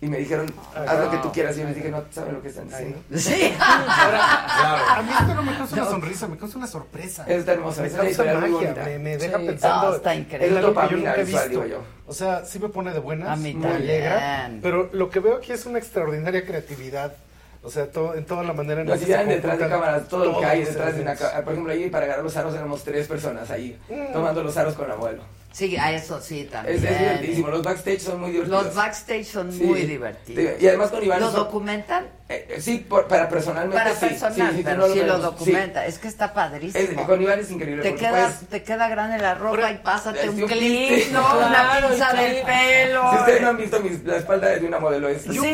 [0.00, 1.56] y me dijeron, haz lo que tú quieras.
[1.56, 2.98] Y yo les dije, no saben lo que están diciendo.
[3.16, 3.52] Sí.
[3.60, 7.24] A mí esto no me causa una sonrisa, me causa una sorpresa.
[7.26, 7.82] Es tan hermosa.
[7.82, 9.96] Me causa magia, me, me, deja pensando.
[9.96, 10.58] Está increíble.
[10.58, 11.64] Es lo que yo nunca he visto.
[12.06, 14.50] O sea, sí me pone de buenas, me alegra.
[14.62, 17.12] Pero lo que veo aquí es una extraordinaria creatividad.
[17.60, 20.22] O sea, todo, en toda la manera en la que se detrás de cámaras, todo,
[20.22, 21.42] todo, lo que hay detrás de una cámara.
[21.42, 24.12] Por ejemplo, ahí para agarrar los aros éramos tres personas ahí, mm.
[24.12, 25.24] tomando los aros con abuelo.
[25.58, 26.76] Sí, a eso sí también.
[26.76, 27.38] Es, es.
[27.40, 28.64] Los backstage son muy divertidos.
[28.64, 30.62] Los backstage son muy divertidos.
[30.62, 31.18] Y además con Iván.
[31.18, 32.04] ¿Lo documentan?
[32.28, 33.76] Eh, eh, sí, por, para personalmente.
[33.76, 35.84] Para sí, personal, sí, lo, documenta.
[35.84, 37.04] Es que está padrísimo.
[37.04, 37.82] Con Iván es increíble.
[37.82, 41.26] Te queda, te queda grande la ropa y pásate un, un clip, ¿no?
[41.38, 43.10] Una pinza del pelo.
[43.10, 45.22] Si ustedes no han visto mis, la espalda de una modelo, es.
[45.22, 45.50] Sí, sí,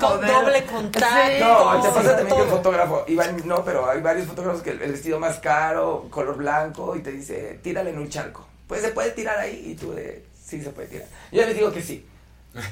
[0.00, 1.44] con doble contacto.
[1.44, 3.04] No, te pasa también que el fotógrafo.
[3.06, 7.00] Iván, no, pero hay varios fotógrafos que el, el vestido más caro, color blanco, y
[7.00, 9.72] te dice, tírale en un charco pues se puede tirar ahí.
[9.72, 11.08] Y tú de, sí se puede tirar.
[11.32, 12.04] Yo les digo que sí.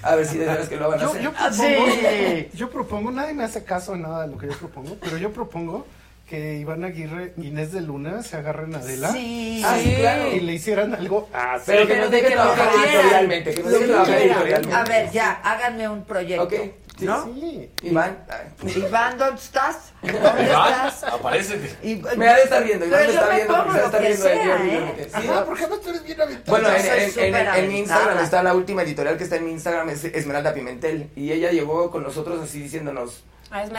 [0.02, 1.22] A ver si de veras que lo van a hacer.
[1.22, 2.48] Yo, ah, propongo, sí.
[2.54, 5.32] yo propongo, nadie me hace caso en nada de lo que yo propongo, pero yo
[5.32, 5.86] propongo
[6.28, 9.62] que Iván Aguirre y Inés de Luna se agarren a Adela sí.
[9.64, 10.32] Ah, sí, claro.
[10.32, 11.64] y le hicieran algo así.
[11.66, 11.96] Pero que nos.
[11.96, 14.74] Que nos dejen trabajar editorialmente.
[14.74, 16.44] A ver, ya, háganme un proyecto.
[16.44, 16.72] Okay.
[16.98, 17.24] Sí, ¿No?
[17.24, 17.70] Sí.
[17.82, 18.24] Iván,
[18.64, 19.92] Iván, ¿dónde estás?
[20.00, 21.02] ¿Dónde Iván, estás?
[21.12, 21.76] Aparece.
[22.16, 22.86] Me ha de estar viendo.
[22.86, 23.64] Iván me está me viendo.
[23.64, 24.28] Me está viendo.
[24.28, 25.10] ¿eh?
[25.12, 26.62] Sí, no, ¿por qué no tú eres bien habitual?
[26.62, 29.50] Bueno, en, en, en, en, mi Instagram está la última editorial que está en mi
[29.50, 31.10] Instagram, es Esmeralda Pimentel.
[31.16, 33.24] Y ella llegó con nosotros así diciéndonos.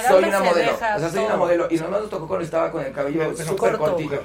[0.08, 0.76] Soy una modelo.
[0.76, 1.68] O sea, soy una modelo.
[1.70, 4.22] Y nomás nos tocó cuando estaba con el cabello súper cortito.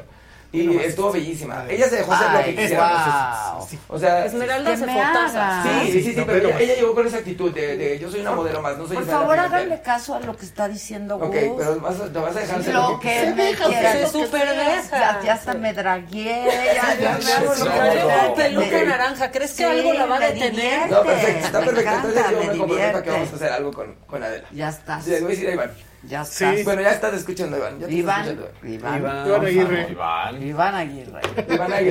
[0.53, 1.65] Y estuvo este, bellísima.
[1.69, 3.55] Ella se dejó hacer lo que quisiera.
[3.57, 3.69] Wow.
[3.89, 5.63] O sea, Esmeralda se fotaza.
[5.63, 8.21] Sí, sí, sí, no, pero, pero ella, llegó con esa actitud de, de, yo soy
[8.21, 11.29] una modelo más, no soy Por favor, háganle caso a lo que está diciendo Gus.
[11.29, 13.99] Ok, pero vas, te vas a dejar lo, lo que, que me quieras.
[13.99, 15.23] Se super deja.
[15.23, 16.45] Ya, hasta me dragué.
[16.75, 19.31] Ya, ya me hago peluca naranja.
[19.31, 20.91] ¿Crees que algo la va a detener?
[20.91, 21.93] No, perfecto, está perfecto.
[21.95, 24.49] Entonces yo me comprometo que vamos a hacer algo con Adela.
[24.51, 25.01] Ya está.
[25.07, 25.90] Voy a decir a Iván.
[26.03, 26.57] Ya está.
[26.57, 26.63] Sí.
[26.65, 27.91] Bueno, ya estás escuchando, Iván.
[27.91, 28.51] Iván, escuchando.
[28.63, 29.91] Iván, Iván, Aguirre.
[29.91, 30.43] Iván.
[30.43, 31.21] Iván Aguirre.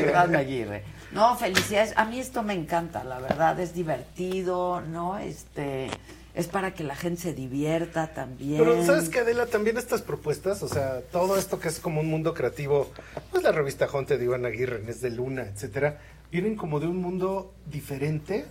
[0.09, 0.83] Iván Aguirre.
[1.11, 1.93] No, felicidades.
[1.95, 3.59] A mí esto me encanta, la verdad.
[3.59, 5.17] Es divertido, ¿no?
[5.17, 5.89] Este.
[6.35, 8.59] Es para que la gente se divierta también.
[8.59, 12.07] Pero sabes que Adela, también estas propuestas, o sea, todo esto que es como un
[12.07, 12.91] mundo creativo,
[13.31, 15.99] pues la revista Jonte de Iván Aguirre, es de Luna, etcétera,
[16.31, 18.45] vienen como de un mundo diferente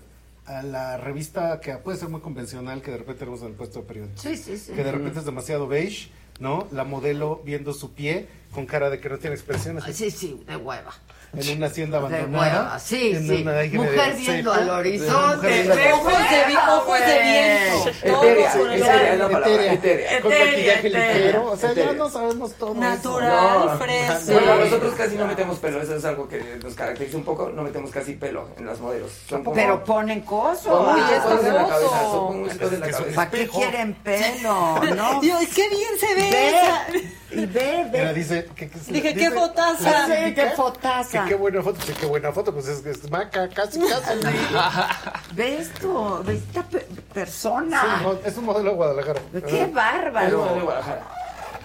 [0.49, 3.81] a la revista que puede ser muy convencional que de repente tenemos en el puesto
[3.81, 4.19] de periódico.
[4.21, 4.73] Sí, sí, sí.
[4.73, 6.11] Que de repente es demasiado beige,
[6.41, 6.67] ¿no?
[6.73, 9.85] La modelo viendo su pie con cara de que no tiene expresiones.
[9.95, 10.95] Sí, sí, de hueva.
[11.37, 12.79] En una hacienda De abandonada.
[12.79, 13.43] sí, en sí.
[13.43, 14.63] una Mujer viendo seca.
[14.65, 15.47] al horizonte.
[15.47, 17.89] Viendo al Ojos de vi- ojos de viento.
[18.03, 20.21] Etérea, con etérea, Etérea.
[20.23, 21.51] maquillaje ligero.
[21.51, 24.33] O sea, ya no sabemos todo Natural, fresa.
[24.33, 27.63] Bueno, nosotros casi no metemos pelo, eso es algo que nos caracteriza un poco, no
[27.63, 29.13] metemos casi pelo en las modelos.
[29.55, 30.67] Pero ponen cosas.
[30.67, 33.15] En la cabeza, son en la cabeza.
[33.15, 34.81] ¿Para qué quieren pelo?
[34.97, 35.21] No.
[35.21, 37.13] Dios, qué bien se ve.
[37.31, 37.99] Y ve, ve.
[37.99, 40.07] Mira, dice que, que- Dije, dice qué fotaza.
[40.07, 41.23] Sí, qué fotaza.
[41.25, 44.19] Que qué buena foto, sí, qué buena foto, pues es que es maca, casi, casi.
[45.35, 48.03] Ve esto, ve esta pe- Es persona.
[48.25, 49.21] es un modelo de Guadalajara.
[49.33, 50.39] Qué Es un modelo de bárbaro.
[50.65, 51.03] Guadalajara.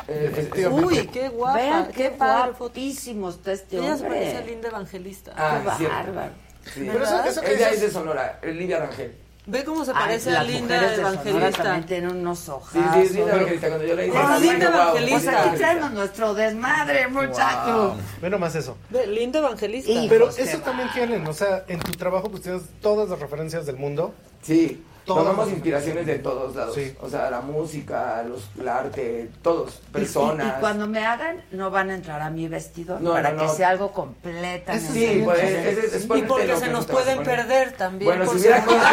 [0.07, 0.67] Eh, es- es-.
[0.71, 1.57] Uy, qué guapa.
[1.57, 2.09] Vean qué qué
[2.57, 4.51] guapísimo está este Ella se parece a hombre.
[4.53, 5.31] Linda Evangelista.
[5.37, 5.95] Ah, Qué es cierto.
[5.95, 6.31] bárbaro.
[6.73, 6.89] Sí.
[6.91, 9.15] Pero eso- eso que Ella dices- es de Sonora, es Livia Rangel.
[9.45, 11.63] Ve cómo se Ay, parece a las Linda Evangelista.
[11.63, 12.93] también tienen unos Sí, ojazos.
[12.93, 13.67] sí, es Linda Evangelista.
[13.67, 15.31] Cuando yo Ah, dije, Linda wow, Evangelista.
[15.31, 17.97] Pues aquí traemos nuestro desmadre, muchachos.
[18.21, 18.77] Ve nomás eso.
[18.89, 19.91] Ve, Linda Evangelista.
[19.91, 23.65] Hijos, Pero eso también tienen, o sea, en tu trabajo pues tienes todas las referencias
[23.65, 24.13] del mundo.
[24.41, 24.81] Sí.
[25.05, 26.75] Tomamos inspiraciones de todos lados.
[26.75, 26.95] Sí.
[27.01, 30.45] O sea, la música, los, el arte, todos, personas.
[30.45, 33.39] Y, y cuando me hagan, no van a entrar a mi vestidor No, para no,
[33.39, 33.53] que no.
[33.53, 38.09] sea algo completamente Sí, pues es, es, es Y porque se nos pueden perder también.
[38.09, 38.91] Bueno, si hubiera cosas,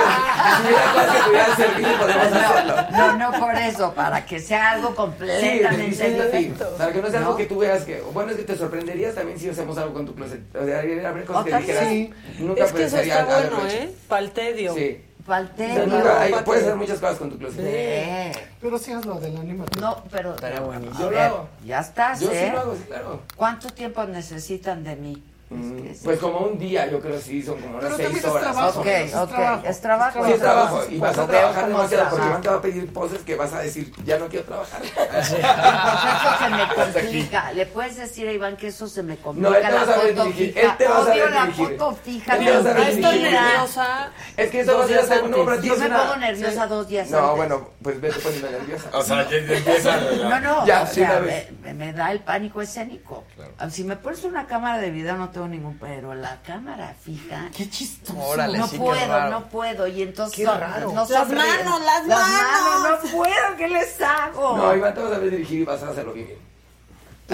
[0.62, 2.74] que pudieran servir, podemos hacerlo.
[2.90, 6.64] No, no por eso, para que sea algo Sí, completamente diferente.
[6.76, 7.26] Para que no sea ¿No?
[7.26, 8.00] algo que tú veas que.
[8.12, 10.40] Bueno, es que te sorprenderías también si hacemos algo con tu closet.
[10.56, 12.38] O sea, habría cosas que dijeras.
[12.38, 13.66] Nunca Es que eso pensaría está bueno.
[13.68, 13.92] ¿eh?
[14.08, 14.74] Paltedio.
[14.74, 15.04] Sí.
[15.26, 15.68] Falté.
[15.86, 17.60] No, nunca- hay- puedes hacer muchas cosas con tu closet.
[17.62, 19.80] Eh, Pero sí hazlo del anímate.
[19.80, 20.34] No, pero.
[20.34, 20.94] Estaría buenísimo.
[20.96, 21.48] A Yo lo ver, hago.
[21.64, 22.50] ya estás, Yo sí ¿eh?
[22.52, 23.20] lo hago, sí, claro.
[23.36, 25.22] ¿Cuánto tiempo necesitan de mí?
[25.50, 28.24] Mm, Es que Pues como un día, yo creo sí, son como unas Pero seis
[28.24, 28.42] horas.
[28.52, 28.80] trabajo.
[28.80, 29.28] Ok, es ok.
[29.30, 30.24] trabajo, Es trabajo.
[30.24, 30.82] Sí, es trabajo.
[30.84, 32.26] Y Pues vas a trabajar demasiado porque.
[32.26, 34.80] Iván te va a pedir poses que vas a decir, ya no quiero trabajar.
[34.80, 37.52] Pues eso se me complica.
[37.52, 39.50] ¿Le puedes decir a Iván que eso se me complica?
[39.50, 40.60] No, él te va a la saber foto dirigir, fija.
[40.70, 42.36] él te va a la foto fija.
[42.36, 44.10] Él te va a me saber Estoy nerviosa.
[44.36, 45.60] Es que eso va a ser antes.
[45.62, 47.36] ti Yo me una- pongo nerviosa dos días No, antes.
[47.36, 48.90] bueno, pues vete poniendo nerviosa.
[48.92, 49.98] O sea, ya, empieza.
[50.30, 51.20] No, no, Ya, o sí, sea,
[51.74, 53.24] me, da el pánico escénico.
[53.70, 57.68] Si me pones una cámara de video no tengo ningún, pero la cámara fija, Qué
[57.70, 58.18] chistoso.
[58.18, 59.30] Órale, no sí, qué puedo, raro.
[59.30, 60.92] no puedo y entonces Qué raro.
[60.92, 63.04] no Las manos, las manos.
[63.04, 64.56] no puedo, ¿qué les hago?
[64.58, 66.49] No, Iván te vas a dirigir y vas a hacerlo bien.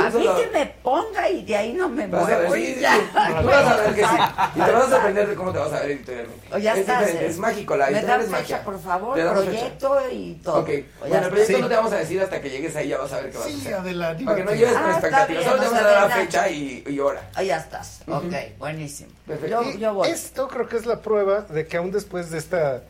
[0.00, 2.54] A mí solo- que me ponga y de ahí no me Vas a ver, muevo
[2.54, 2.94] sí, y sí, ya.
[2.96, 3.00] sí.
[3.40, 4.14] Tú vas a ver que sí.
[4.54, 6.54] Y te vas a sorprender de cómo te vas a ver editorialmente.
[6.54, 7.26] O ya es estás, ¿eh?
[7.26, 8.64] es mágico, la Me editorial es fecha, magia.
[8.64, 10.60] por favor, proyecto y todo.
[10.60, 11.62] Ok, O ya bueno, el proyecto Sí.
[11.62, 13.46] no te vamos a decir hasta que llegues ahí, ya vas a ver qué vas
[13.46, 13.74] a Sí, hacer.
[13.74, 14.24] adelante.
[14.24, 16.48] Para que no lleves con Ah, está expectativas, solo te vamos a dar la fecha
[16.48, 17.30] y, y hora.
[17.34, 18.00] Ah, ya estás.
[18.06, 18.16] Ujú.
[18.26, 19.10] Ok, buenísimo.
[19.26, 19.62] Perfecto.
[19.62, 20.08] Yo, yo voy.
[20.08, 22.82] Esto creo que es la prueba de que aún después de esta,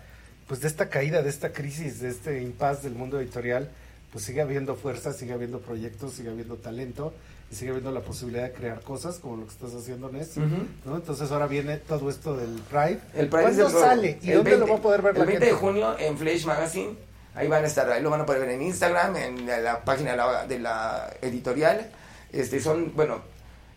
[0.46, 3.68] pues de esta caída, de esta crisis, de este impas del mundo editorial,
[4.16, 7.12] pues sigue habiendo fuerza, sigue habiendo proyectos, sigue habiendo talento
[7.52, 10.38] y sigue habiendo la posibilidad de crear cosas como lo que estás haciendo, Ness.
[10.38, 10.46] Ujú.
[10.86, 10.96] ¿no?
[10.96, 12.98] Entonces ahora viene todo esto del Pride.
[13.14, 14.18] El Pride ¿Cuándo el sale?
[14.22, 15.54] ¿Y el dónde 20, lo va a poder ver el la 20 gente?
[15.54, 16.94] de junio en Flash Magazine.
[17.34, 20.12] Ahí van a estar, ahí lo van a poder ver en Instagram, en la página
[20.12, 21.90] de la, de la editorial.
[22.32, 23.20] Este son, bueno,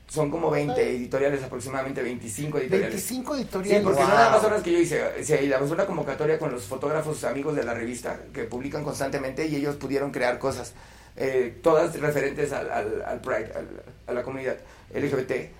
[0.10, 2.94] son como 20 editoriales, aproximadamente 25 editoriales.
[2.96, 3.84] 25 Sí, editoriales.
[3.84, 4.16] porque no Wow.
[4.16, 5.02] nada más son las que yo hice.
[5.20, 9.76] Hizo una convocatoria con los fotógrafos amigos de la revista que publican constantemente y ellos
[9.76, 10.74] pudieron crear cosas,
[11.16, 14.58] eh, todas referentes al, al, al Pride, al- a la comunidad
[14.94, 15.52] LGBT,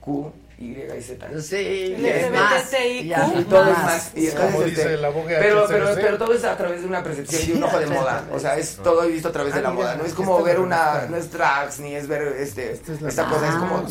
[0.00, 1.28] Q, Y y Z.
[1.40, 1.56] Sí,
[1.98, 2.72] Y es más.
[2.82, 4.10] Y todo es más.
[4.14, 7.02] Y Como este, dice la abogada pero, pero, pero todo es a través de una
[7.02, 8.24] percepción de un ojo de moda.
[8.32, 9.94] O sea, es todo visto a través de Ah, la moda.
[9.96, 11.06] No es como ver una.
[11.08, 13.48] No es drags, ni es ver este, Esta cosa.
[13.48, 13.82] Es Ah, como.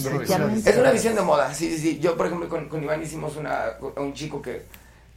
[0.48, 1.54] me Es una visión de moda.
[1.54, 2.00] Sí, sí, sí.
[2.00, 4.62] Yo, por ejemplo, con, con Iván hicimos una, un chico que.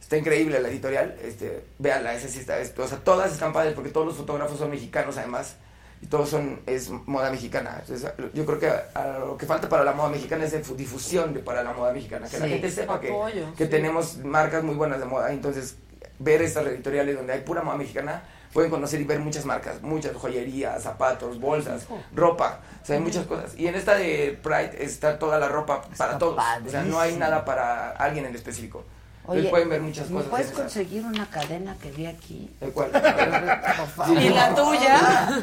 [0.01, 3.73] Está increíble la editorial, este, véanla, esa sí está, es- o sea, todas están padres
[3.73, 5.55] porque todos los fotógrafos son mexicanos además
[6.01, 7.77] y todos son, es moda mexicana.
[7.81, 10.75] Entonces, yo creo que a- a lo que falta para la moda mexicana es difu-
[10.75, 13.69] difusión de, para la moda mexicana, que la gente sepa que, Apoyo, que sí.
[13.71, 15.77] tenemos marcas muy buenas de moda, entonces
[16.19, 20.15] ver estas editoriales donde hay pura moda mexicana, pueden conocer y ver muchas marcas, muchas
[20.15, 23.53] joyerías, zapatos, bolsas, ropa, o sea, hay muchas cosas.
[23.57, 26.99] Y en esta de Pride está toda la ropa para Está todos, o sea, no
[26.99, 28.85] hay nada para alguien en específico.
[29.27, 30.29] Oye, pueden ver muchas ¿me cosas.
[30.29, 32.49] puedes conseguir una cadena que vi aquí?
[32.61, 32.91] ¿El cual?
[34.19, 35.41] ¿Y la tuya?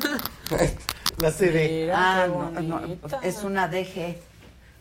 [1.18, 1.68] La CD.
[1.82, 2.80] Mira, Ah, no, no,
[3.22, 4.16] es una DG.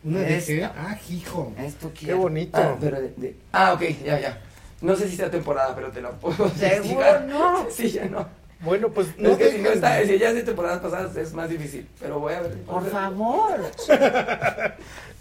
[0.03, 0.69] ¿Una qué?
[0.75, 1.53] Ah, hijo.
[1.59, 2.17] Esto Qué quiero.
[2.19, 2.57] bonito.
[2.59, 4.41] Ah, pero de- de- ah, ok, ya, ya.
[4.81, 7.25] No sé si sea temporada, pero te la puedo ¿Seguro investigar.
[7.25, 7.67] no?
[7.69, 8.27] Sí, ya no.
[8.63, 12.33] Bueno, pues no es está, si ya es temporadas pasadas es más difícil, pero voy
[12.33, 12.57] a ver.
[12.59, 13.71] Por favor.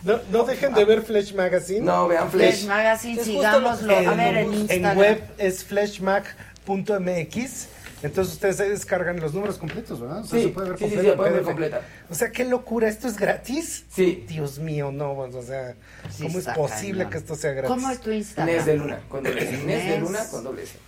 [0.04, 1.80] no, no, dejen de ver Flash Magazine.
[1.80, 2.50] No, vean Flash.
[2.50, 3.96] Flash Magazine, sigámoslo.
[3.96, 4.92] A ver, en Instagram.
[4.92, 7.68] En web es flashmag.mx.
[8.02, 10.20] Entonces ustedes descargan los números completos, ¿verdad?
[10.20, 11.82] O sea, sí, sí, sí, se puede ver completa.
[12.08, 13.84] O sea, qué locura, ¿esto es gratis?
[13.90, 14.24] Sí.
[14.26, 15.74] Dios mío, no, pues, o sea,
[16.18, 17.70] ¿cómo es posible que esto sea gratis?
[17.70, 18.56] ¿Cómo es tu Instagram?
[18.56, 20.78] Nes de Luna, con doble Nes de Luna, con doble S.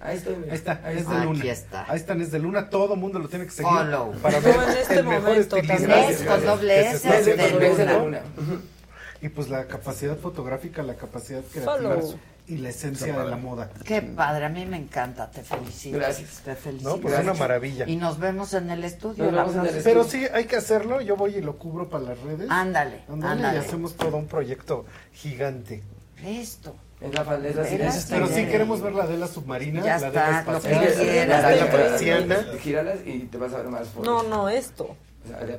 [0.00, 0.98] Ahí, estoy, ahí está, ahí
[1.48, 1.84] está.
[1.88, 2.68] Ahí están, es de Luna.
[2.68, 3.72] Todo mundo lo tiene que seguir.
[3.72, 4.12] Follow.
[4.20, 8.20] Para ver en este el momento mejor con doble S de, de, Luna.
[9.22, 11.96] Y pues la capacidad fotográfica, la capacidad creativa
[12.48, 13.70] y la esencia de la moda.
[13.84, 15.98] Qué padre, a mí me encanta, te felicito.
[15.98, 16.42] Gracias.
[16.44, 16.90] Te felicito.
[16.90, 17.88] No, pues es una maravilla.
[17.88, 19.30] Y nos vemos en el estudio.
[19.82, 22.48] Pero sí, hay que hacerlo, yo voy y lo cubro para las redes.
[22.50, 23.56] Ándale, ándale.
[23.56, 25.82] Y hacemos todo un proyecto gigante.
[26.22, 26.76] Listo.
[27.00, 29.98] Es la, es la, es la Pero sí queremos ver la de la submarina, ya
[29.98, 32.46] la de la espacial, la de la persiana.
[32.60, 34.06] Gíralas y te vas a ver más fotos.
[34.06, 34.96] No, no, esto.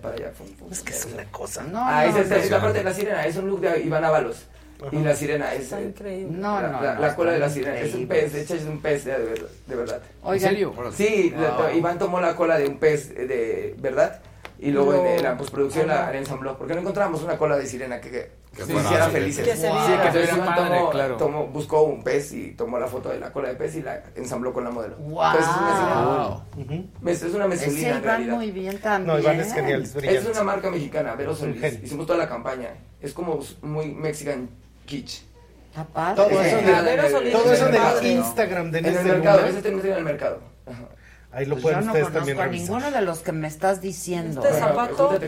[0.02, 0.32] Para allá.
[0.72, 1.80] Es que es una cosa, no.
[1.80, 4.04] Ah, no, esa, no, es la parte de la sirena, es un look de Iván
[4.04, 4.46] Ábalos.
[4.92, 5.64] Y la sirena es.
[5.64, 6.38] Está increíble.
[6.38, 7.80] No, no, la, no, la cola de la sirena.
[7.80, 10.02] Es un pez, de hecho es un pez de, de verdad.
[10.24, 10.74] Oigan, ¿En serio?
[10.96, 11.76] Sí, wow.
[11.76, 14.22] Iván tomó la cola de un pez de verdad
[14.60, 15.06] y luego no.
[15.06, 18.32] en, la postproducción la, en Sunblock, porque no encontramos una cola de sirena que, que,
[18.56, 19.48] que se hiciera sí, felices.
[19.48, 19.80] Que se wow.
[19.86, 21.18] sí, que se tomó, claro.
[21.18, 24.04] tomó, buscó un pez y tomó la foto de la cola de pez y la
[24.16, 24.96] ensambló con la modelo.
[24.98, 25.24] Wow.
[25.32, 27.10] Es una, sirena, wow.
[27.10, 29.16] es una mesulina en muy bien también.
[29.16, 29.96] No, Iván es genial, es.
[29.96, 31.84] Es una marca mexicana, Vero Solís.
[31.84, 32.70] Hicimos toda la campaña.
[33.00, 34.50] Es como muy mexican
[34.86, 35.28] kitsch.
[36.16, 36.58] Todo, eso,
[37.22, 39.02] de, todo eso del Instagram de Nelson.
[39.06, 40.40] En el mercado, ese tenemos en el mercado.
[41.32, 44.44] Ahí lo pues pueden yo no conozco a ninguno de los que me estás diciendo.
[44.44, 45.20] Este zapato.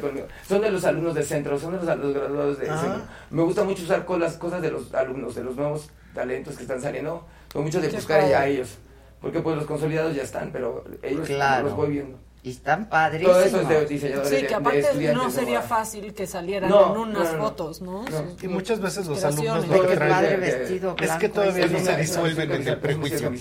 [0.47, 2.77] Son de los alumnos de centro, son de los, los graduados de ah.
[2.77, 3.01] centro.
[3.29, 6.63] Me gusta mucho usar con las cosas de los alumnos, de los nuevos talentos que
[6.63, 7.25] están saliendo.
[7.51, 8.77] Son muchos de buscar ya a ellos.
[9.21, 11.65] Porque pues los consolidados ya están, pero ellos claro.
[11.65, 12.17] los voy viendo.
[12.41, 13.35] Y están padrísimos.
[13.35, 14.39] Todo eso es de diseñadores.
[14.39, 17.81] Sí, que aparte de no sería fácil que salieran no, en unas no, no, fotos,
[17.81, 18.05] ¿no?
[18.41, 20.11] Y muchas veces los alumnos lo que traen.
[20.13, 23.33] Padre vestido es que todavía no se disuelven en el prejuicio.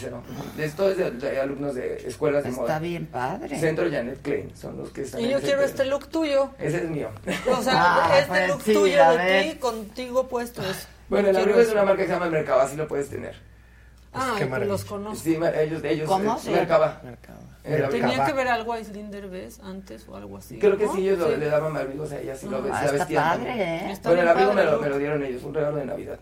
[0.59, 2.63] Esto es de, de, alumnos de escuelas de moda.
[2.63, 3.59] Está bien padre.
[3.59, 5.21] Centro Janet Klein son los que están.
[5.21, 6.51] Y yo quiero este look tuyo.
[6.59, 7.11] Ese es mío.
[7.57, 10.61] O sea, ah, este pues look sí, tuyo de ti contigo puesto.
[11.09, 13.35] Bueno, la Abrigo es una marca que se llama Mercaba, así lo puedes tener.
[14.13, 15.23] Ah, pues los conozco.
[15.23, 16.09] Sí, ellos, ellos.
[16.09, 16.41] ¿Cómo?
[16.47, 17.01] Eh, Mercaba.
[17.05, 17.39] Mercaba.
[17.91, 20.59] Tenía que ver algo a Islinder Bess antes o algo así.
[20.59, 21.37] Creo que sí, ellos sí.
[21.37, 23.99] le daban abrigos a ella, sí lo ah, está padre, ¿eh?
[24.05, 26.19] El abrigo me lo, dieron ellos, un regalo de Navidad.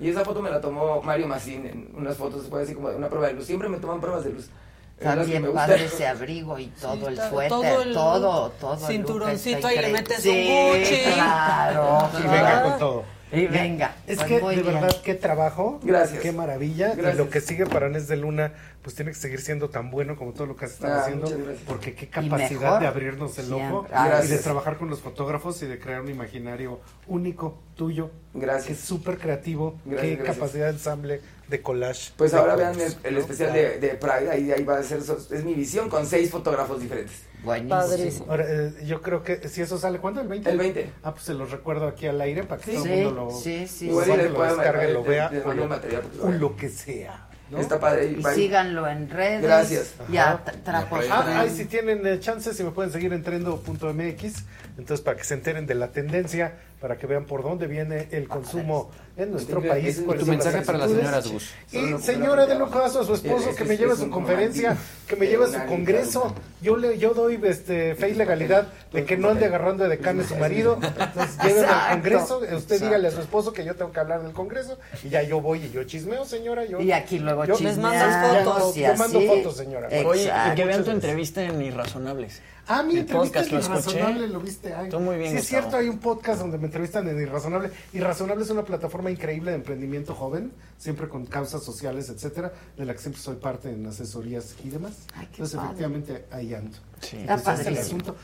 [0.00, 2.96] Y esa foto me la tomó Mario Macín en unas fotos, después así como de
[2.96, 3.46] una prueba de luz.
[3.46, 4.50] Siempre me toman pruebas de luz.
[4.98, 9.78] Eh, También padre ese abrigo y todo el suéter, todo, el, todo, todo Cinturoncito ahí
[9.78, 11.02] le metes sí, un Gucci.
[11.14, 12.10] claro.
[12.18, 13.13] Y venga con todo.
[13.32, 13.96] Venga.
[14.06, 16.20] Es que de verdad qué trabajo, Gracias.
[16.20, 16.94] qué maravilla.
[16.94, 20.16] Y lo que sigue para Nes de Luna, pues tiene que seguir siendo tan bueno
[20.16, 21.30] como todo lo que has estado ah, haciendo,
[21.66, 23.86] porque qué capacidad de abrirnos el ojo
[24.24, 28.10] y de trabajar con los fotógrafos y de crear un imaginario único tuyo.
[28.32, 28.66] Gracias.
[28.66, 32.12] Que es súper creativo, qué capacidad de ensamble, de collage.
[32.16, 35.44] Pues ahora vean el, el especial de, de, Pride, ahí, ahí va a ser, es
[35.44, 37.33] mi visión con seis fotógrafos diferentes.
[37.44, 38.26] Buenísimo.
[38.28, 40.20] Ahora, eh, yo creo que eh, si eso sale, ¿cuándo?
[40.20, 40.50] ¿El 20?
[40.50, 40.92] El 20.
[41.02, 43.30] Ah, pues se los recuerdo aquí al aire para que sí, todo el mundo lo,
[43.30, 47.28] sí, sí, lo, descargue, lo vea de, de, o, lo, material, o lo que sea.
[47.50, 47.58] ¿no?
[47.58, 48.06] Está padre.
[48.06, 48.34] Y bye.
[48.34, 49.42] síganlo en redes.
[49.42, 49.94] Gracias.
[50.10, 51.04] Ya trapos.
[51.10, 54.44] Ah, ahí si tienen eh, chances, si me pueden seguir en trendo.mx.
[54.78, 58.28] Entonces, para que se enteren de la tendencia, para que vean por dónde viene el
[58.28, 58.90] consumo.
[58.92, 59.98] Ah, en nuestro país.
[59.98, 61.46] Es tu mensaje para las señoras Bush.
[61.72, 64.76] Y señora, de un caso a su esposo que me lleve a su conferencia,
[65.06, 66.34] que me lleve a su congreso.
[66.60, 70.24] Yo le, yo doy este, fe y legalidad de que no ande agarrando de carne
[70.24, 70.78] su marido.
[70.82, 72.40] Entonces, al congreso.
[72.56, 74.78] Usted dígale a su esposo que yo tengo que hablar del congreso.
[75.02, 76.64] Y ya yo voy y yo chismeo, señora.
[76.64, 78.74] Y aquí luego yo, Les mandas fotos.
[78.74, 79.88] yo mando fotos, señora.
[80.06, 82.40] Oye, y que vean tu entrevista en Irrazonables.
[82.66, 84.72] Ah, mi entrevista en Irrazonable lo viste.
[84.72, 85.32] Ay, muy bien.
[85.32, 87.70] Sí, es cierto, hay un podcast donde me entrevistan en Irrazonable.
[87.92, 92.86] Irrazonable es una plataforma forma increíble de emprendimiento joven, siempre con causas sociales, etcétera, de
[92.86, 94.92] la que siempre soy parte en asesorías y demás.
[95.14, 95.68] Ay, Entonces, padre.
[95.68, 96.78] efectivamente, ahí ando.
[97.00, 97.18] Sí.
[97.20, 98.16] Entonces, es el asunto.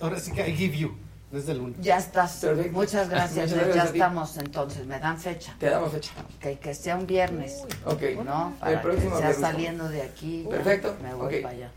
[0.00, 0.96] ahora sí que I give you.
[1.30, 1.76] Desde el lunes.
[1.80, 2.36] Ya estás.
[2.36, 2.72] Perfecto.
[2.78, 3.50] Muchas gracias.
[3.50, 4.86] Muchas gracias ya estamos entonces.
[4.86, 5.56] ¿Me dan fecha?
[5.58, 6.12] Te damos fecha.
[6.40, 7.64] Que, que sea un viernes.
[7.64, 8.24] Uy, ok.
[8.24, 8.54] ¿no?
[8.60, 9.40] Para el próximo que sea viernes.
[9.40, 10.46] saliendo de aquí.
[10.48, 10.94] Perfecto.
[11.02, 11.42] Me voy okay.
[11.42, 11.70] para allá.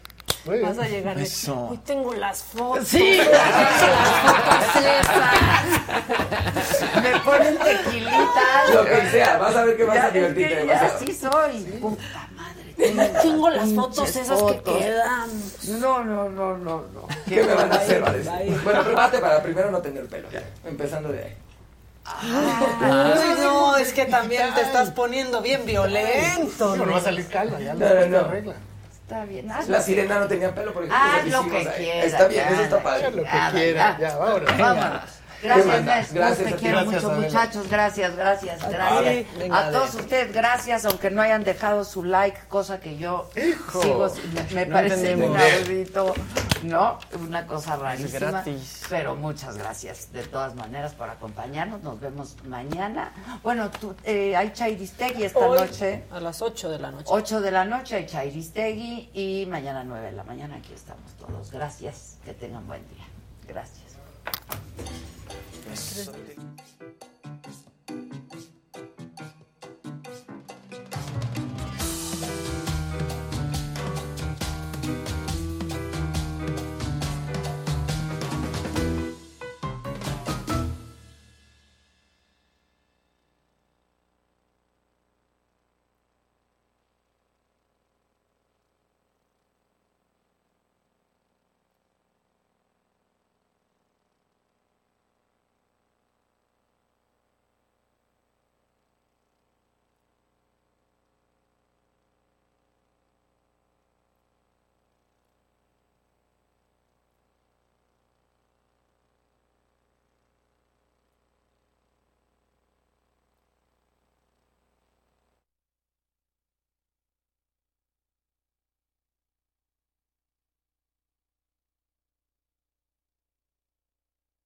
[0.45, 1.19] Vas a llegar.
[1.19, 1.69] Eso.
[1.69, 2.88] Hoy tengo las fotos.
[2.88, 3.18] Sí.
[3.32, 3.53] las
[4.24, 5.84] fotos esas.
[7.03, 8.74] Me ponen tequilitas.
[8.74, 9.38] Lo que sea.
[9.38, 10.68] Vas a ver que vas ya, a divertirte.
[10.68, 11.64] Ya así soy.
[11.82, 12.76] Puta madre.
[13.22, 15.30] Tengo las fotos esas que quedan.
[15.80, 17.08] No, no, no, no, no.
[17.27, 18.03] ¿Qué, me van a hacer?
[18.03, 18.14] Va?
[18.64, 20.30] Bueno, prepárate para primero no tener pelo.
[20.66, 21.35] Empezando de ahí.
[22.06, 26.76] Ah, no, es que también te estás poniendo bien violento.
[26.76, 28.27] No, no va a salir calma, ya no, no, no.
[28.27, 28.56] regla.
[29.09, 29.47] Está bien.
[29.67, 31.03] La sirena no tenía pelo, por ejemplo.
[31.03, 31.65] Haz lo que ahí.
[31.77, 32.05] quieras.
[32.05, 33.09] Está bien, ya, eso está padre.
[33.09, 33.97] Lo que quiera, ya.
[33.99, 34.57] ya, vámonos.
[34.59, 35.18] Vámonos.
[35.42, 36.14] Gracias, Nes.
[36.14, 37.69] Gracias te quiero Gracias, mucho, muchachos.
[37.69, 39.38] Gracias, gracias, gracias.
[39.38, 43.30] venga, a todos ustedes, gracias, aunque no hayan dejado su like, cosa que yo
[43.72, 45.38] sigo, me, me No parece entendemos.
[45.38, 46.14] inaudito,
[46.64, 47.00] ¿no?
[47.26, 48.32] Una cosa rarísima.
[48.32, 48.82] gratis.
[48.90, 51.82] Pero muchas gracias, de todas maneras, por acompañarnos.
[51.84, 53.11] Nos vemos mañana.
[53.43, 56.03] Bueno, tú, eh, hay Chairistegui esta Hoy, noche.
[56.11, 57.06] A las 8 de la noche.
[57.08, 61.51] 8 de la noche hay Chairistegui y mañana 9 de la mañana aquí estamos todos.
[61.51, 63.06] Gracias, que tengan buen día.
[63.48, 63.80] Gracias.
[65.69, 66.39] Gracias.